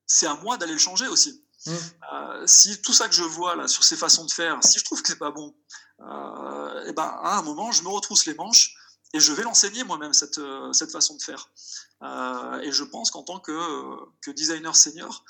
c'est 0.06 0.28
à 0.28 0.36
moi 0.36 0.58
d'aller 0.58 0.74
le 0.74 0.80
changer 0.80 1.08
aussi. 1.08 1.43
Mmh. 1.66 1.72
Euh, 2.14 2.44
si 2.48 2.82
tout 2.82 2.94
ça 2.94 3.08
que 3.08 3.16
je 3.16 3.24
vois 3.24 3.56
là 3.56 3.68
sur 3.68 3.84
ces 3.84 3.96
façons 3.96 4.26
de 4.26 4.32
faire, 4.32 4.62
si 4.64 4.80
je 4.80 4.84
trouve 4.86 5.02
que 5.02 5.08
c'est 5.08 5.20
pas 5.20 5.32
bon, 5.32 5.56
euh, 6.02 6.86
et 6.86 6.94
ben 6.94 7.04
à 7.04 7.38
un 7.38 7.42
moment 7.44 7.72
je 7.72 7.84
me 7.84 7.90
retrousse 7.90 8.26
les 8.26 8.34
manches 8.34 8.76
et 9.14 9.20
je 9.20 9.32
vais 9.32 9.44
l'enseigner 9.44 9.84
moi-même 9.84 10.12
cette, 10.12 10.40
euh, 10.40 10.74
cette 10.74 10.92
façon 10.92 11.16
de 11.16 11.22
faire. 11.22 11.50
Euh, 12.02 12.60
et 12.62 12.72
je 12.72 12.84
pense 12.84 13.12
qu'en 13.12 13.24
tant 13.24 13.40
que, 13.40 13.54
que 14.22 14.32
designer 14.32 14.76
senior, 14.76 15.24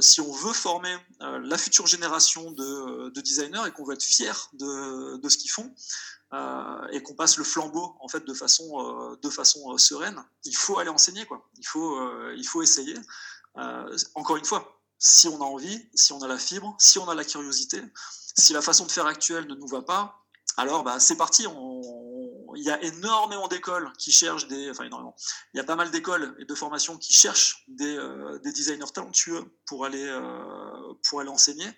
si 0.00 0.20
on 0.22 0.32
veut 0.32 0.54
former 0.54 0.96
la 1.20 1.58
future 1.58 1.86
génération 1.86 2.50
de, 2.52 3.10
de 3.10 3.20
designers 3.20 3.64
et 3.66 3.72
qu'on 3.72 3.84
veut 3.84 3.92
être 3.92 4.02
fier 4.02 4.48
de, 4.54 5.18
de 5.18 5.28
ce 5.28 5.36
qu'ils 5.36 5.50
font 5.50 5.74
et 6.90 7.02
qu'on 7.02 7.14
passe 7.14 7.36
le 7.36 7.44
flambeau 7.44 7.94
en 8.00 8.08
fait 8.08 8.24
de 8.24 8.32
façon, 8.32 9.16
de 9.20 9.30
façon 9.30 9.76
sereine, 9.76 10.24
il 10.44 10.56
faut 10.56 10.78
aller 10.78 10.88
enseigner 10.88 11.26
quoi. 11.26 11.46
Il 11.58 11.66
faut, 11.66 12.32
il 12.32 12.46
faut 12.46 12.62
essayer. 12.62 12.96
encore 14.14 14.38
une 14.38 14.46
fois, 14.46 14.73
si 15.04 15.28
on 15.28 15.36
a 15.42 15.44
envie, 15.44 15.86
si 15.94 16.14
on 16.14 16.22
a 16.22 16.26
la 16.26 16.38
fibre, 16.38 16.74
si 16.78 16.98
on 16.98 17.06
a 17.10 17.14
la 17.14 17.24
curiosité. 17.24 17.82
Si 18.38 18.54
la 18.54 18.62
façon 18.62 18.86
de 18.86 18.90
faire 18.90 19.04
actuelle 19.04 19.46
ne 19.46 19.54
nous 19.54 19.66
va 19.66 19.82
pas, 19.82 20.24
alors 20.56 20.82
bah, 20.82 20.98
c'est 20.98 21.16
parti. 21.16 21.46
Il 22.56 22.62
y 22.62 22.70
a 22.70 22.82
énormément 22.82 23.46
d'écoles 23.46 23.92
qui 23.98 24.12
cherchent 24.12 24.48
des. 24.48 24.70
Enfin, 24.70 24.84
énormément. 24.84 25.14
Il 25.52 25.58
y 25.58 25.60
a 25.60 25.64
pas 25.64 25.76
mal 25.76 25.90
d'écoles 25.90 26.34
et 26.38 26.46
de 26.46 26.54
formations 26.54 26.96
qui 26.96 27.12
cherchent 27.12 27.64
des, 27.68 27.94
euh, 27.96 28.38
designers 28.44 28.92
talentueux 28.94 29.44
pour 29.66 29.84
aller, 29.84 30.06
euh, 30.06 30.94
pour 31.06 31.20
aller 31.20 31.28
enseigner. 31.28 31.70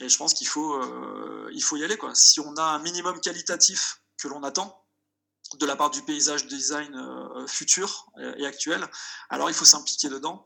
Et 0.00 0.10
je 0.10 0.18
pense 0.18 0.34
qu'il 0.34 0.46
faut, 0.46 0.74
euh, 0.74 1.48
il 1.54 1.62
faut 1.62 1.76
y 1.76 1.84
aller. 1.84 1.96
Quoi. 1.96 2.14
Si 2.14 2.38
on 2.38 2.54
a 2.56 2.64
un 2.64 2.80
minimum 2.80 3.18
qualitatif 3.20 4.02
que 4.18 4.28
l'on 4.28 4.42
attend, 4.42 4.81
de 5.58 5.66
la 5.66 5.76
part 5.76 5.90
du 5.90 6.02
paysage 6.02 6.46
design 6.46 6.94
futur 7.46 8.06
et 8.36 8.46
actuel, 8.46 8.86
alors 9.30 9.50
il 9.50 9.54
faut 9.54 9.64
s'impliquer 9.64 10.08
dedans 10.08 10.44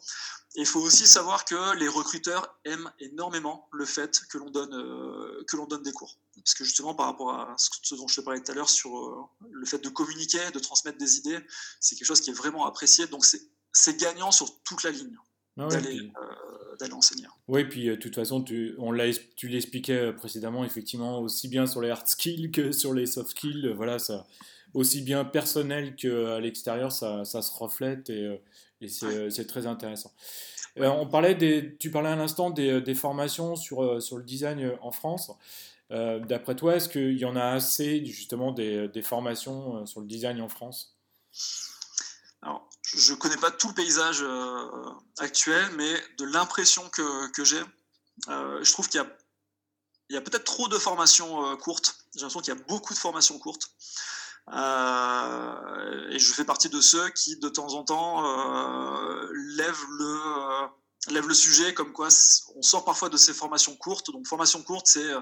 il 0.57 0.67
faut 0.67 0.81
aussi 0.81 1.07
savoir 1.07 1.45
que 1.45 1.77
les 1.79 1.89
recruteurs 1.89 2.59
aiment 2.65 2.91
énormément 2.99 3.69
le 3.73 3.85
fait 3.85 4.21
que 4.31 4.39
l'on 4.39 4.51
donne, 4.51 4.73
euh, 4.73 5.45
que 5.47 5.57
l'on 5.57 5.67
donne 5.67 5.83
des 5.83 5.93
cours. 5.93 6.19
Parce 6.35 6.55
que 6.55 6.65
justement, 6.65 6.95
par 6.95 7.07
rapport 7.07 7.31
à 7.31 7.55
ce 7.59 7.95
dont 7.95 8.09
je 8.09 8.17
te 8.17 8.21
parlais 8.23 8.41
tout 8.41 8.53
à 8.53 8.55
l'heure 8.55 8.71
sur 8.71 8.97
euh, 8.97 9.23
le 9.51 9.67
fait 9.67 9.83
de 9.83 9.89
communiquer, 9.89 10.39
de 10.55 10.59
transmettre 10.59 10.99
des 10.99 11.19
idées, 11.19 11.39
c'est 11.81 11.95
quelque 11.95 12.07
chose 12.07 12.21
qui 12.21 12.31
est 12.31 12.35
vraiment 12.35 12.67
apprécié. 12.67 13.07
Donc 13.07 13.25
c'est 13.25 14.01
gagnant 14.01 14.31
sur 14.31 14.63
toute 14.63 14.83
la 14.83 14.91
ligne 14.91 15.17
ah 15.59 15.69
euh, 15.71 16.77
d'aller 16.79 16.95
enseigner. 16.95 17.27
Oui, 17.49 17.65
puis 17.65 17.87
de 17.87 17.95
toute 17.95 18.15
façon, 18.15 18.43
tu, 18.43 18.75
on 18.79 18.95
tu 19.37 19.49
l'expliquais 19.49 20.13
précédemment, 20.15 20.65
effectivement, 20.65 21.21
aussi 21.21 21.49
bien 21.49 21.67
sur 21.67 21.83
les 21.83 21.91
hard 21.91 22.09
skills 22.09 22.51
que 22.51 22.73
sur 22.73 22.95
les 22.95 23.07
soft 23.07 23.31
skills. 23.31 23.73
Voilà, 23.75 23.99
ça, 23.99 24.27
aussi 24.77 25.01
bien 25.01 25.25
personnel 25.25 25.97
qu'à 25.97 26.39
l'extérieur, 26.39 26.93
ça, 26.93 27.25
ça, 27.25 27.41
se 27.41 27.53
reflète 27.53 28.11
et, 28.11 28.41
et 28.83 28.89
c'est 28.89 29.47
très 29.47 29.67
intéressant. 29.67 30.13
Euh, 30.79 30.89
on 30.89 31.07
parlait 31.07 31.35
des, 31.35 31.77
tu 31.79 31.91
parlais 31.91 32.11
à 32.11 32.17
l'instant 32.17 32.51
des, 32.51 32.69
euh, 32.69 32.81
des, 32.83 32.95
formations 32.95 33.57
sur, 33.57 33.83
euh, 33.83 34.01
sur 34.01 34.19
le 34.19 34.25
design 34.25 34.77
en 34.83 34.93
France. 34.93 35.31
D'après 35.89 36.57
toi, 36.57 36.75
est-ce 36.75 36.89
qu'il 36.89 37.17
y 37.17 37.25
en 37.25 37.37
a 37.37 37.45
assez 37.45 38.05
justement 38.05 38.51
des, 38.51 38.89
des, 38.89 39.03
formations 39.03 39.87
sur 39.87 40.01
le 40.01 40.07
design 40.07 40.41
en 40.41 40.49
France? 40.49 40.97
Alors, 42.43 42.69
je 42.83 43.13
ne 43.13 43.17
connais 43.17 43.37
pas 43.37 43.53
tout 43.53 43.69
le 43.69 43.75
paysage 43.75 44.25
actuel, 45.19 45.65
mais 45.77 45.95
de 46.19 46.25
l'impression 46.25 46.83
que, 46.91 47.31
que 47.31 47.45
j'ai, 47.45 47.61
je 48.27 48.73
trouve 48.73 48.89
qu'il 48.89 49.01
y 49.01 49.05
a, 49.05 49.07
il 50.11 50.15
y 50.15 50.17
a 50.17 50.21
peut-être 50.21 50.43
trop 50.43 50.67
de 50.67 50.77
formations 50.77 51.57
courtes. 51.59 51.97
J'ai 52.17 52.23
l'impression 52.23 52.41
qu'il 52.41 52.55
y 52.55 52.59
a 52.59 52.65
beaucoup 52.67 52.93
de 52.93 52.99
formations 52.99 53.39
courtes. 53.39 53.71
Euh, 54.53 56.09
et 56.11 56.19
je 56.19 56.33
fais 56.33 56.45
partie 56.45 56.69
de 56.69 56.81
ceux 56.81 57.09
qui, 57.11 57.37
de 57.37 57.49
temps 57.49 57.75
en 57.75 57.83
temps, 57.83 58.25
euh, 58.25 59.29
lèvent 59.57 59.87
le 59.99 60.05
euh, 60.05 60.67
lève 61.09 61.27
le 61.27 61.35
sujet 61.35 61.75
comme 61.75 61.93
quoi 61.93 62.09
on 62.55 62.63
sort 62.63 62.85
parfois 62.85 63.09
de 63.09 63.17
ces 63.17 63.35
formations 63.35 63.75
courtes. 63.77 64.11
Donc 64.11 64.27
formation 64.27 64.63
courte, 64.63 64.87
c'est 64.87 65.13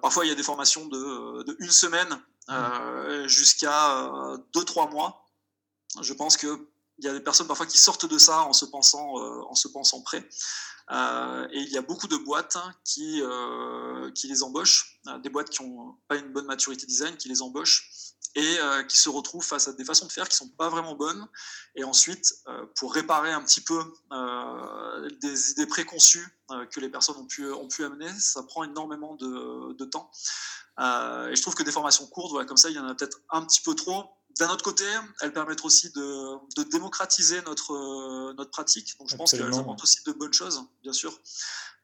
parfois 0.00 0.24
il 0.24 0.28
y 0.28 0.32
a 0.32 0.34
des 0.34 0.42
formations 0.42 0.86
de, 0.86 1.42
de 1.42 1.56
une 1.58 1.70
semaine 1.70 2.20
euh, 2.48 3.28
jusqu'à 3.28 4.08
deux 4.54 4.64
trois 4.64 4.88
mois. 4.88 5.26
Je 6.00 6.12
pense 6.12 6.36
que 6.36 6.68
il 7.04 7.08
y 7.08 7.10
a 7.10 7.12
des 7.12 7.20
personnes 7.20 7.46
parfois 7.46 7.66
qui 7.66 7.78
sortent 7.78 8.06
de 8.06 8.18
ça 8.18 8.42
en 8.42 8.52
se 8.52 8.64
pensant 8.64 9.14
en 9.48 9.54
se 9.54 9.68
pensant 9.68 10.00
prêts. 10.00 10.26
et 10.90 11.60
il 11.60 11.70
y 11.70 11.76
a 11.76 11.82
beaucoup 11.82 12.08
de 12.08 12.16
boîtes 12.16 12.56
qui 12.84 13.20
qui 14.14 14.26
les 14.28 14.42
embauchent, 14.42 15.00
des 15.22 15.28
boîtes 15.28 15.50
qui 15.50 15.60
ont 15.60 15.96
pas 16.08 16.16
une 16.16 16.32
bonne 16.32 16.46
maturité 16.46 16.86
design, 16.86 17.16
qui 17.16 17.28
les 17.28 17.42
embauchent 17.42 18.14
et 18.34 18.58
euh, 18.58 18.82
qui 18.84 18.96
se 18.96 19.08
retrouvent 19.08 19.44
face 19.44 19.68
à 19.68 19.72
des 19.72 19.84
façons 19.84 20.06
de 20.06 20.12
faire 20.12 20.28
qui 20.28 20.36
sont 20.36 20.48
pas 20.48 20.68
vraiment 20.68 20.94
bonnes. 20.94 21.28
Et 21.76 21.84
ensuite, 21.84 22.34
euh, 22.48 22.66
pour 22.76 22.94
réparer 22.94 23.32
un 23.32 23.42
petit 23.42 23.60
peu 23.60 23.80
euh, 24.12 25.08
des 25.20 25.52
idées 25.52 25.66
préconçues 25.66 26.26
que 26.70 26.78
les 26.78 26.90
personnes 26.90 27.16
ont 27.16 27.26
pu, 27.26 27.50
ont 27.50 27.68
pu 27.68 27.84
amener, 27.84 28.12
ça 28.18 28.42
prend 28.42 28.64
énormément 28.64 29.14
de, 29.14 29.72
de 29.72 29.84
temps. 29.86 30.10
Et 30.78 31.36
je 31.36 31.42
trouve 31.42 31.54
que 31.54 31.62
des 31.62 31.72
formations 31.72 32.06
courtes, 32.06 32.30
voilà, 32.32 32.46
comme 32.46 32.56
ça, 32.56 32.68
il 32.68 32.76
y 32.76 32.78
en 32.78 32.86
a 32.86 32.94
peut-être 32.94 33.20
un 33.30 33.44
petit 33.44 33.60
peu 33.60 33.74
trop. 33.74 34.04
D'un 34.38 34.50
autre 34.50 34.64
côté, 34.64 34.84
elles 35.20 35.32
permettent 35.32 35.64
aussi 35.64 35.90
de, 35.92 36.36
de 36.56 36.68
démocratiser 36.68 37.40
notre, 37.42 38.32
notre 38.32 38.50
pratique. 38.50 38.98
Donc 38.98 39.08
je 39.08 39.16
pense 39.16 39.30
qu'elles 39.30 39.54
apportent 39.54 39.82
aussi 39.84 40.02
de 40.04 40.12
bonnes 40.12 40.32
choses, 40.32 40.66
bien 40.82 40.92
sûr. 40.92 41.16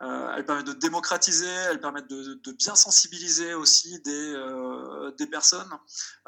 Euh, 0.02 0.34
elles 0.34 0.46
permettent 0.46 0.66
de 0.66 0.72
démocratiser, 0.72 1.46
elles 1.46 1.80
permettent 1.80 2.08
de, 2.08 2.34
de 2.34 2.52
bien 2.52 2.74
sensibiliser 2.74 3.52
aussi 3.52 4.00
des, 4.00 4.32
euh, 4.34 5.12
des 5.12 5.26
personnes. 5.26 5.70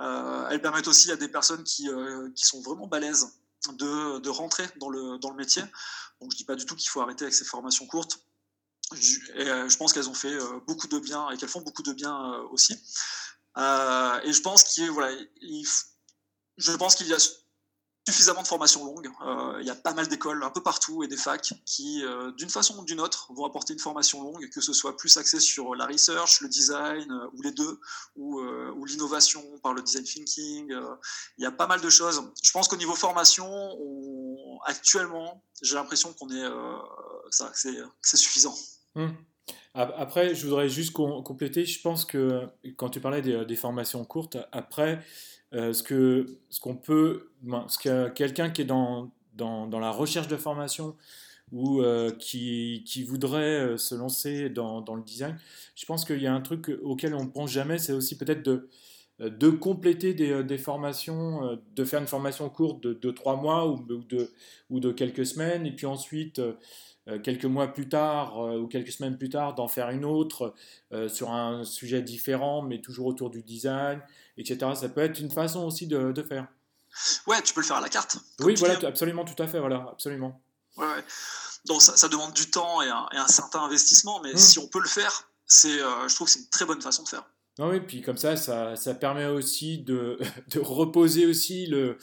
Euh, 0.01 0.47
elles 0.51 0.60
permettent 0.60 0.89
aussi 0.89 1.10
à 1.10 1.16
des 1.16 1.28
personnes 1.28 1.64
qui, 1.64 1.89
euh, 1.89 2.30
qui 2.36 2.44
sont 2.44 2.60
vraiment 2.60 2.86
balèzes 2.86 3.32
de, 3.72 4.18
de, 4.18 4.28
rentrer 4.28 4.68
dans 4.78 4.90
le, 4.90 5.18
dans 5.18 5.30
le 5.30 5.36
métier. 5.36 5.62
Donc 6.20 6.30
je 6.30 6.34
ne 6.34 6.39
dis 6.39 6.44
pas 6.44 6.55
du 6.55 6.66
tout 6.66 6.76
qu'il 6.76 6.90
faut 6.90 7.01
arrêter 7.01 7.24
avec 7.24 7.34
ces 7.34 7.44
formations 7.44 7.86
courtes. 7.86 8.18
Euh, 9.36 9.69
je 9.69 9.77
pense 9.77 9.93
qu'elles 9.93 10.09
ont 10.09 10.14
fait 10.14 10.36
beaucoup 10.66 10.89
de 10.89 10.98
bien 10.98 11.31
et 11.31 11.36
qu'elles 11.36 11.48
font 11.48 11.62
beaucoup 11.62 11.82
de 11.82 11.93
bien 11.93 12.35
aussi. 12.51 12.73
et 12.73 14.32
je 14.32 14.40
pense 14.40 14.64
qu'il 14.64 14.86
y 17.06 17.14
a 17.14 17.19
suffisamment 18.06 18.43
de 18.43 18.48
formations 18.48 18.85
longues. 18.85 19.10
Euh, 19.24 19.59
il 19.60 19.66
y 19.66 19.70
a 19.70 19.74
pas 19.74 19.94
mal 19.94 20.09
d'écoles 20.09 20.43
un 20.43 20.51
peu 20.51 20.62
partout 20.62 21.05
et 21.05 21.09
des 21.09 21.16
facs 21.16 21.55
qui, 21.64 22.05
euh, 22.05 22.32
d'une 22.32 22.51
façon 22.51 22.78
ou 22.78 22.85
d'une 22.85 23.01
autre, 23.01 23.32
vont 23.32 23.44
apporter 23.44 23.74
une 23.74 23.78
formation 23.78 24.23
longue, 24.23 24.48
que 24.51 24.60
ce 24.60 24.73
soit 24.73 24.97
plus 24.97 25.16
axé 25.16 25.39
sur 25.39 25.74
la 25.74 25.86
research, 25.86 26.40
le 26.40 26.48
design, 26.48 27.10
euh, 27.10 27.28
ou 27.35 27.43
les 27.43 27.52
deux, 27.52 27.81
ou, 28.16 28.40
l'innovation 28.85 29.43
par 29.62 29.73
le 29.73 29.82
design 29.82 30.05
thinking. 30.05 30.74
Il 31.39 31.43
y 31.43 31.47
a 31.47 31.52
pas 31.52 31.66
mal 31.66 31.81
de 31.81 31.89
choses. 31.89 32.23
Je 32.43 32.51
pense 32.51 32.66
qu'au 32.66 32.77
niveau 32.77 32.94
formation, 32.94 33.47
on, 33.47 34.59
actuellement, 34.64 35.43
j'ai 35.62 35.77
l'impression 35.77 36.12
qu'on 36.12 36.28
est, 36.31 36.44
ça, 37.31 37.52
c'est, 37.55 38.16
suffisant. 38.16 38.55
Hum. 38.94 39.14
Après, 39.74 40.35
je 40.35 40.44
voudrais 40.44 40.69
juste 40.69 40.93
compléter. 40.93 41.64
Je 41.64 41.81
pense 41.81 42.05
que 42.05 42.47
quand 42.77 42.90
tu 42.90 43.01
parlais 43.01 43.23
des, 43.23 43.56
formations 43.56 44.05
courtes, 44.05 44.36
après, 44.52 45.01
ce 45.52 45.82
que 45.82 46.27
ce 46.51 46.60
qu'on 46.60 46.77
peut, 46.77 47.32
ce 47.69 47.78
que 47.78 48.09
quelqu'un 48.10 48.51
qui 48.51 48.62
est 48.62 48.66
dans, 48.66 49.10
dans, 49.35 49.81
la 49.81 49.90
recherche 49.90 50.28
de 50.28 50.36
formation 50.36 50.94
ou 51.52 51.82
qui, 52.19 52.85
qui, 52.86 53.02
voudrait 53.02 53.78
se 53.78 53.94
lancer 53.94 54.51
dans, 54.51 54.85
le 54.94 55.02
design, 55.02 55.39
je 55.74 55.86
pense 55.86 56.05
qu'il 56.05 56.20
y 56.20 56.27
a 56.27 56.35
un 56.35 56.43
truc 56.43 56.70
auquel 56.82 57.14
on 57.14 57.24
ne 57.24 57.31
pense 57.31 57.51
jamais, 57.51 57.78
c'est 57.78 57.94
aussi 57.94 58.19
peut-être 58.19 58.43
de 58.43 58.69
euh, 59.23 59.31
de 59.31 59.51
compléter 59.51 60.14
des, 60.14 60.31
euh, 60.31 60.43
des, 60.43 60.59
formations, 60.59 61.44
euh, 61.44 61.56
de 61.74 61.85
faire 61.85 62.01
une 62.01 62.06
formation 62.06 62.48
courte 62.48 62.82
de 62.82 62.94
2-3 62.94 63.40
mois 63.40 63.69
ou, 63.69 63.85
de, 64.09 64.32
ou 64.70 64.81
de 64.81 64.93
quelques 64.93 65.27
semaines, 65.27 65.66
et 65.66 65.73
puis 65.73 65.86
ensuite, 65.86 66.40
quelques 67.22 67.44
mois 67.44 67.68
plus 67.68 67.88
tard 67.88 68.38
ou 68.38 68.66
quelques 68.66 68.92
semaines 68.92 69.18
plus 69.18 69.28
tard, 69.28 69.54
d'en 69.54 69.68
faire 69.68 69.90
une 69.90 70.04
autre 70.04 70.54
sur 71.08 71.30
un 71.30 71.64
sujet 71.64 72.02
différent, 72.02 72.62
mais 72.62 72.80
toujours 72.80 73.06
autour 73.06 73.30
du 73.30 73.42
design, 73.42 74.00
etc. 74.38 74.72
Ça 74.74 74.88
peut 74.88 75.00
être 75.00 75.18
une 75.18 75.30
façon 75.30 75.64
aussi 75.64 75.86
de, 75.86 76.12
de 76.12 76.22
faire. 76.22 76.46
Ouais, 77.26 77.42
tu 77.42 77.54
peux 77.54 77.60
le 77.60 77.66
faire 77.66 77.76
à 77.76 77.80
la 77.80 77.88
carte. 77.88 78.18
Oui, 78.40 78.54
voilà, 78.56 78.78
absolument, 78.86 79.24
tout 79.24 79.40
à 79.42 79.48
fait, 79.48 79.58
voilà, 79.58 79.86
absolument. 79.90 80.40
Ouais, 80.76 80.86
ouais. 80.86 81.04
Donc 81.64 81.82
ça, 81.82 81.96
ça, 81.96 82.08
demande 82.08 82.32
du 82.34 82.50
temps 82.50 82.82
et 82.82 82.88
un, 82.88 83.08
et 83.12 83.16
un 83.16 83.28
certain 83.28 83.64
investissement, 83.64 84.20
mais 84.22 84.34
mmh. 84.34 84.38
si 84.38 84.58
on 84.58 84.68
peut 84.68 84.80
le 84.80 84.88
faire, 84.88 85.28
c'est, 85.46 85.78
je 85.78 86.14
trouve 86.14 86.26
que 86.26 86.32
c'est 86.32 86.40
une 86.40 86.48
très 86.48 86.64
bonne 86.64 86.82
façon 86.82 87.02
de 87.02 87.08
faire. 87.08 87.24
Non, 87.58 87.68
oui, 87.68 87.80
puis 87.80 88.00
comme 88.00 88.16
ça, 88.16 88.34
ça, 88.36 88.94
permet 88.94 89.26
aussi 89.26 89.78
de, 89.78 90.18
reposer 90.56 91.26
aussi 91.26 91.66
le, 91.66 91.98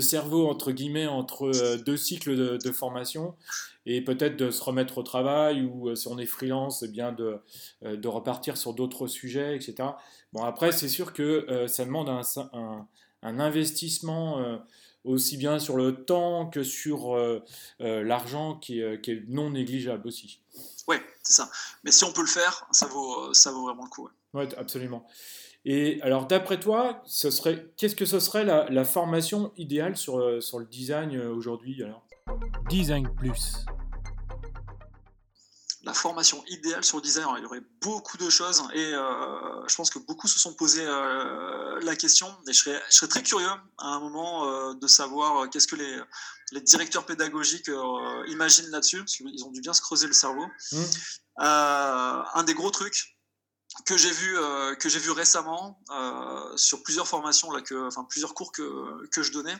cerveau, 0.00 0.48
entre 0.48 0.72
guillemets, 0.72 1.06
entre 1.06 1.54
euh, 1.54 1.76
deux 1.76 1.98
cycles 1.98 2.58
de, 2.58 2.72
formation 2.72 3.34
et 3.84 4.00
peut-être 4.00 4.36
de 4.36 4.50
se 4.50 4.62
remettre 4.62 4.96
au 4.96 5.02
travail 5.02 5.62
ou 5.62 5.90
euh, 5.90 5.94
si 5.94 6.08
on 6.08 6.18
est 6.18 6.24
freelance, 6.24 6.82
eh 6.82 6.88
bien 6.88 7.12
de, 7.12 7.36
euh, 7.84 8.00
repartir 8.06 8.56
sur 8.56 8.72
d'autres 8.72 9.06
sujets, 9.06 9.54
etc. 9.54 9.90
Bon, 10.32 10.42
après, 10.42 10.72
c'est 10.72 10.88
sûr 10.88 11.12
que 11.12 11.66
ça 11.68 11.84
demande 11.84 12.08
un, 12.08 12.88
investissement 13.22 14.58
aussi 15.04 15.36
bien 15.36 15.58
sur 15.58 15.76
le 15.76 16.04
temps 16.04 16.46
que 16.46 16.62
sur 16.62 17.16
l'argent 17.78 18.56
qui, 18.56 18.80
est 18.80 19.22
non 19.28 19.50
négligeable 19.50 20.08
aussi. 20.08 20.40
Oui, 20.88 20.96
c'est 21.22 21.34
ça. 21.34 21.50
Mais 21.82 21.90
si 21.90 22.04
on 22.04 22.12
peut 22.12 22.20
le 22.20 22.26
faire, 22.26 22.66
ça 22.70 22.86
vaut, 22.86 23.32
ça 23.32 23.50
vaut 23.52 23.64
vraiment 23.64 23.84
le 23.84 23.90
coup. 23.90 24.08
Oui, 24.34 24.44
absolument. 24.56 25.06
Et 25.64 25.98
alors, 26.02 26.26
d'après 26.26 26.60
toi, 26.60 27.02
ce 27.06 27.30
serait, 27.30 27.72
qu'est-ce 27.76 27.96
que 27.96 28.04
ce 28.04 28.20
serait 28.20 28.44
la, 28.44 28.84
formation 28.84 29.52
idéale 29.56 29.96
sur, 29.96 30.18
euh, 30.18 30.40
sur 30.40 30.58
le 30.58 30.66
design 30.66 31.16
euh, 31.16 31.32
aujourd'hui 31.32 31.82
alors? 31.82 32.06
Design 32.68 33.08
Plus. 33.16 33.64
La 35.84 35.94
formation 35.94 36.42
idéale 36.48 36.84
sur 36.84 36.98
le 36.98 37.02
design, 37.02 37.26
il 37.36 37.42
y 37.42 37.46
aurait 37.46 37.62
beaucoup 37.82 38.16
de 38.16 38.28
choses 38.30 38.62
et 38.72 38.94
euh, 38.94 39.68
je 39.68 39.74
pense 39.76 39.90
que 39.90 39.98
beaucoup 39.98 40.26
se 40.26 40.38
sont 40.38 40.54
posé 40.54 40.82
la 40.82 41.94
question 41.94 42.26
et 42.48 42.54
je 42.54 42.58
serais, 42.58 42.80
je 42.90 42.96
serais, 42.96 43.08
très 43.08 43.22
curieux 43.22 43.46
à 43.76 43.88
un 43.88 44.00
moment 44.00 44.72
de 44.72 44.86
savoir 44.86 45.50
qu'est-ce 45.50 45.66
que 45.66 45.76
les, 45.76 46.00
les, 46.52 46.60
directeurs 46.60 47.06
pédagogiques 47.06 47.70
imaginent 48.28 48.70
là-dessus, 48.70 48.98
parce 48.98 49.16
qu'ils 49.16 49.44
ont 49.44 49.50
dû 49.50 49.60
bien 49.60 49.72
se 49.72 49.80
creuser 49.80 50.06
le 50.06 50.12
cerveau. 50.12 50.46
Mmh. 50.72 50.82
un 51.38 52.42
des 52.44 52.54
gros 52.54 52.70
trucs, 52.70 53.14
que 53.84 53.96
j'ai 53.96 54.10
vu 54.10 54.38
euh, 54.38 54.74
que 54.76 54.88
j'ai 54.88 54.98
vu 54.98 55.10
récemment 55.10 55.80
euh, 55.90 56.56
sur 56.56 56.82
plusieurs 56.82 57.08
formations 57.08 57.50
là 57.50 57.60
que 57.60 57.86
enfin 57.86 58.04
plusieurs 58.04 58.34
cours 58.34 58.52
que, 58.52 59.06
que 59.08 59.22
je 59.22 59.32
donnais 59.32 59.56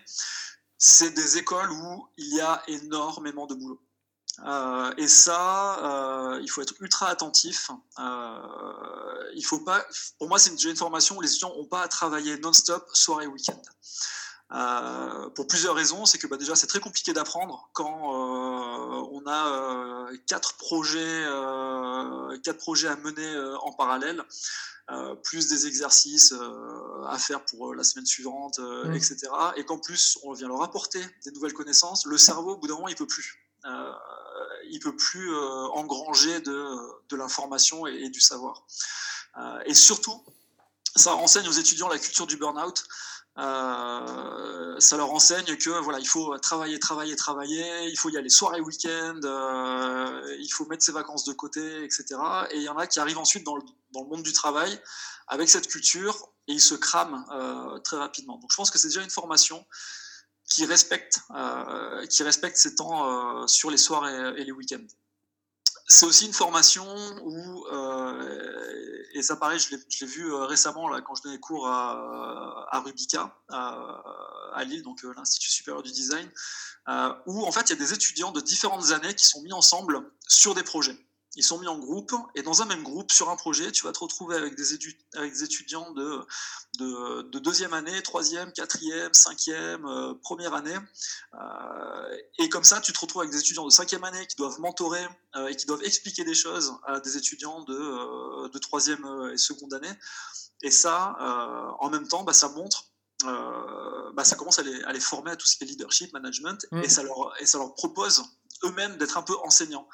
c'est 0.78 1.10
des 1.10 1.38
écoles 1.38 1.70
où 1.70 2.08
il 2.16 2.34
y 2.34 2.40
a 2.40 2.62
énormément 2.68 3.46
de 3.46 3.54
boulot 3.54 3.80
euh, 4.46 4.92
et 4.96 5.08
ça 5.08 6.38
il 6.42 6.48
faut 6.48 6.62
être 6.62 6.74
ultra 6.80 7.08
attentif 7.08 7.70
il 7.98 9.44
faut 9.44 9.60
pas 9.60 9.84
pour 10.18 10.28
moi 10.28 10.38
c'est 10.38 10.50
une, 10.50 10.70
une 10.70 10.76
formation 10.76 11.16
où 11.16 11.20
les 11.20 11.30
étudiants 11.30 11.54
n'ont 11.56 11.66
pas 11.66 11.82
à 11.82 11.88
travailler 11.88 12.38
non-stop 12.38 12.88
soirée 12.92 13.26
week-end 13.26 13.60
euh, 14.54 15.28
pour 15.30 15.46
plusieurs 15.46 15.74
raisons. 15.74 16.06
C'est 16.06 16.18
que 16.18 16.26
bah, 16.26 16.36
déjà, 16.36 16.54
c'est 16.54 16.66
très 16.66 16.80
compliqué 16.80 17.12
d'apprendre 17.12 17.68
quand 17.72 18.14
euh, 18.14 19.08
on 19.10 19.22
a 19.26 19.48
euh, 19.48 20.16
quatre, 20.26 20.54
projets, 20.54 21.24
quatre 22.42 22.58
projets 22.58 22.88
à 22.88 22.96
mener 22.96 23.36
en 23.62 23.72
parallèle. 23.72 24.22
plus 25.22 25.48
des 25.48 25.66
exercices 25.66 26.34
à 27.08 27.18
faire 27.18 27.44
pour 27.46 27.74
la 27.74 27.84
semaine 27.84 28.06
suivante, 28.06 28.58
mmh. 28.58 28.92
etc. 28.94 29.16
Et 29.56 29.64
qu'en 29.64 29.78
plus, 29.78 30.18
on 30.22 30.32
vient 30.32 30.48
leur 30.48 30.62
apporter 30.62 31.00
des 31.24 31.32
nouvelles 31.32 31.54
connaissances. 31.54 32.06
Le 32.06 32.18
cerveau, 32.18 32.52
au 32.52 32.56
bout 32.58 32.68
d'un 32.68 32.74
moment, 32.74 32.88
il 32.88 32.96
peut 32.96 33.06
plus. 33.06 33.34
il 34.68 34.78
peut 34.80 34.94
plus 34.94 35.34
engranger 35.72 36.40
de, 36.40 36.76
de 37.08 37.16
l'information 37.16 37.86
et, 37.86 37.94
et, 37.94 38.10
du 38.10 38.20
savoir. 38.20 38.66
et 39.64 39.74
surtout, 39.74 40.22
ça 40.96 41.12
renseigne 41.12 41.48
aux 41.48 41.58
étudiants 41.64 41.88
la 41.88 41.98
culture 41.98 42.26
du 42.26 42.36
burn-out. 42.36 42.86
Euh, 43.36 44.78
ça 44.78 44.96
leur 44.96 45.10
enseigne 45.12 45.56
que 45.56 45.70
voilà, 45.82 45.98
il 45.98 46.06
faut 46.06 46.38
travailler, 46.38 46.78
travailler, 46.78 47.16
travailler, 47.16 47.88
il 47.88 47.96
faut 47.96 48.08
y 48.10 48.16
aller 48.16 48.28
soirée, 48.28 48.60
week-end, 48.60 49.20
euh, 49.24 50.36
il 50.38 50.48
faut 50.52 50.66
mettre 50.66 50.84
ses 50.84 50.92
vacances 50.92 51.24
de 51.24 51.32
côté, 51.32 51.84
etc. 51.84 52.04
Et 52.50 52.58
il 52.58 52.62
y 52.62 52.68
en 52.68 52.78
a 52.78 52.86
qui 52.86 53.00
arrivent 53.00 53.18
ensuite 53.18 53.44
dans 53.44 53.56
le, 53.56 53.62
dans 53.92 54.02
le 54.02 54.08
monde 54.08 54.22
du 54.22 54.32
travail 54.32 54.80
avec 55.26 55.48
cette 55.48 55.66
culture 55.66 56.28
et 56.46 56.52
ils 56.52 56.60
se 56.60 56.74
crament 56.74 57.24
euh, 57.32 57.78
très 57.78 57.96
rapidement. 57.96 58.38
Donc 58.38 58.50
je 58.52 58.56
pense 58.56 58.70
que 58.70 58.78
c'est 58.78 58.88
déjà 58.88 59.02
une 59.02 59.10
formation 59.10 59.64
qui 60.48 60.64
respecte, 60.66 61.20
euh, 61.34 62.06
qui 62.06 62.22
respecte 62.22 62.56
ses 62.56 62.74
temps 62.76 63.42
euh, 63.42 63.46
sur 63.46 63.70
les 63.70 63.78
soirs 63.78 64.06
et, 64.08 64.40
et 64.40 64.44
les 64.44 64.52
week-ends. 64.52 64.86
C'est 65.94 66.06
aussi 66.06 66.26
une 66.26 66.32
formation 66.32 66.84
où 67.22 67.66
et 69.14 69.22
ça, 69.22 69.36
pareil, 69.36 69.60
je 69.60 69.70
l'ai 69.70 70.06
vu 70.06 70.32
euh, 70.32 70.44
récemment 70.44 70.88
là, 70.88 71.00
quand 71.00 71.14
je 71.14 71.22
donnais 71.22 71.38
cours 71.38 71.68
à, 71.68 72.66
à 72.70 72.80
Rubica, 72.80 73.32
à, 73.48 74.64
Lille, 74.64 74.82
donc 74.82 75.04
euh, 75.04 75.12
l'Institut 75.16 75.50
supérieur 75.50 75.82
du 75.82 75.92
design, 75.92 76.28
euh, 76.88 77.14
où 77.26 77.44
en 77.44 77.52
fait 77.52 77.62
il 77.62 77.70
y 77.70 77.72
a 77.72 77.76
des 77.76 77.92
étudiants 77.92 78.32
de 78.32 78.40
différentes 78.40 78.90
années 78.90 79.14
qui 79.14 79.26
sont 79.26 79.40
mis 79.42 79.52
ensemble 79.52 80.00
sur 80.26 80.54
des 80.54 80.64
projets 80.64 80.96
ils 81.36 81.42
sont 81.42 81.58
mis 81.58 81.66
en 81.66 81.78
groupe, 81.78 82.12
et 82.34 82.42
dans 82.42 82.62
un 82.62 82.64
même 82.64 82.82
groupe, 82.82 83.10
sur 83.10 83.28
un 83.30 83.36
projet, 83.36 83.72
tu 83.72 83.84
vas 83.84 83.92
te 83.92 83.98
retrouver 83.98 84.36
avec 84.36 84.54
des, 84.54 84.74
avec 85.14 85.32
des 85.32 85.42
étudiants 85.42 85.90
de, 85.92 86.20
de, 86.78 87.22
de, 87.22 87.38
deuxième 87.38 87.74
année, 87.74 88.02
troisième, 88.02 88.52
quatrième, 88.52 89.12
cinquième, 89.12 89.84
euh, 89.84 90.14
première 90.22 90.54
année. 90.54 90.76
Euh, 91.34 92.16
et 92.38 92.48
comme 92.48 92.64
ça, 92.64 92.80
tu 92.80 92.92
te 92.92 93.00
retrouves 93.00 93.22
avec 93.22 93.32
des 93.32 93.40
étudiants 93.40 93.64
de 93.64 93.70
cinquième 93.70 94.04
année 94.04 94.26
qui 94.26 94.36
doivent 94.36 94.60
mentorer 94.60 95.06
euh, 95.36 95.48
et 95.48 95.56
qui 95.56 95.66
doivent 95.66 95.82
expliquer 95.82 96.24
des 96.24 96.34
choses 96.34 96.74
à 96.86 97.00
des 97.00 97.16
étudiants 97.16 97.62
de, 97.64 98.48
de 98.48 98.58
troisième 98.58 99.04
et 99.32 99.38
seconde 99.38 99.74
année. 99.74 99.92
Et 100.62 100.70
ça, 100.70 101.16
en 101.80 101.90
même 101.90 102.06
temps, 102.08 102.22
bah, 102.22 102.32
ça 102.32 102.48
montre 102.48 102.86
bah, 104.14 104.22
ça 104.22 104.36
commence 104.36 104.58
à 104.58 104.62
les, 104.62 104.82
à 104.84 104.92
les, 104.92 105.00
former 105.00 105.32
à 105.32 105.36
tout 105.36 105.46
ce 105.46 105.56
qui 105.56 105.64
est 105.64 105.66
leadership, 105.66 106.12
management, 106.12 106.66
et, 106.72 106.76
mmh. 106.76 106.88
ça 106.88 107.02
leur, 107.02 107.32
et 107.40 107.46
ça 107.46 107.58
leur 107.58 107.74
propose 107.74 108.22
eux-mêmes 108.64 108.96
d'être 108.96 109.18
un 109.18 109.22
peu 109.22 109.34
enseignants. 109.42 109.88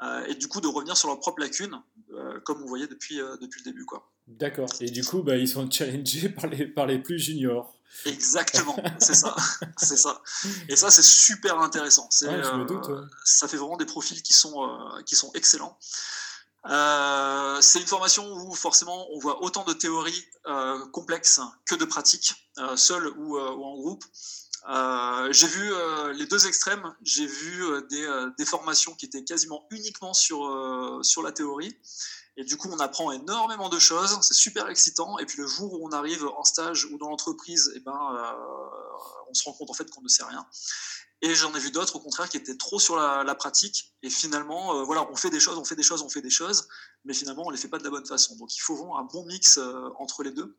Euh, 0.00 0.24
et 0.26 0.34
du 0.34 0.46
coup 0.46 0.60
de 0.60 0.68
revenir 0.68 0.96
sur 0.96 1.08
leurs 1.08 1.18
propres 1.18 1.40
lacunes, 1.40 1.80
euh, 2.12 2.38
comme 2.40 2.62
on 2.62 2.66
voyait 2.66 2.86
depuis, 2.86 3.20
euh, 3.20 3.36
depuis 3.40 3.60
le 3.64 3.70
début. 3.70 3.84
Quoi. 3.84 4.08
D'accord. 4.28 4.68
Et 4.80 4.90
du 4.90 5.04
coup, 5.04 5.22
bah, 5.22 5.36
ils 5.36 5.48
sont 5.48 5.68
challengés 5.70 6.28
par 6.28 6.46
les, 6.46 6.66
par 6.66 6.86
les 6.86 6.98
plus 6.98 7.18
juniors. 7.18 7.74
Exactement, 8.04 8.76
c'est 9.00 9.14
ça, 9.14 9.34
c'est 9.76 9.96
ça. 9.96 10.22
Et 10.68 10.76
ça, 10.76 10.90
c'est 10.90 11.02
super 11.02 11.58
intéressant. 11.60 12.08
Ouais, 12.22 12.42
ça 13.24 13.48
fait 13.48 13.56
vraiment 13.56 13.76
des 13.76 13.86
profils 13.86 14.22
qui 14.22 14.34
sont, 14.34 14.68
qui 15.04 15.16
sont 15.16 15.32
excellents. 15.34 15.76
c'est 17.60 17.80
une 17.80 17.86
formation 17.86 18.30
où 18.30 18.54
forcément 18.54 19.08
on 19.12 19.18
voit 19.18 19.42
autant 19.42 19.64
de 19.64 19.72
théories 19.72 20.24
complexes 20.92 21.40
que 21.64 21.74
de 21.74 21.86
pratiques, 21.86 22.34
seul 22.76 23.08
ou, 23.16 23.38
ou, 23.38 23.64
en 23.64 23.78
groupe. 23.78 24.04
Euh, 24.68 25.32
j'ai 25.32 25.46
vu 25.46 25.72
euh, 25.72 26.12
les 26.12 26.26
deux 26.26 26.46
extrêmes. 26.46 26.94
J'ai 27.02 27.26
vu 27.26 27.64
euh, 27.64 28.30
des, 28.36 28.44
formations 28.44 28.94
qui 28.94 29.06
étaient 29.06 29.24
quasiment 29.24 29.66
uniquement 29.70 30.14
sur, 30.14 31.00
sur 31.02 31.22
la 31.22 31.32
théorie. 31.32 31.76
Et 32.36 32.44
du 32.44 32.56
coup, 32.56 32.68
on 32.70 32.78
apprend 32.78 33.10
énormément 33.10 33.68
de 33.68 33.78
choses. 33.78 34.18
C'est 34.22 34.34
super 34.34 34.68
excitant. 34.68 35.18
Et 35.18 35.26
puis 35.26 35.38
le 35.38 35.46
jour 35.46 35.72
où 35.72 35.86
on 35.86 35.92
arrive 35.92 36.24
en 36.26 36.44
stage 36.44 36.86
ou 36.86 36.98
dans 36.98 37.08
l'entreprise, 37.08 37.72
eh 37.74 37.80
ben, 37.80 37.98
on 39.28 39.34
se 39.34 39.44
rend 39.44 39.52
compte 39.52 39.70
en 39.70 39.74
fait 39.74 39.90
qu'on 39.90 40.02
ne 40.02 40.08
sait 40.08 40.24
rien. 40.24 40.46
Et 41.20 41.34
j'en 41.34 41.52
ai 41.52 41.58
vu 41.58 41.72
d'autres, 41.72 41.96
au 41.96 42.00
contraire, 42.00 42.28
qui 42.28 42.36
étaient 42.36 42.56
trop 42.56 42.78
sur 42.78 42.96
la, 42.96 43.24
la 43.24 43.34
pratique. 43.34 43.92
Et 44.04 44.10
finalement, 44.10 44.84
voilà, 44.84 45.10
on 45.10 45.16
fait 45.16 45.30
des 45.30 45.40
choses, 45.40 45.58
on 45.58 45.64
fait 45.64 45.74
des 45.74 45.82
choses, 45.82 46.02
on 46.02 46.08
fait 46.08 46.22
des 46.22 46.30
choses, 46.30 46.68
mais 47.04 47.12
finalement, 47.12 47.42
on 47.44 47.50
les 47.50 47.58
fait 47.58 47.66
pas 47.66 47.78
de 47.78 47.84
la 47.84 47.90
bonne 47.90 48.06
façon. 48.06 48.36
Donc, 48.36 48.54
il 48.54 48.60
faut 48.60 48.76
vraiment 48.76 48.98
un 48.98 49.04
bon 49.04 49.26
mix 49.26 49.58
entre 49.98 50.22
les 50.22 50.30
deux. 50.30 50.56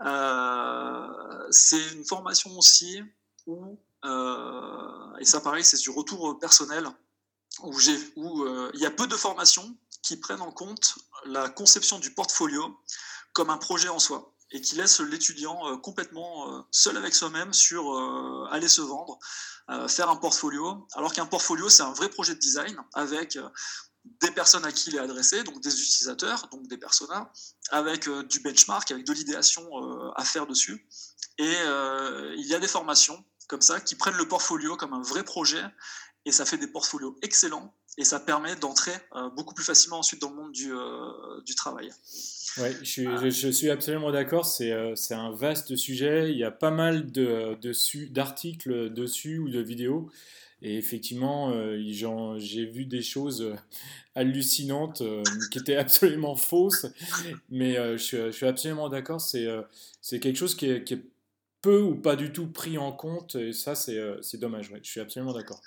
Euh, 0.00 1.46
c'est 1.50 1.92
une 1.92 2.04
formation 2.04 2.56
aussi 2.58 3.00
où, 3.46 3.78
euh, 4.04 5.16
et 5.18 5.24
ça 5.24 5.40
pareil, 5.40 5.64
c'est 5.64 5.80
du 5.80 5.90
retour 5.90 6.38
personnel, 6.38 6.88
où, 7.62 7.72
où 8.16 8.44
euh, 8.44 8.70
il 8.74 8.80
y 8.80 8.86
a 8.86 8.90
peu 8.90 9.06
de 9.06 9.16
formations 9.16 9.76
qui 10.02 10.16
prennent 10.16 10.40
en 10.40 10.50
compte 10.50 10.94
la 11.26 11.48
conception 11.48 11.98
du 11.98 12.12
portfolio 12.12 12.80
comme 13.32 13.50
un 13.50 13.58
projet 13.58 13.88
en 13.88 13.98
soi 13.98 14.34
et 14.50 14.60
qui 14.60 14.74
laisse 14.74 15.00
l'étudiant 15.00 15.78
complètement 15.78 16.66
seul 16.70 16.98
avec 16.98 17.14
soi-même 17.14 17.54
sur 17.54 17.96
aller 18.50 18.68
se 18.68 18.82
vendre, 18.82 19.18
faire 19.88 20.10
un 20.10 20.16
portfolio, 20.16 20.86
alors 20.92 21.14
qu'un 21.14 21.24
portfolio, 21.24 21.70
c'est 21.70 21.82
un 21.82 21.94
vrai 21.94 22.10
projet 22.10 22.34
de 22.34 22.38
design 22.38 22.76
avec 22.92 23.38
des 24.04 24.30
personnes 24.30 24.64
à 24.64 24.72
qui 24.72 24.90
il 24.90 24.96
est 24.96 25.00
adressé, 25.00 25.42
donc 25.44 25.60
des 25.60 25.70
utilisateurs, 25.70 26.48
donc 26.50 26.66
des 26.68 26.78
personas, 26.78 27.30
avec 27.70 28.08
du 28.28 28.40
benchmark, 28.40 28.90
avec 28.90 29.06
de 29.06 29.12
l'idéation 29.12 29.64
à 30.14 30.24
faire 30.24 30.46
dessus. 30.46 30.86
Et 31.38 31.54
il 32.36 32.46
y 32.46 32.54
a 32.54 32.58
des 32.58 32.68
formations 32.68 33.24
comme 33.48 33.60
ça 33.60 33.80
qui 33.80 33.94
prennent 33.94 34.16
le 34.16 34.26
portfolio 34.26 34.76
comme 34.76 34.92
un 34.92 35.02
vrai 35.02 35.24
projet 35.24 35.62
et 36.24 36.32
ça 36.32 36.44
fait 36.44 36.58
des 36.58 36.68
portfolios 36.68 37.16
excellents 37.22 37.74
et 37.98 38.04
ça 38.04 38.20
permet 38.20 38.56
d'entrer 38.56 38.92
beaucoup 39.36 39.54
plus 39.54 39.64
facilement 39.64 39.98
ensuite 39.98 40.20
dans 40.20 40.30
le 40.30 40.36
monde 40.36 40.52
du, 40.52 40.72
du 41.44 41.54
travail. 41.54 41.90
Oui, 42.58 42.68
je, 42.82 43.30
je, 43.30 43.48
suis 43.48 43.70
absolument 43.70 44.10
d'accord. 44.12 44.46
C'est 44.46 44.72
un 45.14 45.30
vaste 45.32 45.76
sujet. 45.76 46.30
Il 46.30 46.38
y 46.38 46.44
a 46.44 46.50
pas 46.50 46.70
mal 46.70 47.10
d'articles 47.10 48.72
de, 48.72 48.88
dessus 48.88 49.38
ou 49.38 49.48
de 49.50 49.60
vidéos. 49.60 50.10
Et 50.62 50.76
effectivement, 50.76 51.50
euh, 51.50 52.38
j'ai 52.38 52.64
vu 52.64 52.84
des 52.84 53.02
choses 53.02 53.42
euh, 53.42 53.54
hallucinantes 54.14 55.00
euh, 55.00 55.22
qui 55.50 55.58
étaient 55.58 55.76
absolument 55.76 56.36
fausses. 56.36 56.86
Mais 57.50 57.74
je, 57.98 58.30
suis 58.30 58.46
absolument 58.46 58.88
d'accord. 58.88 59.20
C'est 59.20 60.20
quelque 60.20 60.36
chose 60.36 60.54
qui 60.54 60.82
qui 60.84 60.94
est, 60.94 61.02
peu 61.62 61.80
ou 61.80 61.94
pas 61.94 62.16
du 62.16 62.32
tout 62.32 62.48
pris 62.48 62.76
en 62.76 62.92
compte. 62.92 63.36
Et 63.36 63.52
ça, 63.52 63.74
c'est 63.74 63.96
dommage. 64.34 64.70
Je 64.82 64.88
suis 64.88 65.00
absolument 65.00 65.32
d'accord. 65.32 65.60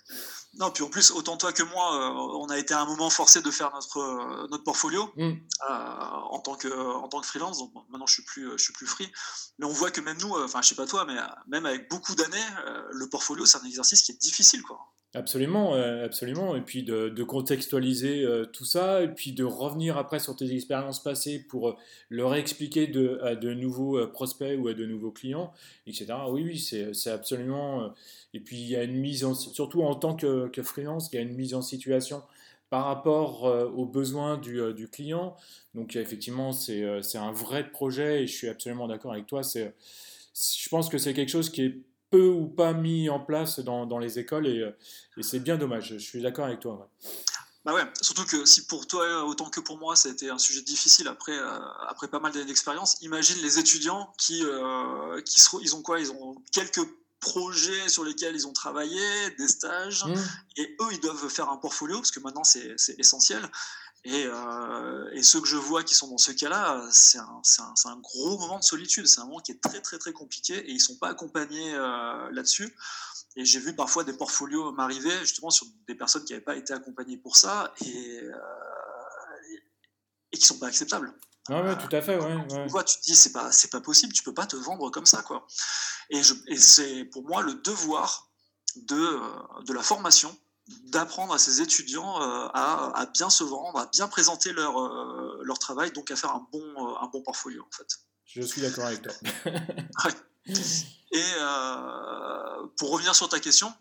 Non, 0.56 0.70
puis 0.72 0.84
en 0.84 0.90
plus, 0.90 1.12
autant 1.12 1.38
toi 1.38 1.52
que 1.54 1.64
moi, 1.64 2.14
on 2.38 2.50
a 2.50 2.58
été 2.60 2.74
à 2.74 2.82
un 2.82 2.86
moment 2.86 3.10
forcé 3.10 3.42
de 3.42 3.50
faire 3.50 3.72
notre, 3.74 4.48
notre 4.50 4.64
portfolio 4.64 5.12
mmh. 5.16 5.34
en, 5.70 6.40
tant 6.40 6.56
que, 6.56 6.68
en 6.68 7.08
tant 7.08 7.22
que 7.22 7.28
freelance. 7.28 7.58
Donc 7.58 7.74
maintenant, 7.90 8.08
je 8.08 8.14
suis 8.14 8.24
plus, 8.24 8.52
je 8.52 8.64
suis 8.64 8.74
plus 8.74 8.88
free. 8.88 9.10
Mais 9.58 9.66
on 9.66 9.72
voit 9.72 9.92
que 9.92 10.02
même 10.02 10.18
nous, 10.20 10.34
enfin, 10.36 10.62
je 10.62 10.70
sais 10.70 10.76
pas 10.76 10.86
toi, 10.86 11.06
mais 11.06 11.16
même 11.48 11.66
avec 11.66 11.90
beaucoup 11.90 12.14
d'années, 12.16 12.46
le 12.92 13.10
portfolio, 13.10 13.46
c'est 13.46 13.58
un 13.58 13.66
exercice 13.66 14.02
qui 14.02 14.12
est 14.12 14.22
difficile, 14.22 14.62
quoi. 14.62 14.80
Absolument, 15.16 15.74
absolument. 15.76 16.58
Et 16.58 16.62
puis 16.62 16.84
de, 16.84 17.24
contextualiser 17.24 18.24
euh, 18.24 18.46
tout 18.46 18.66
ça, 18.66 19.02
et 19.02 19.08
puis 19.08 19.32
de 19.32 19.46
revenir 19.46 19.98
après 19.98 20.20
sur 20.20 20.36
tes 20.36 20.54
expériences 20.54 21.02
passées 21.02 21.40
pour 21.40 21.70
euh, 21.70 21.76
leur 22.10 22.36
expliquer 22.36 22.84
à 23.22 23.36
de 23.36 23.54
nouveaux 23.54 23.98
euh, 23.98 24.08
prospects 24.08 24.60
ou 24.60 24.68
à 24.68 24.74
de 24.74 24.86
nouveaux 24.86 25.12
clients, 25.12 25.54
etc. 25.88 26.08
Oui, 26.30 26.44
oui, 26.44 26.60
c'est 26.60 27.10
absolument. 27.10 27.94
et 28.34 28.42
puis 28.42 28.58
il 28.58 28.68
y 28.68 28.76
a 28.76 28.84
une 28.84 28.98
mise 29.00 29.24
en, 29.24 29.34
surtout 29.36 29.84
en 29.84 29.96
tant 29.96 30.18
que, 30.18 30.50
freelance, 30.62 31.10
il 31.14 31.16
y 31.16 31.20
a 31.20 31.22
une 31.22 31.36
mise 31.36 31.54
en 31.54 31.62
situation 31.62 32.22
par 32.70 32.86
rapport 32.86 33.44
aux 33.44 33.86
besoins 33.86 34.38
du 34.38 34.90
client. 34.92 35.38
Donc 35.76 35.96
effectivement, 35.96 36.52
c'est 36.52 36.84
un 37.16 37.32
vrai 37.32 37.70
projet 37.70 38.24
et 38.24 38.28
je 38.28 38.34
suis 38.34 38.50
absolument 38.50 38.88
d'accord 38.88 39.14
avec 39.14 39.28
toi. 39.28 39.42
Je 39.44 40.70
pense 40.70 40.90
que 40.90 40.98
c'est 40.98 41.14
quelque 41.14 41.30
chose 41.30 41.50
qui 41.50 41.62
est 41.62 41.76
peu 42.16 42.28
ou 42.28 42.48
pas 42.48 42.74
mis 42.74 43.10
en 43.10 43.20
place 43.20 43.60
dans, 43.60 43.86
dans 43.86 44.00
les 44.00 44.20
écoles 44.20 44.48
et, 44.48 44.64
et 45.18 45.24
c'est 45.24 45.40
bien 45.40 45.58
dommage. 45.58 45.90
Je 45.90 45.98
suis 45.98 46.22
d'accord 46.22 46.46
avec 46.46 46.60
toi. 46.60 46.90
Bah 47.66 47.74
ouais, 47.74 47.84
surtout 48.00 48.26
que 48.26 48.46
si 48.46 48.68
pour 48.68 48.86
toi 48.86 49.26
autant 49.26 49.50
que 49.50 49.60
pour 49.60 49.78
moi 49.80 49.96
ça 49.96 50.10
a 50.10 50.12
été 50.12 50.30
un 50.30 50.38
sujet 50.38 50.62
difficile 50.62 51.08
après, 51.08 51.38
euh, 51.38 51.60
après 51.90 52.08
pas 52.08 52.20
mal 52.20 52.32
d'années 52.32 52.46
d'expérience, 52.46 53.02
imagine 53.02 53.38
les 53.42 53.58
étudiants 53.58 54.14
qui, 54.20 54.44
euh, 54.44 55.20
qui 55.24 55.42
ils 55.62 55.76
ont 55.76 55.82
quoi? 55.82 56.00
Ils 56.00 56.12
ont 56.12 56.36
quelques 56.52 56.88
projets 57.20 57.90
sur 57.90 58.04
lesquels 58.04 58.36
ils 58.36 58.46
ont 58.46 58.54
travaillé, 58.54 59.02
des 59.40 59.48
stages, 59.48 60.06
mmh. 60.06 60.14
et 60.58 60.76
eux 60.80 60.92
ils 60.92 61.00
doivent 61.00 61.28
faire 61.28 61.50
un 61.50 61.58
portfolio 61.58 61.98
parce 61.98 62.12
que 62.12 62.20
maintenant 62.20 62.44
c'est 62.44 62.76
essentiel. 63.00 63.42
Et, 64.08 64.28
euh, 64.28 65.10
et, 65.14 65.24
ceux 65.24 65.42
que 65.42 65.48
je 65.48 65.58
vois 65.58 65.84
qui 65.84 65.96
sont 65.96 66.08
dans 66.08 66.20
ce 66.20 66.32
cas-là, 66.32 66.88
c'est 66.92 67.18
un, 67.18 67.42
un, 67.60 67.90
un, 67.90 67.98
gros 67.98 68.38
moment 68.38 68.60
de 68.60 68.64
solitude. 68.64 69.08
C'est 69.08 69.20
un 69.20 69.26
moment 69.26 69.40
qui 69.40 69.52
est 69.52 69.60
très 69.60 69.82
très 69.82 69.98
très 69.98 70.14
compliqué 70.14 70.54
et 70.58 70.72
ils 70.72 70.80
sont 70.80 70.96
pas 70.98 71.10
accompagnés 71.10 71.74
euh, 71.74 72.30
là-dessus. 72.32 72.76
Et 73.36 73.46
j'ai 73.46 73.60
vu 73.60 73.76
parfois 73.76 74.04
des 74.04 74.14
portfolios 74.14 74.72
m'arriver 74.74 75.18
justement 75.22 75.50
sur 75.50 75.66
des 75.88 75.96
personnes 75.96 76.24
qui 76.24 76.34
n'avaient 76.34 76.46
pas 76.46 76.56
été 76.56 76.72
accompagnées 76.72 77.18
pour 77.18 77.36
ça 77.36 77.74
et, 77.84 78.20
euh, 78.22 78.32
et 80.32 80.38
qui 80.38 80.46
sont 80.46 80.60
pas 80.60 80.68
acceptables. 80.68 81.12
Ah 81.50 81.64
ouais, 81.64 81.76
tout 81.76 81.94
à 81.96 82.02
fait, 82.02 82.16
ouais. 82.16 82.36
ouais. 82.36 82.48
Tu 82.48 82.70
vois, 82.70 82.84
tu 82.84 82.98
te 82.98 83.04
dis 83.06 83.16
c'est 83.16 83.32
pas 83.32 83.52
c'est 83.52 83.72
pas 83.72 83.82
possible, 83.82 84.14
tu 84.14 84.22
peux 84.22 84.36
pas 84.36 84.46
te 84.46 84.56
vendre 84.56 84.92
comme 84.92 85.08
ça 85.08 85.24
quoi. 85.24 85.48
Et, 86.12 86.22
et 86.48 86.58
c'est 86.58 87.06
pour 87.06 87.24
moi 87.24 87.42
le 87.42 87.56
devoir 87.56 88.30
de, 88.76 89.20
de 89.64 89.74
la 89.74 89.82
formation 89.82 90.38
d'apprendre 90.68 91.34
à 91.34 91.38
ces 91.38 91.62
étudiants 91.62 92.22
euh, 92.22 92.48
à, 92.54 93.06
bien 93.14 93.30
se 93.30 93.44
vendre, 93.44 93.80
à 93.80 93.86
bien 93.88 94.08
présenter 94.08 94.52
leur, 94.52 94.80
euh, 94.82 95.42
leur 95.44 95.60
travail, 95.60 95.92
donc 95.92 96.10
à 96.12 96.16
faire 96.16 96.32
un 96.32 96.48
bon, 96.52 96.60
euh, 96.60 96.96
un 97.02 97.08
bon 97.08 97.22
portfolio 97.22 97.64
en 97.64 97.76
fait. 97.76 97.88
Je 98.26 98.42
suis 98.42 98.62
d'accord 98.62 98.86
avec 98.86 99.02
toi. 99.02 99.14
Et 101.12 101.24
pour 102.78 102.92
revenir 102.92 103.16
sur 103.16 103.30
ta 103.30 103.40
question, 103.40 103.74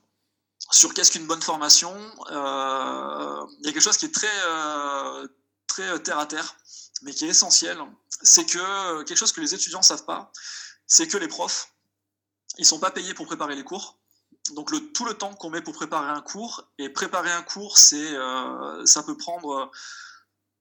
sur 0.71 0.95
qu'est-ce 0.95 1.11
qu'une 1.11 1.27
bonne 1.27 1.43
formation, 1.43 1.93
il 2.31 3.67
y 3.67 3.69
a 3.69 3.73
quelque 3.73 3.81
chose 3.81 3.97
qui 3.97 4.07
est 4.07 4.15
très, 4.15 4.29
très 5.67 6.01
terre 6.03 6.19
à 6.19 6.27
terre, 6.27 6.57
mais 7.03 7.13
qui 7.13 7.25
est 7.25 7.29
essentiel. 7.29 7.79
C'est 8.23 8.47
que 8.47 9.03
quelque 9.03 9.19
chose 9.19 9.33
que 9.33 9.41
les 9.41 9.53
étudiants 9.55 9.81
ne 9.81 9.85
savent 9.85 10.05
pas, 10.05 10.31
c'est 10.87 11.09
que 11.09 11.17
les 11.17 11.29
profs, 11.29 11.73
ils 12.59 12.67
sont 12.67 12.79
pas 12.79 12.93
payés 12.93 13.15
pour 13.15 13.27
préparer 13.27 13.57
les 13.57 13.65
cours 13.65 13.99
donc 14.53 14.71
le, 14.71 14.93
tout 14.93 15.05
le 15.05 15.15
temps 15.15 15.33
qu'on 15.35 15.51
met 15.51 15.63
pour 15.63 15.75
préparer 15.75 16.11
un 16.11 16.21
cours, 16.21 16.69
et 16.79 16.89
préparer 16.91 17.33
un 17.33 17.43
cours, 17.43 17.79
c'est, 17.79 18.15
euh, 18.15 18.85
ça 18.85 19.03
peut 19.03 19.17
prendre 19.17 19.71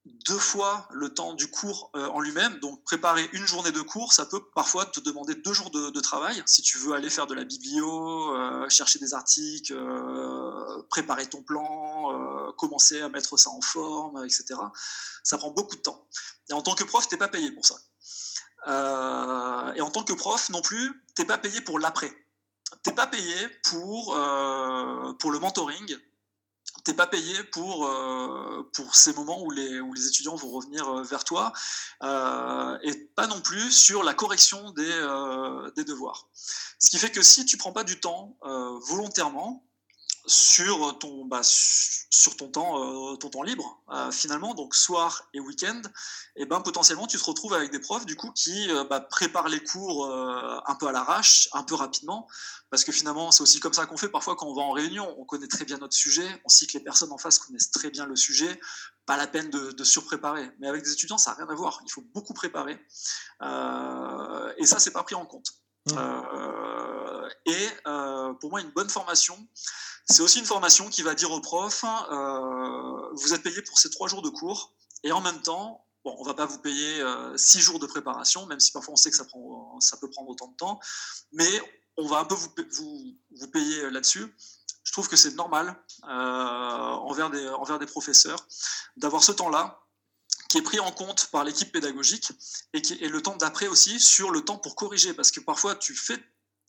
deux 0.05 0.37
fois 0.37 0.87
le 0.91 1.13
temps 1.13 1.33
du 1.33 1.49
cours 1.49 1.91
euh, 1.95 2.07
en 2.07 2.21
lui-même. 2.21 2.59
Donc 2.59 2.83
préparer 2.83 3.29
une 3.33 3.45
journée 3.45 3.71
de 3.71 3.81
cours, 3.81 4.13
ça 4.13 4.25
peut 4.25 4.41
parfois 4.55 4.85
te 4.85 5.01
demander 5.01 5.35
deux 5.35 5.53
jours 5.53 5.69
de, 5.69 5.99
travail. 5.99 6.41
Si 6.45 6.61
tu 6.61 6.77
veux 6.77 6.93
aller 6.93 7.09
faire 7.09 7.27
de 7.27 7.33
la 7.33 7.43
biblio, 7.43 8.35
euh, 8.35 8.69
chercher 8.69 8.99
des 8.99 9.13
articles, 9.13 9.75
préparer 10.89 11.27
ton 11.27 11.41
plan, 11.41 12.53
commencer 12.57 13.01
à 13.01 13.09
mettre 13.09 13.37
ça 13.37 13.49
en 13.49 13.61
forme, 13.61 14.23
etc. 14.25 14.55
Ça 15.23 15.37
prend 15.37 15.51
beaucoup 15.51 15.75
de 15.75 15.81
temps. 15.81 16.07
Et 16.49 16.53
en 16.53 16.61
tant 16.61 16.75
que 16.75 16.83
prof, 16.85 17.07
tu 17.07 17.15
n'es 17.15 17.19
pas 17.19 17.29
payé 17.29 17.51
pour 17.51 17.65
ça. 17.65 17.75
et 19.75 19.81
en 19.81 19.89
tant 19.91 20.03
que 20.03 20.13
prof 20.13 20.49
non 20.49 20.61
plus, 20.61 21.03
tu 21.15 21.21
n'es 21.21 21.27
pas 21.27 21.37
payé 21.37 21.61
pour 21.61 21.79
l'après 21.79 22.22
t'es 22.81 22.93
pas 22.93 23.07
payé 23.07 23.35
pour, 23.63 24.15
euh, 24.15 25.13
pour 25.13 25.31
le 25.31 25.39
mentoring, 25.39 25.95
t'es 26.83 26.93
pas 26.93 27.07
payé 27.07 27.43
pour, 27.45 27.87
euh, 27.87 28.69
ces 28.91 29.13
moments 29.13 29.41
où 29.43 29.51
les, 29.51 30.07
étudiants 30.07 30.35
vont 30.35 30.49
revenir 30.49 30.87
euh, 30.87 31.03
vers 31.03 31.23
toi, 31.23 31.53
et 32.01 32.95
pas 33.15 33.27
non 33.27 33.41
plus 33.41 33.71
sur 33.71 34.03
la 34.03 34.13
correction 34.13 34.71
des, 34.71 35.83
devoirs. 35.85 36.27
Ce 36.79 36.89
qui 36.89 36.97
fait 36.97 37.11
que 37.11 37.21
si 37.21 37.45
tu 37.45 37.57
prends 37.57 37.73
pas 37.73 37.83
du 37.83 37.99
temps 37.99 38.37
volontairement, 38.41 39.63
sur 40.25 40.97
ton, 40.99 41.25
bah, 41.25 41.41
sur 41.43 42.37
ton 42.37 42.47
temps, 42.49 43.11
euh, 43.11 43.15
ton 43.17 43.29
temps 43.29 43.43
libre, 43.43 43.81
euh, 43.91 44.11
finalement, 44.11 44.53
donc 44.53 44.75
soir 44.75 45.27
et 45.33 45.39
week-end, 45.39 45.81
et 46.35 46.45
ben 46.45 46.61
potentiellement 46.61 47.07
tu 47.07 47.17
te 47.17 47.23
retrouves 47.23 47.53
avec 47.53 47.71
des 47.71 47.79
profs 47.79 48.05
du 48.05 48.15
coup 48.15 48.31
qui 48.31 48.71
euh, 48.71 48.83
bah, 48.85 49.01
préparent 49.01 49.49
les 49.49 49.61
cours 49.63 50.05
un 50.07 50.75
peu 50.75 50.87
à 50.87 50.91
l'arrache, 50.91 51.49
un 51.53 51.63
peu 51.63 51.75
rapidement, 51.75 52.27
parce 52.69 52.83
que 52.83 52.91
finalement 52.91 53.31
c'est 53.31 53.43
aussi 53.43 53.59
comme 53.59 53.73
ça 53.73 53.85
qu'on 53.85 53.97
fait. 53.97 54.09
Parfois 54.09 54.35
quand 54.35 54.47
on 54.47 54.53
va 54.53 54.61
en 54.61 54.71
réunion, 54.71 55.13
on 55.19 55.25
connaît 55.25 55.47
très 55.47 55.65
bien 55.65 55.77
notre 55.77 55.95
sujet, 55.95 56.27
on 56.45 56.49
sait 56.49 56.67
que 56.67 56.73
les 56.73 56.83
personnes 56.83 57.11
en 57.11 57.17
face 57.17 57.39
connaissent 57.39 57.71
très 57.71 57.89
bien 57.89 58.05
le 58.05 58.15
sujet, 58.15 58.59
pas 59.05 59.17
la 59.17 59.27
peine 59.27 59.49
de, 59.49 59.71
de 59.71 59.83
surpréparer. 59.83 60.49
Mais 60.59 60.67
avec 60.67 60.83
des 60.83 60.91
étudiants 60.93 61.17
ça 61.17 61.31
n'a 61.31 61.37
rien 61.37 61.49
à 61.49 61.55
voir, 61.55 61.81
il 61.85 61.91
faut 61.91 62.03
beaucoup 62.13 62.33
préparer, 62.33 62.79
et 63.41 64.65
ça 64.65 64.79
c'est 64.79 64.91
pas 64.91 65.03
pris 65.03 65.15
en 65.15 65.25
compte. 65.25 65.51
Mmh. 65.87 65.97
Et 67.45 67.69
pour 68.39 68.49
moi 68.49 68.61
une 68.61 68.71
bonne 68.71 68.89
formation 68.89 69.37
c'est 70.05 70.21
aussi 70.21 70.39
une 70.39 70.45
formation 70.45 70.89
qui 70.89 71.01
va 71.01 71.15
dire 71.15 71.31
aux 71.31 71.39
profs, 71.39 71.85
euh, 71.85 73.09
vous 73.13 73.33
êtes 73.33 73.41
payé 73.41 73.61
pour 73.61 73.79
ces 73.79 73.89
trois 73.89 74.07
jours 74.07 74.21
de 74.21 74.29
cours, 74.29 74.73
et 75.03 75.11
en 75.11 75.21
même 75.21 75.41
temps, 75.41 75.85
bon, 76.03 76.15
on 76.19 76.23
va 76.23 76.33
pas 76.33 76.45
vous 76.45 76.59
payer 76.59 77.01
euh, 77.01 77.35
six 77.37 77.61
jours 77.61 77.79
de 77.79 77.87
préparation, 77.87 78.45
même 78.45 78.59
si 78.59 78.71
parfois 78.71 78.93
on 78.93 78.97
sait 78.97 79.09
que 79.09 79.15
ça, 79.15 79.25
prend, 79.25 79.79
ça 79.79 79.97
peut 79.97 80.09
prendre 80.09 80.29
autant 80.29 80.47
de 80.47 80.55
temps, 80.55 80.79
mais 81.31 81.49
on 81.97 82.07
va 82.07 82.19
un 82.19 82.25
peu 82.25 82.35
vous, 82.35 83.17
vous, 83.37 83.47
payer 83.47 83.89
là-dessus. 83.91 84.35
Je 84.83 84.91
trouve 84.91 85.07
que 85.07 85.15
c'est 85.15 85.35
normal 85.35 85.81
euh, 86.03 86.07
envers, 86.09 87.29
des, 87.29 87.47
envers 87.49 87.79
des 87.79 87.85
professeurs 87.85 88.45
d'avoir 88.97 89.23
ce 89.23 89.31
temps-là 89.31 89.79
qui 90.49 90.57
est 90.57 90.63
pris 90.63 90.79
en 90.79 90.91
compte 90.91 91.27
par 91.27 91.43
l'équipe 91.43 91.71
pédagogique 91.71 92.31
et, 92.73 92.81
qui, 92.81 92.95
et 92.95 93.07
le 93.07 93.21
temps 93.21 93.37
d'après 93.37 93.67
aussi 93.67 93.99
sur 93.99 94.31
le 94.31 94.41
temps 94.41 94.57
pour 94.57 94.75
corriger, 94.75 95.13
parce 95.13 95.31
que 95.31 95.39
parfois 95.39 95.75
tu 95.75 95.95
fais 95.95 96.17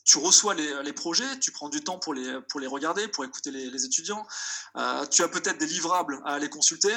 tu 0.05 0.19
reçois 0.19 0.55
les, 0.55 0.93
projets, 0.93 1.39
tu 1.41 1.51
prends 1.51 1.71
du 1.71 1.83
temps 1.83 1.99
pour 1.99 2.13
les, 2.13 2.41
pour 2.43 2.61
les 2.61 2.67
regarder, 2.67 3.09
pour 3.09 3.25
écouter 3.25 3.51
les, 3.51 3.85
étudiants, 3.85 4.27
euh, 4.77 5.07
tu 5.07 5.23
as 5.23 5.29
peut-être 5.29 5.59
des 5.59 5.67
livrables 5.67 6.21
à 6.27 6.35
aller 6.35 6.51
consulter, 6.51 6.95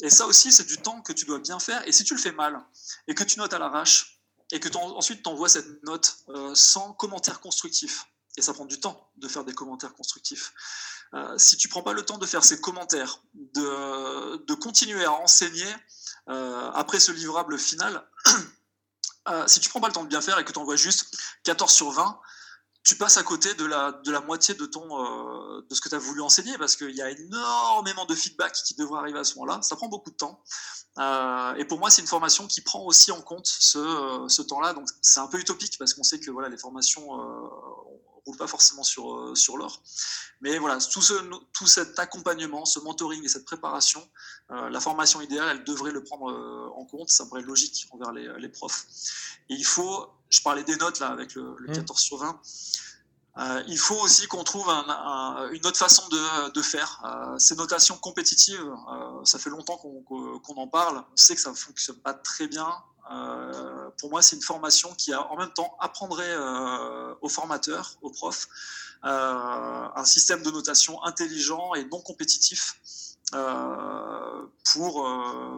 et 0.00 0.10
ça 0.10 0.26
aussi 0.26 0.52
c'est 0.52 0.66
du 0.66 0.76
temps 0.76 1.00
que 1.00 1.14
tu 1.14 1.24
dois 1.24 1.38
bien 1.38 1.58
faire, 1.58 1.86
et 1.88 1.92
si 1.92 2.04
tu 2.04 2.14
le 2.14 2.20
fais 2.20 2.32
mal, 2.32 2.62
et 3.08 3.14
que 3.14 3.24
tu 3.24 3.38
notes 3.38 3.54
à 3.54 3.58
l'arrache, 3.58 4.20
et 4.50 4.60
que 4.60 4.68
ensuite 4.76 5.22
tu 5.22 5.30
envoies 5.30 5.48
cette 5.48 5.82
note 5.82 6.18
euh, 6.28 6.54
sans 6.54 6.92
commentaire 6.92 7.40
constructif, 7.40 8.04
et 8.36 8.42
ça 8.42 8.52
prend 8.52 8.66
du 8.66 8.78
temps 8.78 9.10
de 9.16 9.28
faire 9.28 9.44
des 9.44 9.54
commentaires 9.54 9.94
constructifs, 9.94 10.52
euh, 11.14 11.38
si 11.38 11.56
tu 11.56 11.68
prends 11.68 11.82
pas 11.82 11.94
le 11.94 12.02
temps 12.02 12.18
de 12.18 12.26
faire 12.26 12.44
ces 12.44 12.60
commentaires, 12.60 13.22
de, 13.34 14.44
de 14.44 14.54
continuer 14.54 15.04
à 15.04 15.12
enseigner 15.12 15.68
après 16.26 17.00
ce 17.00 17.10
livrable 17.10 17.58
final, 17.58 18.08
si 19.48 19.58
tu 19.58 19.68
prends 19.68 19.80
pas 19.80 19.88
le 19.88 19.92
temps 19.92 20.04
de 20.04 20.08
bien 20.08 20.20
faire 20.20 20.38
et 20.38 20.44
que 20.44 20.52
tu 20.52 20.58
envoies 20.58 20.76
juste 20.76 21.16
14 21.42 21.70
sur 21.70 21.90
20, 21.90 22.20
tu 22.84 22.96
passes 22.96 23.16
à 23.16 23.22
côté 23.22 23.54
de 23.54 23.64
la, 23.64 23.92
de 23.92 24.10
la 24.10 24.20
moitié 24.20 24.54
de, 24.54 24.66
ton, 24.66 24.82
euh, 24.82 25.64
de 25.68 25.74
ce 25.74 25.80
que 25.80 25.88
tu 25.88 25.94
as 25.94 25.98
voulu 25.98 26.20
enseigner 26.20 26.58
parce 26.58 26.74
qu'il 26.74 26.94
y 26.94 27.02
a 27.02 27.10
énormément 27.10 28.06
de 28.06 28.14
feedback 28.14 28.52
qui 28.52 28.74
devrait 28.74 28.98
arriver 28.98 29.20
à 29.20 29.24
ce 29.24 29.36
moment-là. 29.36 29.62
Ça 29.62 29.76
prend 29.76 29.88
beaucoup 29.88 30.10
de 30.10 30.16
temps. 30.16 30.42
Euh, 30.98 31.54
et 31.54 31.64
pour 31.64 31.78
moi, 31.78 31.90
c'est 31.90 32.02
une 32.02 32.08
formation 32.08 32.46
qui 32.46 32.60
prend 32.60 32.84
aussi 32.84 33.12
en 33.12 33.20
compte 33.20 33.46
ce, 33.46 33.78
euh, 33.78 34.28
ce 34.28 34.42
temps-là. 34.42 34.72
Donc 34.74 34.88
c'est 35.00 35.20
un 35.20 35.28
peu 35.28 35.38
utopique 35.38 35.78
parce 35.78 35.94
qu'on 35.94 36.02
sait 36.02 36.18
que 36.18 36.30
voilà, 36.30 36.48
les 36.48 36.58
formations 36.58 37.08
roulent 38.26 38.38
pas 38.38 38.46
forcément 38.46 38.82
sur, 38.82 39.36
sur 39.36 39.56
l'or. 39.56 39.82
Mais 40.40 40.58
voilà, 40.58 40.78
tout, 40.78 41.02
ce, 41.02 41.14
tout 41.52 41.66
cet 41.66 41.98
accompagnement, 41.98 42.64
ce 42.64 42.80
mentoring 42.80 43.24
et 43.24 43.28
cette 43.28 43.44
préparation, 43.44 44.06
la 44.48 44.80
formation 44.80 45.20
idéale, 45.20 45.58
elle 45.58 45.64
devrait 45.64 45.92
le 45.92 46.02
prendre 46.02 46.72
en 46.76 46.84
compte. 46.84 47.10
Ça 47.10 47.24
me 47.24 47.30
paraît 47.30 47.42
logique 47.42 47.88
envers 47.92 48.12
les, 48.12 48.28
les 48.38 48.48
profs. 48.48 48.86
Et 49.48 49.54
il 49.54 49.64
faut 49.64 50.08
je 50.32 50.40
parlais 50.40 50.64
des 50.64 50.76
notes 50.76 50.98
là 50.98 51.08
avec 51.08 51.34
le, 51.34 51.54
14 51.72 51.90
mmh. 51.90 52.02
sur 52.02 52.16
20. 52.16 52.40
Euh, 53.38 53.62
il 53.68 53.78
faut 53.78 53.98
aussi 54.00 54.26
qu'on 54.26 54.44
trouve 54.44 54.68
une 54.68 55.66
autre 55.66 55.78
façon 55.78 56.02
de, 56.08 56.62
faire. 56.62 57.00
Euh, 57.04 57.38
ces 57.38 57.54
notations 57.54 57.96
compétitives, 57.96 58.60
euh, 58.60 59.24
ça 59.24 59.38
fait 59.38 59.50
longtemps 59.50 59.76
qu'on 59.76 60.54
en 60.56 60.68
parle. 60.68 61.04
On 61.12 61.16
sait 61.16 61.34
que 61.34 61.40
ça 61.40 61.50
ne 61.50 61.54
fonctionne 61.54 61.96
pas 61.96 62.14
très 62.14 62.46
bien. 62.46 62.68
Pour 63.98 64.10
moi, 64.10 64.22
c'est 64.22 64.36
une 64.36 64.42
formation 64.42 64.92
qui, 64.94 65.12
a, 65.12 65.30
en 65.30 65.36
même 65.36 65.52
temps, 65.52 65.76
apprendrait 65.80 66.36
aux 67.20 67.28
formateurs, 67.28 67.96
aux 68.02 68.10
profs, 68.10 68.48
un 69.02 70.04
système 70.04 70.42
de 70.42 70.50
notation 70.50 71.02
intelligent 71.04 71.74
et 71.74 71.84
non 71.84 72.00
compétitif 72.00 72.76
pour, 73.30 75.08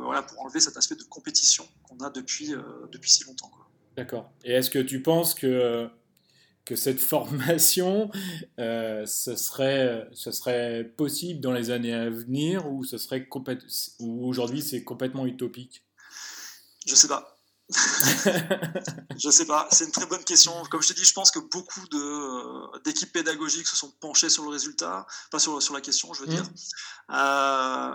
voilà, 0.02 0.22
pour 0.22 0.40
enlever 0.40 0.60
cet 0.60 0.76
aspect 0.76 0.97
de 0.97 1.05
compétition 1.05 1.66
qu'on 1.85 1.98
a 2.05 2.10
depuis, 2.10 2.55
depuis 2.93 3.10
si 3.10 3.24
longtemps. 3.24 3.51
D'accord. 3.97 4.32
Et 4.44 4.52
est-ce 4.52 4.70
que 4.70 4.78
tu 4.78 5.02
penses 5.02 5.35
que, 5.35 5.89
que 6.64 6.76
cette 6.76 7.01
formation, 7.12 8.10
euh, 8.59 9.06
ce, 9.06 9.36
serait, 9.36 10.09
ce 10.12 10.31
serait 10.31 10.85
possible 10.97 11.40
dans 11.40 11.52
les 11.52 11.70
années 11.70 11.94
à 11.94 12.10
venir 12.10 12.70
ou, 12.70 12.85
ce 12.85 12.98
serait 12.98 13.28
ou 14.01 14.26
aujourd'hui 14.26 14.62
c'est 14.62 14.82
complètement 14.82 15.26
utopique? 15.26 15.85
Je 16.86 16.94
sais 16.94 17.09
pas. 17.09 17.34
je 19.16 19.31
sais 19.31 19.47
pas, 19.47 19.66
c'est 19.70 19.86
une 19.86 19.93
très 19.93 20.05
bonne 20.05 20.23
question. 20.23 20.53
Comme 20.70 20.82
je 20.82 20.89
te 20.89 20.93
dis, 20.93 21.05
je 21.05 21.15
pense 21.15 21.31
que 21.31 21.39
beaucoup 21.39 21.81
euh, 21.95 22.66
d'équipes 22.85 23.12
pédagogiques 23.12 23.66
se 23.66 23.77
sont 23.77 23.91
penchées 24.01 24.28
sur 24.28 24.45
le 24.45 24.51
résultat, 24.51 25.07
pas 25.31 25.39
sur, 25.39 25.62
sur 25.62 25.73
la 25.73 25.81
question, 25.81 26.12
je 26.12 26.20
veux 26.20 26.27
dire. 26.27 26.43
Mmh. 26.43 27.15
Euh, 27.15 27.95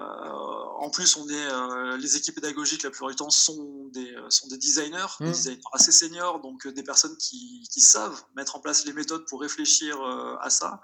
en 0.80 0.90
plus, 0.90 1.16
on 1.18 1.30
est, 1.30 1.34
euh, 1.36 1.98
les 1.98 2.16
équipes 2.16 2.36
pédagogiques, 2.36 2.82
la 2.82 2.90
plupart 2.90 3.10
du 3.10 3.16
temps, 3.16 3.30
sont 3.30 3.90
des, 3.94 4.12
sont 4.30 4.48
des 4.48 4.58
designers, 4.58 5.06
des 5.20 5.28
mmh. 5.28 5.32
designers 5.32 5.62
assez 5.74 5.92
seniors, 5.92 6.42
donc 6.42 6.68
des 6.68 6.84
personnes 6.84 7.16
qui, 7.18 7.68
qui, 7.72 7.82
savent 7.82 8.24
mettre 8.36 8.56
en 8.56 8.62
place 8.62 8.86
les 8.86 8.94
méthodes 8.94 9.26
pour 9.28 9.42
réfléchir 9.42 10.02
à 10.42 10.50
ça. 10.50 10.82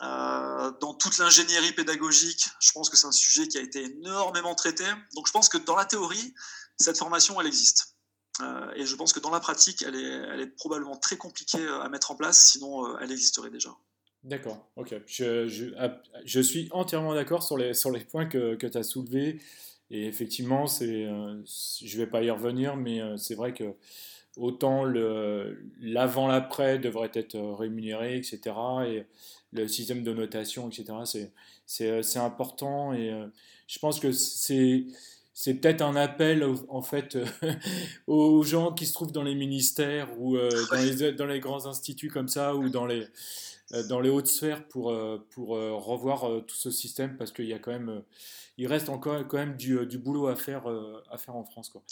dans 0.00 0.94
toute 0.94 1.18
l'ingénierie 1.18 1.72
pédagogique, 1.72 2.48
je 2.60 2.72
pense 2.72 2.88
que 2.88 2.96
c'est 2.96 3.06
un 3.06 3.12
sujet 3.12 3.48
qui 3.48 3.58
a 3.58 3.60
été 3.60 3.84
énormément 3.84 4.54
traité. 4.54 4.84
Donc 5.14 5.26
je 5.26 5.32
pense 5.32 5.50
que 5.50 5.58
dans 5.58 5.76
la 5.76 5.84
théorie, 5.84 6.34
cette 6.78 6.98
formation, 6.98 7.38
elle 7.40 7.46
existe. 7.46 7.93
Euh, 8.40 8.72
et 8.74 8.84
je 8.84 8.96
pense 8.96 9.12
que 9.12 9.20
dans 9.20 9.30
la 9.30 9.40
pratique, 9.40 9.84
elle 9.86 9.94
est, 9.94 10.46
probablement 10.56 10.96
très 10.96 11.16
compliquée 11.16 11.60
euh, 11.60 11.82
à 11.82 11.88
mettre 11.88 12.10
en 12.10 12.16
place, 12.16 12.38
sinon 12.52 12.86
euh, 12.86 12.98
elle 13.00 13.12
existerait 13.12 13.50
déjà. 13.50 13.70
D'accord, 14.24 14.66
ok. 14.76 14.94
Je, 15.06 16.40
suis 16.40 16.68
entièrement 16.72 17.14
d'accord 17.14 17.42
sur 17.42 17.56
les, 17.56 17.74
points 18.10 18.26
que, 18.26 18.54
tu 18.54 18.78
as 18.78 18.82
soulevés. 18.82 19.40
Et 19.90 20.06
effectivement, 20.06 20.66
je 20.66 20.84
ne 20.84 21.96
vais 21.98 22.06
pas 22.06 22.22
y 22.22 22.30
revenir, 22.30 22.74
mais 22.74 23.00
c'est 23.18 23.34
vrai 23.34 23.52
que 23.52 23.74
autant 24.36 24.84
l'avant-l'après 25.78 26.78
devrait 26.78 27.10
être 27.12 27.38
rémunéré, 27.38 28.16
etc. 28.16 28.40
Et 28.86 29.04
le 29.52 29.68
système 29.68 30.02
de 30.02 30.14
notation, 30.14 30.70
etc. 30.70 31.30
C'est 31.66 32.18
important. 32.18 32.94
Et 32.94 33.12
je 33.66 33.78
pense 33.78 34.00
que 34.00 34.10
c'est 34.10 34.86
c'est 35.36 35.54
peut-être 35.54 35.82
un 35.82 35.96
appel 35.96 36.46
en 36.68 36.80
fait 36.80 37.16
euh, 37.16 37.26
aux 38.06 38.44
gens 38.44 38.72
qui 38.72 38.86
se 38.86 38.92
trouvent 38.92 39.10
dans 39.10 39.24
les 39.24 39.34
ministères 39.34 40.08
ou 40.18 40.36
euh, 40.36 40.48
dans, 40.70 40.80
les, 40.80 41.12
dans, 41.12 41.26
les, 41.26 41.40
grands 41.40 41.66
instituts 41.66 42.08
comme 42.08 42.28
ça 42.28 42.54
ou 42.54 42.68
dans 42.68 42.86
les, 42.86 43.04
euh, 43.72 43.86
dans 43.88 44.00
les 44.00 44.10
hautes 44.10 44.28
sphères 44.28 44.66
pour, 44.68 44.96
pour 45.30 45.48
revoir 45.48 46.44
tout 46.46 46.56
ce 46.56 46.70
système 46.70 47.16
parce 47.16 47.32
qu'il 47.32 47.46
y 47.46 47.52
a 47.52 47.58
quand 47.58 47.72
même 47.72 48.02
il 48.56 48.68
reste 48.68 48.88
encore 48.88 49.26
quand 49.26 49.38
même 49.38 49.56
du, 49.56 49.84
du 49.86 49.98
boulot 49.98 50.28
à 50.28 50.36
faire, 50.36 50.62
à 51.10 51.18
faire 51.18 51.34
en 51.34 51.44
France 51.44 51.68
quoi. 51.68 51.82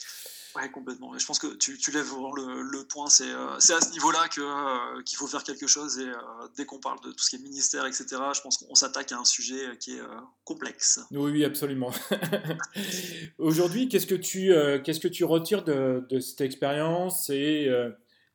Ouais, 0.57 0.70
complètement. 0.70 1.15
Et 1.15 1.19
je 1.19 1.27
pense 1.27 1.39
que 1.39 1.55
tu, 1.55 1.79
tu 1.79 1.91
lèves 1.93 2.07
vraiment 2.07 2.35
le, 2.35 2.62
le 2.62 2.85
point. 2.85 3.09
C'est 3.09 3.31
euh, 3.31 3.57
à 3.57 3.61
ce 3.61 3.91
niveau-là 3.93 4.27
euh, 4.39 5.03
qu'il 5.03 5.16
faut 5.16 5.27
faire 5.27 5.45
quelque 5.45 5.66
chose. 5.66 5.99
Et 5.99 6.09
euh, 6.09 6.15
dès 6.57 6.66
qu'on 6.66 6.79
parle 6.79 7.01
de 7.01 7.11
tout 7.11 7.24
ce 7.24 7.31
qui 7.31 7.37
est 7.37 7.39
ministère, 7.39 7.87
etc., 7.87 8.07
je 8.35 8.41
pense 8.41 8.59
qu'on 8.59 8.74
s'attaque 8.74 9.12
à 9.12 9.19
un 9.19 9.24
sujet 9.24 9.77
qui 9.79 9.97
est 9.97 10.03
complexe. 10.45 11.01
Oui, 11.11 11.33
oui, 11.33 11.45
absolument. 11.45 11.91
Aujourd'hui, 13.39 13.89
qu'est-ce 13.89 14.07
que 14.07 14.15
tu, 14.15 14.53
qu'est-ce 14.85 15.01
que 15.01 15.09
tu 15.09 15.24
retires 15.24 15.65
de, 15.65 16.05
de 16.09 16.20
cette 16.20 16.43
expérience 16.43 17.31
et, 17.31 17.70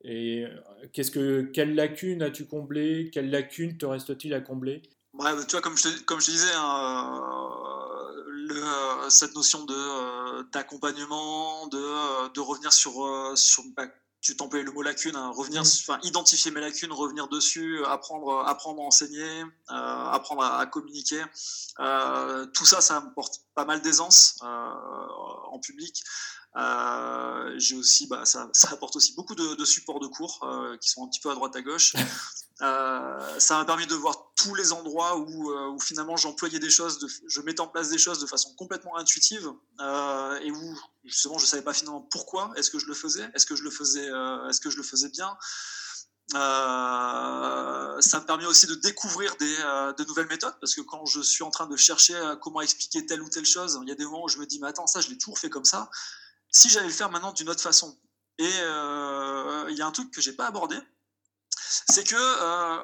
et 0.04 0.46
qu'est-ce 0.94 1.12
que, 1.12 1.42
quelles 1.54 1.76
lacunes 1.76 2.22
as-tu 2.24 2.46
comblées 2.46 3.10
Quelles 3.14 3.30
lacunes 3.30 3.78
te 3.78 3.86
reste-t-il 3.86 4.34
à 4.34 4.42
combler? 4.42 4.82
Ouais, 5.14 5.32
Tu 5.48 5.52
vois, 5.52 5.62
comme 5.62 5.78
je 5.78 5.84
te, 5.84 6.04
comme 6.04 6.22
je 6.22 6.32
disais, 6.32 6.54
hein, 6.56 7.77
le, 8.48 9.10
cette 9.10 9.36
notion 9.36 9.64
de 9.66 10.28
d'accompagnement, 10.52 11.68
de, 11.68 11.78
euh, 11.78 12.30
de, 12.30 12.40
revenir 12.40 12.74
sur, 12.74 13.06
euh, 13.06 13.36
sur 13.36 13.64
bah, 13.76 13.86
tu 14.22 14.36
t'employais 14.36 14.66
le 14.66 14.72
mot 14.72 14.82
lacune, 14.82 15.16
hein, 15.16 15.32
revenir, 15.36 15.62
mmh. 15.62 15.68
enfin, 15.88 16.00
identifier 16.04 16.52
mes 16.52 16.62
lacunes, 16.62 16.92
revenir 16.92 17.28
dessus, 17.28 17.84
apprendre, 17.86 18.46
apprendre 18.46 18.82
à 18.82 18.86
enseigner, 18.86 19.42
euh, 19.42 19.46
apprendre 19.70 20.44
à, 20.44 20.66
communiquer. 20.66 21.24
tout 22.54 22.66
ça, 22.66 22.82
ça 22.82 23.02
porte 23.16 23.42
pas 23.56 23.66
mal 23.66 23.82
d'aisance 23.82 24.38
en 24.42 25.60
public. 25.60 26.04
j'ai 27.58 27.76
aussi, 27.76 28.08
bah, 28.08 28.26
ça, 28.26 28.50
ça, 28.54 28.70
apporte 28.72 28.96
aussi 28.96 29.14
beaucoup 29.16 29.36
de, 29.36 29.56
de 29.56 29.66
supports 29.66 30.00
de 30.00 30.08
cours 30.08 30.46
qui 30.82 30.90
sont 30.90 31.06
un 31.06 31.10
petit 31.10 31.20
peu 31.20 31.30
à 31.30 31.36
droite 31.36 31.56
à 31.56 31.62
gauche. 31.62 31.94
Euh, 32.62 33.40
ça 33.40 33.58
m'a 33.58 33.66
permis 33.66 33.86
de 33.86 33.94
voir 33.94 34.27
tous 34.38 34.56
les 34.56 34.72
endroits 34.72 35.18
où, 35.18 35.52
euh, 35.52 35.70
où 35.70 35.80
finalement 35.80 36.16
j'employais 36.16 36.60
des 36.60 36.70
choses, 36.70 37.06
je 37.28 37.42
mettais 37.42 37.60
en 37.60 37.68
place 37.68 37.90
des 37.90 37.98
choses 37.98 38.20
de 38.20 38.26
façon 38.26 38.54
complètement 38.56 38.96
intuitive 38.98 39.52
euh, 39.82 40.40
et 40.40 40.52
où 40.52 40.80
justement 41.04 41.38
je 41.38 41.46
savais 41.46 41.64
pas 41.64 41.74
finalement 41.74 42.02
pourquoi 42.02 42.52
est-ce 42.56 42.70
que 42.70 42.80
je 42.80 42.86
le 42.86 42.94
faisais, 42.94 43.30
est-ce 43.34 43.46
que 43.46 43.56
je 43.56 43.64
le 43.64 43.72
faisais, 43.72 44.06
est-ce 44.50 44.62
que 44.62 44.70
je 44.70 44.78
le 44.78 44.84
faisais 44.84 45.10
bien? 45.10 45.38
ça 46.30 48.20
me 48.20 48.26
permet 48.26 48.46
aussi 48.46 48.68
de 48.68 48.76
découvrir 48.76 49.36
des, 49.38 49.56
de 49.98 50.04
nouvelles 50.06 50.28
méthodes 50.28 50.56
parce 50.60 50.76
que 50.76 50.82
quand 50.82 51.06
je 51.06 51.22
suis 51.22 51.44
en 51.44 51.50
train 51.50 51.68
de 51.68 51.78
chercher 51.78 52.20
comment 52.42 52.60
expliquer 52.60 53.06
telle 53.06 53.22
ou 53.22 53.30
telle 53.30 53.46
chose, 53.46 53.80
il 53.82 53.90
y 53.90 53.92
a 53.94 53.96
des 53.96 54.04
moments 54.04 54.26
où 54.26 54.28
je 54.28 54.38
me 54.38 54.46
dis 54.46 54.60
mais 54.60 54.68
attends 54.68 54.88
ça 54.88 55.00
je 55.00 55.10
l'ai 55.10 55.18
toujours 55.18 55.40
fait 55.40 55.50
comme 55.50 55.66
ça. 55.66 55.90
Si 56.52 56.70
j'allais 56.70 56.88
le 56.88 56.94
faire 56.94 57.10
maintenant 57.10 57.32
d'une 57.32 57.50
autre 57.50 57.62
façon. 57.62 57.98
Et 58.40 58.46
il 58.46 59.76
y 59.78 59.82
a 59.82 59.88
un 59.88 59.92
truc 59.92 60.12
que 60.12 60.22
j'ai 60.22 60.34
pas 60.34 60.48
abordé, 60.48 60.78
c'est 61.90 62.04
que 62.04 62.16
euh, 62.16 62.84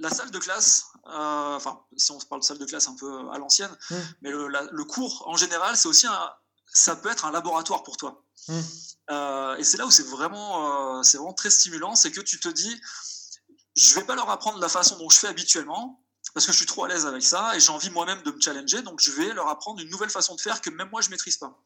la 0.00 0.10
salle 0.10 0.30
de 0.30 0.38
classe, 0.38 0.86
euh, 1.06 1.56
enfin, 1.56 1.80
si 1.96 2.10
on 2.10 2.20
se 2.20 2.26
parle 2.26 2.40
de 2.40 2.46
salle 2.46 2.58
de 2.58 2.64
classe 2.64 2.88
un 2.88 2.94
peu 2.94 3.30
à 3.30 3.38
l'ancienne, 3.38 3.70
mmh. 3.90 3.94
mais 4.22 4.30
le, 4.30 4.84
cours 4.84 5.24
en 5.28 5.36
général, 5.36 5.76
c'est 5.76 5.88
aussi 5.88 6.06
un, 6.06 6.32
ça 6.72 6.96
peut 6.96 7.10
être 7.10 7.24
un 7.24 7.30
laboratoire 7.30 7.82
pour 7.82 7.96
toi. 7.96 8.24
Mmh. 8.48 8.60
Euh, 9.10 9.56
et 9.56 9.64
c'est 9.64 9.76
là 9.76 9.86
où 9.86 9.90
c'est 9.90 10.06
vraiment, 10.06 11.02
c'est 11.02 11.18
vraiment 11.18 11.34
très 11.34 11.50
stimulant, 11.50 11.94
c'est 11.94 12.10
que 12.10 12.20
tu 12.20 12.40
te 12.40 12.48
dis, 12.48 12.80
je 13.76 13.94
vais 13.94 14.04
pas 14.04 14.14
leur 14.14 14.30
apprendre 14.30 14.58
la 14.58 14.68
façon 14.68 14.98
dont 14.98 15.08
je 15.08 15.18
fais 15.18 15.28
habituellement, 15.28 16.02
parce 16.34 16.46
que 16.46 16.52
je 16.52 16.56
suis 16.56 16.66
trop 16.66 16.84
à 16.84 16.88
l'aise 16.88 17.06
avec 17.06 17.22
ça 17.22 17.56
et 17.56 17.60
j'ai 17.60 17.70
envie 17.70 17.90
moi-même 17.90 18.22
de 18.22 18.30
me 18.30 18.40
challenger, 18.40 18.82
donc 18.82 19.00
je 19.00 19.10
vais 19.12 19.32
leur 19.32 19.48
apprendre 19.48 19.80
une 19.80 19.90
nouvelle 19.90 20.10
façon 20.10 20.34
de 20.34 20.40
faire 20.40 20.60
que 20.60 20.70
même 20.70 20.88
moi 20.90 21.00
je 21.00 21.10
maîtrise 21.10 21.38
pas. 21.38 21.60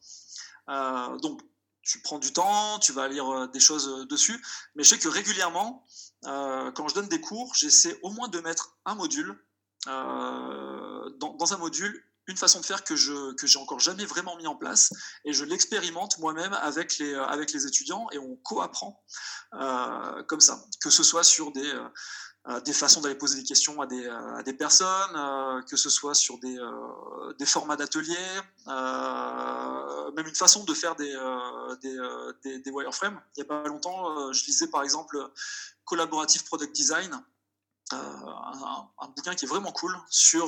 donc 1.21 1.41
tu 1.85 1.99
prends 1.99 2.19
du 2.19 2.33
temps, 2.33 2.79
tu 2.79 2.91
vas 2.91 3.07
lire 3.07 3.29
euh, 3.29 3.47
des 3.47 3.59
choses 3.59 3.87
euh, 3.87 4.05
dessus, 4.05 4.43
mais 4.75 4.83
je 4.83 4.89
sais 4.89 4.97
que 4.97 5.07
régulièrement, 5.07 5.85
euh, 6.25 6.71
quand 6.71 6.87
je 6.87 6.95
donne 6.95 7.07
des 7.07 7.21
cours, 7.21 7.53
j'essaie 7.55 7.97
au 8.01 8.09
moins 8.09 8.27
de 8.27 8.39
mettre 8.39 8.75
un 8.85 8.95
module, 8.95 9.39
dans, 9.85 11.53
un 11.53 11.57
module, 11.57 12.03
une 12.25 12.37
façon 12.37 12.59
de 12.59 12.65
faire 12.65 12.83
que 12.83 12.95
je 12.95 13.35
que 13.35 13.57
encore 13.59 13.79
jamais 13.79 14.03
vraiment 14.03 14.35
mis 14.35 14.47
en 14.47 14.55
place, 14.55 14.91
et 15.25 15.33
je 15.33 15.45
l'expérimente 15.45 16.17
moi-même 16.17 16.53
avec 16.53 16.97
les, 16.97 17.67
étudiants, 17.67 18.07
et 18.11 18.17
on 18.17 18.35
co-apprend 18.37 18.99
comme 20.27 20.39
ça, 20.39 20.65
que 20.81 20.89
ce 20.89 21.03
soit 21.03 21.23
sur 21.23 21.51
des 21.51 21.71
des 22.63 22.73
façons 22.73 23.01
d'aller 23.01 23.15
poser 23.15 23.37
des 23.37 23.43
questions 23.43 23.81
à 23.81 23.87
des, 23.87 24.05
euh, 24.05 24.53
personnes, 24.57 25.15
euh, 25.15 25.61
que 25.63 25.75
ce 25.75 25.89
soit 25.89 26.13
sur 26.13 26.37
des, 26.37 26.57
formats 27.45 27.75
d'ateliers, 27.75 28.15
même 28.67 30.27
une 30.27 30.35
façon 30.35 30.63
de 30.63 30.73
faire 30.73 30.95
des, 30.95 31.11
des, 31.81 32.71
wireframes. 32.71 33.19
Il 33.35 33.41
n'y 33.41 33.43
a 33.43 33.47
pas 33.47 33.67
longtemps, 33.67 34.31
je 34.31 34.45
lisais 34.45 34.67
par 34.67 34.83
exemple 34.83 35.17
Collaborative 35.85 36.43
Product 36.45 36.73
Design, 36.73 37.19
un, 37.91 39.07
bouquin 39.15 39.33
qui 39.35 39.45
est 39.45 39.47
vraiment 39.47 39.71
cool 39.71 39.97
sur 40.09 40.47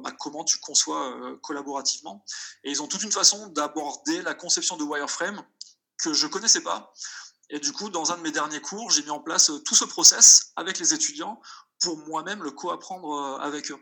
bah, 0.00 0.10
comment 0.18 0.44
tu 0.44 0.58
conçois 0.58 1.14
collaborativement. 1.42 2.24
Et 2.64 2.70
ils 2.70 2.82
ont 2.82 2.88
toute 2.88 3.02
une 3.04 3.12
façon 3.12 3.46
d'aborder 3.48 4.22
la 4.22 4.34
conception 4.34 4.76
de 4.76 4.82
wireframe 4.82 5.42
que 5.98 6.12
je 6.12 6.26
connaissais 6.26 6.62
pas 6.62 6.92
Et 7.50 7.60
du 7.60 7.72
coup, 7.72 7.90
dans 7.90 8.12
un 8.12 8.16
de 8.16 8.22
mes 8.22 8.32
derniers 8.32 8.60
cours, 8.60 8.90
j'ai 8.90 9.02
mis 9.02 9.10
en 9.10 9.20
place 9.20 9.50
tout 9.64 9.74
ce 9.74 9.84
process 9.84 10.52
avec 10.56 10.78
les 10.78 10.94
étudiants 10.94 11.40
pour 11.80 11.96
moi-même 12.08 12.42
le 12.42 12.50
co-apprendre 12.50 13.38
avec 13.40 13.70
eux. 13.70 13.78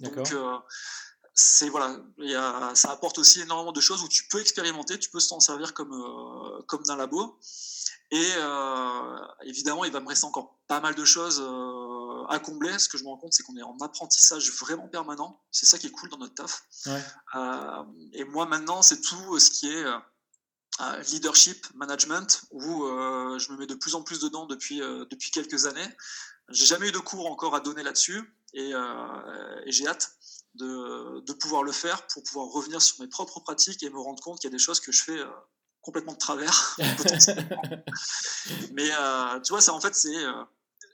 Donc, 0.00 0.34
c'est 1.34 1.68
voilà, 1.70 1.96
y 2.18 2.34
a, 2.34 2.74
ça 2.74 2.90
apporte 2.90 3.18
aussi 3.18 3.40
énormément 3.40 3.72
de 3.72 3.80
choses 3.80 4.02
où 4.02 4.08
tu 4.08 4.28
peux 4.28 4.40
expérimenter, 4.40 4.98
tu 4.98 5.08
peux 5.10 5.18
t'en 5.20 5.40
servir 5.40 5.72
comme, 5.72 5.94
comme 6.66 6.82
d'un 6.84 6.96
labo. 6.96 7.38
Et 8.10 8.30
évidemment, 9.42 9.84
il 9.84 9.92
va 9.92 10.00
me 10.00 10.08
rester 10.08 10.26
encore 10.26 10.58
pas 10.68 10.80
mal 10.80 10.94
de 10.94 11.04
choses 11.04 11.42
à 12.28 12.38
combler. 12.38 12.78
Ce 12.78 12.88
que 12.88 12.98
je 12.98 13.04
me 13.04 13.08
rends 13.08 13.16
compte, 13.16 13.32
c'est 13.32 13.42
qu'on 13.42 13.56
est 13.56 13.62
en 13.62 13.76
apprentissage 13.80 14.50
vraiment 14.52 14.88
permanent. 14.88 15.40
C'est 15.50 15.66
ça 15.66 15.78
qui 15.78 15.86
est 15.86 15.90
cool 15.90 16.08
dans 16.08 16.18
notre 16.18 16.34
taf. 16.34 16.62
Euh, 17.34 17.84
et 18.12 18.24
moi, 18.24 18.46
maintenant, 18.46 18.82
c'est 18.82 19.00
tout 19.00 19.38
ce 19.38 19.50
qui 19.50 19.72
est 19.72 19.84
euh, 19.84 19.98
leadership, 21.10 21.66
management, 21.74 22.42
où 22.50 22.84
euh, 22.84 23.38
je 23.38 23.52
me 23.52 23.58
mets 23.58 23.66
de 23.66 23.74
plus 23.74 23.94
en 23.94 24.02
plus 24.02 24.20
dedans 24.20 24.46
depuis, 24.46 24.78
depuis 24.78 25.30
quelques 25.30 25.66
années. 25.66 25.88
J'ai 26.48 26.66
jamais 26.66 26.88
eu 26.88 26.92
de 26.92 26.98
cours 26.98 27.30
encore 27.30 27.54
à 27.54 27.60
donner 27.60 27.82
là-dessus 27.82 28.22
et, 28.54 28.72
j'ai 29.66 29.86
hâte 29.86 30.12
de, 30.54 31.20
de, 31.20 31.32
pouvoir 31.32 31.62
le 31.62 31.72
faire 31.72 32.06
pour 32.08 32.22
pouvoir 32.24 32.48
revenir 32.48 32.82
sur 32.82 33.00
mes 33.00 33.06
propres 33.08 33.40
pratiques 33.40 33.82
et 33.82 33.90
me 33.90 33.98
rendre 33.98 34.22
compte 34.22 34.38
qu'il 34.40 34.50
y 34.50 34.52
a 34.52 34.56
des 34.56 34.62
choses 34.62 34.80
que 34.80 34.92
je 34.92 35.04
fais 35.04 35.18
complètement 35.80 36.12
de 36.12 36.18
travers. 36.18 36.76
Mais 38.72 38.90
tu 39.44 39.52
vois, 39.52 39.60
ça 39.60 39.72
en 39.72 39.80
fait, 39.80 39.94
c'est 39.94 40.16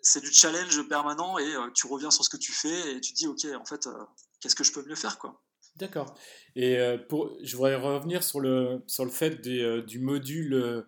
c'est 0.03 0.21
du 0.21 0.33
challenge 0.33 0.83
permanent 0.89 1.39
et 1.39 1.55
euh, 1.55 1.71
tu 1.75 1.87
reviens 1.87 2.11
sur 2.11 2.25
ce 2.25 2.31
que 2.31 2.37
tu 2.37 2.53
fais 2.53 2.97
et 2.97 3.01
tu 3.01 3.13
te 3.13 3.19
dis, 3.19 3.27
OK, 3.27 3.47
en 3.59 3.65
fait, 3.65 3.87
euh, 3.87 4.05
qu'est-ce 4.41 4.55
que 4.55 4.65
je 4.65 4.73
peux 4.73 4.83
mieux 4.85 4.95
faire 4.95 5.19
quoi 5.19 5.41
D'accord. 5.79 6.15
Et 6.57 6.77
euh, 6.79 6.99
pour, 6.99 7.37
je 7.43 7.57
voudrais 7.57 7.77
revenir 7.77 8.23
sur 8.23 8.41
le, 8.41 8.83
sur 8.87 9.05
le 9.05 9.11
fait 9.11 9.41
des, 9.41 9.83
du 9.83 9.99
module 9.99 10.85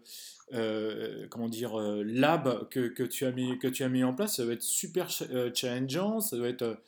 comment 1.31 1.49
dire, 1.49 1.77
lab 2.05 2.69
que, 2.71 2.89
que, 2.89 3.05
tu 3.05 3.25
as 3.25 3.31
mis, 3.31 3.57
que 3.59 3.69
tu 3.69 3.85
as 3.85 3.89
mis 3.89 4.03
en 4.03 4.15
place. 4.15 4.37
Ça 4.37 4.45
va 4.45 4.53
être 4.53 4.63
super 4.63 5.09
challengeant. 5.55 6.21
Ça, 6.21 6.37
doit 6.37 6.49
être, 6.49 6.83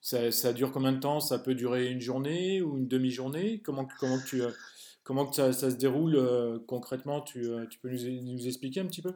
ça, 0.00 0.30
ça, 0.30 0.52
dure 0.52 0.72
combien 0.72 0.92
de 0.92 1.00
temps? 1.00 1.20
Ça 1.20 1.38
peut 1.38 1.54
durer 1.54 1.90
une 1.90 2.00
journée 2.00 2.62
ou 2.62 2.78
une 2.78 2.88
demi-journée? 2.88 3.60
Comment, 3.62 3.86
comment, 4.00 4.18
comment 5.04 5.30
ça, 5.30 5.52
ça, 5.52 5.70
se 5.70 5.76
déroule 5.76 6.62
concrètement? 6.66 7.20
Tu, 7.20 7.46
tu, 7.68 7.78
peux 7.80 7.90
nous, 7.90 8.32
nous 8.32 8.46
expliquer 8.46 8.80
un 8.80 8.86
petit 8.86 9.02
peu? 9.02 9.12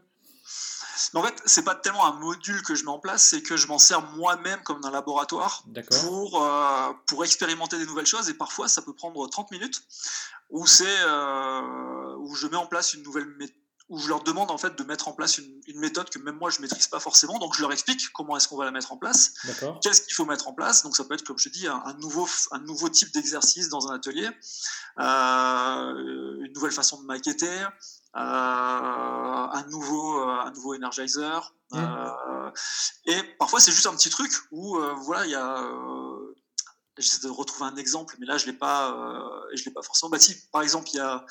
Mais 1.13 1.21
en 1.21 1.23
fait, 1.23 1.43
c'est 1.45 1.65
pas 1.65 1.75
tellement 1.75 2.07
un 2.07 2.19
module 2.19 2.63
que 2.63 2.75
je 2.75 2.85
mets 2.85 2.91
en 2.91 2.99
place, 2.99 3.25
c'est 3.25 3.43
que 3.43 3.57
je 3.57 3.67
m'en 3.67 3.79
sers 3.79 4.03
moi-même 4.13 4.63
comme 4.63 4.81
d'un 4.81 4.91
laboratoire 4.91 5.65
pour, 6.03 6.43
euh, 6.43 6.93
pour 7.07 7.25
expérimenter 7.25 7.79
des 7.79 7.87
nouvelles 7.87 8.07
choses. 8.07 8.29
Et 8.29 8.35
parfois, 8.35 8.69
ça 8.69 8.83
peut 8.83 8.95
prendre 8.95 9.29
30 9.29 9.51
minutes 9.51 9.83
où, 10.51 10.67
c'est, 10.67 10.85
euh, 10.87 12.17
où 12.19 12.35
je 12.35 12.47
mets 12.47 12.57
en 12.57 12.67
place 12.67 12.95
une 12.95 13.03
nouvelle 13.03 13.27
méthode 13.27 13.57
où 13.89 13.99
je 13.99 14.09
leur 14.09 14.23
demande 14.23 14.51
en 14.51 14.59
fait 14.59 14.77
de 14.77 14.83
mettre 14.83 15.07
en 15.07 15.13
place 15.13 15.39
une, 15.39 15.63
méthode 15.79 16.11
que 16.11 16.19
même 16.19 16.37
moi 16.37 16.51
je 16.51 16.61
maîtrise 16.61 16.89
pas 16.89 16.99
forcément. 16.99 17.39
Donc 17.39 17.55
je 17.55 17.61
leur 17.61 17.73
explique 17.73 18.13
comment 18.13 18.37
est-ce 18.37 18.49
qu'on 18.49 18.57
va 18.57 18.65
la 18.65 18.71
mettre 18.71 18.93
en 18.93 18.97
place, 18.97 19.35
qu'est-ce 19.83 20.03
qu'il 20.03 20.15
faut 20.15 20.25
mettre 20.25 20.49
en 20.49 20.53
place. 20.53 20.83
Donc 20.83 20.97
ça 20.97 21.05
peut 21.05 21.15
être 21.15 21.25
comme 21.25 21.39
je 21.39 21.49
dis 21.49 21.69
un, 21.69 21.95
nouveau 22.01 22.29
un 22.51 22.59
nouveau 22.61 22.89
type 22.89 23.13
d'exercice 23.13 23.69
dans 23.69 23.89
un 23.89 23.95
atelier, 23.95 24.29
euh, 24.99 26.45
une 26.45 26.53
nouvelle 26.53 26.73
façon 26.73 27.01
de 27.01 27.07
maqueter, 27.07 27.65
un 28.19 29.65
nouveau 29.71 30.21
euh, 30.21 30.47
un 30.47 30.51
nouveau 30.53 30.75
energizer. 30.75 31.55
et 33.07 33.23
parfois 33.39 33.61
c'est 33.61 33.73
juste 33.73 33.87
un 33.87 33.95
petit 33.95 34.11
truc 34.11 34.33
où 34.51 34.79
voilà 35.05 35.27
il 35.27 35.33
y 35.33 35.35
a 35.35 35.63
j'essaie 36.99 37.27
de 37.27 37.31
retrouver 37.31 37.71
un 37.71 37.77
exemple, 37.77 38.17
mais 38.19 38.27
là 38.27 38.39
je 38.39 38.47
l'ai 38.47 38.55
pas 38.55 38.95
je 39.55 39.65
l'ai 39.65 39.73
pas 39.73 39.83
forcément 39.83 40.11
bâti. 40.11 40.35
Par 40.53 40.63
exemple 40.63 40.89
il 40.93 40.97
y 40.97 41.01
a 41.01 41.25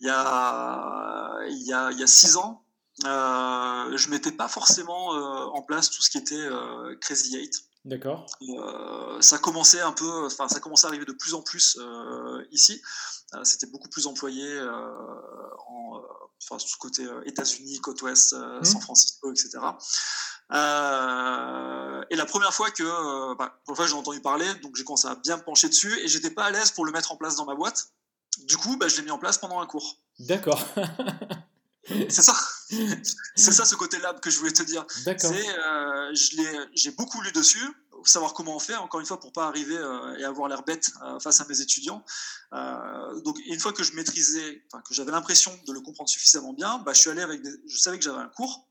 il 0.00 0.06
y 0.08 0.10
a, 0.10 1.38
il 1.48 1.62
y 1.62 1.72
a, 1.72 1.92
il 1.92 1.98
y 1.98 2.02
a 2.02 2.06
six 2.08 2.36
ans, 2.36 2.64
euh, 3.04 3.96
je 3.96 4.10
mettais 4.10 4.32
pas 4.32 4.48
forcément 4.48 5.14
euh, 5.14 5.46
en 5.52 5.62
place 5.62 5.90
tout 5.90 6.02
ce 6.02 6.10
qui 6.10 6.18
était 6.18 6.34
euh, 6.34 6.96
Crazy 7.00 7.36
Eight. 7.36 7.54
D'accord. 7.84 8.26
Euh, 8.42 9.20
ça 9.20 9.38
commençait 9.38 9.80
un 9.80 9.92
peu, 9.92 10.26
enfin 10.26 10.48
ça 10.48 10.60
commençait 10.60 10.86
à 10.86 10.88
arriver 10.88 11.04
de 11.04 11.12
plus 11.12 11.34
en 11.34 11.42
plus 11.42 11.78
ici. 12.50 12.80
C'était 13.42 13.66
beaucoup 13.66 13.88
plus 13.88 14.06
employé 14.06 14.60
en, 14.60 16.02
enfin 16.42 16.58
ce 16.58 16.76
côté 16.76 17.04
États-Unis, 17.24 17.80
côte 17.80 18.00
ouest, 18.02 18.34
mmh. 18.34 18.64
San 18.64 18.80
Francisco, 18.80 19.32
etc. 19.32 19.58
et 22.10 22.16
la 22.16 22.26
première 22.26 22.54
fois 22.54 22.70
que, 22.70 23.34
bah, 23.36 23.58
pour 23.64 23.74
j'ai 23.84 23.94
entendu 23.94 24.20
parler, 24.20 24.46
donc 24.62 24.76
j'ai 24.76 24.84
commencé 24.84 25.08
à 25.08 25.16
bien 25.16 25.36
me 25.36 25.42
pencher 25.42 25.68
dessus 25.68 25.98
et 26.00 26.08
j'étais 26.08 26.30
pas 26.30 26.44
à 26.44 26.50
l'aise 26.50 26.70
pour 26.70 26.84
le 26.84 26.92
mettre 26.92 27.10
en 27.10 27.16
place 27.16 27.34
dans 27.36 27.46
ma 27.46 27.56
boîte. 27.56 27.88
Du 28.44 28.56
coup, 28.56 28.76
bah, 28.76 28.88
je 28.88 28.96
l'ai 28.96 29.02
mis 29.02 29.10
en 29.10 29.18
place 29.18 29.38
pendant 29.38 29.60
un 29.60 29.66
cours. 29.66 29.98
D'accord. 30.18 30.62
c'est 31.84 32.22
ça. 32.22 32.34
C'est 33.34 33.52
ça 33.52 33.64
ce 33.64 33.74
côté 33.74 33.98
lab 33.98 34.20
que 34.20 34.30
je 34.30 34.38
voulais 34.38 34.52
te 34.52 34.62
dire. 34.62 34.86
D'accord. 35.04 35.32
Euh, 35.32 36.14
j'ai 36.74 36.90
beaucoup 36.92 37.20
lu 37.22 37.32
dessus, 37.32 37.66
savoir 38.04 38.34
comment 38.34 38.56
on 38.56 38.58
fait, 38.58 38.76
encore 38.76 39.00
une 39.00 39.06
fois, 39.06 39.20
pour 39.20 39.32
pas 39.32 39.46
arriver 39.46 39.76
euh, 39.76 40.16
et 40.18 40.24
avoir 40.24 40.48
l'air 40.48 40.62
bête 40.62 40.90
euh, 41.02 41.18
face 41.20 41.40
à 41.40 41.46
mes 41.48 41.60
étudiants. 41.60 42.04
donc, 43.24 43.38
une 43.46 43.60
fois 43.60 43.72
que 43.72 43.82
je 43.82 43.94
maîtrisais, 43.94 44.64
que 44.88 44.94
j'avais 44.94 45.12
l'impression 45.12 45.52
de 45.66 45.72
le 45.72 45.80
comprendre 45.80 46.08
suffisamment 46.08 46.52
bien, 46.52 46.78
bah, 46.78 46.92
je 46.92 47.00
suis 47.00 47.10
allé 47.10 47.22
avec 47.22 47.42
je 47.44 47.76
savais 47.76 47.98
que 47.98 48.04
j'avais 48.04 48.20
un 48.20 48.28
cours 48.28 48.68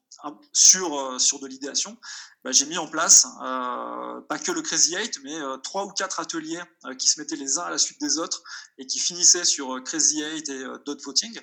sur, 0.54 1.20
sur 1.20 1.40
de 1.40 1.48
l'idéation 1.48 1.98
bah, 2.44 2.52
j'ai 2.52 2.66
mis 2.66 2.78
en 2.80 2.88
place, 2.88 3.28
euh, 3.44 4.20
pas 4.22 4.40
que 4.40 4.52
le 4.52 4.64
Crazy 4.64 4.96
Eight, 4.96 5.20
mais 5.24 5.36
euh, 5.36 5.58
trois 5.58 5.86
ou 5.86 5.90
quatre 5.90 6.20
ateliers 6.20 6.60
euh, 6.86 6.96
qui 6.96 7.08
se 7.08 7.20
mettaient 7.20 7.36
les 7.36 7.60
uns 7.60 7.64
à 7.64 7.70
la 7.70 7.78
suite 7.78 8.02
des 8.02 8.18
autres 8.18 8.42
et 8.80 8.88
qui 8.88 8.98
finissaient 8.98 9.46
sur 9.46 9.82
Crazy 9.84 10.24
Eight 10.24 10.50
et 10.50 10.64
Dot 10.86 11.00
Voting. 11.04 11.40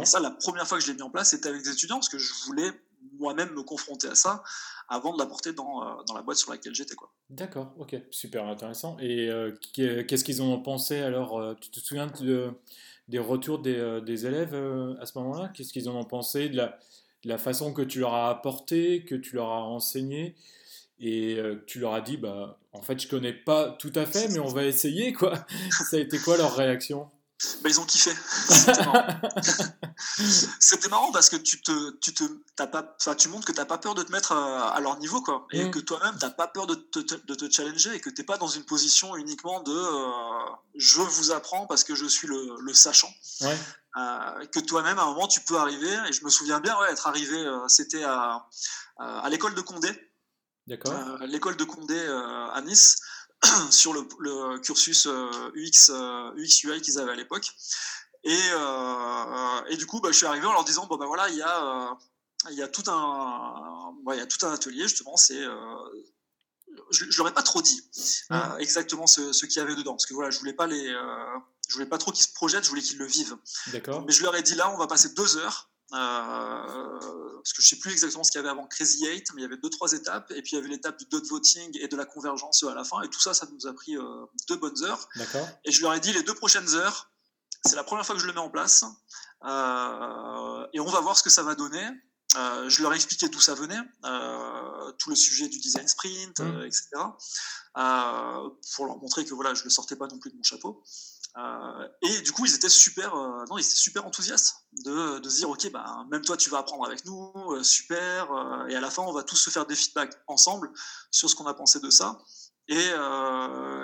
Et 0.00 0.06
ça, 0.06 0.20
la 0.20 0.30
première 0.30 0.66
fois 0.66 0.78
que 0.78 0.84
je 0.84 0.90
l'ai 0.90 0.96
mis 0.96 1.02
en 1.02 1.10
place, 1.10 1.30
c'était 1.30 1.50
avec 1.50 1.62
des 1.62 1.70
étudiants 1.70 1.96
parce 1.96 2.08
que 2.08 2.16
je 2.16 2.32
voulais 2.46 2.70
moi-même 3.18 3.52
me 3.52 3.62
confronter 3.62 4.08
à 4.08 4.14
ça 4.14 4.42
avant 4.88 5.12
de 5.12 5.18
l'apporter 5.18 5.52
dans, 5.52 6.02
dans 6.04 6.14
la 6.14 6.22
boîte 6.22 6.38
sur 6.38 6.50
laquelle 6.50 6.74
j'étais. 6.74 6.94
D'accord, 7.28 7.74
ok, 7.78 7.94
super 8.10 8.46
intéressant. 8.46 8.96
Et 9.00 9.28
qu'est-ce 9.74 10.24
qu'ils 10.24 10.40
en 10.40 10.46
ont 10.46 10.62
pensé 10.62 11.00
alors 11.00 11.56
Tu 11.60 11.70
te 11.70 11.78
souviens 11.78 12.10
des 13.08 13.18
retours 13.18 13.58
des, 13.58 14.00
des 14.02 14.26
élèves 14.26 14.54
à 14.98 15.04
ce 15.04 15.18
moment-là? 15.18 15.50
Qu'est-ce 15.52 15.74
qu'ils 15.74 15.90
en 15.90 15.94
ont 15.94 16.04
pensé 16.04 16.48
de 16.48 16.56
la 16.56 16.78
la 17.24 17.38
façon 17.38 17.72
que 17.72 17.82
tu 17.82 18.00
leur 18.00 18.14
as 18.14 18.30
apporté, 18.30 19.04
que 19.04 19.14
tu 19.14 19.36
leur 19.36 19.50
as 19.50 19.62
enseigné, 19.62 20.34
et 21.00 21.36
euh, 21.38 21.62
tu 21.66 21.78
leur 21.78 21.94
as 21.94 22.00
dit, 22.00 22.16
bah, 22.16 22.58
en 22.72 22.82
fait, 22.82 23.00
je 23.00 23.08
connais 23.08 23.32
pas 23.32 23.70
tout 23.78 23.92
à 23.94 24.06
fait, 24.06 24.26
mais 24.28 24.40
on 24.40 24.48
va 24.48 24.64
essayer, 24.64 25.12
quoi. 25.12 25.46
Ça 25.90 25.96
a 25.96 26.00
été 26.00 26.18
quoi 26.18 26.36
leur 26.36 26.56
réaction? 26.56 27.08
Bah, 27.62 27.70
ils 27.70 27.78
ont 27.78 27.84
kiffé. 27.84 28.10
C'était 30.58 30.88
marrant. 30.88 31.12
parce 31.12 31.30
que 31.30 31.36
tu 31.36 31.62
te, 31.62 31.96
tu 32.00 32.12
te, 32.12 32.24
pas, 32.56 32.96
tu 33.14 33.28
montres 33.28 33.46
que 33.46 33.52
tu 33.52 33.58
n'as 33.58 33.64
pas 33.64 33.78
peur 33.78 33.94
de 33.94 34.02
te 34.02 34.10
mettre 34.10 34.32
à, 34.32 34.80
leur 34.80 34.98
niveau, 34.98 35.22
quoi, 35.22 35.46
et 35.52 35.62
mm. 35.64 35.70
que 35.70 35.78
toi-même 35.78 36.16
tu 36.18 36.24
n'as 36.24 36.32
pas 36.32 36.48
peur 36.48 36.66
de 36.66 36.74
te, 36.74 36.98
de 36.98 37.34
te, 37.34 37.48
challenger 37.48 37.94
et 37.94 38.00
que 38.00 38.10
tu 38.10 38.20
n'es 38.20 38.26
pas 38.26 38.38
dans 38.38 38.48
une 38.48 38.64
position 38.64 39.14
uniquement 39.14 39.62
de 39.62 39.70
euh, 39.70 40.50
je 40.74 41.00
vous 41.00 41.30
apprends 41.30 41.68
parce 41.68 41.84
que 41.84 41.94
je 41.94 42.06
suis 42.06 42.26
le, 42.26 42.56
le 42.60 42.74
sachant. 42.74 43.14
Ouais. 43.42 43.56
Euh, 43.98 44.46
que 44.46 44.60
toi-même, 44.60 44.98
à 44.98 45.02
un 45.02 45.06
moment, 45.06 45.26
tu 45.26 45.40
peux 45.40 45.56
arriver. 45.56 45.92
Et 46.08 46.12
je 46.12 46.24
me 46.24 46.30
souviens 46.30 46.60
bien 46.60 46.78
ouais, 46.80 46.90
être 46.90 47.06
arrivé, 47.06 47.36
euh, 47.36 47.66
c'était 47.68 48.04
à, 48.04 48.46
à 48.98 49.28
l'école 49.28 49.54
de 49.54 49.60
Condé. 49.60 49.90
D'accord. 50.66 50.92
Euh, 50.92 51.26
l'école 51.26 51.56
de 51.56 51.64
Condé 51.64 51.98
à 52.52 52.60
Nice, 52.62 52.96
sur 53.70 53.92
le, 53.92 54.58
cursus 54.58 55.06
UX, 55.06 55.90
UX 56.36 56.64
UI 56.64 56.80
qu'ils 56.80 56.98
avaient 56.98 57.12
à 57.12 57.16
l'époque. 57.16 57.50
Et, 58.24 58.38
et, 59.70 59.76
du 59.76 59.86
coup, 59.86 60.00
bah, 60.00 60.10
je 60.12 60.16
suis 60.16 60.26
arrivé 60.26 60.46
en 60.46 60.52
leur 60.52 60.64
disant 60.64 60.86
bon, 60.86 60.96
ben 60.96 61.06
voilà, 61.06 61.28
il 61.28 61.36
y 61.36 61.42
a. 61.42 61.96
il 62.50 62.56
y, 62.56 62.62
a 62.62 62.68
tout 62.68 62.84
un, 62.88 63.94
il 64.12 64.18
y 64.18 64.20
a 64.20 64.26
tout 64.26 64.44
un 64.44 64.52
atelier, 64.52 64.82
justement, 64.82 65.16
c'est 65.16 65.42
je, 66.90 67.04
ne 67.04 67.16
leur 67.16 67.28
ai 67.28 67.34
pas 67.34 67.42
trop 67.42 67.62
dit 67.62 67.80
exactement 68.58 69.06
ce, 69.06 69.32
ce 69.32 69.46
qu'il 69.46 69.60
y 69.60 69.64
avait 69.64 69.74
dedans, 69.74 69.92
parce 69.92 70.06
que 70.06 70.14
voilà, 70.14 70.30
je 70.30 70.38
voulais 70.38 70.52
pas 70.52 70.66
les, 70.66 70.94
je 71.68 71.74
voulais 71.74 71.86
pas 71.86 71.98
trop 71.98 72.12
qu'ils 72.12 72.24
se 72.24 72.32
projettent, 72.32 72.64
je 72.64 72.70
voulais 72.70 72.82
qu'ils 72.82 72.98
le 72.98 73.06
vivent. 73.06 73.36
D'accord. 73.68 74.04
Mais 74.06 74.12
je 74.12 74.22
leur 74.22 74.34
ai 74.34 74.42
dit 74.42 74.54
là, 74.54 74.70
on 74.72 74.78
va 74.78 74.86
passer 74.86 75.10
deux 75.10 75.36
heures. 75.36 75.70
Euh, 75.94 76.98
parce 77.38 77.54
que 77.54 77.62
je 77.62 77.68
sais 77.68 77.78
plus 77.78 77.92
exactement 77.92 78.22
ce 78.22 78.30
qu'il 78.30 78.38
y 78.38 78.40
avait 78.40 78.50
avant 78.50 78.66
Crazy 78.66 79.06
Eight, 79.06 79.28
mais 79.34 79.40
il 79.40 79.44
y 79.44 79.46
avait 79.46 79.56
deux 79.56 79.70
trois 79.70 79.92
étapes, 79.92 80.30
et 80.32 80.42
puis 80.42 80.52
il 80.52 80.56
y 80.56 80.58
avait 80.58 80.68
l'étape 80.68 80.98
du 80.98 81.06
dot 81.06 81.26
voting 81.26 81.78
et 81.80 81.88
de 81.88 81.96
la 81.96 82.04
convergence 82.04 82.62
à 82.64 82.74
la 82.74 82.84
fin, 82.84 83.00
et 83.02 83.08
tout 83.08 83.20
ça, 83.20 83.32
ça 83.32 83.46
nous 83.50 83.66
a 83.66 83.72
pris 83.72 83.96
euh, 83.96 84.26
deux 84.48 84.56
bonnes 84.56 84.84
heures. 84.84 85.08
Et 85.64 85.72
je 85.72 85.80
leur 85.80 85.94
ai 85.94 86.00
dit 86.00 86.12
les 86.12 86.22
deux 86.22 86.34
prochaines 86.34 86.74
heures, 86.74 87.10
c'est 87.64 87.76
la 87.76 87.84
première 87.84 88.04
fois 88.04 88.14
que 88.14 88.20
je 88.20 88.26
le 88.26 88.34
mets 88.34 88.40
en 88.40 88.50
place, 88.50 88.84
euh, 89.44 90.66
et 90.74 90.80
on 90.80 90.90
va 90.90 91.00
voir 91.00 91.16
ce 91.16 91.22
que 91.22 91.30
ça 91.30 91.42
va 91.42 91.54
donner. 91.54 91.88
je 92.34 92.82
leur 92.82 92.92
ai 92.92 92.96
expliqué 92.96 93.30
d'où 93.30 93.40
ça 93.40 93.54
venait, 93.54 93.80
tout 94.98 95.08
le 95.08 95.16
sujet 95.16 95.48
du 95.48 95.58
design 95.58 95.88
sprint, 95.88 96.40
mmh. 96.40 96.64
etc. 96.64 96.86
pour 98.74 98.84
leur 98.84 98.98
montrer 98.98 99.24
que 99.24 99.32
voilà, 99.32 99.54
je 99.54 99.64
le 99.64 99.70
sortais 99.70 99.96
pas 99.96 100.06
non 100.06 100.18
plus 100.18 100.30
de 100.30 100.36
mon 100.36 100.42
chapeau. 100.42 100.84
Euh, 101.36 101.88
et 102.02 102.20
du 102.22 102.32
coup, 102.32 102.46
ils 102.46 102.54
étaient 102.54 102.68
super, 102.68 103.14
euh, 103.14 103.44
non, 103.48 103.58
ils 103.58 103.66
étaient 103.66 103.76
super 103.76 104.06
enthousiastes 104.06 104.66
de, 104.84 105.18
de 105.18 105.28
se 105.28 105.36
dire, 105.36 105.50
ok, 105.50 105.70
bah, 105.70 106.04
même 106.10 106.22
toi, 106.22 106.36
tu 106.36 106.50
vas 106.50 106.58
apprendre 106.58 106.86
avec 106.86 107.04
nous, 107.04 107.32
euh, 107.52 107.62
super. 107.62 108.28
et 108.68 108.74
à 108.74 108.80
la 108.80 108.90
fin, 108.90 109.02
on 109.02 109.12
va 109.12 109.22
tous 109.22 109.36
se 109.36 109.50
faire 109.50 109.66
des 109.66 109.76
feedbacks 109.76 110.14
ensemble 110.26 110.70
sur 111.10 111.28
ce 111.28 111.36
qu'on 111.36 111.46
a 111.46 111.54
pensé 111.54 111.80
de 111.80 111.90
ça. 111.90 112.18
Et, 112.68 112.90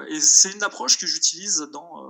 et 0.08 0.20
c'est 0.20 0.52
une 0.52 0.62
approche 0.62 0.98
que 0.98 1.06
j'utilise 1.06 1.68
dans, 1.72 2.04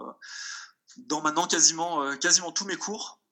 dans 0.96 1.20
maintenant 1.20 1.46
quasiment, 1.46 2.16
quasiment 2.16 2.50
tous 2.50 2.64
mes 2.64 2.74
cours. 2.76 3.22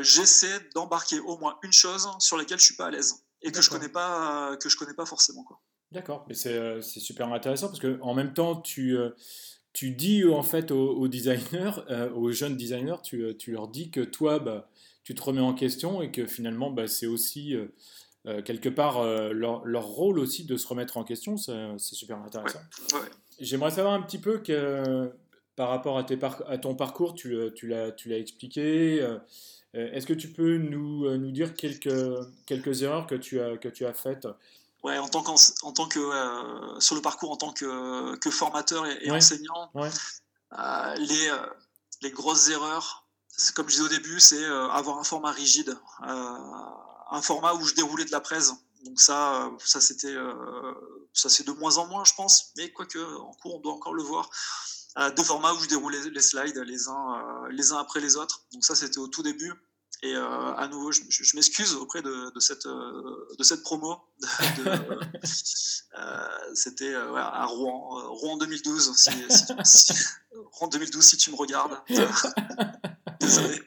j'essaie 0.00 0.70
d'embarquer 0.74 1.20
au 1.20 1.36
moins 1.36 1.58
une 1.62 1.72
chose 1.72 2.08
sur 2.18 2.38
laquelle 2.38 2.58
je 2.58 2.64
suis 2.64 2.76
pas 2.76 2.86
à 2.86 2.90
l'aise 2.90 3.26
et 3.42 3.52
que 3.52 3.60
je 3.60 3.68
connais 3.68 3.90
pas 3.90 4.56
que 4.56 4.70
je 4.70 4.76
connais 4.78 4.94
pas 4.94 5.04
forcément. 5.04 5.44
D'accord, 5.92 6.24
mais 6.28 6.34
c'est 6.34 6.80
super 6.80 7.30
intéressant 7.30 7.68
parce 7.68 7.80
que 7.80 7.98
en 8.00 8.14
même 8.14 8.32
temps 8.32 8.58
tu 8.58 8.96
tu 9.78 9.92
dis 9.92 10.24
en 10.24 10.42
fait 10.42 10.72
aux, 10.72 11.06
designers, 11.06 11.70
aux 12.16 12.32
jeunes 12.32 12.56
designers, 12.56 13.00
tu, 13.04 13.36
tu, 13.38 13.52
leur 13.52 13.68
dis 13.68 13.92
que 13.92 14.00
toi, 14.00 14.40
bah, 14.40 14.68
tu 15.04 15.14
te 15.14 15.22
remets 15.22 15.40
en 15.40 15.54
question 15.54 16.02
et 16.02 16.10
que 16.10 16.26
finalement, 16.26 16.72
bah, 16.72 16.88
c'est 16.88 17.06
aussi 17.06 17.54
euh, 18.26 18.42
quelque 18.42 18.68
part 18.68 18.98
euh, 18.98 19.32
leur, 19.32 19.64
leur, 19.64 19.84
rôle 19.84 20.18
aussi 20.18 20.44
de 20.44 20.56
se 20.56 20.66
remettre 20.66 20.96
en 20.96 21.04
question, 21.04 21.36
c'est 21.36 21.78
super 21.78 22.18
intéressant. 22.18 22.58
J'aimerais 23.38 23.70
savoir 23.70 23.94
un 23.94 24.02
petit 24.02 24.18
peu 24.18 24.38
que 24.38 25.12
par 25.54 25.68
rapport 25.68 25.96
à, 25.96 26.02
tes 26.02 26.18
à 26.24 26.58
ton 26.58 26.74
parcours, 26.74 27.14
tu, 27.14 27.36
euh, 27.36 27.50
tu 27.52 27.68
l'as 27.68 28.18
expliqué. 28.18 29.06
Est-ce 29.74 30.06
que 30.08 30.12
tu 30.12 30.26
peux 30.26 30.56
nous, 30.56 31.08
nous 31.18 31.30
dire 31.30 31.54
quelques, 31.54 31.88
quelques 32.46 32.82
erreurs 32.82 33.06
que 33.06 33.14
tu 33.14 33.40
as, 33.40 33.56
que 33.58 33.68
tu 33.68 33.86
as 33.86 33.92
faites? 33.92 34.26
Ouais, 34.84 34.96
en 34.98 35.08
tant, 35.08 35.24
en 35.62 35.72
tant 35.72 35.88
que 35.88 36.00
sur 36.78 36.94
le 36.94 37.02
parcours 37.02 37.32
en 37.32 37.36
tant 37.36 37.52
que, 37.52 38.14
que 38.16 38.30
formateur 38.30 38.86
et, 38.86 39.10
enseignant, 39.10 39.72
les, 40.96 41.32
les 42.02 42.10
grosses 42.10 42.48
erreurs, 42.48 43.06
comme 43.54 43.68
je 43.68 43.72
disais 43.72 43.84
au 43.84 43.88
début, 43.88 44.20
c'est 44.20 44.44
avoir 44.44 44.98
un 44.98 45.04
format 45.04 45.32
rigide 45.32 45.76
un 47.10 47.22
format 47.22 47.54
où 47.54 47.64
je 47.64 47.74
déroulais 47.74 48.04
de 48.04 48.12
la 48.12 48.20
presse. 48.20 48.52
Donc 48.84 49.00
ça, 49.00 49.50
ça 49.64 49.80
c'était, 49.80 50.14
euh, 50.14 50.74
ça 51.12 51.28
c'est 51.28 51.46
de 51.46 51.52
moins 51.52 51.78
en 51.78 51.86
moins, 51.86 52.04
je 52.04 52.14
pense. 52.14 52.52
Mais 52.56 52.72
quoique 52.72 52.98
en 52.98 53.32
cours, 53.34 53.56
on 53.56 53.60
doit 53.60 53.72
encore 53.72 53.94
le 53.94 54.02
voir. 54.02 54.30
Euh, 54.98 55.10
deux 55.10 55.22
formats 55.22 55.52
où 55.52 55.60
je 55.60 55.68
déroulais 55.68 56.00
les 56.10 56.22
slides 56.22 56.56
les 56.58 56.88
uns, 56.88 57.44
euh, 57.44 57.48
les 57.50 57.72
uns 57.72 57.78
après 57.78 58.00
les 58.00 58.16
autres. 58.16 58.42
Donc 58.52 58.64
ça, 58.64 58.74
c'était 58.74 58.98
au 58.98 59.08
tout 59.08 59.22
début. 59.22 59.52
Et 60.02 60.14
à 60.14 60.68
nouveau, 60.70 60.92
je, 60.92 61.02
m'excuse 61.34 61.74
auprès 61.74 62.02
de, 62.02 62.32
cette, 62.38 62.66
de 62.66 63.42
cette 63.42 63.62
promo. 63.62 63.98
c'était 66.54 66.94
à 66.94 67.46
Rouen, 67.46 68.14
Rouen 68.14 68.36
2012. 68.36 69.08
Rouen 70.52 70.68
2012, 70.68 71.04
si 71.04 71.16
tu 71.16 71.30
me 71.30 71.36
regardes. 71.36 71.78
Désolé. 73.20 73.60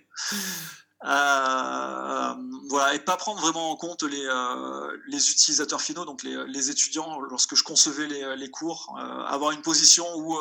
Euh, 1.03 2.35
voilà, 2.69 2.93
et 2.93 2.99
pas 2.99 3.17
prendre 3.17 3.41
vraiment 3.41 3.71
en 3.71 3.75
compte 3.75 4.03
les, 4.03 4.23
euh, 4.23 4.97
les 5.07 5.31
utilisateurs 5.31 5.81
finaux, 5.81 6.05
donc 6.05 6.21
les, 6.21 6.45
les, 6.47 6.69
étudiants, 6.69 7.19
lorsque 7.21 7.55
je 7.55 7.63
concevais 7.63 8.05
les, 8.05 8.35
les 8.35 8.51
cours, 8.51 8.95
euh, 8.99 9.25
avoir 9.25 9.51
une 9.51 9.63
position 9.63 10.05
où, 10.15 10.37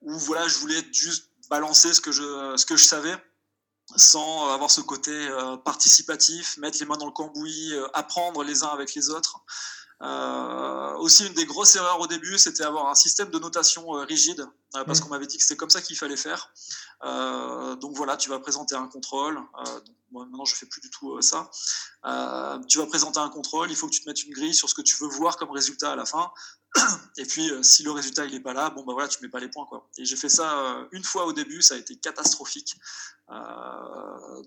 où 0.00 0.18
voilà, 0.20 0.48
je 0.48 0.56
voulais 0.58 0.82
juste 0.92 1.28
balancer 1.50 1.92
ce 1.92 2.00
que 2.00 2.12
je, 2.12 2.56
ce 2.56 2.64
que 2.64 2.76
je 2.76 2.84
savais 2.84 3.14
sans 3.96 4.52
avoir 4.52 4.70
ce 4.70 4.80
côté 4.80 5.28
participatif, 5.64 6.56
mettre 6.58 6.78
les 6.80 6.86
mains 6.86 6.96
dans 6.96 7.06
le 7.06 7.12
cambouis, 7.12 7.72
apprendre 7.94 8.42
les 8.42 8.62
uns 8.62 8.68
avec 8.68 8.94
les 8.94 9.10
autres. 9.10 9.42
Euh, 10.02 10.94
aussi, 10.96 11.26
une 11.26 11.34
des 11.34 11.44
grosses 11.44 11.76
erreurs 11.76 12.00
au 12.00 12.06
début, 12.06 12.38
c'était 12.38 12.64
avoir 12.64 12.88
un 12.88 12.94
système 12.94 13.30
de 13.30 13.38
notation 13.38 13.96
euh, 13.96 14.04
rigide, 14.04 14.46
euh, 14.76 14.84
parce 14.84 15.00
qu'on 15.00 15.10
m'avait 15.10 15.26
dit 15.26 15.36
que 15.36 15.42
c'était 15.42 15.56
comme 15.56 15.68
ça 15.68 15.82
qu'il 15.82 15.96
fallait 15.96 16.16
faire. 16.16 16.52
donc 17.80 17.96
voilà, 17.96 18.16
tu 18.16 18.30
vas 18.30 18.38
présenter 18.38 18.74
un 18.74 18.86
contrôle. 18.86 19.38
moi, 20.10 20.24
maintenant, 20.24 20.44
je 20.44 20.54
fais 20.54 20.66
plus 20.66 20.80
du 20.80 20.90
tout 20.90 21.20
ça. 21.20 21.50
tu 22.68 22.78
vas 22.78 22.86
présenter 22.86 23.18
un 23.18 23.28
contrôle, 23.28 23.70
il 23.70 23.76
faut 23.76 23.86
que 23.86 23.92
tu 23.92 24.02
te 24.02 24.08
mettes 24.08 24.24
une 24.24 24.32
grille 24.32 24.54
sur 24.54 24.68
ce 24.68 24.74
que 24.74 24.82
tu 24.82 24.96
veux 25.00 25.08
voir 25.08 25.36
comme 25.36 25.50
résultat 25.50 25.92
à 25.92 25.96
la 25.96 26.06
fin. 26.06 26.32
Et 27.16 27.24
puis, 27.24 27.50
si 27.62 27.82
le 27.82 27.90
résultat 27.90 28.24
il 28.24 28.34
est 28.34 28.40
pas 28.40 28.52
là, 28.52 28.70
bon 28.70 28.84
bah 28.84 28.92
voilà, 28.92 29.08
tu 29.08 29.18
mets 29.22 29.28
pas 29.28 29.40
les 29.40 29.48
points 29.48 29.66
quoi. 29.66 29.88
Et 29.98 30.04
j'ai 30.04 30.16
fait 30.16 30.28
ça 30.28 30.86
une 30.92 31.04
fois 31.04 31.26
au 31.26 31.32
début, 31.32 31.62
ça 31.62 31.74
a 31.74 31.76
été 31.78 31.96
catastrophique. 31.96 32.76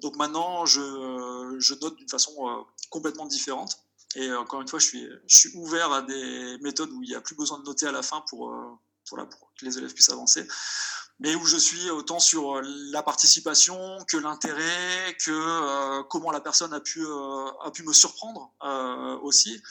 donc 0.02 0.16
maintenant, 0.16 0.66
je, 0.66 1.74
note 1.82 1.96
d'une 1.98 2.10
façon 2.10 2.66
complètement 2.90 3.26
différente. 3.26 3.78
Et 4.16 4.28
euh, 4.28 4.40
encore 4.40 4.62
une 4.62 4.68
fois, 4.68 4.80
je 4.80 4.86
suis, 5.28 5.56
ouvert 5.56 5.92
à 5.92 6.02
des 6.02 6.58
méthodes 6.62 6.92
où 6.92 7.02
il 7.04 7.10
n'y 7.10 7.16
a 7.16 7.22
plus 7.22 7.36
besoin 7.36 7.60
de 7.60 7.64
noter 7.64 7.88
à 7.88 7.92
la 7.92 8.04
fin 8.04 8.24
pour, 8.30 8.52
euh, 8.52 8.78
pour 9.10 9.54
que 9.58 9.66
les 9.66 9.78
élèves 9.78 9.94
puissent 9.94 10.10
avancer 10.10 10.48
mais 11.20 11.36
où 11.36 11.46
je 11.46 11.58
suis 11.58 11.90
autant 11.90 12.20
sur 12.20 12.62
la 12.64 13.04
participation 13.04 13.98
que 14.08 14.18
l'intérêt, 14.18 15.16
que 15.24 15.32
euh, 15.32 16.04
comment 16.04 16.32
la 16.32 16.42
personne 16.42 16.74
a 16.74 16.80
pu, 16.80 17.06
a 17.06 17.72
pu 17.72 17.84
me 17.84 17.94
surprendre 17.94 18.52
aussi. 19.22 19.62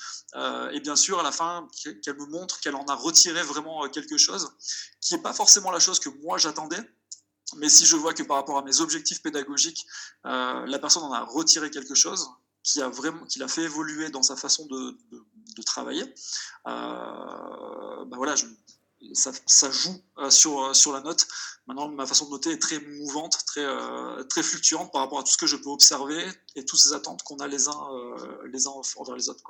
et 0.73 0.81
bien 0.81 0.97
sûr, 0.97 1.21
à 1.21 1.23
la 1.23 1.33
fin, 1.33 1.67
qu'elle 2.03 2.17
me 2.17 2.27
montre 2.27 2.61
qu'elle 2.61 2.77
en 2.77 2.85
a 2.85 2.95
retiré 2.95 3.43
vraiment 3.43 3.89
quelque 3.89 4.17
chose, 4.17 4.53
qui 5.01 5.15
n'est 5.15 5.23
pas 5.23 5.33
forcément 5.33 5.71
la 5.71 5.81
chose 5.81 5.99
que 5.99 6.09
moi 6.23 6.39
j'attendais. 6.39 6.81
Mais 7.57 7.69
si 7.69 7.85
je 7.85 7.97
vois 7.97 8.15
que 8.15 8.23
par 8.23 8.39
rapport 8.39 8.57
à 8.57 8.63
mes 8.63 8.81
objectifs 8.81 9.21
pédagogiques, 9.23 9.87
la 10.25 10.79
personne 10.79 11.03
en 11.03 11.13
a 11.13 11.25
retiré 11.25 11.71
quelque 11.71 11.95
chose, 11.95 12.31
qui 12.63 12.81
a 12.81 12.89
vraiment, 12.89 13.25
qui 13.27 13.39
l'a 13.39 13.49
fait 13.49 13.63
évoluer 13.63 14.11
dans 14.11 14.23
sa 14.23 14.37
façon 14.37 14.67
de, 14.67 14.97
de, 15.57 15.63
travailler. 15.63 16.03
Euh, 16.67 18.05
ben 18.05 18.17
voilà, 18.17 18.35
ça, 19.15 19.33
ça, 19.47 19.71
joue 19.71 20.01
euh, 20.19 20.31
sur, 20.31 20.63
euh, 20.63 20.75
sur 20.75 20.93
la 20.93 21.01
note. 21.01 21.27
Maintenant, 21.67 21.89
ma 21.89 22.07
façon 22.07 22.27
de 22.27 22.31
noter 22.31 22.51
est 22.51 22.59
très 22.59 22.81
mouvante, 22.81 23.39
très, 23.47 23.65
très 24.29 24.43
fluctuante 24.43 24.91
par 24.93 25.03
rapport 25.03 25.21
à 25.21 25.23
tout 25.23 25.33
ce 25.33 25.39
que 25.39 25.47
je 25.47 25.57
peux 25.57 25.71
observer 25.71 26.25
et 26.57 26.65
toutes 26.65 26.81
ces 26.81 26.93
attentes 26.93 27.23
qu'on 27.23 27.37
a 27.37 27.47
les 27.47 27.69
uns, 27.69 27.89
les 28.51 28.67
uns 28.67 28.73
envers 28.97 29.15
les 29.15 29.29
autres. 29.29 29.45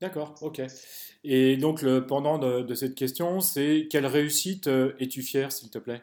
D'accord, 0.00 0.34
ok. 0.40 0.60
Et 1.22 1.56
donc, 1.56 1.82
le 1.82 2.04
pendant 2.04 2.38
de, 2.38 2.62
de 2.62 2.74
cette 2.74 2.96
question, 2.96 3.40
c'est 3.40 3.86
quelle 3.88 4.06
réussite 4.06 4.66
es-tu 4.98 5.22
fier, 5.22 5.52
s'il 5.52 5.70
te 5.70 5.78
plaît? 5.78 6.02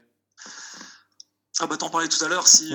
Ah 1.60 1.68
bah 1.68 1.76
t'en 1.76 1.90
parlais 1.90 2.08
tout 2.08 2.24
à 2.24 2.30
l'heure, 2.30 2.48
si, 2.48 2.74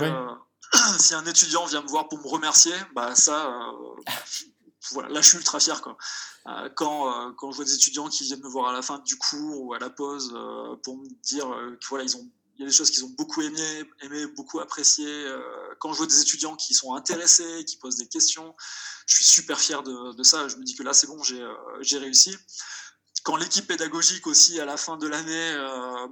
si 0.98 1.14
un 1.14 1.24
étudiant 1.26 1.64
vient 1.66 1.82
me 1.82 1.88
voir 1.88 2.08
pour 2.08 2.18
me 2.18 2.28
remercier, 2.28 2.74
bah 2.94 3.14
ça, 3.14 3.48
euh, 3.48 4.02
voilà, 4.92 5.08
là 5.08 5.20
je 5.20 5.28
suis 5.28 5.38
ultra 5.38 5.60
fier 5.60 5.80
quoi. 5.80 5.96
Euh, 6.46 6.68
quand, 6.74 7.08
euh, 7.08 7.32
quand 7.32 7.50
je 7.50 7.56
vois 7.56 7.64
des 7.64 7.74
étudiants 7.74 8.08
qui 8.08 8.24
viennent 8.24 8.42
me 8.42 8.48
voir 8.48 8.68
à 8.68 8.72
la 8.72 8.82
fin 8.82 8.98
du 8.98 9.16
cours 9.16 9.62
ou 9.62 9.74
à 9.74 9.78
la 9.78 9.90
pause 9.90 10.30
pour 10.82 10.98
me 10.98 11.08
dire 11.22 11.48
que 11.80 11.86
voilà 11.88 12.04
y 12.58 12.62
a 12.62 12.66
des 12.66 12.72
choses 12.72 12.90
qu'ils 12.90 13.04
ont 13.04 13.14
beaucoup 13.16 13.42
aimé, 13.42 13.84
aimé 14.02 14.26
beaucoup 14.28 14.60
apprécié. 14.60 15.06
quand 15.80 15.92
je 15.92 15.98
vois 15.98 16.06
des 16.06 16.20
étudiants 16.20 16.54
qui 16.54 16.72
sont 16.72 16.94
intéressés, 16.94 17.64
qui 17.64 17.76
posent 17.78 17.96
des 17.96 18.06
questions, 18.06 18.54
je 19.06 19.16
suis 19.16 19.24
super 19.24 19.58
fier 19.58 19.82
de, 19.82 20.14
de 20.14 20.22
ça. 20.22 20.46
Je 20.46 20.56
me 20.56 20.62
dis 20.62 20.76
que 20.76 20.84
là, 20.84 20.92
c'est 20.92 21.08
bon, 21.08 21.20
j'ai 21.22 21.98
réussi. 21.98 22.36
Quand 23.24 23.34
l'équipe 23.34 23.66
pédagogique 23.66 24.28
aussi, 24.28 24.60
à 24.60 24.64
la 24.64 24.76
fin 24.76 24.96
de 24.96 25.08
l'année, 25.08 25.56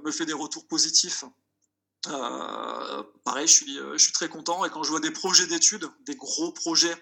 me 0.03 0.11
fait 0.11 0.25
des 0.25 0.33
retours 0.33 0.67
positifs, 0.67 1.23
euh, 2.07 3.03
pareil, 3.23 3.47
je 3.47 3.53
suis, 3.53 3.79
euh, 3.79 3.93
je 3.93 4.03
suis 4.03 4.13
très 4.13 4.27
content. 4.27 4.65
Et 4.65 4.69
quand 4.69 4.83
je 4.83 4.89
vois 4.89 4.99
des 4.99 5.11
projets 5.11 5.47
d'études, 5.47 5.85
des 6.05 6.15
gros 6.15 6.51
projets 6.51 6.95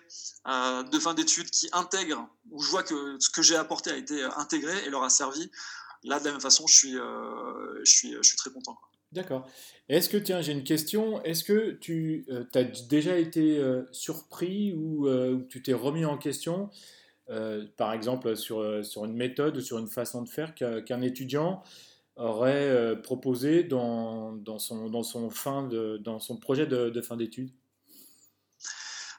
euh, 0.47 0.83
de 0.83 0.99
fin 0.99 1.13
d'études 1.13 1.49
qui 1.49 1.69
intègrent, 1.73 2.27
où 2.51 2.61
je 2.61 2.69
vois 2.69 2.83
que 2.83 3.17
ce 3.19 3.29
que 3.29 3.41
j'ai 3.41 3.55
apporté 3.55 3.89
a 3.89 3.97
été 3.97 4.23
intégré 4.37 4.73
et 4.85 4.89
leur 4.89 5.03
a 5.03 5.09
servi, 5.09 5.49
là, 6.03 6.19
de 6.19 6.25
la 6.25 6.31
même 6.31 6.41
façon, 6.41 6.67
je 6.67 6.73
suis 7.83 8.37
très 8.37 8.51
content. 8.51 8.77
D'accord. 9.11 9.47
Est-ce 9.89 10.07
que, 10.07 10.17
tiens, 10.17 10.41
j'ai 10.41 10.53
une 10.53 10.63
question. 10.63 11.21
Est-ce 11.23 11.43
que 11.43 11.71
tu 11.71 12.25
as 12.53 12.63
déjà 12.63 13.17
été 13.17 13.61
surpris 13.91 14.73
ou 14.73 15.07
tu 15.49 15.61
t'es 15.61 15.73
remis 15.73 16.05
en 16.05 16.17
question, 16.17 16.69
par 17.77 17.93
exemple, 17.93 18.35
sur, 18.37 18.85
sur 18.85 19.05
une 19.05 19.15
méthode 19.15 19.57
ou 19.57 19.61
sur 19.61 19.79
une 19.79 19.89
façon 19.89 20.21
de 20.21 20.29
faire 20.29 20.55
qu'un 20.55 21.01
étudiant? 21.01 21.61
Aurait 22.22 22.68
euh, 22.68 22.95
proposé 22.95 23.64
dans, 23.64 24.34
dans, 24.34 24.60
son, 24.60 24.89
dans, 24.89 25.03
son, 25.03 25.30
fin 25.30 25.64
de, 25.64 25.98
dans 25.98 26.19
son 26.19 26.38
projet 26.38 26.65
de, 26.65 27.02
fin 27.02 27.18
d'études 27.18 27.52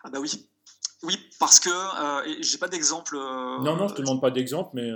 Ah 0.04 0.10
bah 0.10 0.18
oui. 0.20 0.48
Oui, 1.02 1.18
parce 1.40 1.58
que 1.58 1.70
euh, 1.70 2.36
j'ai 2.40 2.58
pas 2.58 2.68
d'exemple. 2.68 3.16
Euh, 3.16 3.58
non, 3.58 3.76
non, 3.76 3.88
je 3.88 3.94
te 3.94 4.02
demande 4.02 4.20
pas 4.20 4.30
d'exemple, 4.30 4.70
mais. 4.74 4.90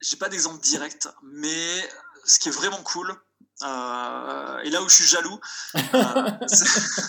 j'ai 0.00 0.16
pas 0.16 0.28
d'exemple 0.28 0.60
direct, 0.62 1.08
mais 1.22 1.88
ce 2.24 2.38
qui 2.38 2.48
est 2.48 2.52
vraiment 2.52 2.82
cool, 2.82 3.14
et 3.62 4.70
là 4.70 4.82
où 4.82 4.88
je 4.88 4.94
suis 4.94 5.04
jaloux, 5.04 5.38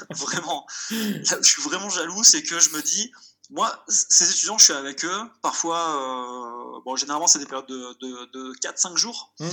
vraiment, 0.09 0.67
là 0.91 1.39
où 1.39 1.43
je 1.43 1.49
suis 1.49 1.61
vraiment 1.61 1.89
jaloux, 1.89 2.23
c'est 2.23 2.43
que 2.43 2.59
je 2.59 2.71
me 2.71 2.81
dis, 2.81 3.13
moi, 3.51 3.85
ces 3.87 4.29
étudiants, 4.29 4.57
je 4.57 4.65
suis 4.65 4.73
avec 4.73 5.05
eux, 5.05 5.21
parfois, 5.41 6.81
bon, 6.83 6.97
généralement, 6.97 7.27
c'est 7.27 7.39
des 7.39 7.45
périodes 7.45 7.67
de, 7.67 7.97
de, 8.01 8.25
de 8.33 8.53
4-5 8.59 8.97
jours, 8.97 9.33
mmh. 9.39 9.47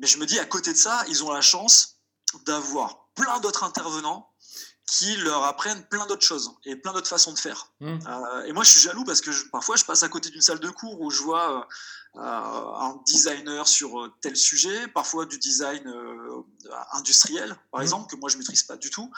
Mais 0.00 0.06
je 0.06 0.18
me 0.18 0.26
dis, 0.26 0.38
à 0.38 0.46
côté 0.46 0.72
de 0.72 0.78
ça, 0.78 1.04
ils 1.08 1.22
ont 1.22 1.30
la 1.30 1.42
chance 1.42 1.98
d'avoir 2.46 3.08
plein 3.14 3.38
d'autres 3.40 3.64
intervenants 3.64 4.30
qui 4.90 5.16
leur 5.18 5.44
apprennent 5.44 5.84
plein 5.86 6.04
d'autres 6.06 6.24
choses 6.26 6.52
et 6.64 6.74
plein 6.74 6.92
d'autres 6.92 7.08
façons 7.08 7.32
de 7.32 7.38
faire. 7.38 7.72
Mmh. 7.78 7.98
Euh, 8.08 8.44
et 8.44 8.52
moi, 8.52 8.64
je 8.64 8.70
suis 8.70 8.80
jaloux 8.80 9.04
parce 9.04 9.20
que 9.20 9.30
parfois, 9.50 9.76
je 9.76 9.84
passe 9.84 10.02
à 10.02 10.08
côté 10.08 10.30
d'une 10.30 10.40
salle 10.40 10.58
de 10.58 10.68
cours 10.68 11.00
où 11.00 11.10
je 11.10 11.22
vois 11.22 11.68
euh, 12.16 12.20
un 12.20 13.00
designer 13.06 13.68
sur 13.68 14.00
euh, 14.00 14.12
tel 14.20 14.36
sujet, 14.36 14.88
parfois 14.88 15.26
du 15.26 15.38
design 15.38 15.84
industriel, 16.92 17.56
par 17.70 17.80
mmh. 17.80 17.84
exemple, 17.84 18.10
que 18.10 18.16
moi, 18.16 18.28
je 18.28 18.34
ne 18.34 18.40
maîtrise 18.40 18.64
pas 18.64 18.76
du 18.76 18.90
tout. 18.90 19.12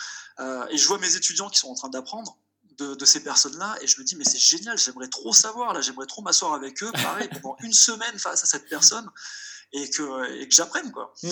et 0.70 0.76
je 0.76 0.86
vois 0.86 0.98
mes 0.98 1.16
étudiants 1.16 1.48
qui 1.48 1.58
sont 1.58 1.68
en 1.68 1.74
train 1.74 1.88
d'apprendre. 1.88 2.36
De, 2.78 2.94
de, 2.94 3.04
ces 3.04 3.22
personnes-là 3.22 3.76
et 3.82 3.86
je 3.86 4.00
me 4.00 4.04
dis 4.04 4.16
mais 4.16 4.24
c'est 4.24 4.38
génial 4.38 4.78
j'aimerais 4.78 5.08
trop 5.08 5.34
savoir 5.34 5.74
là 5.74 5.82
j'aimerais 5.82 6.06
trop 6.06 6.22
m'asseoir 6.22 6.54
avec 6.54 6.82
eux 6.82 6.90
pareil 6.90 7.28
pendant 7.28 7.54
une 7.60 7.74
semaine 7.74 8.18
face 8.18 8.44
à 8.44 8.46
cette 8.46 8.66
personne 8.66 9.10
et 9.72 9.90
que, 9.90 10.40
et 10.40 10.48
que 10.48 10.54
j'apprenne. 10.54 10.90
Quoi. 10.92 11.14
Mm. 11.22 11.28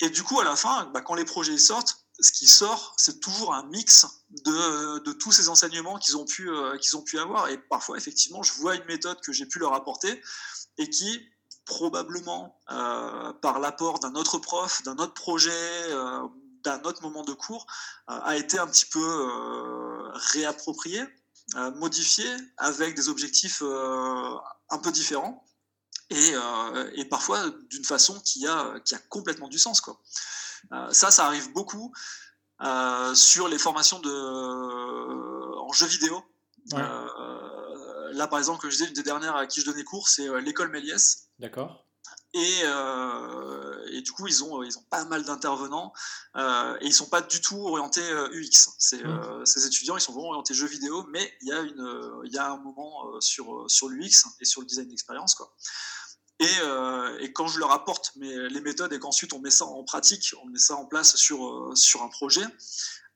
Et 0.00 0.10
du 0.10 0.22
coup, 0.22 0.40
à 0.40 0.44
la 0.44 0.56
fin, 0.56 0.86
bah, 0.92 1.00
quand 1.00 1.14
les 1.14 1.24
projets 1.24 1.58
sortent, 1.58 2.04
ce 2.20 2.30
qui 2.30 2.46
sort, 2.46 2.94
c'est 2.96 3.20
toujours 3.20 3.54
un 3.54 3.64
mix 3.64 4.06
de, 4.30 5.00
de 5.00 5.12
tous 5.12 5.32
ces 5.32 5.48
enseignements 5.48 5.98
qu'ils 5.98 6.16
ont, 6.16 6.24
pu, 6.24 6.48
qu'ils 6.80 6.96
ont 6.96 7.02
pu 7.02 7.18
avoir. 7.18 7.48
Et 7.48 7.58
parfois, 7.58 7.96
effectivement, 7.96 8.42
je 8.42 8.52
vois 8.54 8.76
une 8.76 8.84
méthode 8.84 9.20
que 9.20 9.32
j'ai 9.32 9.46
pu 9.46 9.58
leur 9.58 9.74
apporter 9.74 10.22
et 10.78 10.88
qui, 10.88 11.20
probablement, 11.64 12.60
par 12.66 13.58
l'apport 13.58 13.98
d'un 13.98 14.14
autre 14.14 14.38
prof, 14.38 14.82
d'un 14.84 14.96
autre 14.98 15.14
projet, 15.14 15.90
d'un 16.62 16.80
autre 16.82 17.02
moment 17.02 17.24
de 17.24 17.32
cours, 17.32 17.66
a 18.06 18.36
été 18.36 18.58
un 18.60 18.68
petit 18.68 18.86
peu 18.86 20.10
réapproprié, 20.14 21.02
modifié, 21.74 22.26
avec 22.58 22.94
des 22.94 23.08
objectifs 23.08 23.60
un 23.60 24.78
peu 24.78 24.92
différents 24.92 25.44
et, 26.14 26.34
euh, 26.34 26.90
et 26.94 27.04
parfois 27.04 27.50
d'une 27.68 27.84
façon 27.84 28.20
qui 28.20 28.46
a, 28.46 28.78
qui 28.84 28.94
a 28.94 28.98
complètement 28.98 29.48
du 29.48 29.58
sens. 29.58 29.80
Quoi. 29.80 30.00
Euh, 30.72 30.92
ça, 30.92 31.10
ça 31.10 31.26
arrive 31.26 31.52
beaucoup 31.52 31.92
euh, 32.62 33.14
sur 33.14 33.48
les 33.48 33.58
formations 33.58 33.98
de, 33.98 35.58
en 35.58 35.72
jeux 35.72 35.86
vidéo. 35.86 36.22
là, 36.72 38.28
par 38.28 38.38
exemple, 38.38 38.62
que 38.62 38.70
je 38.70 38.76
disais, 38.76 38.88
une 38.88 38.94
des 38.94 39.02
dernières 39.02 39.36
à 39.36 39.46
qui 39.46 39.60
je 39.60 39.66
donnais 39.66 39.84
cours, 39.84 40.08
c'est 40.08 40.40
l'école 40.40 40.70
Méliès. 40.70 41.28
D'accord. 41.40 41.84
Et, 42.32 42.62
euh, 42.64 43.86
et, 43.92 44.02
du 44.02 44.10
coup, 44.10 44.26
ils 44.26 44.42
ont, 44.42 44.64
ils 44.64 44.76
ont 44.76 44.84
pas 44.90 45.04
mal 45.04 45.24
d'intervenants 45.24 45.92
euh, 46.36 46.76
et 46.80 46.86
ils 46.86 46.92
sont 46.92 47.06
pas 47.06 47.22
du 47.22 47.40
tout 47.40 47.60
orientés 47.68 48.02
UX. 48.32 48.70
C'est, 48.78 49.04
mmh. 49.04 49.46
ces 49.46 49.66
étudiants, 49.66 49.96
ils 49.96 50.00
sont 50.00 50.12
vraiment 50.12 50.30
orientés 50.30 50.52
jeux 50.52 50.66
vidéo, 50.66 51.04
mais 51.10 51.32
il 51.42 51.48
y 51.48 51.52
a, 51.52 51.60
une, 51.60 52.22
il 52.24 52.32
y 52.32 52.38
a 52.38 52.50
un 52.50 52.58
moment 52.58 53.20
sur, 53.20 53.70
sur 53.70 53.88
l'UX 53.88 54.24
et 54.40 54.44
sur 54.44 54.62
le 54.62 54.66
design 54.66 54.88
d'expérience. 54.88 55.36
Quoi. 55.36 55.54
Et, 56.40 56.46
euh, 56.62 57.16
et, 57.20 57.32
quand 57.32 57.46
je 57.46 57.60
leur 57.60 57.70
apporte 57.70 58.12
mais, 58.16 58.48
les 58.48 58.60
méthodes 58.60 58.92
et 58.92 58.98
qu'ensuite 58.98 59.32
on 59.32 59.38
met 59.38 59.50
ça 59.50 59.66
en 59.66 59.84
pratique, 59.84 60.34
on 60.42 60.46
met 60.46 60.58
ça 60.58 60.74
en 60.74 60.84
place 60.84 61.14
sur, 61.14 61.46
euh, 61.46 61.74
sur 61.76 62.02
un 62.02 62.08
projet, 62.08 62.44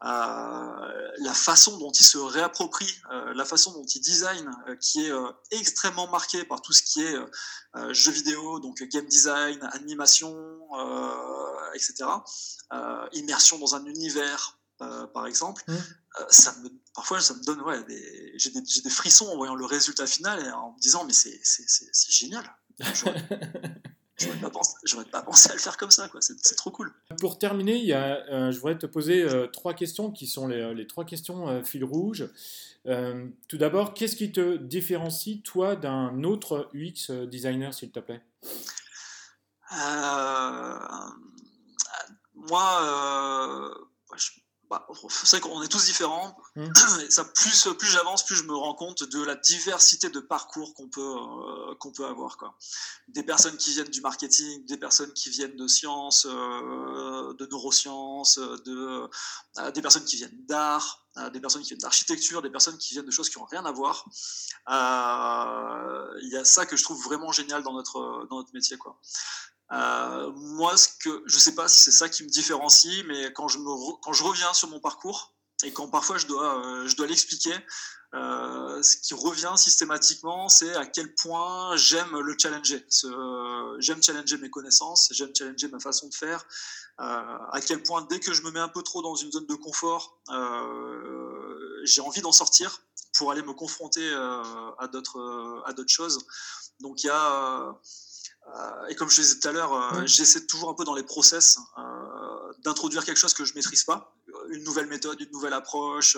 euh, 0.04 1.10
la 1.18 1.34
façon 1.34 1.78
dont 1.78 1.90
ils 1.90 2.04
se 2.04 2.18
réapproprient, 2.18 3.02
la 3.34 3.44
façon 3.44 3.72
dont 3.72 3.84
ils 3.84 4.00
designent, 4.00 4.48
euh, 4.68 4.76
qui 4.76 5.04
est 5.04 5.12
extrêmement 5.50 6.06
marquée 6.06 6.44
par 6.44 6.62
tout 6.62 6.72
ce 6.72 6.82
qui 6.82 7.02
est 7.02 7.16
jeux 7.90 8.12
vidéo, 8.12 8.60
donc 8.60 8.80
game 8.84 9.06
design, 9.06 9.58
animation, 9.72 10.36
etc. 11.74 12.04
immersion 13.12 13.58
dans 13.58 13.74
un 13.74 13.84
univers, 13.84 14.60
par 14.78 15.26
exemple. 15.26 15.64
Mmh. 15.66 15.74
ça 16.30 16.54
me, 16.60 16.68
parfois, 16.94 17.20
ça 17.20 17.34
me 17.34 17.42
donne, 17.42 17.60
ouais, 17.62 17.84
j'ai 18.36 18.50
des, 18.50 18.60
des, 18.60 18.90
frissons 18.90 19.26
en 19.26 19.36
voyant 19.36 19.56
le 19.56 19.64
résultat 19.64 20.06
final 20.06 20.38
et 20.46 20.50
en 20.52 20.72
me 20.72 20.80
disant, 20.80 21.04
mais 21.04 21.12
c'est 21.12 22.12
génial. 22.12 22.48
J'aurais 24.18 24.40
pas, 24.40 24.50
pensé, 24.50 24.74
pas 25.12 25.22
pensé 25.22 25.50
à 25.50 25.54
le 25.54 25.60
faire 25.60 25.76
comme 25.76 25.92
ça, 25.92 26.08
quoi. 26.08 26.20
C'est, 26.20 26.56
trop 26.56 26.72
cool. 26.72 26.92
Pour 27.20 27.38
terminer, 27.38 27.76
il 27.76 27.84
y 27.84 27.92
a, 27.92 28.24
euh, 28.30 28.50
je 28.50 28.58
voudrais 28.58 28.76
te 28.76 28.86
poser 28.86 29.22
euh, 29.22 29.46
trois 29.46 29.74
questions 29.74 30.10
qui 30.10 30.26
sont 30.26 30.48
les, 30.48 30.74
les 30.74 30.88
trois 30.88 31.04
questions 31.04 31.48
euh, 31.48 31.62
fil 31.62 31.84
rouge. 31.84 32.28
tout 32.84 33.58
d'abord, 33.58 33.94
qu'est-ce 33.94 34.16
qui 34.16 34.32
te 34.32 34.56
différencie, 34.56 35.40
toi, 35.44 35.76
d'un 35.76 36.24
autre 36.24 36.68
UX 36.74 37.12
designer, 37.28 37.72
s'il 37.72 37.92
te 37.92 38.00
plaît? 38.00 38.22
Moi, 42.34 43.70
je 44.16 44.30
bah, 44.70 44.86
c'est 45.08 45.38
vrai 45.38 45.40
qu'on 45.40 45.62
est 45.62 45.68
tous 45.68 45.86
différents. 45.86 46.36
Mmh. 46.54 46.66
ça, 47.08 47.24
plus, 47.24 47.68
plus 47.78 47.88
j'avance, 47.88 48.24
plus 48.24 48.36
je 48.36 48.42
me 48.44 48.54
rends 48.54 48.74
compte 48.74 49.02
de 49.02 49.22
la 49.22 49.34
diversité 49.34 50.10
de 50.10 50.20
parcours 50.20 50.74
qu'on 50.74 50.88
peut, 50.88 51.00
euh, 51.00 51.74
qu'on 51.76 51.90
peut 51.90 52.04
avoir. 52.04 52.36
Quoi. 52.36 52.54
Des 53.08 53.22
personnes 53.22 53.56
qui 53.56 53.72
viennent 53.72 53.88
du 53.88 54.02
marketing, 54.02 54.66
des 54.66 54.76
personnes 54.76 55.12
qui 55.14 55.30
viennent 55.30 55.56
de 55.56 55.66
sciences, 55.66 56.26
euh, 56.26 57.32
de 57.34 57.46
neurosciences, 57.46 58.38
de, 58.38 59.08
euh, 59.58 59.70
des 59.70 59.80
personnes 59.80 60.04
qui 60.04 60.16
viennent 60.16 60.46
d'art, 60.46 61.06
des 61.32 61.40
personnes 61.40 61.62
qui 61.62 61.70
viennent 61.70 61.80
d'architecture, 61.80 62.42
des 62.42 62.50
personnes 62.50 62.78
qui 62.78 62.94
viennent 62.94 63.06
de 63.06 63.10
choses 63.10 63.28
qui 63.28 63.38
n'ont 63.38 63.46
rien 63.46 63.64
à 63.64 63.72
voir. 63.72 64.04
Il 64.68 66.28
y 66.28 66.36
a 66.36 66.44
ça 66.44 66.66
que 66.66 66.76
je 66.76 66.84
trouve 66.84 67.02
vraiment 67.02 67.32
génial 67.32 67.62
dans 67.62 67.72
notre, 67.72 68.26
dans 68.30 68.36
notre 68.36 68.52
métier. 68.54 68.76
Quoi. 68.76 69.00
Euh, 69.72 70.32
moi, 70.34 70.74
je 71.04 71.10
ne 71.10 71.28
sais 71.28 71.54
pas 71.54 71.68
si 71.68 71.80
c'est 71.80 71.92
ça 71.92 72.08
qui 72.08 72.24
me 72.24 72.28
différencie, 72.28 73.04
mais 73.06 73.32
quand 73.32 73.48
je, 73.48 73.58
reviens 74.22 74.52
sur 74.54 74.68
mon 74.68 74.80
parcours 74.80 75.34
et 75.64 75.72
quand 75.72 75.88
parfois 75.88 76.18
je 76.18 76.26
dois, 76.26 76.64
euh, 76.64 77.06
l'expliquer, 77.06 77.54
euh, 78.14 78.82
ce 78.82 78.96
qui 78.96 79.12
revient 79.12 79.52
systématiquement, 79.56 80.48
c'est 80.48 80.74
à 80.74 80.86
quel 80.86 81.14
point 81.14 81.76
j'aime 81.76 82.18
le 82.18 82.34
challenger. 82.38 82.86
j'aime 83.78 84.02
challenger 84.02 84.38
mes 84.38 84.48
connaissances, 84.48 85.08
j'aime 85.12 85.34
challenger 85.36 85.68
ma 85.68 85.80
façon 85.80 86.08
de 86.08 86.14
faire. 86.14 86.46
à 86.96 87.60
quel 87.66 87.82
point, 87.82 88.06
dès 88.08 88.20
que 88.20 88.32
je 88.32 88.42
me 88.42 88.50
mets 88.50 88.60
un 88.60 88.68
peu 88.68 88.82
trop 88.82 89.02
dans 89.02 89.14
une 89.14 89.30
zone 89.30 89.46
de 89.46 89.54
confort, 89.54 90.22
j'ai 91.84 92.00
envie 92.00 92.22
d'en 92.22 92.32
sortir 92.32 92.80
pour 93.12 93.32
aller 93.32 93.42
me 93.42 93.52
confronter 93.52 94.10
à 94.78 94.88
d'autres 94.88 95.84
choses. 95.88 96.24
Donc 96.80 97.02
il 97.02 97.08
y 97.08 97.10
a 97.10 97.78
et 98.88 98.94
comme 98.94 99.10
je 99.10 99.20
disais 99.20 99.38
tout 99.38 99.48
à 99.48 99.52
l'heure, 99.52 99.72
euh, 99.72 100.06
j'essaie 100.06 100.46
toujours 100.46 100.70
un 100.70 100.74
peu 100.74 100.84
dans 100.84 100.94
les 100.94 101.02
process 101.02 101.58
euh, 101.76 102.52
d'introduire 102.64 103.04
quelque 103.04 103.18
chose 103.18 103.34
que 103.34 103.44
je 103.44 103.54
maîtrise 103.54 103.84
pas, 103.84 104.14
une 104.50 104.64
nouvelle 104.64 104.86
méthode, 104.86 105.20
une 105.20 105.30
nouvelle 105.30 105.52
approche. 105.52 106.16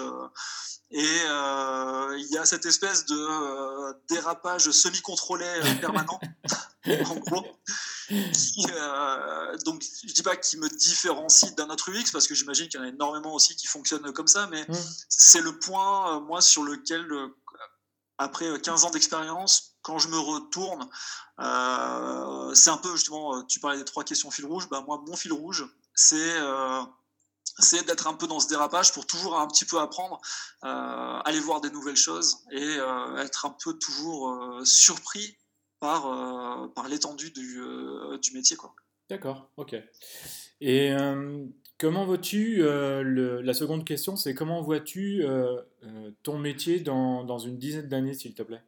et 0.91 1.03
il 1.03 2.29
y 2.31 2.39
a 2.39 2.45
cette 2.45 2.67
espèce 2.67 3.07
de 3.07 4.07
dérapage 4.09 4.71
semi-contrôlé 4.71 5.47
permanent, 5.81 6.21
en 6.87 7.17
gros. 7.17 7.47
Qui, 8.09 8.67
donc 9.65 9.85
je 10.05 10.13
dis 10.13 10.23
pas 10.23 10.35
qui 10.35 10.57
me 10.57 10.69
différencie 10.69 11.55
d'un 11.55 11.71
autre 11.71 11.91
UX 11.91 12.11
parce 12.13 12.27
que 12.27 12.35
j'imagine 12.35 12.69
qu'il 12.69 12.81
y 12.81 12.83
en 12.83 12.87
a 12.87 12.89
énormément 12.89 13.33
aussi 13.35 13.55
qui 13.55 13.69
fonctionnent 13.69 14.13
comme 14.13 14.27
ça, 14.27 14.49
mais 14.49 14.67
c'est 15.09 15.43
le 15.43 15.59
point 15.59 16.21
moi 16.21 16.41
sur 16.41 16.65
lequel 16.65 17.07
après 18.19 18.61
15 18.61 18.85
ans 18.85 18.91
d'expérience, 18.91 19.70
quand 19.83 19.99
je 19.99 20.09
me 20.09 20.19
retourne, 20.19 20.89
euh, 21.41 22.55
c'est 22.55 22.71
un 22.71 22.77
peu 22.77 22.93
justement, 22.93 23.37
euh, 23.37 23.43
tu 23.49 23.61
parlais 23.61 23.79
des 23.79 23.85
trois 23.85 24.05
questions 24.05 24.31
fil 24.31 24.47
rouge, 24.47 24.69
bah 24.71 24.85
moi 24.87 25.03
mon 25.07 25.17
fil 25.17 25.33
rouge, 25.33 25.67
c'est 25.95 26.17
euh, 26.17 26.83
d'être 27.87 28.07
un 28.07 28.15
peu 28.15 28.27
dans 28.27 28.41
ce 28.41 28.49
dérapage 28.49 28.93
pour 28.93 29.07
toujours 29.07 29.39
un 29.39 29.47
petit 29.47 29.65
peu 29.65 29.79
apprendre, 29.79 30.21
aller 30.63 31.41
voir 31.41 31.61
des 31.61 31.71
nouvelles 31.71 31.97
choses 31.97 32.39
et 32.53 32.77
être 33.19 33.45
un 33.45 33.55
peu 33.63 33.75
toujours 33.75 34.61
surpris 34.65 35.37
par, 35.79 36.03
par 36.75 36.89
l'étendue 36.89 37.31
du, 37.33 37.61
du, 38.23 38.33
métier. 38.33 38.57
D'accord, 39.11 39.51
ok. 39.59 39.77
Et 40.63 40.95
comment 41.79 42.07
vois-tu, 42.07 42.63
la 42.63 43.53
seconde 43.53 43.85
question, 43.85 44.17
c'est 44.17 44.35
comment 44.35 44.63
vois-tu 44.63 45.23
ton 46.23 46.39
métier 46.39 46.81
dans, 46.81 47.25
dans 47.25 47.39
une 47.39 47.59
dizaine 47.59 47.89
d'années, 47.89 48.15
s'il 48.15 48.33
te 48.33 48.43
plaît? 48.43 48.63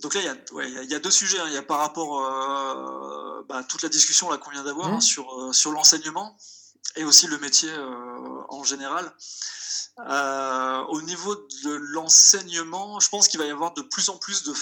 Donc 0.00 0.14
là, 0.14 0.20
il 0.20 0.24
y, 0.24 0.28
a, 0.28 0.82
il 0.82 0.90
y, 0.90 0.94
a, 0.94 0.98
deux 0.98 1.10
sujets. 1.10 1.38
Hein. 1.38 1.46
Il 1.48 1.52
y 1.52 1.56
a 1.56 1.62
par 1.62 1.78
rapport 1.78 2.24
euh, 2.24 3.42
bah, 3.48 3.62
toute 3.64 3.82
la 3.82 3.88
discussion 3.88 4.28
qu'on 4.38 4.50
vient 4.50 4.64
d'avoir 4.64 4.88
hein, 4.88 4.96
mmh. 4.96 5.02
sur, 5.02 5.40
euh, 5.40 5.52
sur 5.52 5.72
l'enseignement 5.72 6.36
et 6.96 7.04
aussi 7.04 7.26
le 7.26 7.38
métier 7.38 7.70
euh, 7.70 8.42
en 8.48 8.64
général. 8.64 9.12
au 9.98 11.02
niveau 11.02 11.34
de 11.36 11.72
l'enseignement, 11.72 12.98
je 13.00 13.08
pense 13.08 13.28
qu'il 13.28 13.38
va 13.38 13.46
y 13.46 13.50
avoir 13.50 13.74
de 13.74 13.82
plus 13.82 14.08
en 14.08 14.16
plus 14.16 14.42
de, 14.42 14.54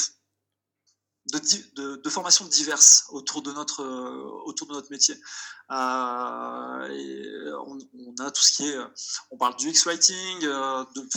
de, 1.77 1.97
de, 1.97 2.10
formations 2.10 2.44
diverses 2.47 3.06
autour 3.10 3.43
de 3.43 3.52
notre, 3.52 3.85
autour 4.44 4.66
de 4.66 4.73
notre 4.73 4.90
métier. 4.90 5.15
Et 5.15 5.23
on, 7.66 7.78
on, 7.78 8.15
a 8.24 8.31
tout 8.31 8.43
ce 8.43 8.52
qui 8.52 8.69
est, 8.69 8.78
on 9.31 9.39
parle 9.39 9.56
du 9.56 9.69
X-Writing, 9.69 10.40
de, 10.40 11.09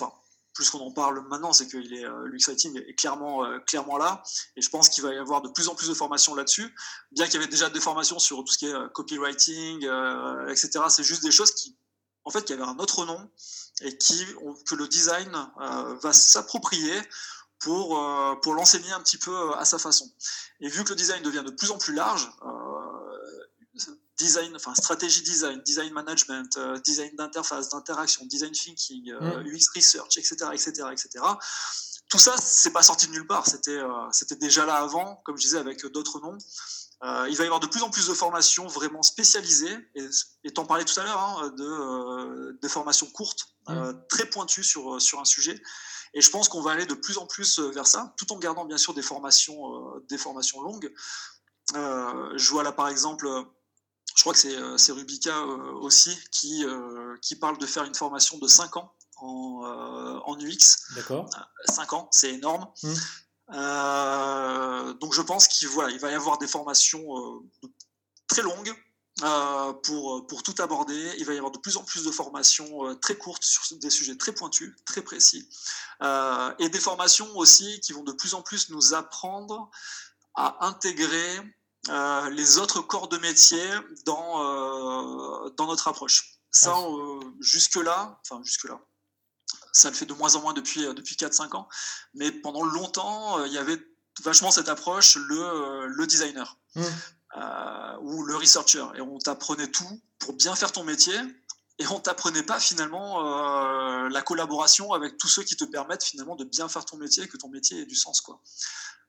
plus 0.54 0.70
qu'on 0.70 0.80
en 0.80 0.92
parle 0.92 1.26
maintenant, 1.28 1.54
c'est 1.54 1.68
que 1.68 1.78
euh, 1.78 2.28
l'UX-Writing 2.28 2.82
est 2.88 2.94
clairement, 2.96 3.46
euh, 3.46 3.60
clairement 3.60 3.98
là. 3.98 4.22
Et 4.56 4.62
je 4.62 4.70
pense 4.70 4.90
qu'il 4.90 5.04
va 5.04 5.14
y 5.14 5.18
avoir 5.18 5.42
de 5.42 5.50
plus 5.50 5.68
en 5.70 5.76
plus 5.76 5.88
de 5.88 5.94
formations 5.94 6.36
là-dessus. 6.36 6.74
Bien 7.12 7.26
qu'il 7.26 7.36
y 7.36 7.38
avait 7.38 7.52
déjà 7.52 7.70
des 7.70 7.80
formations 7.80 8.20
sur 8.20 8.44
tout 8.44 8.52
ce 8.52 8.58
qui 8.58 8.68
est 8.68 8.74
euh, 8.74 8.88
copywriting, 8.90 9.88
etc. 10.50 10.86
C'est 10.90 11.04
juste 11.04 11.24
des 11.24 11.32
choses 11.32 11.52
qui, 11.54 11.76
en 12.26 12.30
fait, 12.30 12.50
avaient 12.52 12.64
un 12.64 12.78
autre 12.78 13.06
nom 13.06 13.30
et 13.82 13.98
qui, 13.98 14.26
que 14.68 14.76
le 14.76 14.88
design 14.88 15.32
va 16.02 16.14
s'approprier 16.14 17.02
pour, 17.60 18.00
pour 18.42 18.54
l'enseigner 18.54 18.92
un 18.92 19.00
petit 19.00 19.18
peu 19.18 19.54
à 19.56 19.66
sa 19.66 19.80
façon. 19.80 20.12
Et 20.60 20.70
vu 20.70 20.84
que 20.84 20.90
le 20.90 20.96
design 20.96 21.24
devient 21.24 21.44
de 21.44 21.52
plus 21.52 21.72
en 21.72 21.78
plus 21.78 21.94
large, 21.94 22.30
design, 24.18 24.56
enfin 24.56 24.74
stratégie 24.76 25.22
design, 25.22 25.62
design 25.62 25.94
management, 25.94 26.58
euh, 26.58 26.80
design 26.80 27.16
d'interface, 27.16 27.70
d'interaction, 27.70 28.26
design 28.26 28.52
thinking, 28.52 29.12
euh, 29.12 29.44
mm. 29.44 29.48
UX 29.48 29.70
research, 29.76 30.18
etc., 30.18 30.36
etc., 30.54 30.70
etc. 30.92 31.10
Tout 32.10 32.20
ça, 32.20 32.36
c'est 32.38 32.72
pas 32.72 32.84
sorti 32.84 33.08
de 33.08 33.14
nulle 33.14 33.28
part. 33.28 33.48
C'était, 33.48 33.78
euh, 33.78 34.12
c'était 34.12 34.36
déjà 34.36 34.66
là 34.66 34.76
avant, 34.76 35.22
comme 35.26 35.38
je 35.38 35.44
disais, 35.44 35.58
avec 35.58 35.86
d'autres 35.88 36.20
noms. 36.20 36.38
il 37.30 37.36
va 37.38 37.44
y 37.44 37.48
avoir 37.48 37.60
de 37.60 37.68
plus 37.68 37.84
en 37.84 37.90
plus 37.90 38.08
de 38.08 38.14
formations 38.14 38.68
vraiment 38.68 39.02
spécialisées, 39.02 39.78
et, 39.96 40.08
et 40.44 40.52
t'en 40.52 40.66
parlais 40.66 40.86
tout 40.86 41.00
à 41.00 41.04
l'heure, 41.04 41.20
hein, 41.20 41.50
de, 41.58 42.60
de, 42.62 42.68
formations 42.68 43.08
courtes, 43.08 43.56
mm. 43.68 43.92
très 44.10 44.26
pointues 44.26 44.64
sur, 44.64 45.02
sur 45.02 45.20
un 45.20 45.26
sujet. 45.26 45.60
Et 46.14 46.20
je 46.22 46.30
pense 46.30 46.50
qu'on 46.50 46.62
va 46.62 46.72
aller 46.72 46.86
de 46.86 46.94
plus 46.94 47.18
en 47.18 47.26
plus 47.26 47.60
vers 47.60 47.88
ça, 47.88 48.14
tout 48.18 48.32
en 48.34 48.38
gardant 48.38 48.66
bien 48.66 48.78
sûr 48.78 48.94
des 48.94 49.02
formations, 49.02 49.62
des 50.10 50.18
formations 50.18 50.62
longues. 50.62 50.94
je 51.74 52.50
vois 52.50 52.64
là 52.64 52.74
par 52.74 52.90
exemple 52.90 53.26
je 54.16 54.22
crois 54.22 54.34
que 54.34 54.78
c'est 54.78 54.92
Rubica 54.92 55.42
aussi 55.42 56.18
qui, 56.32 56.66
qui 57.22 57.36
parle 57.36 57.58
de 57.58 57.66
faire 57.66 57.84
une 57.84 57.96
formation 57.96 58.38
de 58.38 58.48
5 58.48 58.78
ans 58.78 58.94
en, 59.18 60.22
en 60.26 60.40
UX. 60.40 60.94
D'accord. 60.96 61.30
5 61.70 61.94
ans, 61.94 62.08
c'est 62.12 62.34
énorme. 62.34 62.68
Mmh. 62.84 62.94
donc 65.00 65.14
je 65.14 65.22
pense 65.22 65.48
qu'il 65.48 65.68
voilà, 65.68 65.90
il 65.92 66.00
va 66.00 66.12
y 66.12 66.16
avoir 66.16 66.38
des 66.38 66.48
formations 66.48 67.04
très 68.28 68.42
longues 68.42 68.74
euh, 69.24 69.74
pour, 69.74 70.26
pour 70.26 70.42
tout 70.42 70.56
aborder. 70.60 71.14
Il 71.20 71.26
va 71.26 71.34
y 71.34 71.38
avoir 71.38 71.52
de 71.52 71.60
plus 71.60 71.78
en 71.78 71.84
plus 71.84 72.04
de 72.04 72.12
formations 72.12 72.88
euh, 72.88 72.96
très 72.96 73.16
courtes 73.16 73.44
sur 73.44 73.78
des 73.78 73.92
sujets 73.92 74.16
très 74.16 74.32
pointus, 74.32 74.74
très 74.86 75.02
précis, 75.02 75.48
euh, 76.02 76.52
et 76.58 76.70
des 76.70 76.80
formations 76.80 77.28
aussi 77.36 77.80
qui 77.82 77.94
vont 77.94 78.04
de 78.04 78.14
plus 78.14 78.34
en 78.34 78.42
plus 78.42 78.70
nous 78.70 78.96
apprendre 78.96 79.70
à 80.34 80.66
intégrer 80.66 81.40
les 81.88 82.58
autres 82.58 82.82
corps 82.82 83.08
de 83.08 83.18
métier 83.18 83.64
dans, 84.06 85.50
dans 85.58 85.68
notre 85.68 85.88
approche. 85.88 86.40
Ça, 86.52 86.76
jusque-là, 87.40 88.20
enfin 88.22 88.42
jusque-là, 88.44 88.80
ça 89.74 89.90
le 89.90 89.96
fait 89.96 90.06
de 90.06 90.14
moins 90.14 90.36
en 90.36 90.42
moins 90.42 90.54
depuis, 90.54 90.82
depuis 90.94 91.16
4-5 91.16 91.56
ans, 91.56 91.68
mais 92.14 92.32
pendant 92.32 92.64
longtemps, 92.64 93.44
il 93.46 93.54
y 93.54 93.58
avait 93.58 93.82
vachement 94.22 94.52
cette 94.52 94.70
approche, 94.70 95.16
le, 95.16 95.88
le 95.88 96.08
designer. 96.08 96.58
Mmh. 96.76 96.84
Euh, 97.38 97.98
ou 98.02 98.24
le 98.24 98.36
researcher. 98.36 98.86
Et 98.96 99.02
on 99.02 99.18
t'apprenait 99.18 99.70
tout 99.72 100.02
pour 100.20 100.34
bien 100.34 100.54
faire 100.54 100.74
ton 100.74 100.84
métier. 100.84 101.16
Et 101.80 101.88
on 101.88 102.00
t'apprenait 102.00 102.44
pas 102.44 102.60
finalement 102.60 103.26
euh, 103.26 104.10
la 104.10 104.22
collaboration 104.22 104.92
avec 104.92 105.18
tous 105.18 105.30
ceux 105.30 105.44
qui 105.44 105.56
te 105.56 105.64
permettent 105.64 106.04
finalement 106.04 106.36
de 106.36 106.44
bien 106.44 106.68
faire 106.68 106.84
ton 106.84 106.98
métier, 106.98 107.28
que 107.30 107.38
ton 107.38 107.48
métier 107.48 107.82
ait 107.82 107.86
du 107.86 107.96
sens. 107.96 108.20
Quoi. 108.20 108.42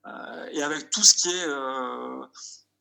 Euh, 0.07 0.49
et 0.53 0.63
avec 0.63 0.91
tout 0.91 1.03
ce 1.03 1.15
qui 1.15 1.31
est, 1.31 1.47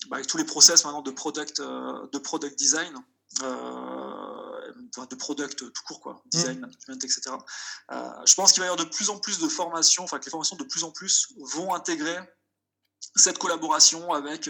bah, 0.08 0.18
avec 0.18 0.28
tous 0.28 0.38
les 0.38 0.44
process 0.44 0.84
maintenant 0.84 1.02
de 1.02 1.12
product, 1.12 1.62
de 1.62 2.18
product 2.18 2.58
design, 2.58 2.94
de 3.40 5.16
product 5.16 5.58
tout 5.72 5.84
court, 5.88 6.02
quoi, 6.02 6.22
design, 6.26 6.58
mmh. 6.58 6.62
management, 6.62 7.04
etc. 7.04 7.22
je 8.26 8.34
pense 8.36 8.52
qu'il 8.52 8.62
va 8.62 8.68
y 8.68 8.70
avoir 8.70 8.86
de 8.86 8.90
plus 8.90 9.10
en 9.10 9.20
plus 9.20 9.40
de 9.40 9.48
formations, 9.48 10.04
enfin 10.04 10.20
que 10.20 10.26
les 10.26 10.32
formations 10.32 10.58
de 10.58 10.64
plus 10.64 10.84
en 10.84 10.92
plus 10.92 11.34
vont 11.54 11.74
intégrer 11.74 12.18
cette 13.16 13.38
collaboration 13.38 14.14
avec 14.14 14.50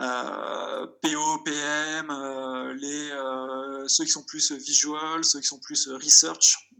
euh, 0.00 0.86
PO, 1.02 1.38
PM, 1.44 2.10
euh, 2.10 2.74
les, 2.74 3.10
euh, 3.12 3.86
ceux 3.86 4.04
qui 4.04 4.10
sont 4.10 4.24
plus 4.24 4.52
visual, 4.52 5.24
ceux 5.24 5.40
qui 5.40 5.46
sont 5.46 5.60
plus 5.60 5.88
research, 5.88 6.70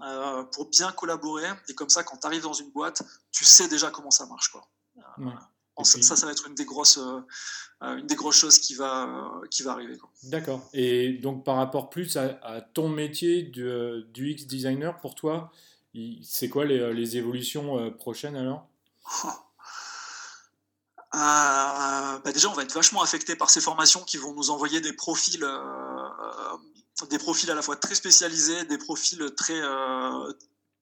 pour 0.52 0.68
bien 0.70 0.90
collaborer. 0.92 1.48
Et 1.68 1.74
comme 1.74 1.88
ça, 1.88 2.02
quand 2.02 2.16
tu 2.16 2.26
arrives 2.26 2.42
dans 2.42 2.52
une 2.52 2.70
boîte, 2.70 3.02
tu 3.30 3.44
sais 3.44 3.68
déjà 3.68 3.90
comment 3.90 4.10
ça 4.10 4.26
marche. 4.26 4.48
Quoi. 4.48 4.68
Ça, 5.82 6.16
ça 6.16 6.26
va 6.26 6.32
être 6.32 6.46
une 6.46 6.54
des 6.54 6.64
grosses, 6.64 7.00
une 7.80 8.06
des 8.06 8.14
grosses 8.14 8.36
choses 8.36 8.58
qui 8.58 8.74
va, 8.74 9.42
qui 9.50 9.62
va 9.62 9.72
arriver. 9.72 9.96
D'accord. 10.24 10.60
Et 10.72 11.14
donc, 11.14 11.44
par 11.44 11.56
rapport 11.56 11.90
plus 11.90 12.16
à, 12.16 12.60
ton 12.74 12.88
métier 12.88 13.42
du, 13.42 14.04
du 14.12 14.30
X 14.30 14.46
designer, 14.46 14.96
pour 15.00 15.14
toi, 15.14 15.50
c'est 16.22 16.48
quoi 16.48 16.64
les, 16.64 16.94
les 16.94 17.16
évolutions 17.16 17.90
prochaines 17.92 18.36
alors? 18.36 18.68
Oh. 19.24 19.28
Euh, 21.14 22.18
bah 22.18 22.32
déjà, 22.32 22.48
on 22.48 22.54
va 22.54 22.64
être 22.64 22.74
vachement 22.74 23.00
affecté 23.00 23.36
par 23.36 23.48
ces 23.48 23.60
formations 23.60 24.02
qui 24.02 24.16
vont 24.16 24.34
nous 24.34 24.50
envoyer 24.50 24.80
des 24.80 24.92
profils, 24.92 25.44
euh, 25.44 26.56
des 27.08 27.18
profils 27.18 27.48
à 27.52 27.54
la 27.54 27.62
fois 27.62 27.76
très 27.76 27.94
spécialisés, 27.94 28.64
des 28.64 28.78
profils 28.78 29.24
très, 29.36 29.60
euh, 29.60 30.32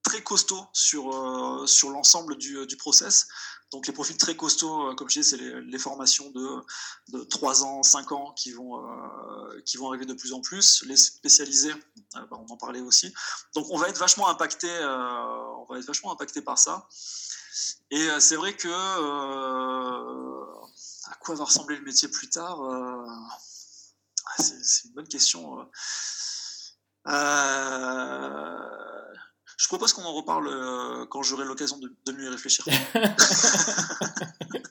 très 0.01 0.23
costauds 0.23 0.65
sur, 0.73 1.63
sur 1.67 1.91
l'ensemble 1.91 2.35
du, 2.37 2.65
du, 2.65 2.77
process. 2.77 3.27
Donc 3.73 3.87
les 3.87 3.93
profils 3.93 4.15
très 4.15 4.37
costauds, 4.37 4.95
comme 4.95 5.09
je 5.09 5.19
disais, 5.19 5.37
c'est 5.37 5.61
les, 5.61 5.77
formations 5.77 6.29
de, 6.31 6.61
de 7.09 7.23
3 7.23 7.65
ans, 7.65 7.83
5 7.83 8.11
ans 8.13 8.31
qui 8.33 8.53
vont, 8.53 8.81
qui 9.65 9.75
vont 9.75 9.89
arriver 9.89 10.05
de 10.05 10.13
plus 10.13 10.31
en 10.31 10.39
plus. 10.39 10.83
Les 10.85 10.95
spécialisés, 10.95 11.73
bah, 12.13 12.27
on 12.31 12.45
en 12.53 12.57
parlait 12.57 12.81
aussi. 12.81 13.13
Donc 13.55 13.65
on 13.71 13.77
va 13.77 13.89
être 13.89 13.97
vachement 13.97 14.29
impacté, 14.29 14.69
on 14.69 15.65
va 15.67 15.79
être 15.79 15.85
vachement 15.85 16.13
impacté 16.13 16.41
par 16.41 16.57
ça. 16.57 16.87
Et 17.91 18.09
euh, 18.09 18.19
c'est 18.19 18.35
vrai 18.35 18.55
que 18.55 18.67
euh, 18.67 20.43
à 21.11 21.15
quoi 21.19 21.35
va 21.35 21.43
ressembler 21.43 21.75
le 21.75 21.83
métier 21.83 22.07
plus 22.07 22.27
tard 22.29 22.59
euh, 22.63 23.05
ah, 24.25 24.41
C'est 24.41 24.87
une 24.87 24.93
bonne 24.93 25.07
question. 25.07 25.59
Je 29.63 29.69
propose 29.69 29.93
qu'on 29.93 30.03
en 30.03 30.13
reparle 30.13 31.07
quand 31.07 31.23
j'aurai 31.23 31.45
l'occasion 31.45 31.77
de, 31.77 31.89
de, 32.05 32.11
mieux 32.11 32.25
y 32.25 32.27
réfléchir. 32.27 32.65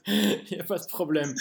Il 0.07 0.47
n'y 0.51 0.61
a 0.61 0.65
pas 0.65 0.79
de 0.79 0.87
problème. 0.87 1.35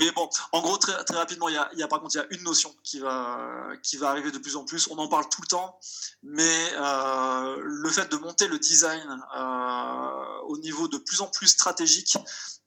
Mais 0.00 0.10
bon, 0.12 0.26
en 0.52 0.62
gros, 0.62 0.78
très, 0.78 1.04
très 1.04 1.16
rapidement, 1.16 1.50
il 1.50 1.54
y, 1.54 1.58
a, 1.58 1.68
il 1.74 1.78
y 1.78 1.82
a, 1.82 1.88
par 1.88 2.00
contre, 2.00 2.16
il 2.16 2.18
y 2.18 2.20
a 2.22 2.26
une 2.30 2.42
notion 2.44 2.74
qui 2.82 2.98
va, 2.98 3.68
qui 3.82 3.98
va 3.98 4.08
arriver 4.08 4.30
de 4.30 4.38
plus 4.38 4.56
en 4.56 4.64
plus. 4.64 4.88
On 4.90 4.96
en 4.96 5.08
parle 5.08 5.28
tout 5.28 5.42
le 5.42 5.48
temps, 5.48 5.78
mais 6.22 6.72
euh, 6.76 7.56
le 7.62 7.90
fait 7.90 8.10
de 8.10 8.16
monter 8.16 8.48
le 8.48 8.58
design 8.58 9.06
euh, 9.36 10.38
au 10.46 10.56
niveau 10.58 10.88
de 10.88 10.96
plus 10.96 11.20
en 11.20 11.26
plus 11.26 11.48
stratégique, 11.48 12.16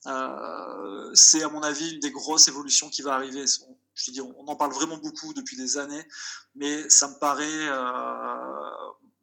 euh, 0.05 1.11
c'est 1.15 1.41
à 1.41 1.49
mon 1.49 1.63
avis 1.63 1.93
une 1.93 1.99
des 1.99 2.11
grosses 2.11 2.47
évolutions 2.47 2.89
qui 2.89 3.01
va 3.01 3.15
arriver. 3.15 3.43
je 3.95 4.05
veux 4.07 4.13
dire, 4.13 4.25
on 4.37 4.47
en 4.47 4.55
parle 4.55 4.73
vraiment 4.73 4.97
beaucoup 4.97 5.33
depuis 5.33 5.57
des 5.57 5.79
années, 5.79 6.07
mais 6.55 6.87
ça 6.89 7.07
me 7.07 7.17
paraît 7.19 7.67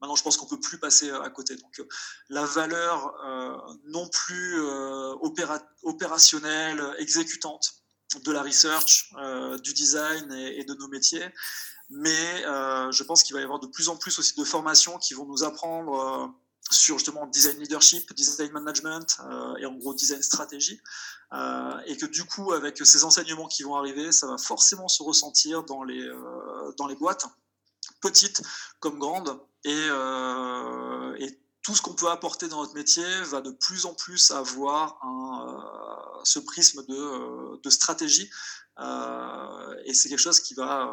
Maintenant, 0.01 0.17
je 0.17 0.23
pense 0.23 0.37
qu'on 0.37 0.47
peut 0.47 0.61
plus 0.61 0.79
passer 0.79 1.11
euh, 1.11 1.23
à 1.23 1.31
côté. 1.31 1.57
Donc, 1.57 1.81
euh, 1.81 1.89
la 2.29 2.45
valeur 2.45 3.15
euh, 3.25 3.57
non 3.87 4.09
plus 4.09 4.61
opérationnelle, 5.83 6.83
exécutante 6.99 7.75
de 8.25 8.33
la 8.33 8.43
research, 8.43 9.13
du 9.63 9.75
design 9.75 10.33
et, 10.33 10.65
de 10.65 10.75
nos 10.75 10.89
métiers, 10.89 11.27
mais 11.91 12.43
je 12.91 13.03
pense 13.03 13.23
qu'il 13.23 13.35
va 13.35 13.41
y 13.41 13.45
avoir 13.45 13.61
de 13.61 13.67
plus 13.67 13.91
en 13.91 13.97
plus 13.97 14.19
aussi 14.19 14.35
de 14.35 14.45
formations 14.45 14.97
qui 14.97 15.13
vont 15.13 15.27
nous 15.27 15.45
apprendre 15.45 16.35
sur 16.71 16.97
justement 16.97 17.27
design 17.27 17.59
leadership, 17.59 18.11
design 18.15 18.51
management 18.53 19.19
et 19.59 19.67
en 19.67 19.75
gros 19.75 19.93
design 19.93 20.23
stratégie. 20.23 20.81
et 21.85 21.97
que 21.99 22.07
du 22.07 22.25
coup, 22.25 22.53
avec 22.53 22.79
ces 22.79 23.05
enseignements 23.05 23.47
qui 23.47 23.63
vont 23.63 23.77
arriver, 23.77 24.11
ça 24.11 24.27
va 24.27 24.39
forcément 24.39 24.89
se 24.89 25.03
ressentir 25.03 25.65
dans 25.65 25.85
les, 25.85 26.11
dans 26.79 26.87
les 26.87 26.97
boîtes, 26.97 27.27
petites 28.01 28.41
comme 28.81 28.99
grandes, 28.99 29.39
euh, 29.67 31.17
et, 31.19 31.39
tout 31.65 31.75
ce 31.75 31.83
qu'on 31.83 31.93
peut 31.93 32.09
apporter 32.09 32.49
dans 32.49 32.63
notre 32.63 32.75
métier 32.75 33.05
va 33.31 33.43
de 33.43 33.51
plus 33.51 33.85
en 33.85 33.93
plus 33.93 34.31
avoir 34.31 34.99
un, 35.05 35.47
euh, 35.47 36.21
ce 36.25 36.39
prisme 36.39 36.83
de, 36.87 36.95
euh, 36.95 37.71
stratégie. 37.71 38.31
et 39.85 39.93
c'est 39.93 40.09
quelque 40.09 40.19
chose 40.19 40.41
qui 40.41 40.55
va, 40.55 40.87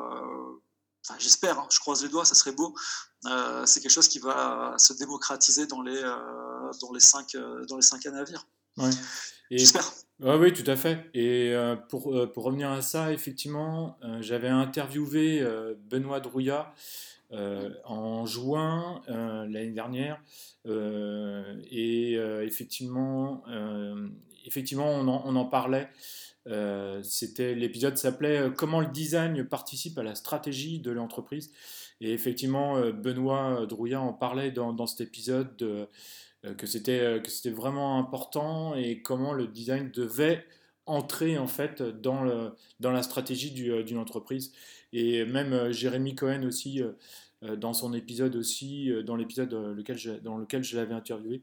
enfin, 1.07 1.17
j'espère, 1.17 1.59
hein, 1.59 1.67
je 1.71 1.79
croise 1.79 2.03
les 2.03 2.09
doigts, 2.09 2.25
ça 2.25 2.35
serait 2.35 2.51
beau. 2.51 2.75
c'est 3.65 3.79
quelque 3.79 3.91
chose 3.91 4.09
qui 4.09 4.19
va 4.19 4.73
se 4.77 4.91
démocratiser 4.91 5.65
dans 5.65 5.81
les, 5.81 6.01
dans 6.81 6.91
les, 6.91 6.99
cinq, 6.99 7.37
dans 7.69 7.77
les 7.77 7.81
cinq 7.81 8.05
années 8.07 8.19
à 8.19 8.25
venir. 8.25 8.45
J'espère. 9.49 9.89
oui, 10.19 10.51
tout 10.51 10.69
à 10.69 10.75
fait. 10.75 11.09
Et 11.13 11.55
pour, 11.87 12.13
pour, 12.33 12.43
revenir 12.43 12.69
à 12.69 12.81
ça, 12.81 13.13
effectivement, 13.13 13.97
j'avais 14.19 14.49
interviewé 14.49 15.41
Benoît 15.89 16.19
Drouillat 16.19 16.73
euh, 17.35 17.69
en 17.83 18.25
juin 18.25 19.01
euh, 19.09 19.45
l'année 19.49 19.71
dernière. 19.71 20.21
Euh, 20.67 21.43
et 21.69 22.13
effectivement, 22.43 23.43
effectivement 24.45 24.89
on 24.89 25.07
en, 25.07 25.45
parlait. 25.45 25.89
C'était 27.03 27.53
l'épisode 27.55 27.97
s'appelait 27.97 28.51
Comment 28.55 28.79
le 28.79 28.87
design 28.87 29.43
participe 29.43 29.97
à 29.97 30.03
la 30.03 30.15
stratégie 30.15 30.79
de 30.79 30.91
l'entreprise. 30.91 31.51
Et 31.99 32.13
effectivement, 32.13 32.79
Benoît 32.91 33.65
Drouillat 33.65 34.01
en 34.01 34.13
parlait 34.13 34.51
dans, 34.51 34.73
dans 34.73 34.87
cet 34.87 35.01
épisode 35.01 35.87
que 36.57 36.67
c'était 36.67 37.21
que 37.21 37.29
c'était 37.29 37.55
vraiment 37.55 37.99
important 37.99 38.75
et 38.75 39.01
comment 39.01 39.33
le 39.33 39.47
design 39.47 39.91
devait 39.91 40.45
entrer 40.85 41.37
en 41.37 41.47
fait 41.47 41.81
dans, 41.81 42.23
le, 42.23 42.51
dans 42.79 42.91
la 42.91 43.03
stratégie 43.03 43.51
d'une 43.51 43.97
entreprise. 43.97 44.53
Et 44.93 45.25
même 45.25 45.71
Jérémy 45.71 46.15
Cohen 46.15 46.43
aussi 46.43 46.81
dans 47.55 47.73
son 47.73 47.93
épisode 47.93 48.35
aussi, 48.35 48.91
euh, 48.91 49.03
dans 49.03 49.15
l'épisode 49.15 49.53
euh, 49.53 50.19
dans 50.21 50.37
lequel 50.37 50.63
je 50.63 50.75
l'avais 50.77 50.93
interviewé. 50.93 51.41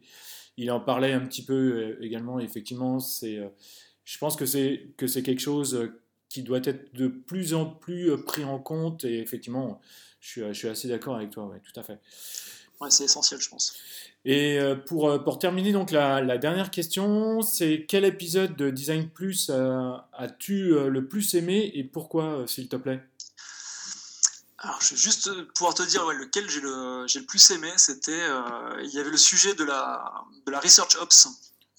Il 0.56 0.70
en 0.70 0.80
parlait 0.80 1.12
un 1.12 1.20
petit 1.20 1.44
peu 1.44 1.96
également. 2.02 2.38
effectivement, 2.38 3.00
c'est, 3.00 3.38
je 4.04 4.18
pense 4.18 4.36
que 4.36 4.44
c'est, 4.44 4.90
que 4.98 5.06
c'est 5.06 5.22
quelque 5.22 5.40
chose 5.40 5.90
qui 6.28 6.42
doit 6.42 6.60
être 6.64 6.94
de 6.94 7.08
plus 7.08 7.54
en 7.54 7.66
plus 7.66 8.10
pris 8.24 8.44
en 8.44 8.58
compte. 8.58 9.04
Et 9.04 9.20
effectivement, 9.20 9.80
je 10.20 10.28
suis, 10.28 10.40
je 10.48 10.52
suis 10.52 10.68
assez 10.68 10.88
d'accord 10.88 11.16
avec 11.16 11.30
toi, 11.30 11.46
ouais, 11.46 11.60
tout 11.60 11.80
à 11.80 11.82
fait. 11.82 11.98
Ouais, 12.82 12.90
c'est 12.90 13.04
essentiel, 13.04 13.40
je 13.40 13.48
pense. 13.48 13.74
Et 14.26 14.58
pour, 14.86 15.24
pour 15.24 15.38
terminer, 15.38 15.72
donc 15.72 15.90
la, 15.90 16.20
la 16.20 16.36
dernière 16.36 16.70
question, 16.70 17.40
c'est 17.40 17.86
quel 17.88 18.04
épisode 18.04 18.54
de 18.54 18.68
Design 18.68 19.08
Plus 19.08 19.50
as-tu 20.12 20.74
le 20.90 21.08
plus 21.08 21.34
aimé 21.34 21.70
et 21.72 21.82
pourquoi, 21.82 22.44
s'il 22.46 22.68
te 22.68 22.76
plaît? 22.76 23.00
Alors, 24.62 24.80
je 24.80 24.90
vais 24.90 24.96
juste 24.96 25.28
pouvoir 25.54 25.74
te 25.74 25.82
dire 25.82 26.06
lequel 26.12 26.48
j'ai 26.48 26.60
le, 26.60 27.04
le, 27.12 27.26
plus 27.26 27.50
aimé. 27.50 27.72
C'était, 27.76 28.12
euh, 28.12 28.80
il 28.84 28.90
y 28.90 29.00
avait 29.00 29.10
le 29.10 29.16
sujet 29.16 29.54
de 29.54 29.64
la, 29.64 30.24
de 30.46 30.52
la 30.52 30.60
Research 30.60 30.96
Ops. 31.00 31.28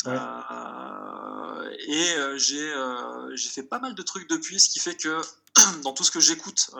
Euh, 0.05 1.69
et 1.88 2.38
j'ai 2.38 3.49
fait 3.49 3.64
pas 3.64 3.80
mal 3.80 3.95
de 3.95 4.01
trucs 4.01 4.30
depuis, 4.30 4.60
ce 4.60 4.69
qui 4.69 4.80
fait 4.80 4.97
que 4.97 5.22
dans 5.84 5.93
tout 5.93 6.03
ce 6.03 6.11
que 6.11 6.19
j'écoute, 6.19 6.72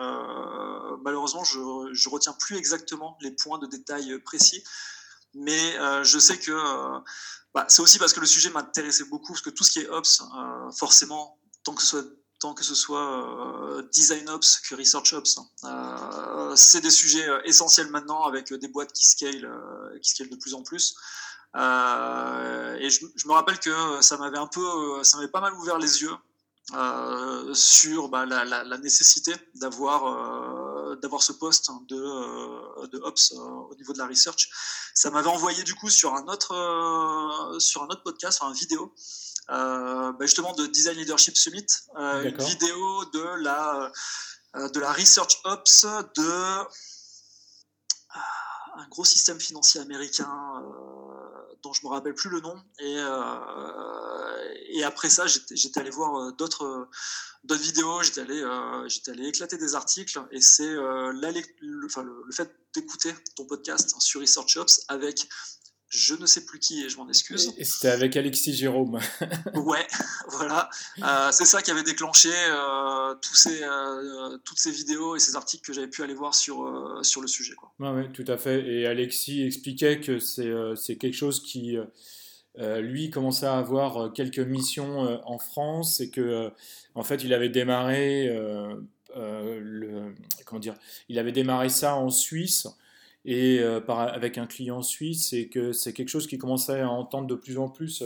malheureusement, 1.02 1.42
je, 1.42 1.88
je 1.94 2.08
retiens 2.10 2.34
plus 2.34 2.56
exactement 2.56 3.16
les 3.22 3.30
points 3.30 3.58
de 3.58 3.66
détail 3.66 4.18
précis, 4.18 4.62
mais 5.32 6.04
je 6.04 6.18
sais 6.18 6.38
que 6.38 6.52
bah, 7.54 7.64
c'est 7.68 7.80
aussi 7.80 7.98
parce 7.98 8.12
que 8.12 8.20
le 8.20 8.26
sujet 8.26 8.50
m'intéressait 8.50 9.04
beaucoup, 9.04 9.32
parce 9.32 9.40
que 9.40 9.50
tout 9.50 9.64
ce 9.64 9.70
qui 9.70 9.80
est 9.80 9.88
Ops, 9.88 10.22
forcément, 10.76 11.38
tant 11.62 11.74
que 11.74 11.80
ce 11.80 11.88
soit 11.88 12.04
que 12.52 12.64
ce 12.64 12.74
soit 12.74 13.82
design 13.92 14.28
ops 14.28 14.60
que 14.68 14.74
research 14.74 15.14
ops. 15.14 15.38
Hein. 15.62 16.52
c'est 16.56 16.80
des 16.80 16.90
sujets 16.90 17.26
essentiels 17.44 17.88
maintenant 17.88 18.24
avec 18.24 18.52
des 18.52 18.68
boîtes 18.68 18.92
qui 18.92 19.06
scale, 19.06 19.48
qui 20.02 20.10
scale 20.10 20.28
de 20.28 20.36
plus 20.36 20.54
en 20.54 20.62
plus. 20.62 20.96
Euh, 21.56 22.76
et 22.76 22.90
je, 22.90 23.04
me 23.26 23.32
rappelle 23.32 23.58
que 23.58 24.00
ça 24.00 24.16
m'avait 24.16 24.38
un 24.38 24.46
peu, 24.46 25.02
ça 25.04 25.16
m'avait 25.16 25.30
pas 25.30 25.40
mal 25.40 25.54
ouvert 25.54 25.78
les 25.78 26.02
yeux 26.02 26.14
euh, 26.74 27.54
sur 27.54 28.08
bah, 28.08 28.26
la, 28.26 28.78
nécessité 28.78 29.32
d'avoir 29.54 30.06
euh, 30.06 30.96
d'avoir 30.96 31.22
ce 31.22 31.32
poste 31.32 31.70
de, 31.88 32.86
de 32.86 32.98
Ops 33.02 33.32
au 33.32 33.74
niveau 33.76 33.92
de 33.92 33.98
la 33.98 34.06
research. 34.06 34.50
Ça 34.94 35.10
m'avait 35.10 35.28
envoyé 35.28 35.62
du 35.62 35.74
coup 35.74 35.90
sur 35.90 36.14
un 36.14 36.26
autre 36.26 37.56
sur 37.60 37.82
un 37.82 37.86
autre 37.86 38.02
podcast, 38.02 38.38
enfin, 38.40 38.52
une 38.52 38.58
vidéo. 38.58 38.92
Bah, 39.48 40.14
justement 40.20 40.52
de 40.54 40.66
Design 40.66 40.96
Leadership 40.96 41.36
Summit, 41.36 41.66
une 41.96 42.36
vidéo 42.38 43.04
de 43.12 43.42
la 43.42 43.92
de 44.54 44.80
la 44.80 44.92
research 44.92 45.40
ops 45.44 45.84
de 46.16 46.64
un 48.76 48.88
gros 48.88 49.04
système 49.04 49.40
financier 49.40 49.80
américain 49.80 50.62
dont 51.64 51.72
je 51.72 51.84
me 51.84 51.90
rappelle 51.90 52.14
plus 52.14 52.30
le 52.30 52.40
nom. 52.40 52.56
Et, 52.78 52.96
euh, 52.98 54.54
et 54.68 54.84
après 54.84 55.08
ça, 55.08 55.26
j'étais 55.26 55.80
allé 55.80 55.90
voir 55.90 56.16
euh, 56.16 56.32
d'autres 56.32 56.88
d'autres 57.42 57.62
vidéos, 57.62 58.02
j'étais 58.02 58.20
allé, 58.20 58.40
euh, 58.40 58.88
allé 59.08 59.26
éclater 59.28 59.58
des 59.58 59.74
articles. 59.74 60.18
Et 60.30 60.40
c'est 60.40 60.70
le, 60.70 61.86
enfin, 61.86 62.02
le, 62.02 62.32
fait 62.32 62.54
d'écouter 62.74 63.14
ton 63.36 63.46
podcast 63.46 63.94
sur 63.98 64.20
Research 64.20 64.56
Ops 64.56 64.84
avec 64.88 65.28
je 65.94 66.14
ne 66.14 66.26
sais 66.26 66.44
plus 66.44 66.58
qui 66.58 66.84
et 66.84 66.88
je 66.88 66.96
m'en 66.96 67.08
excuse. 67.08 67.52
Et 67.56 67.64
c'était 67.64 67.88
avec 67.88 68.16
Alexis 68.16 68.54
Jérôme. 68.54 68.98
ouais, 69.54 69.86
voilà. 70.28 70.68
c'est 71.30 71.44
ça 71.44 71.62
qui 71.62 71.70
avait 71.70 71.82
déclenché 71.82 72.30
tous 73.22 73.34
ces, 73.34 73.60
toutes 74.44 74.58
ces 74.58 74.72
vidéos 74.72 75.16
et 75.16 75.20
ces 75.20 75.36
articles 75.36 75.64
que 75.64 75.72
j'avais 75.72 75.88
pu 75.88 76.02
aller 76.02 76.14
voir 76.14 76.34
sur, 76.34 77.00
sur 77.02 77.20
le 77.20 77.28
sujet. 77.28 77.54
Quoi. 77.54 77.72
Oui, 77.78 78.10
tout 78.12 78.24
à 78.26 78.36
fait. 78.36 78.66
Et 78.66 78.86
Alexis 78.86 79.42
expliquait 79.42 80.00
que 80.00 80.18
c'est, 80.18 80.52
c'est 80.76 80.96
quelque 80.96 81.16
chose 81.16 81.42
qui, 81.42 81.76
lui, 82.58 83.10
commençait 83.10 83.46
à 83.46 83.56
avoir 83.56 84.12
quelques 84.12 84.40
missions 84.40 85.20
en 85.24 85.38
France 85.38 86.00
et 86.00 86.10
que, 86.10 86.50
en 86.94 87.04
fait, 87.04 87.22
il 87.22 87.32
avait 87.32 87.50
démarré, 87.50 88.28
le, 89.14 90.14
comment 90.44 90.60
dire, 90.60 90.74
il 91.08 91.20
avait 91.20 91.32
démarré 91.32 91.68
ça 91.68 91.94
en 91.94 92.10
Suisse 92.10 92.66
et 93.24 93.60
euh, 93.60 93.80
avec 93.88 94.38
un 94.38 94.46
client 94.46 94.82
suisse, 94.82 95.32
et 95.32 95.48
que 95.48 95.72
c'est 95.72 95.92
quelque 95.92 96.08
chose 96.08 96.26
qui 96.26 96.38
commençait 96.38 96.80
à 96.80 96.90
entendre 96.90 97.26
de 97.26 97.34
plus 97.34 97.58
en 97.58 97.68
plus 97.68 98.02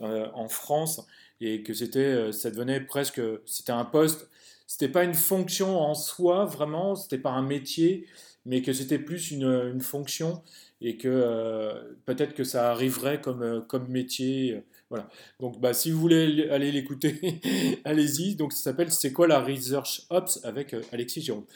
euh, 0.00 0.26
en 0.34 0.48
France, 0.48 1.06
et 1.40 1.62
que 1.62 1.74
c'était, 1.74 1.98
euh, 2.00 2.32
ça 2.32 2.50
devenait 2.50 2.80
presque, 2.80 3.20
c'était 3.44 3.72
un 3.72 3.84
poste, 3.84 4.28
c'était 4.66 4.88
pas 4.88 5.04
une 5.04 5.14
fonction 5.14 5.78
en 5.78 5.94
soi 5.94 6.44
vraiment, 6.46 6.94
c'était 6.94 7.18
pas 7.18 7.30
un 7.30 7.42
métier, 7.42 8.06
mais 8.46 8.62
que 8.62 8.72
c'était 8.72 8.98
plus 8.98 9.30
une, 9.30 9.44
une, 9.44 9.80
fonction, 9.80 10.42
et 10.80 10.96
que 10.96 11.96
peut-être 12.04 12.34
que 12.34 12.44
ça 12.44 12.70
arriverait 12.70 13.20
comme, 13.20 13.64
comme 13.66 13.88
métier. 13.88 14.62
Voilà. 14.88 15.08
Donc, 15.40 15.60
bah, 15.60 15.74
si 15.74 15.90
vous 15.90 16.00
voulez 16.00 16.48
aller 16.50 16.70
l'écouter, 16.70 17.40
allez-y. 17.84 18.36
Donc, 18.36 18.52
ça 18.52 18.60
s'appelle 18.60 18.92
C'est 18.92 19.12
quoi 19.12 19.26
la 19.26 19.40
Research 19.40 20.02
Ops 20.10 20.38
avec 20.44 20.74
euh, 20.74 20.82
Alexis 20.92 21.22
Jérôme. 21.22 21.46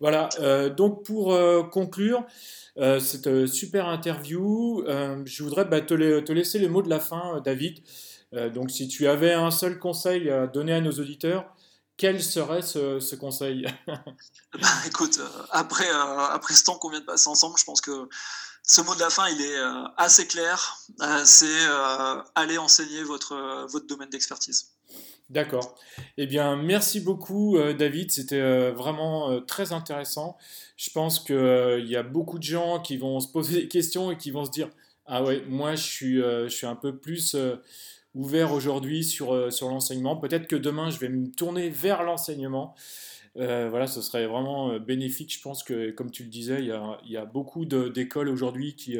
Voilà. 0.00 0.28
Euh, 0.38 0.70
donc, 0.70 1.04
pour 1.04 1.32
euh, 1.32 1.62
conclure 1.62 2.24
cette 3.00 3.48
super 3.48 3.88
interview, 3.88 4.84
je 4.86 5.42
voudrais 5.42 5.64
bah, 5.64 5.80
te, 5.80 6.20
te, 6.20 6.32
laisser 6.32 6.60
les 6.60 6.68
mots 6.68 6.80
de 6.80 6.88
la 6.88 7.00
fin, 7.00 7.42
David. 7.44 7.80
donc, 8.54 8.70
si 8.70 8.86
tu 8.86 9.08
avais 9.08 9.32
un 9.32 9.50
seul 9.50 9.80
conseil 9.80 10.30
à 10.30 10.46
donner 10.46 10.74
à 10.74 10.80
nos 10.80 10.92
auditeurs, 10.92 11.52
quel 11.96 12.22
serait 12.22 12.62
ce, 12.62 13.16
conseil? 13.16 13.66
Bah, 14.60 14.68
Écoute, 14.86 15.18
après, 15.50 15.88
après 15.90 16.54
ce 16.54 16.62
temps 16.62 16.78
qu'on 16.78 16.90
vient 16.90 17.00
de 17.00 17.04
passer 17.04 17.28
ensemble, 17.28 17.58
je 17.58 17.64
pense 17.64 17.80
que 17.80 18.08
ce 18.68 18.82
mot 18.82 18.94
de 18.94 19.00
la 19.00 19.08
fin, 19.08 19.26
il 19.28 19.40
est 19.40 19.58
euh, 19.58 19.88
assez 19.96 20.26
clair. 20.26 20.78
Euh, 21.00 21.22
c'est 21.24 21.46
euh, 21.46 22.20
aller 22.34 22.58
enseigner 22.58 23.02
votre, 23.02 23.66
domaine 23.88 24.10
d'expertise. 24.10 24.72
D'accord. 25.30 25.74
Eh 26.18 26.26
bien, 26.26 26.54
merci 26.56 27.00
beaucoup, 27.00 27.58
David. 27.78 28.10
C'était 28.10 28.70
vraiment 28.70 29.42
très 29.42 29.72
intéressant. 29.72 30.38
Je 30.76 30.88
pense 30.90 31.20
qu'il 31.20 31.84
y 31.86 31.96
a 31.96 32.02
beaucoup 32.02 32.38
de 32.38 32.44
gens 32.44 32.80
qui 32.80 32.96
vont 32.96 33.20
se 33.20 33.28
poser 33.28 33.62
des 33.62 33.68
questions 33.68 34.10
et 34.10 34.16
qui 34.16 34.30
vont 34.30 34.46
se 34.46 34.50
dire 34.50 34.70
Ah 35.04 35.22
ouais, 35.22 35.44
moi, 35.46 35.74
je 35.74 36.48
suis, 36.48 36.66
un 36.66 36.76
peu 36.76 36.96
plus 36.96 37.36
ouvert 38.14 38.52
aujourd'hui 38.52 39.04
sur 39.04 39.34
l'enseignement. 39.60 40.16
Peut-être 40.16 40.46
que 40.46 40.56
demain, 40.56 40.88
je 40.88 40.98
vais 40.98 41.10
me 41.10 41.30
tourner 41.30 41.68
vers 41.68 42.02
l'enseignement. 42.04 42.74
Euh, 43.38 43.68
voilà, 43.70 43.86
ce 43.86 44.02
serait 44.02 44.26
vraiment 44.26 44.72
euh, 44.72 44.78
bénéfique. 44.78 45.32
Je 45.32 45.40
pense 45.40 45.62
que, 45.62 45.90
comme 45.90 46.10
tu 46.10 46.24
le 46.24 46.28
disais, 46.28 46.60
il 46.60 46.66
y 46.66 47.16
a, 47.16 47.24
beaucoup 47.24 47.64
d'écoles 47.64 48.28
aujourd'hui 48.28 48.74
qui, 48.74 48.98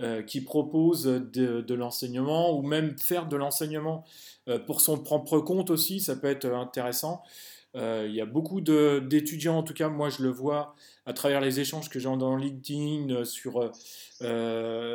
euh, 0.00 0.22
qui 0.22 0.42
proposent 0.42 1.04
de, 1.04 1.74
l'enseignement 1.74 2.56
ou 2.56 2.62
même 2.62 2.98
faire 2.98 3.26
de 3.26 3.36
l'enseignement 3.36 4.04
pour 4.66 4.80
son 4.80 4.98
propre 4.98 5.38
compte 5.38 5.70
aussi. 5.70 6.00
Ça 6.00 6.16
peut 6.16 6.28
être 6.28 6.46
intéressant. 6.46 7.22
il 7.74 8.12
y 8.12 8.20
a 8.20 8.26
beaucoup 8.26 8.60
d'étudiants, 8.60 9.58
en 9.58 9.62
tout 9.62 9.74
cas, 9.74 9.88
moi 9.88 10.10
je 10.10 10.22
le 10.22 10.28
vois 10.28 10.74
à 11.06 11.12
travers 11.12 11.40
les 11.40 11.60
échanges 11.60 11.88
que 11.88 11.98
j'ai 11.98 12.16
dans 12.16 12.36
LinkedIn, 12.36 13.24
sur, 13.24 13.72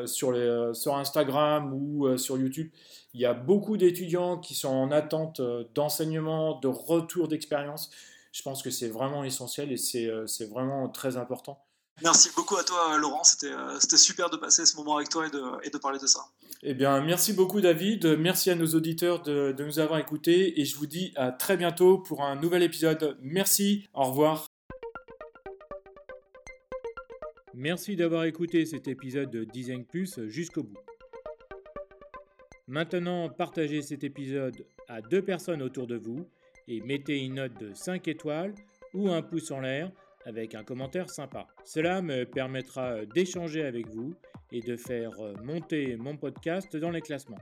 sur, 0.06 0.76
sur 0.76 0.95
Instagram 0.95 1.74
ou 1.74 2.18
sur 2.18 2.38
YouTube. 2.38 2.70
Il 3.14 3.22
y 3.22 3.26
a 3.26 3.34
beaucoup 3.34 3.78
d'étudiants 3.78 4.38
qui 4.38 4.54
sont 4.54 4.68
en 4.68 4.91
attente 4.91 5.41
d'enseignement, 5.74 6.60
de 6.60 6.68
retour 6.68 7.28
d'expérience 7.28 7.90
je 8.38 8.43
pense 8.43 8.61
que 8.61 8.69
c'est 8.69 8.89
vraiment 8.89 9.23
essentiel 9.23 9.72
et 9.72 10.07
euh, 10.07 10.27
c'est 10.27 10.45
vraiment 10.45 10.89
très 10.89 11.18
important. 11.18 11.65
Merci 12.03 12.30
beaucoup 12.35 12.55
à 12.55 12.64
toi, 12.64 12.95
Laurent. 12.99 13.23
Euh, 13.43 13.77
c'était 13.80 13.97
super 13.97 14.30
de 14.30 14.38
passer 14.38 14.64
ce 14.68 14.77
moment 14.77 14.97
avec 14.97 15.09
toi 15.09 15.26
et 15.26 15.31
de, 15.31 15.41
et 15.65 15.72
de 15.72 15.77
parler 15.80 15.97
de 15.97 16.05
ça. 16.05 16.19
Eh 16.61 16.76
bien, 16.76 17.01
merci 17.01 17.34
beaucoup, 17.34 17.61
David. 17.61 18.05
Merci 18.19 18.51
à 18.51 18.55
nos 18.55 18.68
auditeurs 18.68 19.23
de, 19.23 19.53
de 19.53 19.64
nous 19.65 19.80
avoir 19.80 19.99
écoutés 19.99 20.61
et 20.61 20.65
je 20.65 20.76
vous 20.76 20.85
dis 20.85 21.14
à 21.15 21.31
très 21.31 21.57
bientôt 21.57 21.97
pour 21.97 22.22
un 22.22 22.35
nouvel 22.35 22.61
épisode. 22.61 23.18
Merci. 23.23 23.88
Au 23.95 24.03
revoir. 24.03 24.45
Merci 27.55 27.95
d'avoir 27.95 28.26
écouté 28.26 28.68
cet 28.68 28.88
épisode 28.88 29.31
de 29.31 29.45
Design 29.45 29.84
Plus 29.84 30.19
jusqu'au 30.27 30.61
bout. 30.61 30.77
Maintenant, 32.68 33.30
partagez 33.30 33.81
cet 33.81 34.03
épisode 34.03 34.68
à 34.88 35.01
deux 35.01 35.23
personnes 35.23 35.64
autour 35.64 35.88
de 35.88 35.97
vous 35.97 36.30
et 36.68 36.81
mettez 36.81 37.19
une 37.19 37.35
note 37.35 37.60
de 37.60 37.73
5 37.73 38.07
étoiles 38.07 38.53
ou 38.94 39.10
un 39.10 39.22
pouce 39.22 39.52
en 39.52 39.61
l'air 39.61 39.91
avec 40.26 40.56
un 40.56 40.64
commentaire 40.64 41.10
sympa. 41.10 41.48
Cela 41.64 42.02
me 42.02 42.26
permettra 42.26 43.06
d'échanger 43.06 43.64
avec 43.64 43.88
vous 43.88 44.14
et 44.52 44.61
de 44.61 44.76
faire 44.76 45.14
monter 45.44 45.95
mon 45.95 46.18
podcast 46.18 46.76
dans 46.76 46.91
les 46.91 47.02
classements. 47.02 47.39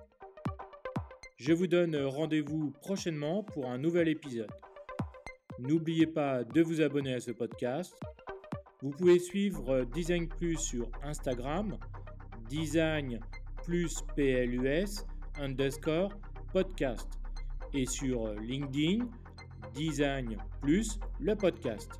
Je 1.37 1.53
vous 1.53 1.67
donne 1.67 1.95
rendez-vous 1.95 2.71
prochainement 2.81 3.43
pour 3.43 3.69
un 3.69 3.77
nouvel 3.77 4.07
épisode. 4.07 4.51
N'oubliez 5.59 6.07
pas 6.07 6.43
de 6.43 6.61
vous 6.61 6.81
abonner 6.81 7.13
à 7.13 7.19
ce 7.19 7.31
podcast. 7.31 7.95
Vous 8.81 8.91
pouvez 8.91 9.19
suivre 9.19 9.85
Design 9.93 10.27
Plus 10.27 10.57
sur 10.57 10.89
Instagram, 11.01 11.77
Design 12.49 13.19
plus 13.65 14.03
PLUS 14.15 15.03
underscore 15.39 16.11
podcast 16.53 17.09
et 17.75 17.85
sur 17.85 18.33
LinkedIn, 18.35 19.05
Design 19.73 20.37
plus 20.61 20.97
le 21.19 21.35
podcast. 21.35 21.91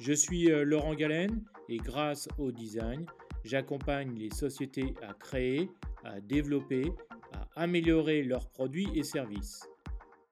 Je 0.00 0.12
suis 0.12 0.50
euh, 0.50 0.64
Laurent 0.64 0.94
Galen 0.94 1.44
et 1.68 1.76
grâce 1.76 2.26
au 2.38 2.50
design, 2.50 3.06
j'accompagne 3.44 4.18
les 4.18 4.30
sociétés 4.30 4.94
à 5.02 5.14
créer, 5.14 5.70
à 6.02 6.20
développer, 6.20 6.92
à 7.32 7.62
améliorer 7.62 8.24
leurs 8.24 8.48
produits 8.48 8.88
et 8.96 9.04
services. 9.04 9.64